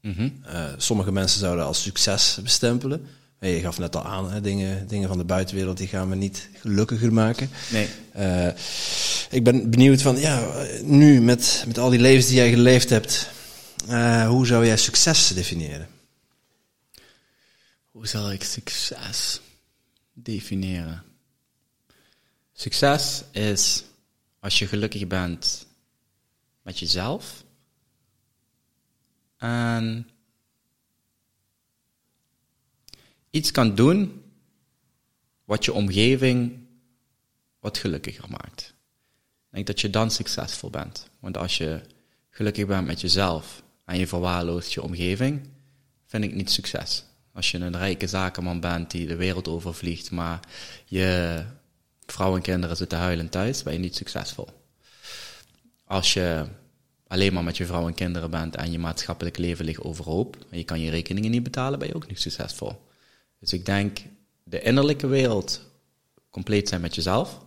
[0.00, 0.28] Mhm.
[0.44, 3.06] Eh, sommige mensen zouden als succes bestempelen.
[3.50, 6.48] Je gaf net al aan, hè, dingen, dingen van de buitenwereld die gaan me niet
[6.54, 7.50] gelukkiger maken.
[7.70, 7.88] Nee.
[8.12, 8.48] Eh,
[9.30, 13.30] ik ben benieuwd van, ja, nu met, met al die levens die jij geleefd hebt,
[13.88, 15.88] eh, hoe zou jij succes definiëren?
[17.90, 19.40] Hoe zal ik succes
[20.12, 21.02] definiëren?
[22.52, 23.84] Succes is
[24.40, 25.66] als je gelukkig bent
[26.62, 27.44] met jezelf
[29.38, 30.11] en
[33.32, 34.22] iets kan doen
[35.44, 36.58] wat je omgeving
[37.60, 38.74] wat gelukkiger maakt.
[39.46, 41.10] Ik denk dat je dan succesvol bent.
[41.20, 41.80] Want als je
[42.30, 45.48] gelukkig bent met jezelf en je verwaarloost je omgeving,
[46.06, 47.04] vind ik niet succes.
[47.32, 50.40] Als je een rijke zakenman bent die de wereld overvliegt, maar
[50.84, 51.42] je
[52.06, 54.48] vrouw en kinderen zitten huilend thuis, ben je niet succesvol.
[55.84, 56.46] Als je
[57.06, 60.58] alleen maar met je vrouw en kinderen bent en je maatschappelijk leven ligt overhoop en
[60.58, 62.90] je kan je rekeningen niet betalen, ben je ook niet succesvol.
[63.42, 63.98] Dus ik denk,
[64.44, 65.60] de innerlijke wereld
[66.30, 67.38] compleet zijn met jezelf,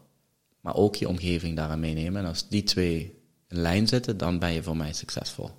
[0.59, 2.21] maar ook je omgeving daarin meenemen.
[2.21, 5.51] En als die twee in lijn zitten, dan ben je voor mij succesvol.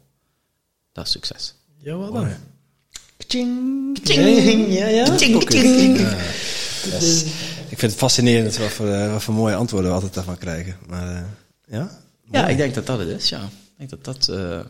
[0.92, 1.54] Dat is succes.
[1.76, 2.28] Ja, wat Mooi.
[2.28, 2.36] dan?
[3.16, 5.04] Kaching, kaching, ja, ja.
[6.90, 7.24] Yes.
[7.68, 10.76] Ik vind het fascinerend wat voor, eh, wat voor mooie antwoorden we altijd daarvan krijgen.
[10.86, 11.22] Maar eh,
[11.68, 12.00] ja,
[12.30, 13.42] Ja, ik denk dat dat het is, ja.
[13.42, 14.60] Ik denk dat dat eh,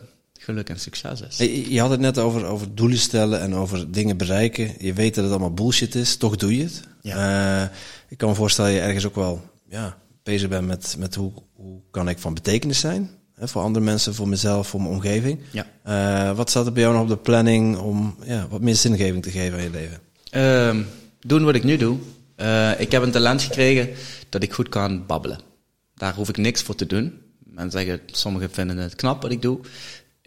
[0.43, 1.37] geluk en succes is.
[1.37, 4.73] Je je had het net over, over doelen stellen en over dingen bereiken.
[4.79, 6.81] Je weet dat het allemaal bullshit is, toch doe je het.
[7.01, 7.63] Eh,
[8.07, 11.31] ik kan me voorstellen dat je ergens ook wel ja, bezig bent met, met hoe,
[11.53, 13.09] hoe kan ik van betekenis zijn.
[13.33, 15.39] Hè, voor andere mensen, voor mezelf, voor mijn omgeving.
[15.51, 15.65] Ja.
[15.83, 19.23] Eh, wat staat er bij jou nog op de planning om ja, wat meer zingeving
[19.23, 19.99] te geven aan je leven?
[20.29, 20.83] Ehm,
[21.19, 21.97] doen wat ik nu doe.
[22.35, 23.89] Eh, ik heb een talent gekregen
[24.29, 25.39] dat ik goed kan babbelen.
[25.95, 27.21] Daar hoef ik niks voor te doen.
[27.43, 29.59] Mensen zeggen, sommigen vinden het knap wat ik doe.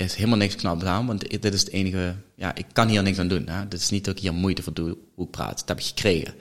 [0.00, 2.14] Is helemaal niks knap aan, want dit is het enige...
[2.34, 3.48] Ja, ik kan hier niks aan doen.
[3.48, 3.60] Hè.
[3.60, 5.58] Het is niet dat ik hier moeite voor doe, hoe ik praat.
[5.58, 6.34] Dat heb ik gekregen.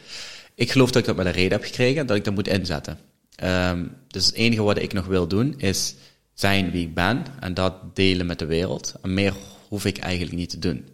[0.56, 2.98] Ik geloof dat ik dat met een reden heb gekregen, dat ik dat moet inzetten.
[3.36, 5.96] Ehm, dus het enige wat ik nog wil doen, is
[6.34, 8.94] zijn wie ik ben en dat delen met de wereld.
[9.02, 9.34] En meer
[9.68, 10.88] hoef ik eigenlijk niet te doen.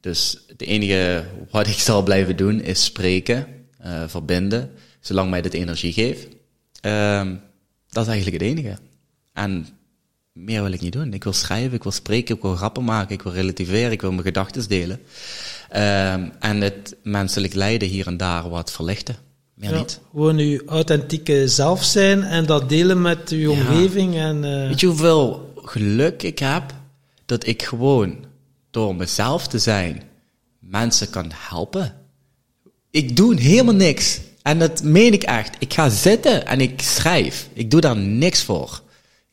[0.00, 3.46] Dus het enige wat ik zal blijven doen is spreken,
[3.78, 4.70] eh, verbinden,
[5.00, 6.28] zolang mij dit energie geeft.
[6.80, 7.36] Ehm,
[7.88, 8.78] dat is eigenlijk het enige.
[9.32, 9.66] En
[10.32, 11.12] meer wil ik niet doen.
[11.12, 14.10] Ik wil schrijven, ik wil spreken, ik wil grappen maken, ik wil relativeren, ik wil
[14.10, 15.00] mijn gedachten delen.
[15.68, 19.16] Ehm, en het menselijk lijden hier en daar wat verlichten.
[19.54, 20.00] Meer Ja, niet.
[20.10, 24.16] gewoon uw authentieke zelf zijn en dat delen met uw omgeving.
[24.16, 26.62] En, eh, Weet je hoeveel geluk ik heb
[27.26, 28.16] dat ik gewoon
[28.70, 30.02] door mezelf te zijn
[30.58, 31.94] mensen kan helpen?
[32.90, 34.20] Ik doe helemaal niks.
[34.42, 35.56] En dat meen ik echt.
[35.58, 37.48] Ik ga zitten en ik schrijf.
[37.52, 38.82] Ik doe daar niks voor.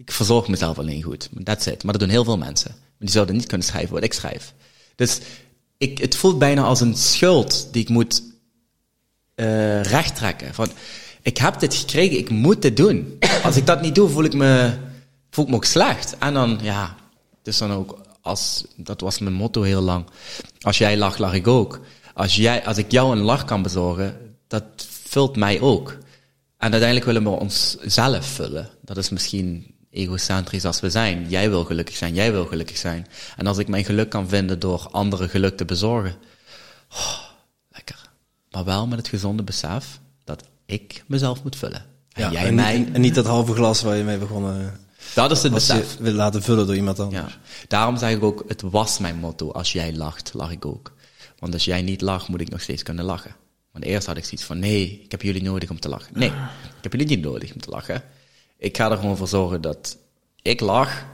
[0.09, 1.29] Ik verzorg mezelf alleen goed.
[1.43, 1.83] That's it.
[1.83, 2.75] Maar dat doen heel veel mensen.
[2.99, 4.53] Die zouden niet kunnen schrijven wat ik schrijf.
[4.95, 5.19] Dus
[5.77, 8.23] ik, het voelt bijna als een schuld die ik moet
[9.35, 10.53] eh recht trekken.
[10.53, 10.69] Van,
[11.21, 13.17] ik heb dit gekregen, ik moet dit doen.
[13.43, 14.73] Als ik dat niet doe, voel ik me,
[15.29, 16.17] voel ik me ook slecht.
[16.17, 16.95] En dan, ja,
[17.37, 20.05] het is dan ook, als, dat was mijn motto heel lang.
[20.61, 21.79] Als jij lacht, lach ik ook.
[22.13, 24.63] Als, jij, als ik jou een lach kan bezorgen, dat
[25.03, 25.97] vult mij ook.
[26.57, 28.69] En uiteindelijk willen we onszelf vullen.
[28.81, 31.29] Dat is misschien egocentrisch als we zijn.
[31.29, 33.07] Jij wil gelukkig zijn, jij wil gelukkig zijn.
[33.37, 36.15] En als ik mijn geluk kan vinden door anderen geluk te bezorgen,
[36.91, 37.19] oh,
[37.71, 38.09] lekker.
[38.51, 41.85] Maar wel met het gezonde besef dat ik mezelf moet vullen.
[42.11, 42.75] En jij en, mij.
[42.75, 44.79] en, en niet dat halve glas waar je mee begonnen
[45.15, 45.97] dat is het besef.
[45.97, 47.33] wil laten vullen door iemand anders.
[47.33, 47.39] Ja.
[47.67, 49.51] Daarom zeg ik ook, het was mijn motto.
[49.51, 50.93] Als jij lacht, lach ik ook.
[51.39, 53.35] Want als jij niet lacht, moet ik nog steeds kunnen lachen.
[53.71, 56.11] Want eerst had ik zoiets van, nee, ik heb jullie nodig om te lachen.
[56.13, 58.03] Nee, ik heb jullie niet nodig om te lachen.
[58.59, 59.97] Ik ga er gewoon voor zorgen dat
[60.41, 61.05] ik lach.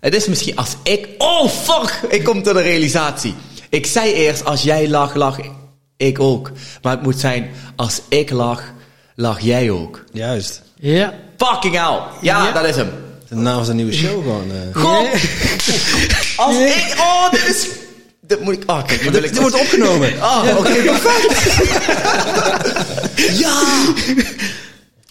[0.00, 1.08] Het is misschien als ik...
[1.18, 2.00] Oh, fuck!
[2.08, 3.34] Ik kom tot een realisatie.
[3.68, 5.38] Ik zei eerst, als jij lacht, lach
[5.96, 6.50] ik ook.
[6.82, 8.62] Maar het moet zijn, als ik lach,
[9.14, 10.04] lach jij ook.
[10.12, 10.62] Juist.
[10.78, 11.14] ja.
[11.36, 12.00] Fucking hell.
[12.20, 12.90] Ja, dat is hem.
[13.28, 14.50] De naam van zijn nieuwe show gewoon.
[14.50, 14.82] eh.
[14.82, 15.08] God!
[16.46, 16.94] Als ik...
[16.98, 17.66] Oh, dit is...
[18.20, 18.62] Dit moet ik...
[18.70, 19.12] Oh, kijk, ik...
[19.12, 20.12] Dit wordt opgenomen.
[20.12, 21.52] Oh, oké, perfect.
[23.42, 23.62] ja!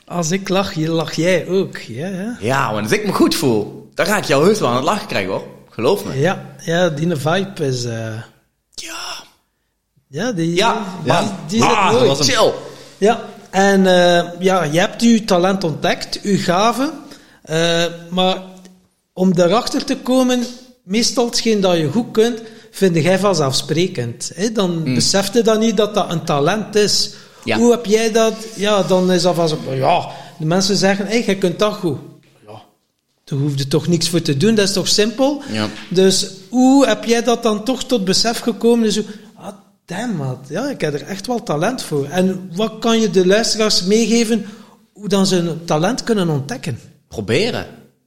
[0.05, 1.77] Als ik lach, je lach jij ook.
[1.77, 2.37] Ja, ja.
[2.39, 4.83] Ja, want als ik me goed voel, dan ga ik jou heus wel aan het
[4.83, 5.43] lachen krijgen, hoor.
[5.69, 6.19] Geloof me.
[6.19, 7.83] Ja, ja die vibe is...
[7.83, 8.13] eh,
[8.73, 8.95] Ja.
[10.07, 11.31] ja, die, Ja, die, man.
[11.47, 12.07] die is Ah, mooi.
[12.07, 12.51] dat was chill.
[12.97, 16.91] Ja, en eh, ja, je hebt uw talent ontdekt, uw gave.
[17.41, 18.37] eh, maar
[19.13, 20.43] om daarachter te komen,
[20.83, 22.41] meestal hetgeen dat je goed kunt,
[22.71, 24.31] vind jij vanzelfsprekend.
[24.35, 24.51] Hè?
[24.51, 27.13] Dan besef je dan niet dat dat een talent is.
[27.45, 27.57] Ja.
[27.57, 28.33] Hoe heb jij dat?
[28.55, 30.07] Ja, dan is dat van zo, ja,
[30.39, 31.97] de mensen zeggen, hey, jij kunt dat goed.
[32.47, 32.61] Ja,
[33.23, 35.41] daar hoef je toch niks voor te doen, dat is toch simpel?
[35.51, 35.67] Ja.
[35.89, 38.83] Dus hoe heb jij dat dan toch tot besef gekomen?
[38.85, 39.01] Dus,
[39.35, 39.47] ah,
[39.85, 42.05] damn man, ja, ik heb er echt wel talent voor.
[42.05, 44.45] En wat kan je de luisteraars meegeven
[44.93, 46.79] hoe dan ze een talent kunnen ontdekken?
[47.07, 47.65] Proberen.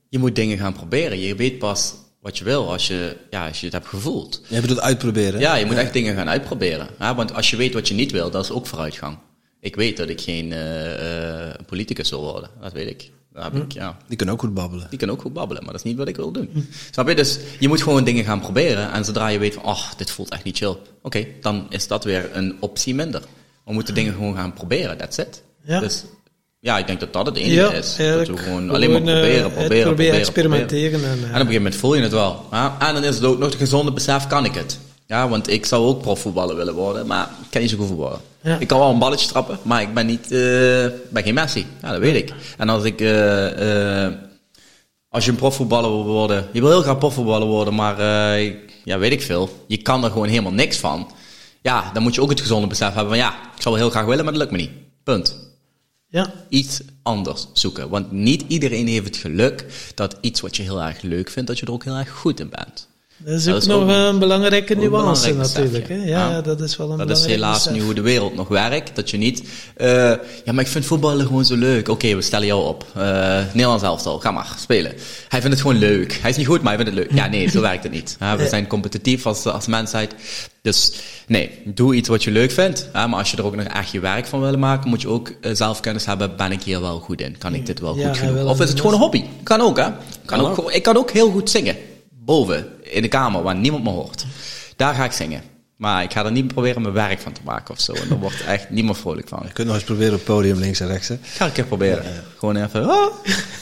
[0.08, 1.18] Je moet dingen gaan proberen.
[1.18, 4.40] Je weet pas wat je wil als je, ja, als je het hebt gevoeld.
[4.48, 5.40] Jij bedoelt uitproberen?
[5.40, 6.88] Ja, je moet echt dingen gaan uitproberen.
[6.98, 9.18] Ja, want als je weet wat je niet wil, dat is ook vooruitgang.
[9.60, 12.50] Ik weet dat ik geen eh, eh, politicus wil worden.
[12.60, 13.10] Dat weet ik.
[13.32, 13.96] Daar heb ik, ja.
[14.06, 14.86] Die kunnen ook goed babbelen.
[14.90, 16.68] Die kan ook goed babbelen, maar dat is niet wat ik wil doen.
[16.90, 17.14] Snap je?
[17.14, 18.92] Dus je moet gewoon dingen gaan proberen.
[18.92, 20.76] En zodra je weet van, oh, dit voelt echt niet chill.
[21.02, 23.22] Oké, dan is dat weer een optie minder.
[23.64, 25.42] We moeten dingen gewoon gaan proberen, that's it.
[25.64, 25.80] Ja.
[25.80, 26.04] Dus
[26.60, 27.96] ja, ik denk dat dat het enige Ja, is.
[27.96, 30.18] Dat we gewoon alleen maar eh, proberen, proberen, proberen, proberen.
[30.18, 31.10] experimenteren proberen.
[31.10, 32.46] en, En op een gegeven moment voel je het wel.
[32.78, 34.78] En dan is het ook nog de gezonde besef, kan ik het?
[35.08, 38.20] Ja, want ik zou ook profvoetballer willen worden, maar ik kan niet zo goed voetballen.
[38.42, 38.58] Ja.
[38.58, 41.66] Ik kan wel een balletje trappen, maar ik ben niet, eh, ben geen Messi.
[41.82, 42.34] Ja, dat weet ik.
[42.58, 44.12] En als ik, eh, eh,
[45.08, 48.00] als je een profvoetballer wil worden, je wil heel graag profvoetballer worden, maar
[48.84, 49.64] ja, weet ik veel.
[49.66, 51.10] Je kan er gewoon helemaal niks van.
[51.62, 53.92] Ja, dan moet je ook het gezonde besef hebben van ja, ik zou wel heel
[53.92, 54.72] graag willen, maar dat lukt me niet.
[55.04, 55.36] Punt
[56.08, 56.32] ja.
[56.48, 57.88] iets anders zoeken.
[57.88, 61.58] Want niet iedereen heeft het geluk dat iets wat je heel erg leuk vindt, dat
[61.58, 62.87] je er ook heel erg goed in bent.
[63.20, 64.90] Dat is Dat ook is nog ook een belangrijke nuance
[65.32, 65.88] belangrijk natuurlijk.
[65.88, 65.94] Hè?
[65.94, 66.40] Ja, Ja.
[66.40, 67.72] dat is wel een Dat is helaas besef.
[67.72, 68.96] nu hoe de wereld nog werkt.
[68.96, 69.42] Dat je niet,
[69.76, 69.88] eh,
[70.44, 71.88] ja, maar ik vind voetballen gewoon zo leuk.
[71.88, 72.84] Oké, we stellen jou op.
[72.94, 73.02] Eh
[73.52, 74.92] Nederlands elftal, ga maar, spelen.
[75.28, 76.18] Hij vindt het gewoon leuk.
[76.20, 77.18] Hij is niet goed, maar hij vindt het leuk.
[77.18, 78.16] Ja, nee, zo werkt het niet.
[78.36, 80.14] We zijn competitief als, als mensheid.
[80.62, 80.92] Dus
[81.26, 82.88] nee, doe iets wat je leuk vindt.
[82.92, 85.32] Maar als je er ook nog echt je werk van wil maken, moet je ook
[85.40, 86.36] eh, zelfkennis hebben.
[86.36, 87.38] Ben ik hier wel goed in?
[87.38, 88.44] Kan ik dit wel Ja, goed genoeg?
[88.50, 89.24] Of is het gewoon een hobby?
[89.42, 89.86] Kan ook, hè?
[90.24, 91.76] Kan ook, ik kan ook heel goed zingen.
[92.28, 94.26] Boven, in de kamer, waar niemand me hoort.
[94.76, 95.42] Daar ga ik zingen.
[95.76, 97.92] Maar ik ga er niet proberen mijn werk van te maken of zo.
[97.92, 99.40] En daar wordt echt niemand vrolijk van.
[99.46, 101.08] Je kunt nog eens proberen op het podium links en rechts.
[101.08, 101.14] Hè?
[101.14, 102.04] Ik ga een keer proberen.
[102.38, 102.90] Gewoon even.
[102.90, 103.06] oh.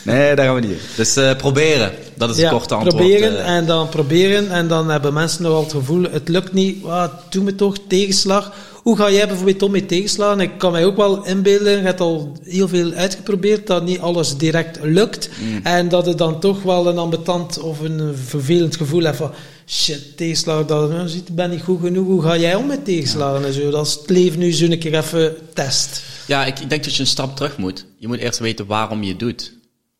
[0.03, 0.79] Nee, daar gaan we niet in.
[0.97, 1.93] Dus eh, proberen.
[2.15, 2.97] Dat is het korte antwoord.
[2.97, 3.57] proberen eh.
[3.57, 7.45] en dan proberen en dan hebben mensen nogal het gevoel, het lukt niet, ah, doe
[7.45, 8.53] me toch, tegenslag.
[8.87, 10.41] Hoe ga jij bijvoorbeeld om met tegenslagen?
[10.41, 14.37] Ik kan mij ook wel inbeelden, je hebt al heel veel uitgeprobeerd, dat niet alles
[14.37, 15.29] direct lukt.
[15.41, 15.61] Mm.
[15.63, 19.31] En dat het dan toch wel een ambetant of een vervelend gevoel hebt van,
[19.67, 22.07] shit, tegenslagen, dat ziet, ik ben niet goed genoeg.
[22.07, 23.71] Hoe ga jij om met tegenslagen en zo?
[23.71, 26.03] Dat is het leven nu zo een keer even test.
[26.27, 27.87] Ja, ik, ik denk dat je een stap terug moet.
[27.99, 29.53] Je moet eerst weten waarom je het doet.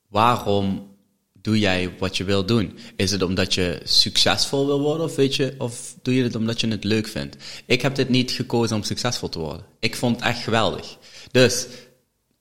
[0.09, 0.83] Waarom
[1.47, 2.79] doe jij wat je wil doen?
[2.97, 6.61] Is het omdat je succesvol wil worden of, weet je, of doe je het omdat
[6.61, 7.37] je het leuk vindt?
[7.67, 9.65] Ik heb dit niet gekozen om succesvol te worden.
[9.79, 10.97] Ik vond het echt geweldig.
[11.31, 11.67] Dus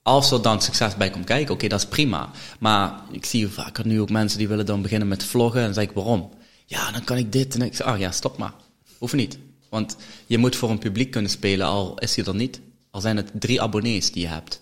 [0.01, 2.31] als er dan succes bij komt kijken, oké, dat is prima.
[2.59, 5.59] Maar ik zie vaker nu ook mensen die willen dan beginnen met vloggen.
[5.59, 6.29] En dan zeg ik, waarom?
[6.65, 7.55] Ja, dan kan ik dit.
[7.55, 8.53] En ik zeg, ah ja, stop maar.
[8.97, 9.37] Hoeft niet.
[9.69, 9.95] Want
[10.25, 12.61] je moet voor een publiek kunnen spelen, al is hij er niet.
[12.91, 14.61] Al zijn het drie abonnees die je hebt.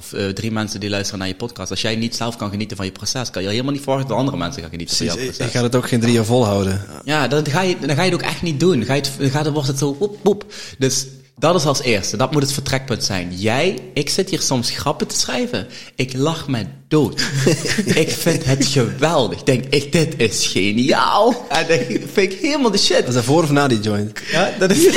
[0.00, 1.70] Of eh, drie mensen die luisteren naar je podcast.
[1.70, 4.18] Als jij niet zelf kan genieten van je proces, kan je helemaal niet verwachten dat
[4.18, 5.46] andere mensen gaan genieten van jouw Ik, proces.
[5.46, 6.82] ik ga het ook geen drie jaar volhouden.
[7.04, 8.76] Ja, dan ga, je, dan ga je het ook echt niet doen.
[8.76, 10.44] Dan, ga je het, dan, gaat, dan wordt het zo woep, woep.
[10.78, 11.06] Dus
[11.40, 12.16] dat is als eerste.
[12.16, 13.36] Dat moet het vertrekpunt zijn.
[13.36, 15.66] Jij, ik zit hier soms grappen te schrijven.
[15.94, 17.20] Ik lach me dood.
[18.04, 19.42] ik vind het geweldig.
[19.42, 21.46] Denk ik, dit is geniaal.
[21.48, 21.78] En dan
[22.12, 23.12] vind ik helemaal de shit.
[23.12, 24.18] Dat voor of na die joint?
[24.30, 24.84] Ja, dat is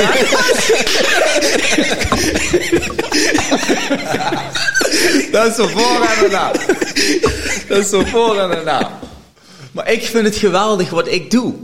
[5.32, 6.52] Dat is zo voor en daarna.
[7.68, 8.98] Dat is zo voor en daarna.
[9.72, 11.54] Maar ik vind het geweldig wat ik doe.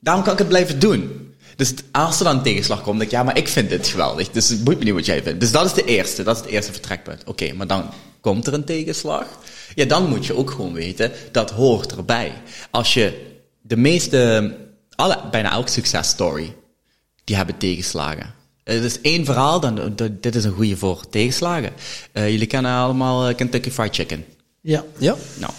[0.00, 1.23] Daarom kan ik het blijven doen.
[1.56, 4.30] Dus als er dan een tegenslag komt, denk ik, ja, maar ik vind dit geweldig.
[4.30, 5.40] Dus het boeit me niet wat jij vindt.
[5.40, 7.22] Dus dat is de eerste, dat is het eerste vertrekpunt.
[7.24, 7.90] Oké, maar dan
[8.20, 9.26] komt er een tegenslag.
[9.74, 12.32] Ja, dan moet je ook gewoon weten, dat hoort erbij.
[12.70, 13.32] Als je
[13.62, 14.54] de meeste,
[14.94, 16.54] alle, bijna elke successtory,
[17.24, 18.34] die hebben tegenslagen.
[18.64, 21.72] Het is één verhaal, dan, dan- dit is een goede voor tegenslagen.
[22.12, 24.24] Eh, jullie kennen allemaal eh, Kentucky Fried Chicken.
[24.60, 24.84] Ja.
[24.98, 25.16] Ja.
[25.38, 25.52] Nou,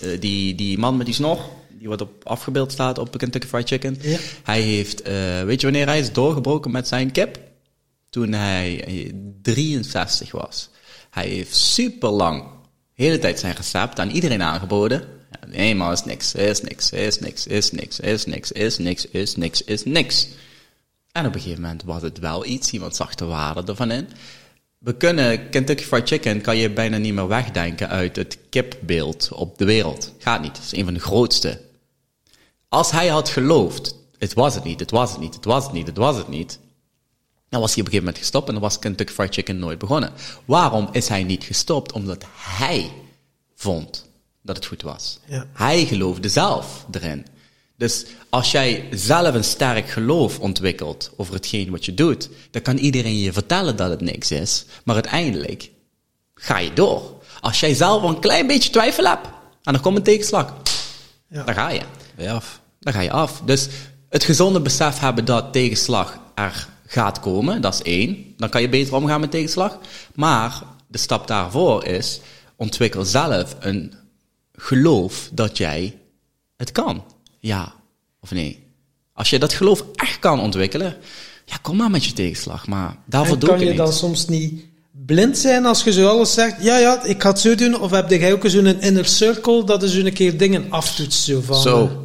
[0.00, 1.38] eh, die, die man met die snor,
[1.82, 3.98] die wat op afgebeeld staat op Kentucky Fried Chicken.
[4.42, 7.38] Hij heeft, eh, weet je wanneer hij is doorgebroken met zijn kip?
[8.10, 8.84] Toen hij
[9.42, 10.68] 63 was.
[11.10, 12.42] Hij heeft super lang,
[12.94, 15.04] de hele tijd zijn recept aan iedereen aangeboden.
[15.50, 19.64] Helemaal is niks, is niks, is niks, is niks, is niks, is niks, is niks,
[19.64, 20.28] is niks.
[21.12, 24.08] En op een gegeven moment was het wel iets, iemand zag de waarde ervan in.
[24.78, 29.58] We kunnen Kentucky Fried Chicken kan je bijna niet meer wegdenken uit het kipbeeld op
[29.58, 30.12] de wereld.
[30.18, 30.56] Gaat niet.
[30.56, 31.60] Het is een van de grootste
[32.72, 35.72] als hij had geloofd, het was het niet, het was het niet, het was het
[35.72, 36.58] niet, het was het niet.
[37.48, 39.78] Dan was hij op een gegeven moment gestopt en dan was Kentucky Fried Chicken nooit
[39.78, 40.12] begonnen.
[40.44, 41.92] Waarom is hij niet gestopt?
[41.92, 42.90] Omdat hij
[43.54, 44.06] vond
[44.42, 45.18] dat het goed was.
[45.26, 45.46] Ja.
[45.52, 47.26] Hij geloofde zelf erin.
[47.76, 52.76] Dus als jij zelf een sterk geloof ontwikkelt over hetgeen wat je doet, dan kan
[52.76, 55.70] iedereen je vertellen dat het niks is, maar uiteindelijk
[56.34, 57.22] ga je door.
[57.40, 59.26] Als jij zelf een klein beetje twijfel hebt,
[59.62, 60.56] En dan komt een tegenslag.
[61.28, 61.44] Ja.
[61.44, 61.82] Daar ga je.
[62.16, 62.42] Ja,
[62.82, 63.42] Dan ga je af.
[63.44, 63.68] Dus
[64.08, 68.34] het gezonde besef hebben dat tegenslag er gaat komen, dat is één.
[68.36, 69.78] Dan kan je beter omgaan met tegenslag.
[70.14, 72.20] Maar de stap daarvoor is,
[72.56, 73.92] ontwikkel zelf een
[74.52, 75.98] geloof dat jij
[76.56, 77.04] het kan.
[77.38, 77.72] Ja
[78.20, 78.66] of nee.
[79.12, 80.96] Als je dat geloof echt kan ontwikkelen,
[81.44, 82.66] ja, kom maar met je tegenslag.
[82.66, 84.64] Maar daarvoor En doe ik kan je dan soms niet
[85.06, 86.62] blind zijn als je zo alles zegt?
[86.62, 87.80] Ja, ja, ik ga het zo doen.
[87.80, 91.24] Of heb jij ook zo'n inner circle dat je zo een keer dingen aftoetst?
[91.24, 92.01] Zo van, Zo.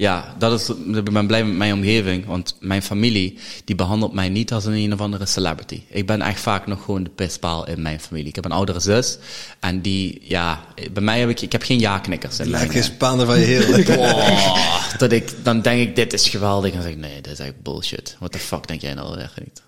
[0.00, 4.12] Eh, Ja, dat is, ik ben blij met mijn omgeving, want mijn familie, die behandelt
[4.12, 5.82] mij niet als een een of andere celebrity.
[5.88, 8.28] Ik ben echt vaak nog gewoon de pispaal in mijn familie.
[8.28, 9.18] Ik heb een oudere zus,
[9.60, 10.60] en die, ja,
[10.92, 12.70] bij mij heb ik, ik heb geen ja-knikkers in mijn...
[12.70, 13.98] geen Spaander van je heel.
[14.00, 16.70] Oh, dat ik, dan denk ik, dit is geweldig.
[16.70, 18.16] En dan zeg ik, nee, dit is echt bullshit.
[18.18, 19.62] What the fuck denk jij nou echt niet?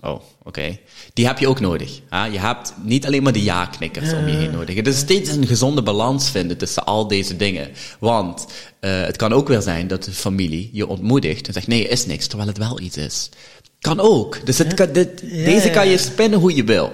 [0.00, 0.78] Oh, oké.
[1.12, 2.00] Die heb je ook nodig.
[2.08, 2.24] Hè?
[2.24, 4.76] Je hebt niet alleen maar de ja-knikkers om je heen nodig.
[4.76, 7.70] Het is steeds een gezonde balans vinden tussen al deze dingen.
[7.98, 8.46] Want
[8.80, 12.06] eh, het kan ook weer zijn dat de familie je ontmoedigt en zegt, nee, is
[12.06, 13.28] niks, terwijl het wel iets is.
[13.80, 14.46] Kan ook.
[14.46, 16.92] Dus het kan, dit, deze kan je spinnen hoe je wil.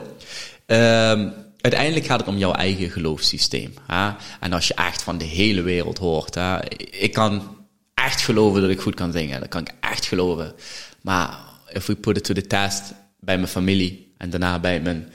[0.66, 1.28] Ehm,
[1.60, 3.74] uiteindelijk gaat het om jouw eigen geloofssysteem.
[3.86, 4.10] Hè?
[4.40, 6.34] En als je echt van de hele wereld hoort.
[6.34, 6.68] Hè?
[6.90, 7.56] Ik kan
[7.94, 9.40] echt geloven dat ik goed kan zingen.
[9.40, 10.52] Dat kan ik echt geloven.
[11.00, 12.82] Maar if we put it to the test
[13.20, 15.12] bij mijn familie en daarna bij mijn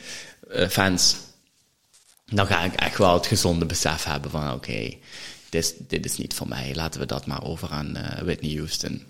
[0.50, 1.16] eh, fans,
[2.26, 4.94] dan ga ik echt wel het gezonde besef hebben van oké,
[5.50, 6.72] dit, dit is niet voor mij.
[6.76, 9.04] Laten we dat maar over aan eh, Whitney Houston.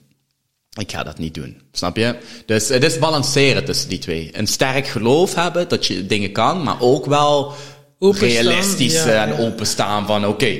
[0.79, 1.61] Ik ga dat niet doen.
[1.71, 2.17] Snap je?
[2.45, 4.29] Dus het is balanceren tussen die twee.
[4.37, 7.53] Een sterk geloof hebben dat je dingen kan, maar ook wel
[7.99, 9.37] Openstaan, realistisch ja, eh, en ja.
[9.37, 10.59] openstaan van oké,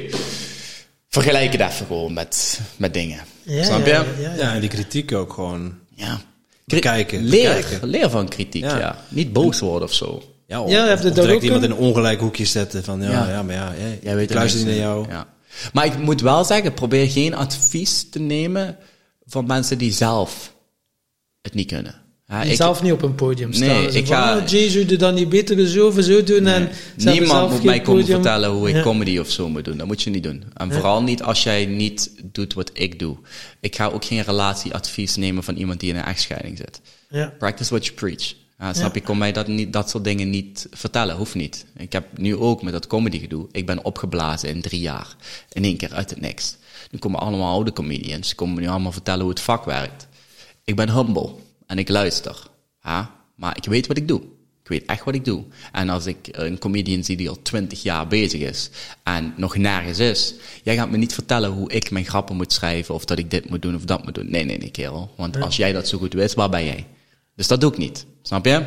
[1.09, 3.19] vergelijk het even gewoon met, met dingen.
[3.43, 3.91] Ja, Snap je?
[3.91, 4.35] ja, ja, ja.
[4.35, 5.77] Ja, en die kritiek ook gewoon.
[5.95, 6.21] Ja.
[6.77, 7.87] Bekijken, Leer, bekijken.
[7.87, 8.77] leer van kritiek, ja.
[8.79, 8.97] Ja.
[9.09, 10.23] Niet boos worden of zo.
[10.47, 12.83] Ja, of, Ja, of daar direct ook iemand een- in een ongelijk hoekje zetten.
[12.83, 13.29] Van ja, Ja.
[13.29, 13.43] ja.
[13.43, 15.07] maar ja, ja Jij weet ik luister niks niet naar jou.
[15.09, 15.27] Ja.
[15.73, 18.77] Maar ik moet wel zeggen, probeer geen advies te nemen
[19.25, 20.55] van mensen die zelf
[21.41, 21.95] het niet kunnen.
[22.27, 23.67] Ja, ik- zelf niet op een podium staan.
[23.67, 26.45] Nee, ik van, ga- oh, Jezus, doe dan niet beter zo of zo doen.
[26.47, 28.21] En ze Niemand moet mij komen podium.
[28.21, 28.81] vertellen hoe ik Ja.
[28.81, 29.77] comedy of zo moet doen.
[29.77, 30.43] Dat moet je niet doen.
[30.53, 33.17] En vooral niet als jij niet doet wat ik doe.
[33.59, 36.81] Ik ga ook geen relatieadvies nemen van iemand die in een echtscheiding zit.
[37.09, 37.33] Ja.
[37.37, 38.33] Practice what you preach.
[38.59, 39.01] Ja, snap je?
[39.01, 41.15] Kom mij dat, niet, dat soort dingen niet vertellen.
[41.15, 41.65] Hoeft niet.
[41.77, 43.47] Ik heb nu ook met dat comedy gedoe.
[43.51, 45.15] Ik ben opgeblazen in drie jaar.
[45.51, 46.55] In één keer uit het niks.
[46.91, 48.27] Nu komen allemaal oude comedians.
[48.27, 50.07] Die komen nu allemaal vertellen hoe het vak werkt.
[50.63, 51.29] Ik ben humble.
[51.67, 52.47] En ik luister.
[52.83, 53.15] Ja?
[53.35, 54.21] Maar ik weet wat ik doe.
[54.61, 55.43] Ik weet echt wat ik doe.
[55.71, 58.69] En als ik een comedian zie die al twintig jaar bezig is
[59.03, 60.33] en nog nergens is,
[60.63, 63.49] jij gaat me niet vertellen hoe ik mijn grappen moet schrijven of dat ik dit
[63.49, 64.29] moet doen of dat moet doen.
[64.29, 65.13] Nee, nee, nee, kerel.
[65.15, 66.87] Want als jij dat zo goed wist, waar ben jij?
[67.35, 68.05] Dus dat doe ik niet.
[68.21, 68.65] Snap je?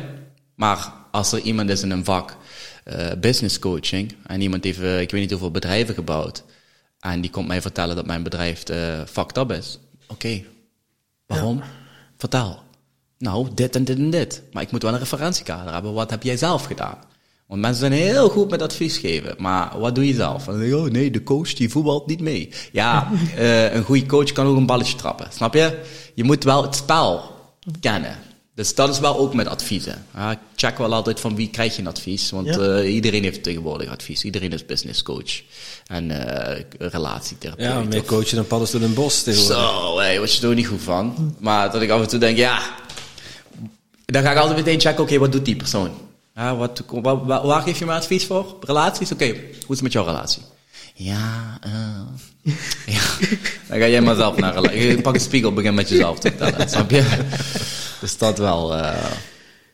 [0.55, 2.37] Maar als er iemand is in een vak,
[2.83, 6.43] eh, business coaching, en iemand heeft, eh, ik weet niet hoeveel bedrijven gebouwd,
[6.99, 9.79] en die komt mij vertellen dat mijn bedrijf eh fucked up is.
[10.07, 10.43] Oké,
[11.25, 11.61] waarom?
[12.17, 12.63] Vertel.
[13.21, 14.41] Nou, dit en dit en dit.
[14.51, 15.93] Maar ik moet wel een referentiekader hebben.
[15.93, 16.97] Wat heb jij zelf gedaan?
[17.47, 19.35] Want mensen zijn heel goed met advies geven.
[19.37, 20.43] Maar wat doe je zelf?
[20.45, 22.49] Dan denk je, oh nee, de coach die voetbalt niet mee.
[22.71, 25.27] Ja, eh, een goede coach kan ook een balletje trappen.
[25.33, 25.79] Snap je?
[26.15, 27.21] Je moet wel het spel
[27.79, 28.15] kennen.
[28.55, 30.05] Dus dat is wel ook met adviezen.
[30.15, 32.29] Ja, ik check wel altijd van wie krijg je een advies.
[32.31, 32.57] Want Ja.
[32.57, 34.23] eh, iedereen heeft tegenwoordig advies.
[34.23, 35.41] Iedereen is business coach.
[35.87, 37.65] En eh relatietherapeut.
[37.67, 39.69] Ja, meer coachen dan paddenstoel in het bos tegenwoordig.
[39.71, 41.35] zo, hé, wat je er ook niet goed van.
[41.39, 42.59] Maar dat ik af en toe denk, ja.
[44.11, 45.89] Dan ga ik altijd meteen checken, oké, wat doet die persoon?
[46.35, 48.55] Ja, wat, wa- wa- waar geef je me advies voor?
[48.61, 49.11] Relaties?
[49.11, 50.41] Oké, hoe is het met jouw relatie?
[50.93, 52.51] Ja, eh.
[52.95, 53.01] ja.
[53.67, 55.01] Dan ga jij maar zelf naar relatie.
[55.01, 56.69] Pak een spiegel, begin met jezelf te vertellen.
[56.69, 57.03] Snap je?
[57.99, 58.95] Dus dat wel, eh,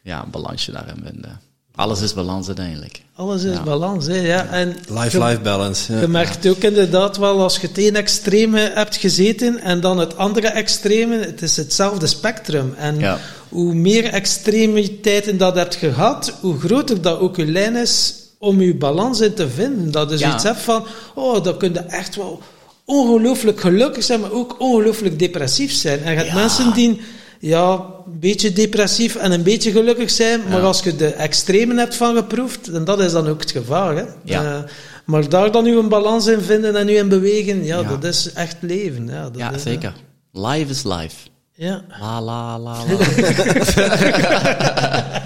[0.01, 1.39] ja, een balansje daarin vinden.
[1.75, 3.01] Alles is balans uiteindelijk.
[3.15, 3.63] Alles is Ja.
[3.63, 4.15] balans, hè.
[4.15, 4.45] Ja.
[4.45, 5.93] En Life-life balance.
[5.93, 5.99] Ja.
[5.99, 10.17] Je merkt ook inderdaad wel, als je het ene extreme hebt gezeten en dan het
[10.17, 12.73] andere extreme, het is hetzelfde spectrum.
[12.77, 13.19] En Ja.
[13.49, 18.75] Hoe meer extremiteiten dat hebt gehad, hoe groter dat ook je lijn is om je
[18.75, 19.91] balans in te vinden.
[19.91, 20.33] Dat is Ja.
[20.33, 22.41] iets hebt van, oh, dan kun je echt wel
[22.85, 26.03] ongelooflijk gelukkig zijn, maar ook ongelooflijk depressief zijn.
[26.03, 26.35] En je hebt Ja.
[26.35, 27.01] mensen die
[27.39, 27.71] ja,
[28.05, 30.65] een beetje depressief en een beetje gelukkig zijn, maar Ja.
[30.65, 33.95] als je de extremen hebt van geproefd, en dat is dan ook het gevaar.
[33.95, 34.03] Hè?
[34.23, 34.43] Ja.
[34.43, 34.59] Eh,
[35.05, 38.33] maar daar dan nu een balans in vinden en nu in bewegen, ja, dat is
[38.33, 39.07] echt leven.
[39.07, 39.93] Ja, dat Ja, is, zeker.
[40.31, 41.15] Life is life.
[41.57, 41.81] Ja.
[41.99, 42.87] La la la la.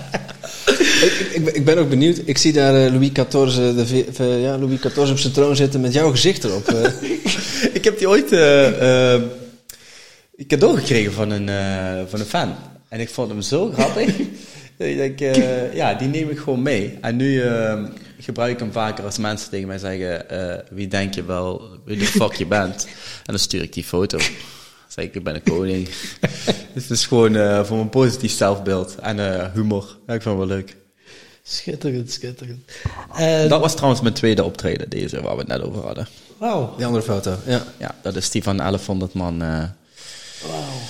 [1.01, 2.21] Ik, ik, ben- ik ben ook benieuwd.
[2.25, 5.55] Ik zie daar eh, Louis XIV, de, v- v- ja, Louis XIV op zijn troon
[5.55, 6.67] zitten met jouw gezicht erop.
[6.67, 6.83] eh.
[7.77, 9.21] ik heb die ooit eh, eh,
[10.37, 12.55] een cadeau gekregen van een, eh, van een fan.
[12.89, 14.15] En ik vond hem zo grappig.
[14.77, 16.97] dat ik denk, eh, ja, die neem ik gewoon mee.
[17.01, 17.83] En nu eh,
[18.19, 22.05] gebruik hem vaker als mensen tegen mij zeggen, eh, wie denk je wel, wie de
[22.05, 22.83] fuck je bent.
[23.25, 24.17] En dan stuur ik die foto.
[24.95, 25.89] Dan zeg ik, ik ben een koning.
[26.73, 29.97] dus het is gewoon eh, voor mijn positief zelfbeeld en eh, humor.
[30.07, 30.77] Ja, ik vind het wel leuk.
[31.43, 32.59] Schitterend, schitterend.
[33.15, 36.07] En, Dat was trouwens mijn tweede optreden, deze waar we het net over hadden.
[36.37, 37.63] wauw, Die andere foto, ja.
[37.77, 39.41] Ja, dat is die van 1100 man.
[39.41, 39.63] eh.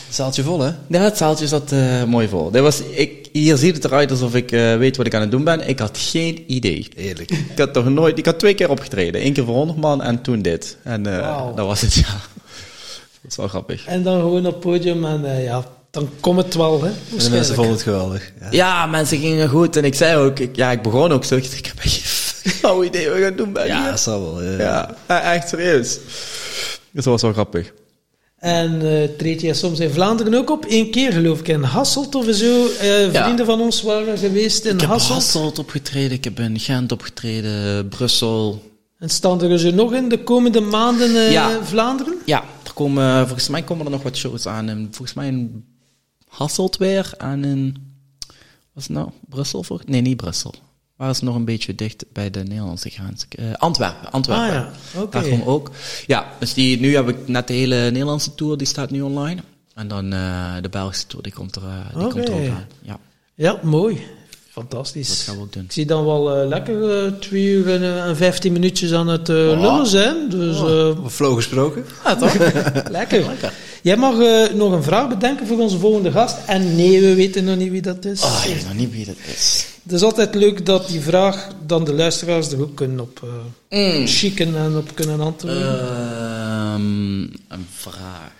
[0.09, 0.71] Zaaltje vol, hè?
[0.87, 2.51] Ja, het zaaltje zat eh, mooi vol.
[2.51, 5.31] Dit was, ik, hier ziet het eruit alsof ik eh, weet wat ik aan het
[5.31, 5.67] doen ben.
[5.67, 6.87] Ik had geen idee.
[6.95, 7.31] Eerlijk.
[7.31, 9.25] Ik had toch nooit, ik had twee keer opgetreden.
[9.25, 10.77] Eén keer voor 100 man en toen dit.
[10.83, 11.53] En eh, Wauw.
[11.53, 12.21] dat was het, ja.
[13.21, 13.85] Dat is wel grappig.
[13.85, 16.87] En dan gewoon op het podium en eh, ja, dan komt het wel, hè.
[16.89, 18.31] En de mensen vonden het geweldig.
[18.39, 18.47] Ja.
[18.51, 19.75] Ja, mensen gingen goed.
[19.75, 21.35] En ik zei ook, ik, ja, ik begon ook zo.
[21.35, 23.89] Ik, dacht, ik heb echt geen flauw idee wat ik aan het doen ben Ja,
[23.89, 24.43] dat zal wel.
[24.43, 24.57] Ja.
[24.57, 25.99] Ja, ja, echt serieus.
[26.91, 27.71] Dus dat was wel grappig.
[28.37, 30.65] En eh treed jij soms in Vlaanderen ook op?
[30.69, 32.67] Eén keer geloof ik in Hasselt of zo.
[32.79, 33.23] Eh, Ja.
[33.23, 35.13] Vrienden van ons waren geweest in Ik heb Hasselt.
[35.13, 38.61] Hasselt opgetreden, ik heb in Gent opgetreden, Brussel.
[38.99, 41.49] En staan er zo nog in de komende maanden eh, Ja.
[41.63, 42.13] Vlaanderen?
[42.25, 44.69] Ja, er komen, volgens mij komen er nog wat shows aan.
[44.69, 45.65] En volgens mij in
[46.27, 47.89] Hasselt weer en in...
[48.73, 49.09] Was het nou?
[49.29, 49.63] Brussel?
[49.63, 49.81] Voor?
[49.85, 50.53] Nee, niet Brussel.
[50.95, 53.25] Waar is nog een beetje dicht bij de Nederlandse grens?
[53.29, 54.45] Eh, Antwerpen, Antwerpen.
[54.45, 54.53] Ah
[54.93, 55.11] ja, oké.
[55.19, 55.71] Daar komen ook.
[56.07, 59.41] Ja, dus die, nu heb ik net de hele Nederlandse tour, die staat nu online.
[59.73, 62.67] En dan eh, de Belgische tour, die komt er, eh, die komt er ook aan.
[62.81, 62.99] Ja,
[63.35, 64.07] Ja, mooi.
[64.51, 65.07] Fantastisch.
[65.07, 65.63] dat gaan we ook doen.
[65.63, 69.29] Ik zie dan wel eh, lekker eh, twee uur en, en vijftien minuutjes aan het
[69.29, 70.29] eh, lullen zijn.
[70.29, 71.85] Dus eh, Over flow gesproken.
[72.03, 72.33] Ja, toch?
[72.89, 73.25] lekker.
[73.81, 76.37] Jij mag eh, nog een vraag bedenken voor onze volgende gast.
[76.45, 78.21] En nee, we weten nog niet wie dat is.
[78.21, 79.65] Oh, ik weet nog niet wie dat is.
[79.83, 83.27] Het is altijd leuk dat die vraag dan de luisteraars er ook kunnen op
[83.69, 85.79] eh chicken en op kunnen antwoorden.
[85.79, 88.31] Ehm, een vraag.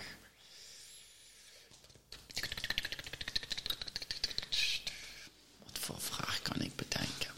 [5.63, 7.31] Wat voor vraag kan ik bedenken?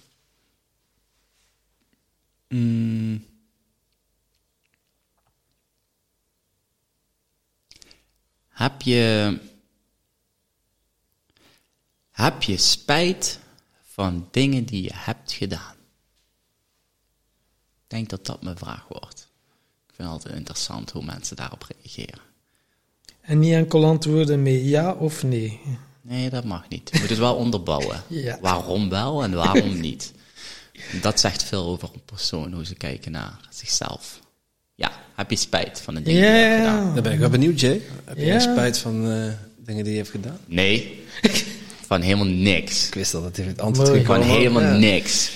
[2.54, 3.26] Mm.
[8.48, 9.38] Heb je.
[12.12, 13.40] Heb je spijt
[13.82, 15.76] van dingen die je hebt gedaan?
[17.84, 19.30] Ik denk dat dat mijn vraag wordt.
[19.88, 22.20] Ik vind het altijd interessant hoe mensen daarop reageren.
[23.22, 25.60] En niet enkel antwoorden met ja of nee.
[26.02, 26.90] Nee, dat mag niet.
[26.94, 28.04] Je moet het wel onderbouwen.
[28.10, 28.40] Ja.
[28.42, 30.14] Waarom wel en waarom niet.
[31.02, 34.20] Dat zegt veel over een persoon, hoe ze kijken naar zichzelf.
[34.76, 36.88] Ja, heb je spijt van de dingen die je hebt gedaan?
[36.88, 37.82] Ja, Daar ben ik wel benieuwd, Jay.
[38.06, 39.28] Heb je spijt van eh,
[39.66, 40.38] dingen die je hebt gedaan?
[40.45, 41.04] Nee,
[41.88, 42.88] van helemaal niks.
[42.88, 44.78] Ik wist dat het het antwoord ging Van helemaal Ja.
[44.78, 45.32] niks.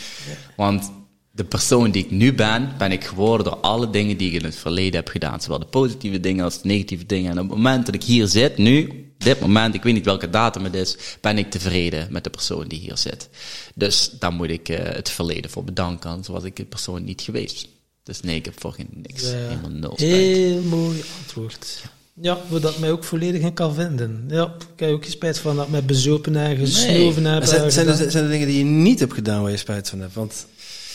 [0.55, 0.91] Want
[1.31, 4.45] de persoon die ik nu ben, ben ik geworden door alle dingen die ik in
[4.45, 5.41] het verleden heb gedaan.
[5.41, 7.31] Zowel de positieve dingen als de negatieve dingen.
[7.31, 10.29] En op het moment dat ik hier zit, nu, dit moment, ik weet niet welke
[10.29, 13.29] datum het is, ben ik tevreden met de persoon die hier zit.
[13.75, 17.21] Dus daar moet ik eh, het verleden voor bedanken, anders was ik die persoon niet
[17.21, 17.67] geweest.
[18.03, 19.23] Dus nee, ik heb voor geen niks.
[19.23, 19.29] Ja.
[19.29, 20.11] Helemaal nul spijt.
[20.11, 21.81] Heel mooi antwoord.
[22.21, 24.25] Ja, waar dat mij ook volledig in kan vinden.
[24.29, 24.43] Ja,
[24.73, 27.23] ik heb ook geen spijt van dat met bezopen en gesnoven.
[27.23, 29.89] Maar zijn, zijn, er, zijn er dingen die je niet hebt gedaan waar je spijt
[29.89, 30.13] van hebt?
[30.13, 30.45] Want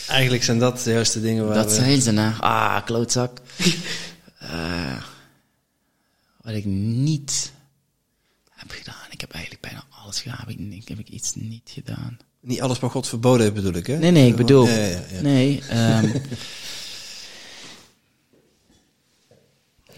[0.09, 1.75] eigenlijk zijn dat de juiste dingen waar Dat we...
[1.75, 2.31] zijn ze, hè.
[2.41, 3.39] Ah, klootzak.
[4.43, 5.03] Eh,
[6.41, 7.53] wat ik niet
[8.69, 9.07] heb gedaan.
[9.11, 10.49] Ik heb eigenlijk bijna alles gedaan.
[10.71, 12.19] Ik, heb ik iets niet gedaan?
[12.41, 13.99] Niet alles wat God verboden heeft, bedoel ik, hè?
[13.99, 14.67] Nee, nee, ik bedoel...
[14.67, 15.21] Ja, ja, ja.
[15.21, 16.17] Nee, ehm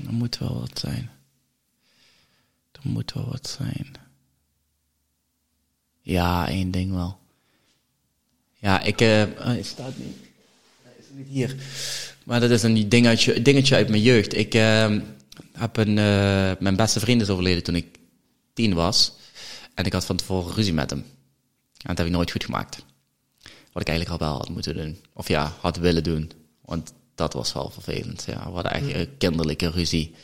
[0.06, 1.10] er moet wel wat zijn.
[2.72, 3.92] Er moet wel wat zijn.
[6.00, 7.18] Ja, één ding wel.
[8.58, 9.00] Ja, ik...
[9.00, 10.16] eh, het staat niet...
[10.82, 11.56] Het is niet hier.
[12.24, 14.34] Maar dat is een dingetje, dingetje uit mijn jeugd.
[14.36, 15.00] Ik ehm,
[15.52, 15.98] heb een...
[15.98, 17.98] eh, mijn beste vriend is overleden toen ik
[18.54, 19.12] tien was.
[19.74, 20.98] En ik had van tevoren ruzie met hem.
[21.00, 22.84] En dat heb ik nooit goed gemaakt.
[23.72, 25.00] Wat ik eigenlijk al wel had moeten doen.
[25.12, 26.32] Of ja, had willen doen.
[26.64, 28.24] Want dat was wel vervelend.
[28.26, 30.14] Ja, we hadden eigenlijk een kinderlijke ruzie.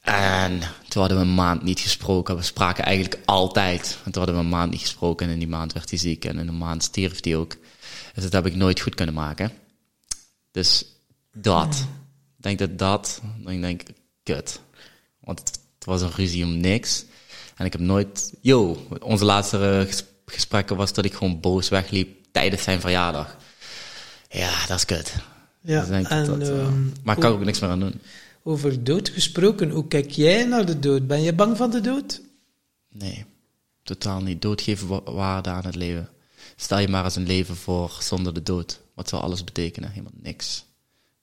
[0.00, 2.36] En toen hadden we een maand niet gesproken.
[2.36, 3.98] We spraken eigenlijk altijd.
[4.04, 5.26] En toen hadden we een maand niet gesproken.
[5.26, 6.24] En in die maand werd hij ziek.
[6.24, 7.56] En in een maand stierf hij ook.
[8.14, 9.52] Dus dat heb ik nooit goed kunnen maken.
[10.50, 10.84] Dus
[11.32, 11.86] dat.
[12.36, 13.20] Ik denk dat dat.
[13.42, 14.60] Dan denk ik, kut.
[15.20, 17.04] Want het was een ruzie om niks.
[17.56, 18.32] En ik heb nooit...
[18.40, 23.36] Yo, onze laatste eh, ges- gesprekken was dat ik gewoon boos wegliep tijdens zijn verjaardag.
[24.28, 25.14] Ja, dat is kut.
[25.60, 28.00] Ja, Dus denk en dat eh, ehm, maar ik kan ook niks meer aan doen.
[28.42, 31.06] over dood gesproken, hoe kijk jij naar de dood?
[31.06, 32.20] Ben je bang van de dood?
[32.92, 33.24] Nee,
[33.82, 34.42] totaal niet.
[34.42, 36.08] Dood wa- waarde aan het leven.
[36.56, 38.80] Stel je maar eens een leven voor zonder de dood.
[38.94, 39.90] Wat zou alles betekenen?
[39.90, 40.64] Helemaal niks.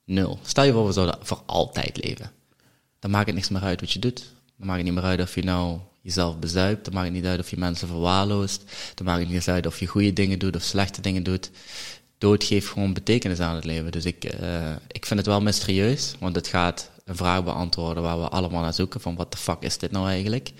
[0.05, 0.39] Nul.
[0.43, 2.31] Stel je voor, we zouden voor altijd leven.
[2.99, 4.19] Dan maakt het niks meer uit wat je doet.
[4.57, 6.85] Dan maakt het niet meer uit of je nou jezelf bezuipt.
[6.85, 8.63] Dan maakt het niet uit of je mensen verwaarloost.
[8.95, 11.51] Dan maakt het niet uit of je goede dingen doet of slechte dingen doet.
[12.17, 13.91] dood geeft gewoon betekenis aan het leven.
[13.91, 18.19] Dus ik, uh, ik vind het wel mysterieus, want het gaat een vraag beantwoorden waar
[18.19, 20.51] we allemaal naar zoeken, van wat de fuck is dit nou eigenlijk?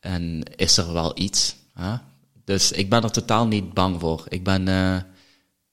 [0.00, 1.56] En is er wel iets?
[2.44, 4.24] Dus ik ben er totaal niet bang voor.
[4.28, 4.96] Ik ben, uh,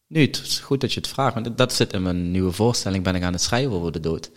[0.08, 3.04] nu, het is goed dat je het vraagt, want dat zit in mijn nieuwe voorstelling,
[3.04, 4.32] ben ik aan het schrijven over de dood.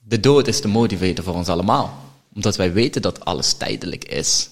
[0.00, 2.11] De dood is de motivator voor ons allemaal.
[2.34, 4.48] Omdat wij weten dat alles tijdelijk is,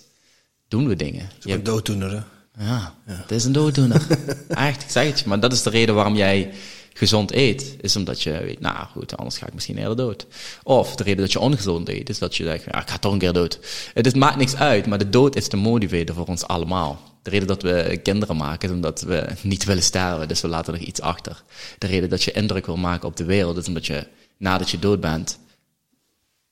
[0.68, 1.30] doen we dingen.
[1.40, 2.22] Je een dooddoener, hè?
[2.64, 4.06] Ja, het is een dooddoener.
[4.48, 5.28] Echt, ik zeg het je.
[5.28, 6.52] Maar dat is de reden waarom jij
[6.94, 7.76] gezond eet.
[7.80, 10.26] Is omdat je weet, nou goed, anders ga ik misschien eerder dood.
[10.62, 13.12] Of de reden dat je ongezond eet, is dat je denkt, ja, ik ga toch
[13.12, 13.58] een keer dood.
[13.94, 17.00] Het maakt niks uit, maar de dood is de motivator voor ons allemaal.
[17.22, 20.74] De reden dat we kinderen maken is omdat we niet willen sterven, dus we laten
[20.74, 21.42] er iets achter.
[21.78, 24.78] De reden dat je indruk wil maken op de wereld is omdat je, nadat je
[24.78, 25.38] dood bent,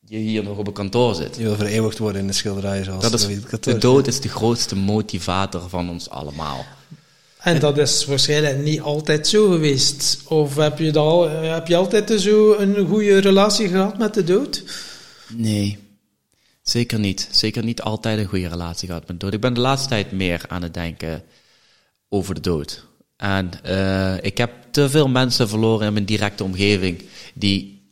[0.09, 1.37] je hier nog op een kantoor zit.
[1.37, 3.27] Je wil vereeuwigd worden in de schilderij zoals dat is,
[3.61, 6.67] De dood is de grootste motivator van ons allemaal.
[7.39, 10.21] En dat is waarschijnlijk niet altijd zo geweest.
[10.25, 14.65] Of heb je, al, heb je altijd zo een goede relatie gehad met de dood?
[15.29, 15.79] Nee,
[16.63, 17.29] zeker niet.
[17.31, 19.35] Zeker niet altijd een goede relatie gehad met de dood.
[19.35, 21.23] Ik ben de laatste tijd meer aan het denken
[22.09, 22.87] over de dood.
[23.17, 27.03] En uh, ik heb te veel mensen verloren in mijn directe omgeving
[27.35, 27.91] die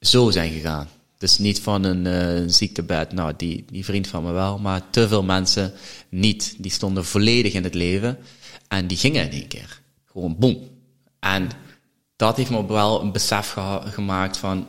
[0.00, 0.88] zo zijn gegaan.
[1.18, 5.08] Dus niet van een uh, ziektebed, nou die, die vriend van me wel, maar te
[5.08, 5.72] veel mensen
[6.08, 6.54] niet.
[6.58, 8.18] Die stonden volledig in het leven
[8.68, 9.80] en die gingen in één keer.
[10.12, 10.58] Gewoon boem.
[11.20, 11.48] En
[12.16, 14.66] dat heeft me wel een besef gemaakt van,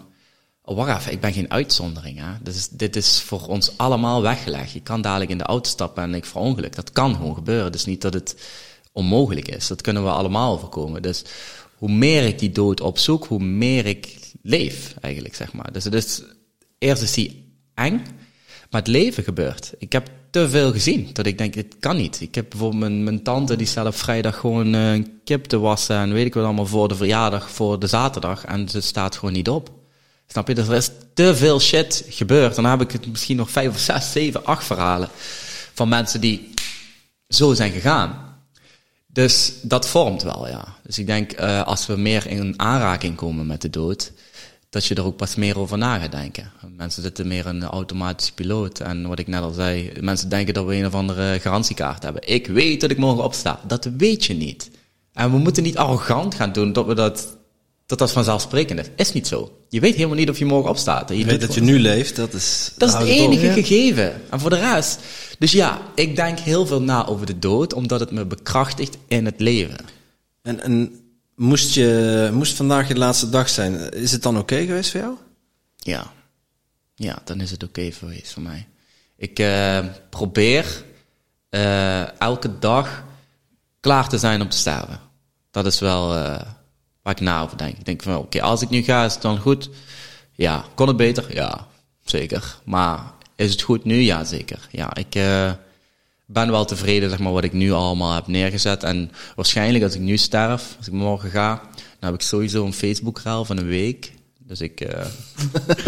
[0.61, 2.19] oh, wacht even, ik ben geen uitzondering.
[2.19, 2.31] Hè?
[2.41, 4.71] Dus dit is voor ons allemaal weggelegd.
[4.71, 6.75] Je kan dadelijk in de auto stappen en ik verongeluk.
[6.75, 7.71] Dat kan gewoon gebeuren.
[7.71, 8.35] Dus niet dat het
[8.91, 9.67] onmogelijk is.
[9.67, 11.01] Dat kunnen we allemaal voorkomen.
[11.01, 11.23] Dus
[11.75, 15.71] hoe meer ik die dood opzoek, hoe meer ik leef, eigenlijk, zeg maar.
[15.71, 16.23] Dus het is
[16.79, 18.05] eerst is die eng,
[18.69, 19.73] maar het leven gebeurt.
[19.77, 22.21] Ik heb te veel gezien, dat ik denk, dit kan niet.
[22.21, 25.95] Ik heb bijvoorbeeld mijn, mijn tante, die zelf vrijdag gewoon uh, een kip te wassen
[25.95, 29.33] en weet ik wat allemaal voor de verjaardag, voor de zaterdag, en ze staat gewoon
[29.33, 29.71] niet op.
[30.27, 30.55] Snap je?
[30.55, 32.55] Dus er is te veel shit gebeurd.
[32.55, 35.09] Dan heb ik het misschien nog vijf of zes, zeven, acht verhalen
[35.73, 36.53] van mensen die
[37.27, 38.37] zo zijn gegaan.
[39.07, 40.75] Dus dat vormt wel, ja.
[40.83, 44.11] Dus ik denk, uh, als we meer in aanraking komen met de dood,
[44.69, 46.51] dat je er ook pas meer over na gaat denken.
[46.77, 48.79] Mensen zitten meer in een automatische piloot.
[48.79, 52.27] En wat ik net al zei, mensen denken dat we een of andere garantiekaart hebben.
[52.27, 53.59] Ik weet dat ik morgen opsta.
[53.67, 54.69] Dat weet je niet.
[55.13, 57.37] En we moeten niet arrogant gaan doen dat we dat,
[57.85, 58.87] dat, dat vanzelfsprekend is.
[58.95, 59.51] Is niet zo.
[59.69, 61.09] Je weet helemaal niet of je morgen opstaat.
[61.09, 62.73] Je, weet dat je nu leeft, dat is...
[62.77, 64.21] Dat is het enige gegeven.
[64.29, 64.99] En voor de rest...
[65.39, 69.25] Dus ja, ik denk heel veel na over de dood, omdat het me bekrachtigt in
[69.25, 69.77] het leven.
[70.41, 70.99] En, en
[71.39, 75.15] Moest, je, moest vandaag je laatste dag zijn, is het dan oké geweest voor jou?
[75.75, 76.11] Ja.
[76.95, 78.67] Ja, dan is het oké geweest voor mij.
[79.15, 80.83] Ik uh, probeer
[81.49, 83.03] uh, elke dag
[83.79, 84.99] klaar te zijn om te sterven.
[85.51, 86.21] Dat is wel uh,
[87.01, 87.77] waar ik na over denk.
[87.77, 89.69] Ik denk van, oké, als ik nu ga, is het dan goed?
[90.31, 90.65] Ja.
[90.75, 91.35] Kon het beter?
[91.35, 91.67] Ja,
[92.03, 92.57] zeker.
[92.65, 92.99] Maar
[93.35, 93.95] is het goed nu?
[93.95, 94.67] Ja, zeker.
[94.71, 95.15] Ja, ik
[96.31, 98.83] ben wel tevreden zeg maar, wat ik nu allemaal heb neergezet.
[98.83, 101.61] En waarschijnlijk als ik nu sterf, als ik morgen ga,
[101.99, 104.11] dan heb ik sowieso een Facebook-raal van een week.
[104.37, 104.81] Dus ik...
[104.81, 105.05] Uh...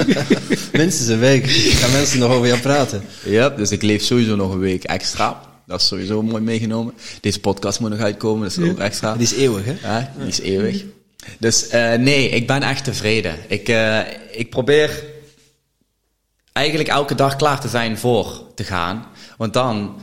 [0.79, 1.49] Minstens een week.
[1.49, 3.03] Gaan mensen nog over jou praten?
[3.23, 5.41] Ja, dus ik leef sowieso nog een week extra.
[5.67, 6.93] Dat is sowieso mooi meegenomen.
[7.21, 9.13] Deze podcast moet nog uitkomen, dat is ook extra.
[9.13, 9.75] Die is eeuwig, hè?
[9.81, 10.83] Ja, die is eeuwig.
[11.39, 13.35] Dus uh, nee, ik ben echt tevreden.
[13.47, 13.99] Ik, uh,
[14.31, 15.03] ik probeer
[16.51, 19.05] eigenlijk elke dag klaar te zijn voor te gaan.
[19.37, 19.95] Want dan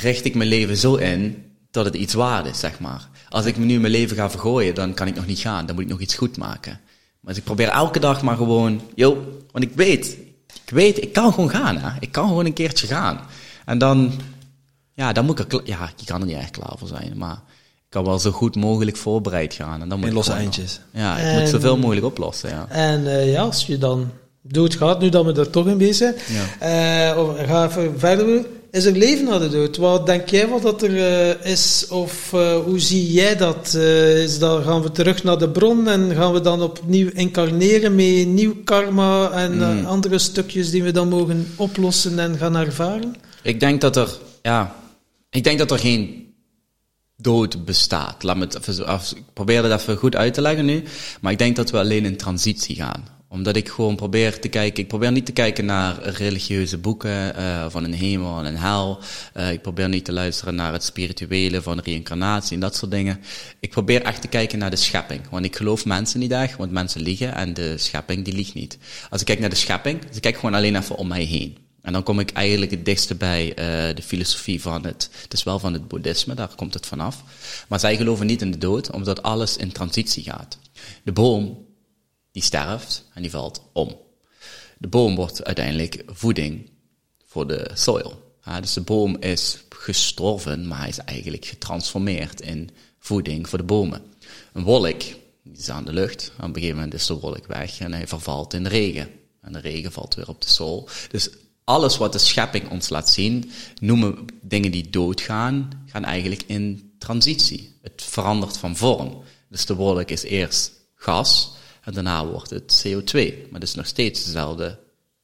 [0.00, 3.08] richt ik mijn leven zo in dat het iets waard is, zeg maar.
[3.28, 5.66] Als ik me nu mijn leven ga vergooien, dan kan ik nog niet gaan.
[5.66, 6.80] Dan moet ik nog iets goed maken.
[7.20, 10.16] Maar dus ik probeer elke dag maar gewoon, yo, want ik weet,
[10.64, 11.90] ik weet, ik kan gewoon gaan, hè.
[12.00, 13.20] Ik kan gewoon een keertje gaan.
[13.64, 14.12] En dan,
[14.94, 17.42] ja, dan moet ik er, ja, ik kan er niet echt klaar voor zijn, maar
[17.76, 19.82] ik kan wel zo goed mogelijk voorbereid gaan.
[19.82, 20.80] En dan moet In losse eindjes.
[20.92, 22.66] Ja, ik en, moet zoveel mogelijk oplossen, ja.
[22.68, 24.10] En uh, ja, als je dan
[24.42, 26.14] doodgaat, nu dat we er toch in bezig zijn,
[26.60, 27.16] ja.
[27.16, 29.76] uh, ga even verder is er leven na de dood?
[29.76, 31.86] Wat denk jij wat dat er uh, is?
[31.88, 33.72] Of uh, hoe zie jij dat?
[33.76, 34.64] Uh, is dat?
[34.64, 39.30] Gaan we terug naar de bron en gaan we dan opnieuw incarneren met nieuw karma
[39.30, 39.84] en mm.
[39.84, 43.14] andere stukjes die we dan mogen oplossen en gaan ervaren?
[43.42, 44.74] Ik denk dat er, ja,
[45.30, 46.34] ik denk dat er geen
[47.16, 48.22] dood bestaat.
[48.22, 50.82] Laat me het even, ik probeer het even goed uit te leggen nu,
[51.20, 54.82] maar ik denk dat we alleen in transitie gaan omdat ik gewoon probeer te kijken.
[54.82, 58.98] Ik probeer niet te kijken naar religieuze boeken uh, van een hemel en een hel.
[59.36, 63.20] Uh, ik probeer niet te luisteren naar het spirituele van reïncarnatie en dat soort dingen.
[63.60, 65.20] Ik probeer echt te kijken naar de schepping.
[65.30, 68.78] Want ik geloof mensen niet echt, want mensen liegen en de schepping die liegt niet.
[69.10, 71.56] Als ik kijk naar de schepping, dus ik kijk gewoon alleen even om mij heen.
[71.82, 75.10] En dan kom ik eigenlijk het dichtste bij eh, de filosofie van het.
[75.22, 77.22] Het is wel van het boeddhisme, daar komt het vanaf.
[77.68, 80.58] Maar zij geloven niet in de dood, omdat alles in transitie gaat.
[81.02, 81.66] De boom,
[82.38, 83.96] die sterft en die valt om.
[84.78, 86.70] De boom wordt uiteindelijk voeding
[87.24, 88.36] voor de soil.
[88.44, 93.64] Ja, dus de boom is gestorven, maar hij is eigenlijk getransformeerd in voeding voor de
[93.64, 94.02] bomen.
[94.52, 95.02] Een wolk,
[95.54, 96.32] is aan de lucht.
[96.36, 99.08] Op een gegeven moment is de wolk weg en hij vervalt in de regen.
[99.40, 100.88] En de regen valt weer op de sol.
[101.10, 101.30] Dus
[101.64, 103.50] alles wat de schepping ons laat zien,
[103.80, 107.78] noemen dingen die doodgaan, gaan eigenlijk in transitie.
[107.82, 109.22] Het verandert van vorm.
[109.48, 111.56] Dus de wolk is eerst gas
[111.88, 113.14] en daarna wordt het CO2.
[113.50, 114.78] Maar het is nog steeds dezelfde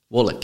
[0.06, 0.42] wolk.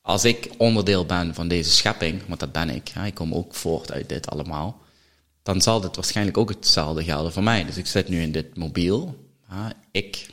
[0.00, 3.92] Als ik onderdeel ben van deze schepping, want dat ben ik, ik kom ook voort
[3.92, 4.80] uit dit allemaal,
[5.42, 7.64] dan zal dit waarschijnlijk ook hetzelfde gelden voor mij.
[7.64, 9.26] Dus ik zit nu in dit mobiel.
[9.90, 10.26] Ik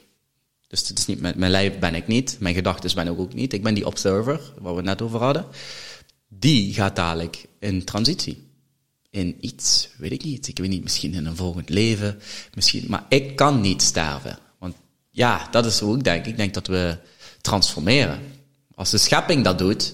[0.67, 3.34] dus het is niet, met mijn lijf ben ik niet, mijn gedachten ben ik ook
[3.34, 3.53] niet.
[3.53, 5.45] Ik ben die observer, waar we het net over hadden.
[6.27, 8.48] Die gaat dadelijk in transitie.
[9.09, 10.48] In iets, weet ik niet.
[10.48, 12.19] Ik weet niet, misschien in een volgend leven.
[12.53, 14.40] Misschien, maar ik kan niet sterven.
[15.16, 16.26] Ja, dat is hoe ik denk.
[16.26, 16.98] Ik denk dat we
[17.42, 18.19] transformeren.
[18.76, 19.94] Als de schepping dat doet,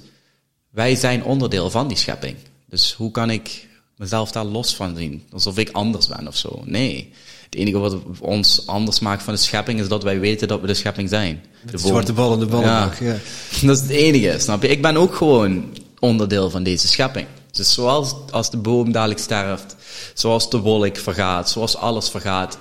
[0.69, 2.35] wij zijn onderdeel van die schepping.
[2.69, 3.67] Dus hoe kan ik
[3.97, 5.23] mezelf daar los van zien?
[5.31, 6.61] Alsof ik anders ben of zo.
[6.65, 7.13] Nee.
[7.43, 10.67] Het enige wat ons anders maakt van de schepping is dat wij weten dat we
[10.67, 11.43] de schepping zijn.
[11.71, 12.91] De, zwarte bal in de ja.
[12.99, 13.17] ja.
[13.61, 14.67] Dat is het enige, snap je?
[14.67, 17.27] Ik ben ook gewoon onderdeel van deze schepping.
[17.51, 19.75] Dus zoals als de boom dadelijk sterft,
[20.13, 22.57] zoals de wolk vergaat, zoals alles vergaat,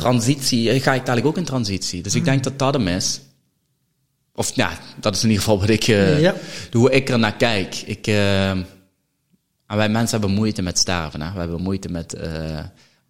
[0.00, 2.02] transitie, eh, ga ik dadelijk ook in transitie.
[2.02, 3.20] Dus ik denk dat dat hem is.
[4.34, 6.34] Of ja, dat is in ieder geval wat ik, uh, ja.
[6.72, 7.74] hoe ik er naar kijk.
[7.74, 8.66] Ik, uh, en
[9.66, 11.20] wij mensen hebben moeite met sterven.
[11.20, 11.32] Hè?
[11.32, 12.14] We hebben moeite met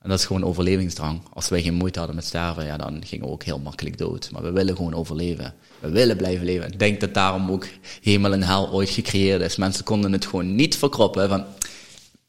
[0.01, 1.21] en dat is gewoon overlevingsdrang.
[1.33, 4.31] Als wij geen moeite hadden met sterven, ja, dan gingen we ook heel makkelijk dood.
[4.33, 5.55] Maar we willen gewoon overleven.
[5.79, 6.73] We willen blijven leven.
[6.73, 7.67] Ik denk dat daarom ook
[8.03, 9.57] hemel en hel ooit gecreëerd is.
[9.57, 11.45] Mensen konden het gewoon niet verkroppen van,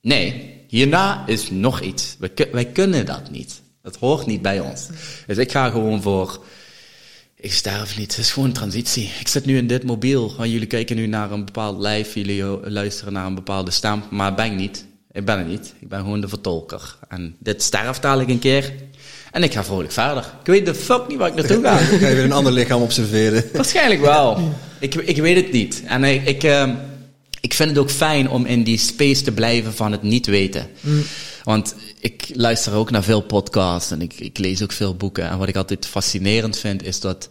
[0.01, 2.15] nee, hierna is nog iets.
[2.19, 3.61] Wij, wij kunnen dat niet.
[3.83, 4.87] Dat hoort niet bij ons.
[5.27, 6.43] Dus ik ga gewoon voor,
[7.35, 8.15] ik sterf niet.
[8.15, 9.11] Het is gewoon transitie.
[9.19, 10.45] Ik zit nu in dit mobiel.
[10.45, 12.13] Jullie kijken nu naar een bepaald lijf.
[12.13, 14.03] Jullie luisteren naar een bepaalde stem.
[14.09, 14.85] Maar ben ik niet.
[15.11, 15.73] Ik ben het niet.
[15.79, 16.97] Ik ben gewoon de vertolker.
[17.07, 18.73] En dit sterft dadelijk een keer.
[19.31, 20.25] En ik ga vrolijk verder.
[20.39, 21.77] Ik weet de fuck niet waar ik naartoe ga.
[21.99, 23.43] ga je weer een ander lichaam observeren?
[23.53, 24.53] Waarschijnlijk wel.
[24.79, 25.83] Ik, ik weet het niet.
[25.85, 26.69] En ik, ik, uh,
[27.41, 30.67] ik vind het ook fijn om in die space te blijven van het niet weten.
[30.79, 31.03] Mm.
[31.43, 35.29] Want ik luister ook naar veel podcasts en ik, ik lees ook veel boeken.
[35.29, 37.29] En wat ik altijd fascinerend vind, is dat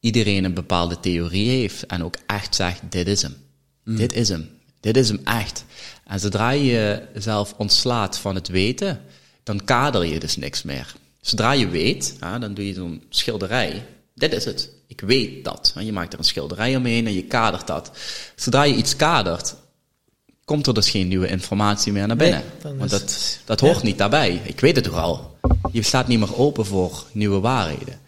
[0.00, 1.86] iedereen een bepaalde theorie heeft.
[1.86, 3.36] En ook echt zegt, dit is hem.
[3.84, 3.96] Mm.
[3.96, 4.50] Dit is hem.
[4.80, 5.64] Dit is hem echt.
[6.06, 9.00] En zodra je jezelf ontslaat van het weten,
[9.42, 10.94] dan kader je dus niks meer.
[11.20, 13.86] Zodra je weet, ja, dan doe je zo'n schilderij.
[14.14, 14.70] Dit is het.
[14.86, 15.72] Ik weet dat.
[15.76, 17.90] En je maakt er een schilderij omheen en je kadert dat.
[18.36, 19.54] Zodra je iets kadert,
[20.44, 22.42] komt er dus geen nieuwe informatie meer naar binnen.
[22.62, 24.40] Want dat, dat hoort niet daarbij.
[24.44, 25.38] Ik weet het toch al.
[25.72, 28.00] Je staat niet meer open voor nieuwe waarheden.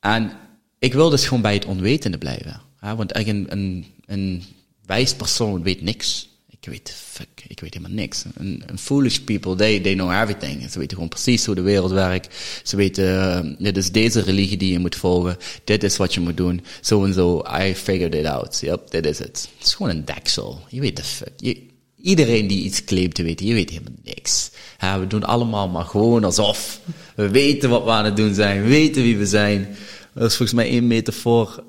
[0.00, 0.32] En
[0.78, 2.60] ik wil dus gewoon bij het onwetende blijven.
[2.80, 4.44] Want een, een, een
[4.86, 6.28] wijs persoon weet niks
[6.62, 8.24] ik weet, fuck, ik weet helemaal niks.
[8.34, 10.70] Een, foolish people, they, they know everything.
[10.70, 12.34] Ze weten gewoon precies hoe de wereld werkt.
[12.62, 15.36] Ze weten, uh, dit is deze religie die je moet volgen.
[15.64, 16.64] Dit is wat je moet doen.
[16.80, 18.58] Zo en zo, I figured it out.
[18.60, 19.48] Yep, dit is het.
[19.58, 20.60] Het is gewoon een deksel.
[20.68, 21.58] Je weet de fuck.
[21.96, 24.50] Iedereen die iets claimt te weten, je weet helemaal niks.
[24.78, 26.80] Ja, we doen allemaal maar gewoon alsof.
[27.16, 28.62] We weten wat we aan het doen zijn.
[28.62, 29.76] We weten wie we zijn.
[30.14, 31.64] Dat is volgens mij één metafoor.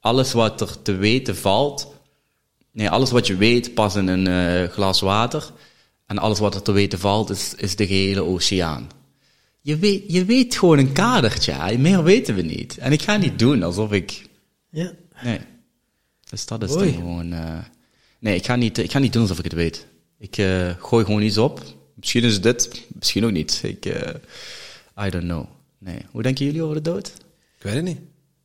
[0.00, 1.94] Alles wat er te weten valt
[2.76, 5.52] Nee, alles wat je weet past in een uh, glas water.
[6.06, 8.88] En alles wat er te weten valt, is, is de gehele oceaan.
[9.60, 11.78] Je weet, je weet gewoon een kadertje.
[11.78, 12.78] Meer weten we niet.
[12.78, 14.22] En ik ga niet doen alsof ik.
[14.70, 14.92] Ja.
[15.22, 15.38] Nee.
[16.30, 17.32] Dus dat is dan gewoon.
[17.32, 17.58] Uh,
[18.18, 19.86] nee, ik ga, niet, ik ga niet doen alsof ik het weet.
[20.18, 21.62] Ik uh, gooi gewoon iets op.
[21.94, 23.60] Misschien is het dit, misschien ook niet.
[23.62, 23.84] Ik,
[25.06, 25.44] I don't know.
[25.78, 25.98] Nee.
[26.10, 27.06] Hoe denken jullie over de dood?
[27.58, 28.00] Ik weet het niet.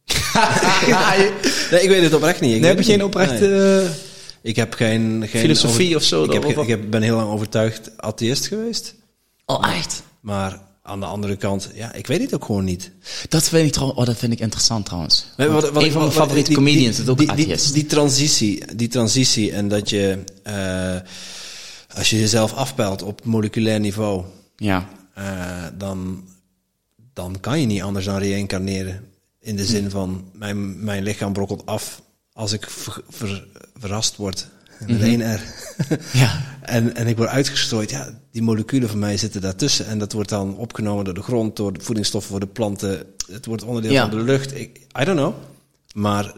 [1.72, 2.56] nee, ik weet het oprecht niet.
[2.56, 4.10] Ik nee, heb je geen oprechte.
[4.42, 5.28] Ik heb geen...
[5.28, 6.24] geen Filosofie of zo?
[6.24, 8.96] Ik, heb, ik heb, ben heel lang overtuigd atheïst geweest.
[9.46, 10.04] Oh, echt?
[10.20, 12.92] Maar aan de andere kant, ja, ik weet het ook gewoon niet.
[13.30, 15.26] Dat vind ik, oh, dat vind ik interessant trouwens.
[15.38, 17.66] wat, wat, een van mijn favoriete comedians is ook die, atheïst.
[17.66, 20.96] Die, die, transitie, die transitie en dat je, uh,
[21.98, 24.24] als je jezelf afpelt op moleculair niveau,
[24.56, 24.90] ja.
[25.18, 26.24] Uh, dan,
[27.14, 29.04] dan kan je niet anders dan reïncarneren.
[29.40, 32.02] In de zin van, mijn, mijn lichaam brokkelt af
[32.42, 33.48] als ik ver, ver,
[33.78, 34.48] verrast word.
[34.80, 35.22] Met mm -hmm.
[35.22, 35.42] R.
[36.24, 36.42] ja.
[36.62, 37.90] en, en ik word uitgestrooid.
[37.90, 39.86] Ja, die moleculen van mij zitten daartussen.
[39.86, 43.06] En dat wordt dan opgenomen door de grond, door de voedingsstoffen voor de planten.
[43.32, 44.60] Het wordt onderdeel van de lucht.
[44.60, 45.34] Ik, I don't know.
[45.94, 46.34] Maar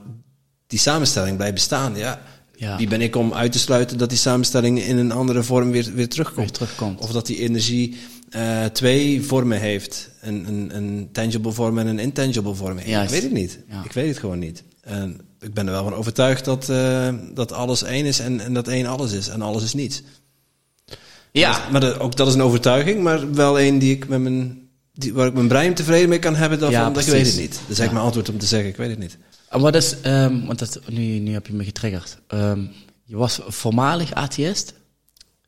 [0.68, 1.96] die samenstelling blijft bestaan.
[1.96, 2.22] Ja,
[2.56, 2.78] Ja.
[2.78, 5.92] wie ben ik om uit te sluiten dat die samenstelling in een andere vorm weer,
[5.94, 6.38] weer terugkomt?
[6.38, 7.00] Weer terugkomt.
[7.00, 7.98] Of dat die energie
[8.30, 10.10] eh, twee vormen heeft.
[10.22, 12.78] Een, een, een tangible vorm en een intangible vorm.
[12.78, 13.60] Ik weet het niet.
[13.70, 13.84] Ja.
[13.84, 14.64] Ik weet het gewoon niet.
[14.82, 18.54] En ik ben er wel van overtuigd dat, eh, dat alles één is en, en
[18.54, 19.28] dat één alles is.
[19.28, 20.02] En alles is niets.
[21.32, 24.68] Ja, Maar dat, ook dat is een overtuiging, maar wel een die ik met mijn,
[24.94, 26.60] die, waar ik mijn brein tevreden mee kan hebben.
[26.60, 27.52] Dan Ja, van, dat ik weet het niet.
[27.52, 27.94] Dat is eigenlijk Ja.
[27.94, 29.18] mijn antwoord om te zeggen, ik weet het niet.
[29.50, 32.18] En wat is, ehm, want dat, nu, nu heb je me getriggerd.
[32.28, 32.66] Ehm,
[33.04, 34.74] je was voormalig atheïst?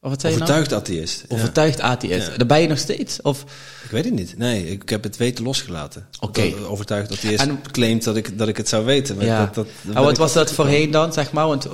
[0.05, 0.51] Of wat zei je nou?
[0.51, 1.23] Overtuigd atheïst.
[1.29, 1.35] Ja.
[1.35, 2.27] Overtuigd atheïst.
[2.27, 2.37] Ja.
[2.37, 3.21] Daar ben je nog steeds?
[3.21, 3.41] Of,
[3.83, 4.37] Ik weet het niet.
[4.37, 6.07] Nee, ik heb het weten losgelaten.
[6.19, 6.53] Oké.
[6.67, 9.15] Overtuigd eerst En- claimt dat ik, dat ik het zou weten.
[9.15, 9.45] Maar ja.
[9.45, 11.47] dat, dat, en wat was dat voorheen dan, zeg maar?
[11.47, 11.67] Want,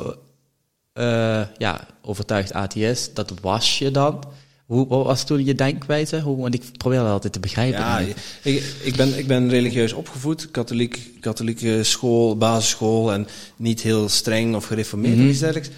[0.93, 4.24] eh, ja, overtuigd atheïst, dat was je dan.
[4.66, 6.19] Hoe, wat was toen je denkwijze?
[6.22, 7.80] Hoe, want ik probeer dat altijd te begrijpen.
[7.80, 8.00] Ja,
[8.43, 14.56] ik, ik, ben, ik ben religieus opgevoed, katholiek, katholieke school, basisschool en niet heel streng
[14.56, 15.24] of gereformeerd Mhm.
[15.26, 15.69] of iets dergelijks.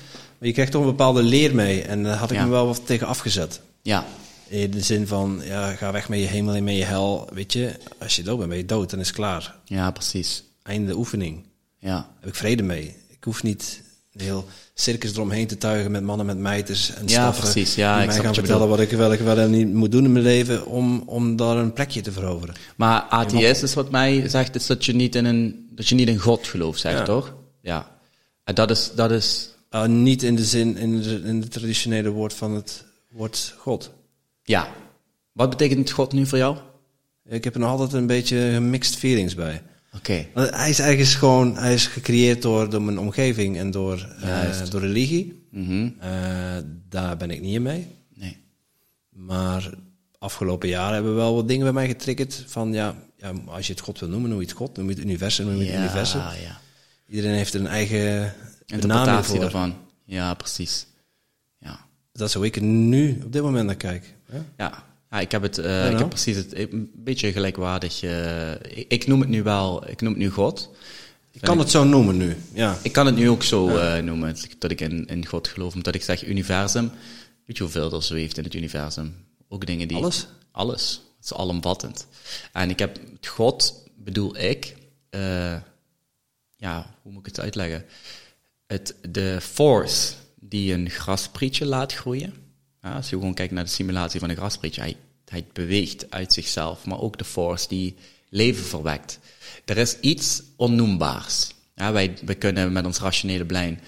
[0.43, 2.43] Maar je krijgt toch een bepaalde leer mee en daar had ik Ja.
[2.43, 3.61] me wel wat tegen afgezet.
[3.81, 4.05] ja.
[4.47, 7.27] In de zin van, ja, ga weg met je hemel en met je hel.
[7.33, 9.55] Weet je, als je dood bent, ben je dood, dan is klaar.
[9.65, 10.43] ja, precies.
[10.63, 11.43] Einde oefening.
[11.79, 11.89] Ja.
[11.89, 12.95] Daar heb ik vrede mee.
[13.09, 13.81] Ik hoef niet
[14.13, 17.43] een heel circus eromheen te tuigen met mannen met mijters en Ja, staffen.
[17.51, 17.75] precies.
[17.75, 20.03] Ja, ik mij snap gaan vertellen wat ik, wel, ik wel en niet moet doen
[20.05, 22.55] in mijn leven om, om daar een plekje te veroveren.
[22.75, 26.07] Maar atheïst is wat mij zegt, is dat je niet in een, dat je niet
[26.07, 27.03] in God gelooft, zeg Ja.
[27.03, 27.33] toch?
[27.61, 27.91] Ja.
[28.43, 32.09] En dat is, dat is, Uh, niet in de zin, in de, in de traditionele
[32.09, 33.91] woord van het woord God.
[34.43, 34.67] ja.
[35.31, 36.57] Wat betekent God nu voor jou?
[37.25, 39.61] Ik heb er nog altijd een beetje mixed feelings bij.
[39.95, 40.25] Oké.
[40.33, 44.81] Hij is eigenlijk gewoon, hij is gecreëerd door, door mijn omgeving en door, eh, door
[44.81, 45.47] religie.
[45.51, 45.89] Mhm.
[45.99, 46.11] Eh,
[46.89, 47.87] daar ben ik niet in mee.
[48.13, 48.37] Nee.
[49.09, 49.69] Maar
[50.17, 52.43] afgelopen jaren hebben we wel wat dingen bij mij getriggerd.
[52.47, 54.77] Van ja, ja, als je het God wil noemen, noem je het God.
[54.77, 56.19] Noem je het universum, noem je het Ja, universum.
[56.19, 56.61] ja.
[57.07, 58.33] Iedereen heeft een eigen
[58.65, 59.75] Interpretatie daarvan.
[60.05, 60.87] Ja, precies.
[61.57, 61.85] Ja.
[62.11, 64.15] Dat is hoe ik er nu op dit moment naar kijk.
[64.31, 64.45] Ja?
[64.57, 64.83] Ja.
[65.13, 65.97] Ja, ik heb het, eh, ik nou?
[65.97, 70.11] heb precies het, een beetje gelijkwaardig, eh, ik, ik noem het nu wel, ik noem
[70.11, 70.69] het nu God.
[71.31, 72.35] Ik kan het zo noemen nu.
[72.53, 72.77] Ja.
[72.83, 75.95] Ik kan het nu ook zo eh, noemen, dat ik in, in God geloof, omdat
[75.95, 76.91] ik zeg universum.
[77.45, 79.15] Weet je hoeveel er zweeft in het universum?
[79.47, 79.97] Ook dingen die...
[79.97, 80.27] Alles?
[80.51, 81.01] Alles.
[81.15, 82.07] Het is alomvattend.
[82.51, 84.75] En ik heb God, bedoel ik,
[86.57, 87.85] ja, hoe moet ik het uitleggen?
[88.73, 92.33] Het, de force die een grasprietje laat groeien.
[92.81, 94.95] Als je gewoon kijkt naar de simulatie van een grasprietje,
[95.25, 97.95] hij, beweegt uit zichzelf, maar ook de force die
[98.29, 99.19] leven verwekt.
[99.65, 101.51] Er is iets onnoembaars.
[101.75, 103.79] Ja, wij kunnen met ons rationele brein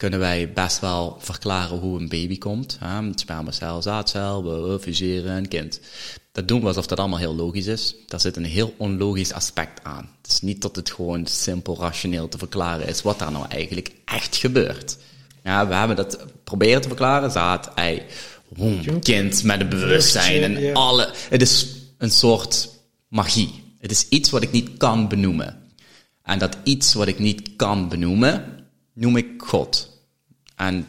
[0.00, 2.78] kunnen wij best wel verklaren hoe een baby komt.
[2.80, 5.80] Ja, spermacel, zaadcel, we fuseren een kind.
[6.32, 7.94] Dat doen we alsof dat allemaal heel logisch is.
[8.06, 10.08] Daar zit een heel onlogisch aspect aan.
[10.22, 13.92] Het is niet dat het gewoon simpel rationeel te verklaren is wat daar nou eigenlijk
[14.04, 14.96] echt gebeurt.
[15.44, 17.30] Ja, we hebben dat proberen te verklaren.
[17.30, 18.02] Zaad, ei,
[19.00, 21.12] kind met een bewustzijn en alle.
[21.28, 21.66] Het is
[21.98, 22.68] een soort
[23.08, 23.62] magie.
[23.78, 25.58] Het is iets wat ik niet kan benoemen.
[26.22, 29.98] En dat iets wat ik niet kan benoemen, noem ik God.
[30.56, 30.86] En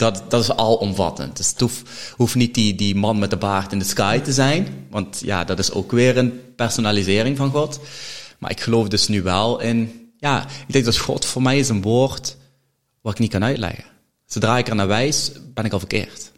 [0.00, 1.36] dat, dat is alomvattend.
[1.36, 1.82] Dus het hoeft,
[2.16, 4.86] hoeft niet die, die man met de baard in de sky te zijn.
[4.90, 7.80] Want ja, dat is ook weer een personalisering van God.
[8.38, 10.10] Maar ik geloof dus nu wel in...
[10.18, 12.36] Ja, ik denk dat God voor mij is een woord
[13.00, 13.84] wat ik niet kan uitleggen.
[14.26, 16.30] Zodra ik er naar wijs, ben ik al verkeerd.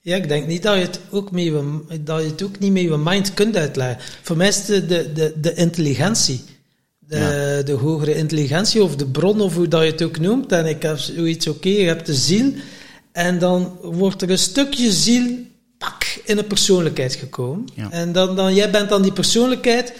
[0.00, 2.72] Ja, ik denk niet dat je het ook, met je, dat je het ook niet
[2.72, 4.04] met je mind kunt uitleggen.
[4.22, 6.44] Voor mij is de, de, de, intelligentie.
[6.98, 7.62] De, Ja.
[7.62, 10.52] de hogere intelligentie of de bron of hoe dat je het ook noemt.
[10.52, 12.52] En ik heb zoiets, oké, je hebt de ziel.
[13.12, 15.26] En dan wordt er een stukje ziel
[15.78, 17.64] pak, in een persoonlijkheid gekomen.
[17.74, 17.90] Ja.
[17.90, 19.92] En dan, dan, jij bent dan die persoonlijkheid.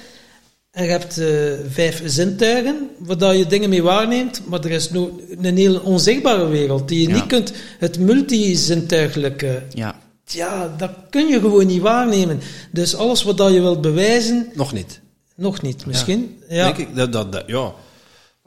[0.70, 1.28] En je hebt eh,
[1.70, 4.42] vijf zintuigen, waar dat je dingen mee waarneemt.
[4.46, 5.08] Maar er is nog
[5.42, 7.14] een heel onzichtbare wereld, die je Ja.
[7.14, 7.52] niet kunt...
[7.78, 12.40] Het multizintuigelijke, Ja, ja, dat kun je gewoon niet waarnemen.
[12.72, 15.00] Dus alles wat dat je wilt bewijzen, Nog niet.
[15.36, 16.38] nog niet misschien.
[16.48, 16.64] Ja.
[16.64, 17.72] Denk ik, dat, dat, dat, ja.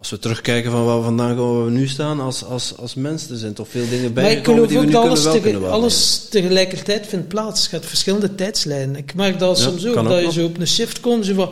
[0.04, 2.94] Als we terugkijken van waar we vandaan komen, waar we nu staan als, als, als
[2.96, 5.02] mensen, er zijn toch veel dingen Maar ik bijgekomen geloof die we ook nu dat
[5.02, 5.86] kunnen alles, wel tege- kunnen waarnemen.
[5.90, 7.64] alles tegelijkertijd vindt plaats.
[7.64, 8.96] Je hebt verschillende tijdslijnen.
[8.96, 10.34] Ik merk dat Ja, soms ook, dat je nog.
[10.34, 11.26] zo op een shift komt.
[11.26, 11.50] Zo van,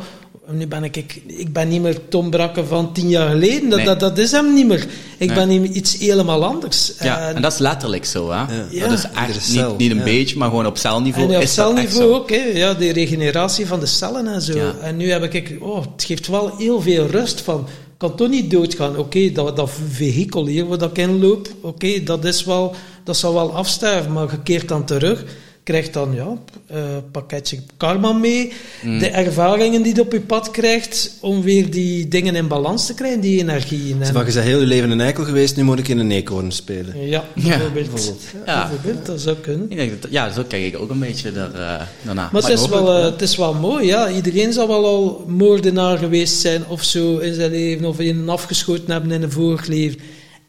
[0.57, 3.69] nu ben ik, ik, ik ben niet meer Tom Brakke van tien jaar geleden.
[3.69, 3.85] Dat, Nee.
[3.87, 4.87] dat, dat is hem niet meer.
[5.17, 5.35] Ik Nee.
[5.47, 6.91] ben iets helemaal anders.
[6.99, 7.27] ja.
[7.29, 8.31] En- en dat is letterlijk zo.
[8.31, 8.37] Hè?
[8.71, 8.87] Ja.
[8.87, 10.03] Dat is echt cel, niet, niet een ja.
[10.03, 12.43] beetje, maar gewoon op celniveau En op is dat echt celniveau ook, hè.
[12.53, 14.57] Ja, de regeneratie van de cellen en zo.
[14.57, 14.73] Ja.
[14.81, 17.67] En nu heb ik, oh, het geeft wel heel veel rust van,
[18.01, 18.97] kan toch niet doodgaan.
[18.97, 23.33] Oké, dat, dat vehikel hier waar ik in loop, oké, dat is wel, dat zal
[23.33, 25.25] wel afsterven, maar je keert dan terug.
[25.63, 26.27] Krijgt dan ja,
[26.67, 28.51] een pakketje karma mee.
[28.83, 28.99] Mm.
[28.99, 32.93] De ervaringen die je op je pad krijgt om weer die dingen in balans te
[32.93, 33.93] krijgen, die energie.
[33.93, 35.97] En, Zeg maar, je bent heel je leven een eikel geweest, nu moet ik in
[35.99, 37.07] een eekhoorn spelen.
[37.07, 38.21] ja, Ja, bijvoorbeeld.
[38.45, 38.67] Ja, Ja.
[38.69, 39.65] bijvoorbeeld, dat zou kunnen.
[39.71, 42.29] Ik denk dat, ja, zo kijk ik ook een beetje daar, eh, daarna.
[42.31, 44.09] Maar het is, wel, het, eh, het is wel mooi, ja.
[44.11, 48.91] Iedereen zal wel al moordenaar geweest zijn of zo in zijn leven, of een afgeschoten
[48.91, 49.99] hebben in een vorig leven.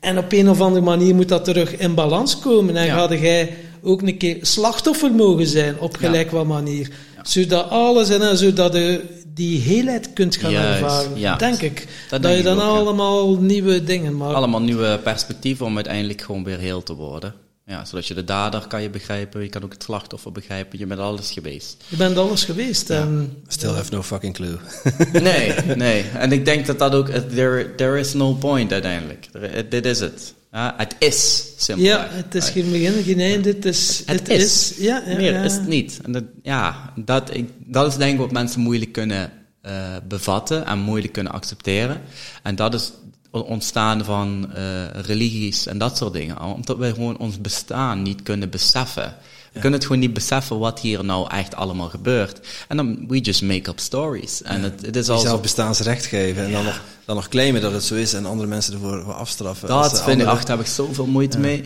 [0.00, 2.76] En op een of andere manier moet dat terug in balans komen.
[2.76, 3.06] En Ja.
[3.06, 6.90] ga jij ook een keer slachtoffer mogen zijn, op gelijk wat manier.
[7.22, 9.04] Zodat alles en eh, zodat je
[9.34, 11.36] die heelheid kunt gaan Juist, ervaren, ja.
[11.36, 11.78] denk ik.
[11.78, 12.80] Dat Dat, denk je dan ook, ja.
[12.80, 14.34] allemaal nieuwe dingen maakt.
[14.34, 17.34] allemaal nieuwe perspectieven om uiteindelijk gewoon weer heel te worden.
[17.66, 20.86] Ja, zodat je de dader kan je begrijpen, je kan ook het slachtoffer begrijpen, je
[20.86, 21.84] bent alles geweest.
[21.88, 22.90] Je bent alles geweest.
[22.90, 24.56] En Still have no fucking clue.
[25.12, 26.04] Nee, nee.
[26.18, 29.28] En ik denk dat dat ook, there, there is no point uiteindelijk.
[29.70, 30.34] Dit is het.
[30.52, 31.84] Ja, het is simpel.
[31.84, 33.48] ja, het is geen begin, geen einde.
[33.48, 34.02] Het is.
[34.06, 34.72] Het is.
[34.78, 35.42] Ja, ja, Meer ja.
[35.42, 36.00] is het niet.
[36.02, 40.66] En dat, ja, dat, ik, dat is denk ik wat mensen moeilijk kunnen eh, bevatten
[40.66, 42.00] en moeilijk kunnen accepteren.
[42.42, 42.92] En dat is
[43.30, 46.40] ontstaan van eh, religies en dat soort dingen.
[46.40, 49.14] Omdat wij gewoon ons bestaan niet kunnen beseffen.
[49.52, 52.40] We kunnen het gewoon niet beseffen wat hier nou echt allemaal gebeurt.
[52.68, 54.42] En dan, we just make up stories.
[54.42, 57.72] En het, het is al Jezelf bestaansrecht geven en dan, nog, dan nog claimen dat
[57.72, 59.68] het zo is en andere mensen ervoor voor afstraffen.
[59.68, 61.64] Dat vind ik, andere- ach, daar heb ik zoveel moeite mee.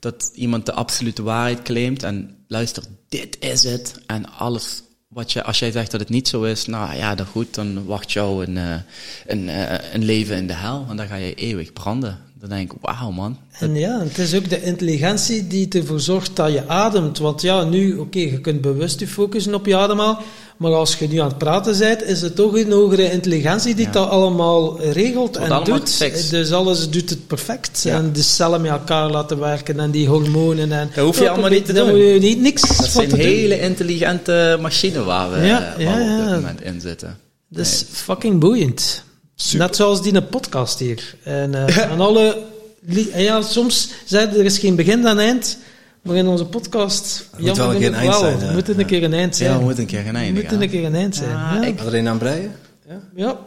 [0.00, 3.94] Dat iemand de absolute waarheid claimt en luister, dit is het.
[4.06, 7.26] En alles wat je, als jij zegt dat het niet zo is, nou ja, dan
[7.26, 8.74] goed, dan wacht jou een, eh,
[9.26, 10.86] een, eh, een leven in de hel.
[10.88, 12.18] En dan ga je eeuwig branden.
[12.48, 13.38] Dan denk ik, wauw man.
[13.58, 17.18] En ja, het is ook de intelligentie die ervoor zorgt dat je ademt.
[17.18, 20.22] Want ja, nu, oké, je kunt bewust je focussen op je ademhaal.
[20.56, 23.84] Maar als je nu aan het praten bent, is het toch een hogere intelligentie die
[23.86, 23.92] Ja.
[23.92, 26.30] dat allemaal regelt en allemaal doet.
[26.30, 27.82] Dus alles doet het perfect.
[27.82, 27.94] Ja.
[27.96, 30.72] En de cellen met elkaar laten werken en die hormonen.
[30.72, 31.96] En, Dat hoef je allemaal niet te doen.
[31.96, 33.18] je niet, niks Dat doen.
[33.18, 36.34] hele intelligente machine waar we, Ja, waar ja, we op dit ja.
[36.34, 37.18] moment in zitten.
[37.48, 39.04] Dat is fucking boeiend.
[39.56, 41.14] Net zoals die een podcast hier.
[41.22, 42.42] En, eh, en alle...
[43.12, 45.58] en ja, soms zei er is geen begin en eind.
[46.02, 47.28] Maar in onze podcast...
[47.38, 48.44] moet wel een keer een eind zijn, ja.
[48.44, 48.84] Het moet een Ja.
[48.84, 49.50] keer een eind zijn.
[49.50, 50.52] Ja, we moeten een keer gaan Het eindigen.
[50.54, 51.30] moet een keer een eind zijn.
[51.30, 52.52] Ja, Ja, ik- Had er een aan breien?
[53.14, 53.38] ja.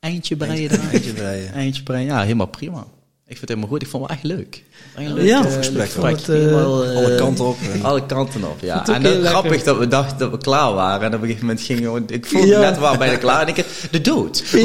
[0.00, 0.80] Eindje breien dan.
[0.92, 1.52] Eentje breien.
[1.52, 2.86] Eindje breien, ja, helemaal prima.
[3.32, 3.82] Ik vind het helemaal goed.
[3.82, 4.62] Ik vond het echt leuk.
[4.96, 7.82] Een leuk, Ja, eh, gesprek, ik vond het, eh, Helemaal, eh, alle kanten op en-
[7.84, 8.86] Alle kanten op, ja.
[8.86, 9.66] En dan heel grappig lekker.
[9.68, 11.00] dat we dachten dat we klaar waren.
[11.00, 12.02] En op een gegeven moment gingen we...
[12.06, 12.60] Ik voelde Ja.
[12.60, 13.40] net waar bijna klaar.
[13.42, 14.42] En ik dacht, de dood.
[14.52, 14.60] Ja,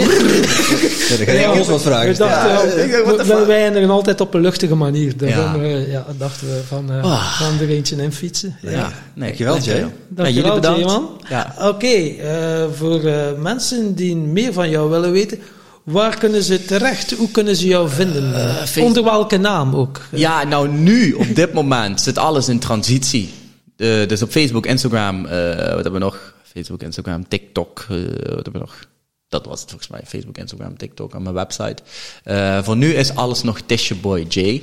[1.17, 4.75] dan ga je ons wat vragen We dachten, Ja, wij eindigen altijd op een luchtige
[4.75, 5.17] manier.
[5.17, 5.67] Daarom Ja.
[5.69, 7.25] eh, ja, dachten we van, eh Ah.
[7.25, 8.55] gaan er eentje in fietsen.
[8.61, 8.69] Ja.
[8.71, 9.27] Ja, nee.
[9.27, 9.79] Dankjewel, Jay.
[10.09, 10.79] Dankjewel, ja, jullie bedankt.
[10.79, 11.21] Jayman.
[11.29, 11.53] Ja.
[11.61, 15.39] Oké, eh, voor eh, mensen die meer van jou willen weten,
[15.87, 17.11] waar kunnen ze terecht?
[17.11, 18.33] Hoe kunnen ze jou vinden?
[18.33, 18.85] Facebook.
[18.85, 20.01] Onder welke naam ook?
[20.11, 23.29] Ja, nou nu, op dit moment, zit alles in transitie.
[23.77, 26.33] Eh, dus op Facebook, Instagram, eh, wat hebben we nog?
[26.43, 28.79] Facebook, Instagram, TikTok, eh, wat hebben we nog?
[29.27, 30.01] Dat was het volgens mij.
[30.05, 31.83] Facebook, Instagram, TikTok en mijn website.
[32.23, 33.61] Eh, voor nu is alles nog
[34.01, 34.61] Boy J.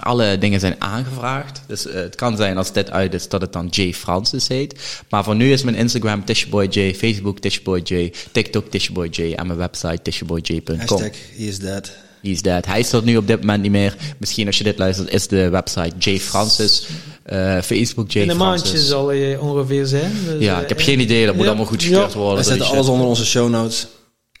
[0.00, 1.62] Alle dingen zijn aangevraagd.
[1.66, 4.80] Dus eh, het kan zijn als dit uit is dat het dan J Francis heet.
[5.08, 9.46] Maar voor nu is mijn Instagram Boy J, Facebook Boy J, TikTok Boy J en
[9.46, 10.76] mijn website tishboyj.com.
[10.78, 11.90] Hashtag he is dead.
[12.22, 12.66] He's dead.
[12.66, 13.96] Hij is er nu op dit moment niet meer.
[14.18, 16.86] Misschien als je dit luistert, is de website J Francis.
[17.22, 20.12] eh, Facebook J In een maandje zal je ongeveer zijn.
[20.24, 21.24] Dus, Ja, eh, ik heb geen idee.
[21.26, 22.18] Dat moet ja, allemaal goed gekeurd ja.
[22.18, 22.38] worden.
[22.38, 23.86] We zetten alles onder onze show notes.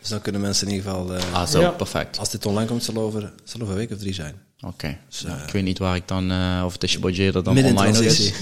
[0.00, 1.14] Dus dan kunnen mensen in ieder geval...
[1.14, 1.68] eh, Ah, zo, Ja.
[1.70, 2.18] perfect.
[2.18, 4.34] als dit online komt, zal over, zal over een week of drie zijn.
[4.66, 4.96] Oké.
[5.26, 7.96] Nou, ik weet niet waar ik dan, eh of Boy J dat dan online is.
[7.98, 8.34] transitie.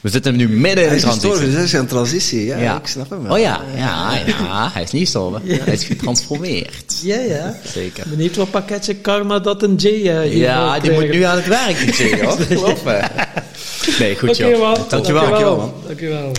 [0.00, 1.46] We zitten nu midden in Hij de is gestorven, transitie.
[1.46, 2.44] dus hij is een transitie.
[2.44, 2.78] Ja, Ja.
[2.78, 3.32] ik snap hem wel.
[3.32, 5.42] Oh ja, ja, ja, hij is niet gestorven.
[5.46, 6.94] Hij is getransformeerd.
[7.02, 7.54] Ja, ja.
[7.72, 8.04] Zeker.
[8.08, 11.46] Benieuwd wat pakketje karma dat een J eh, hier Ja, die moet nu aan het
[11.46, 12.38] werk, die J, hoor.
[12.48, 13.00] Geloof me.
[13.98, 14.60] Nee, goed, Oké, joh.
[14.60, 14.84] man.
[14.88, 15.22] Dankjewel.
[15.22, 15.72] Dankjewel, man.
[15.86, 16.32] Dankjewel.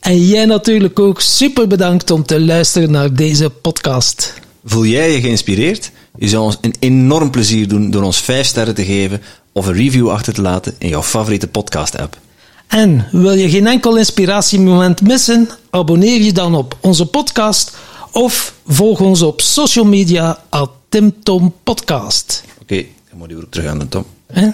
[0.00, 4.32] En jij natuurlijk ook super bedankt om te luisteren naar deze podcast.
[4.68, 5.90] Voel jij je geïnspireerd?
[6.18, 9.22] Je zou ons een enorm plezier doen door ons 5 sterren te geven
[9.52, 12.18] of een review achter te laten in jouw favoriete podcast-app.
[12.66, 15.48] En wil je geen enkel inspiratiemoment missen?
[15.70, 17.76] Abonneer je dan op onze podcast
[18.12, 22.44] of volg ons op social media at TimTom Podcast.
[22.62, 24.04] Oké, dan moet je weer terug aan de Tom.
[24.32, 24.48] Hè?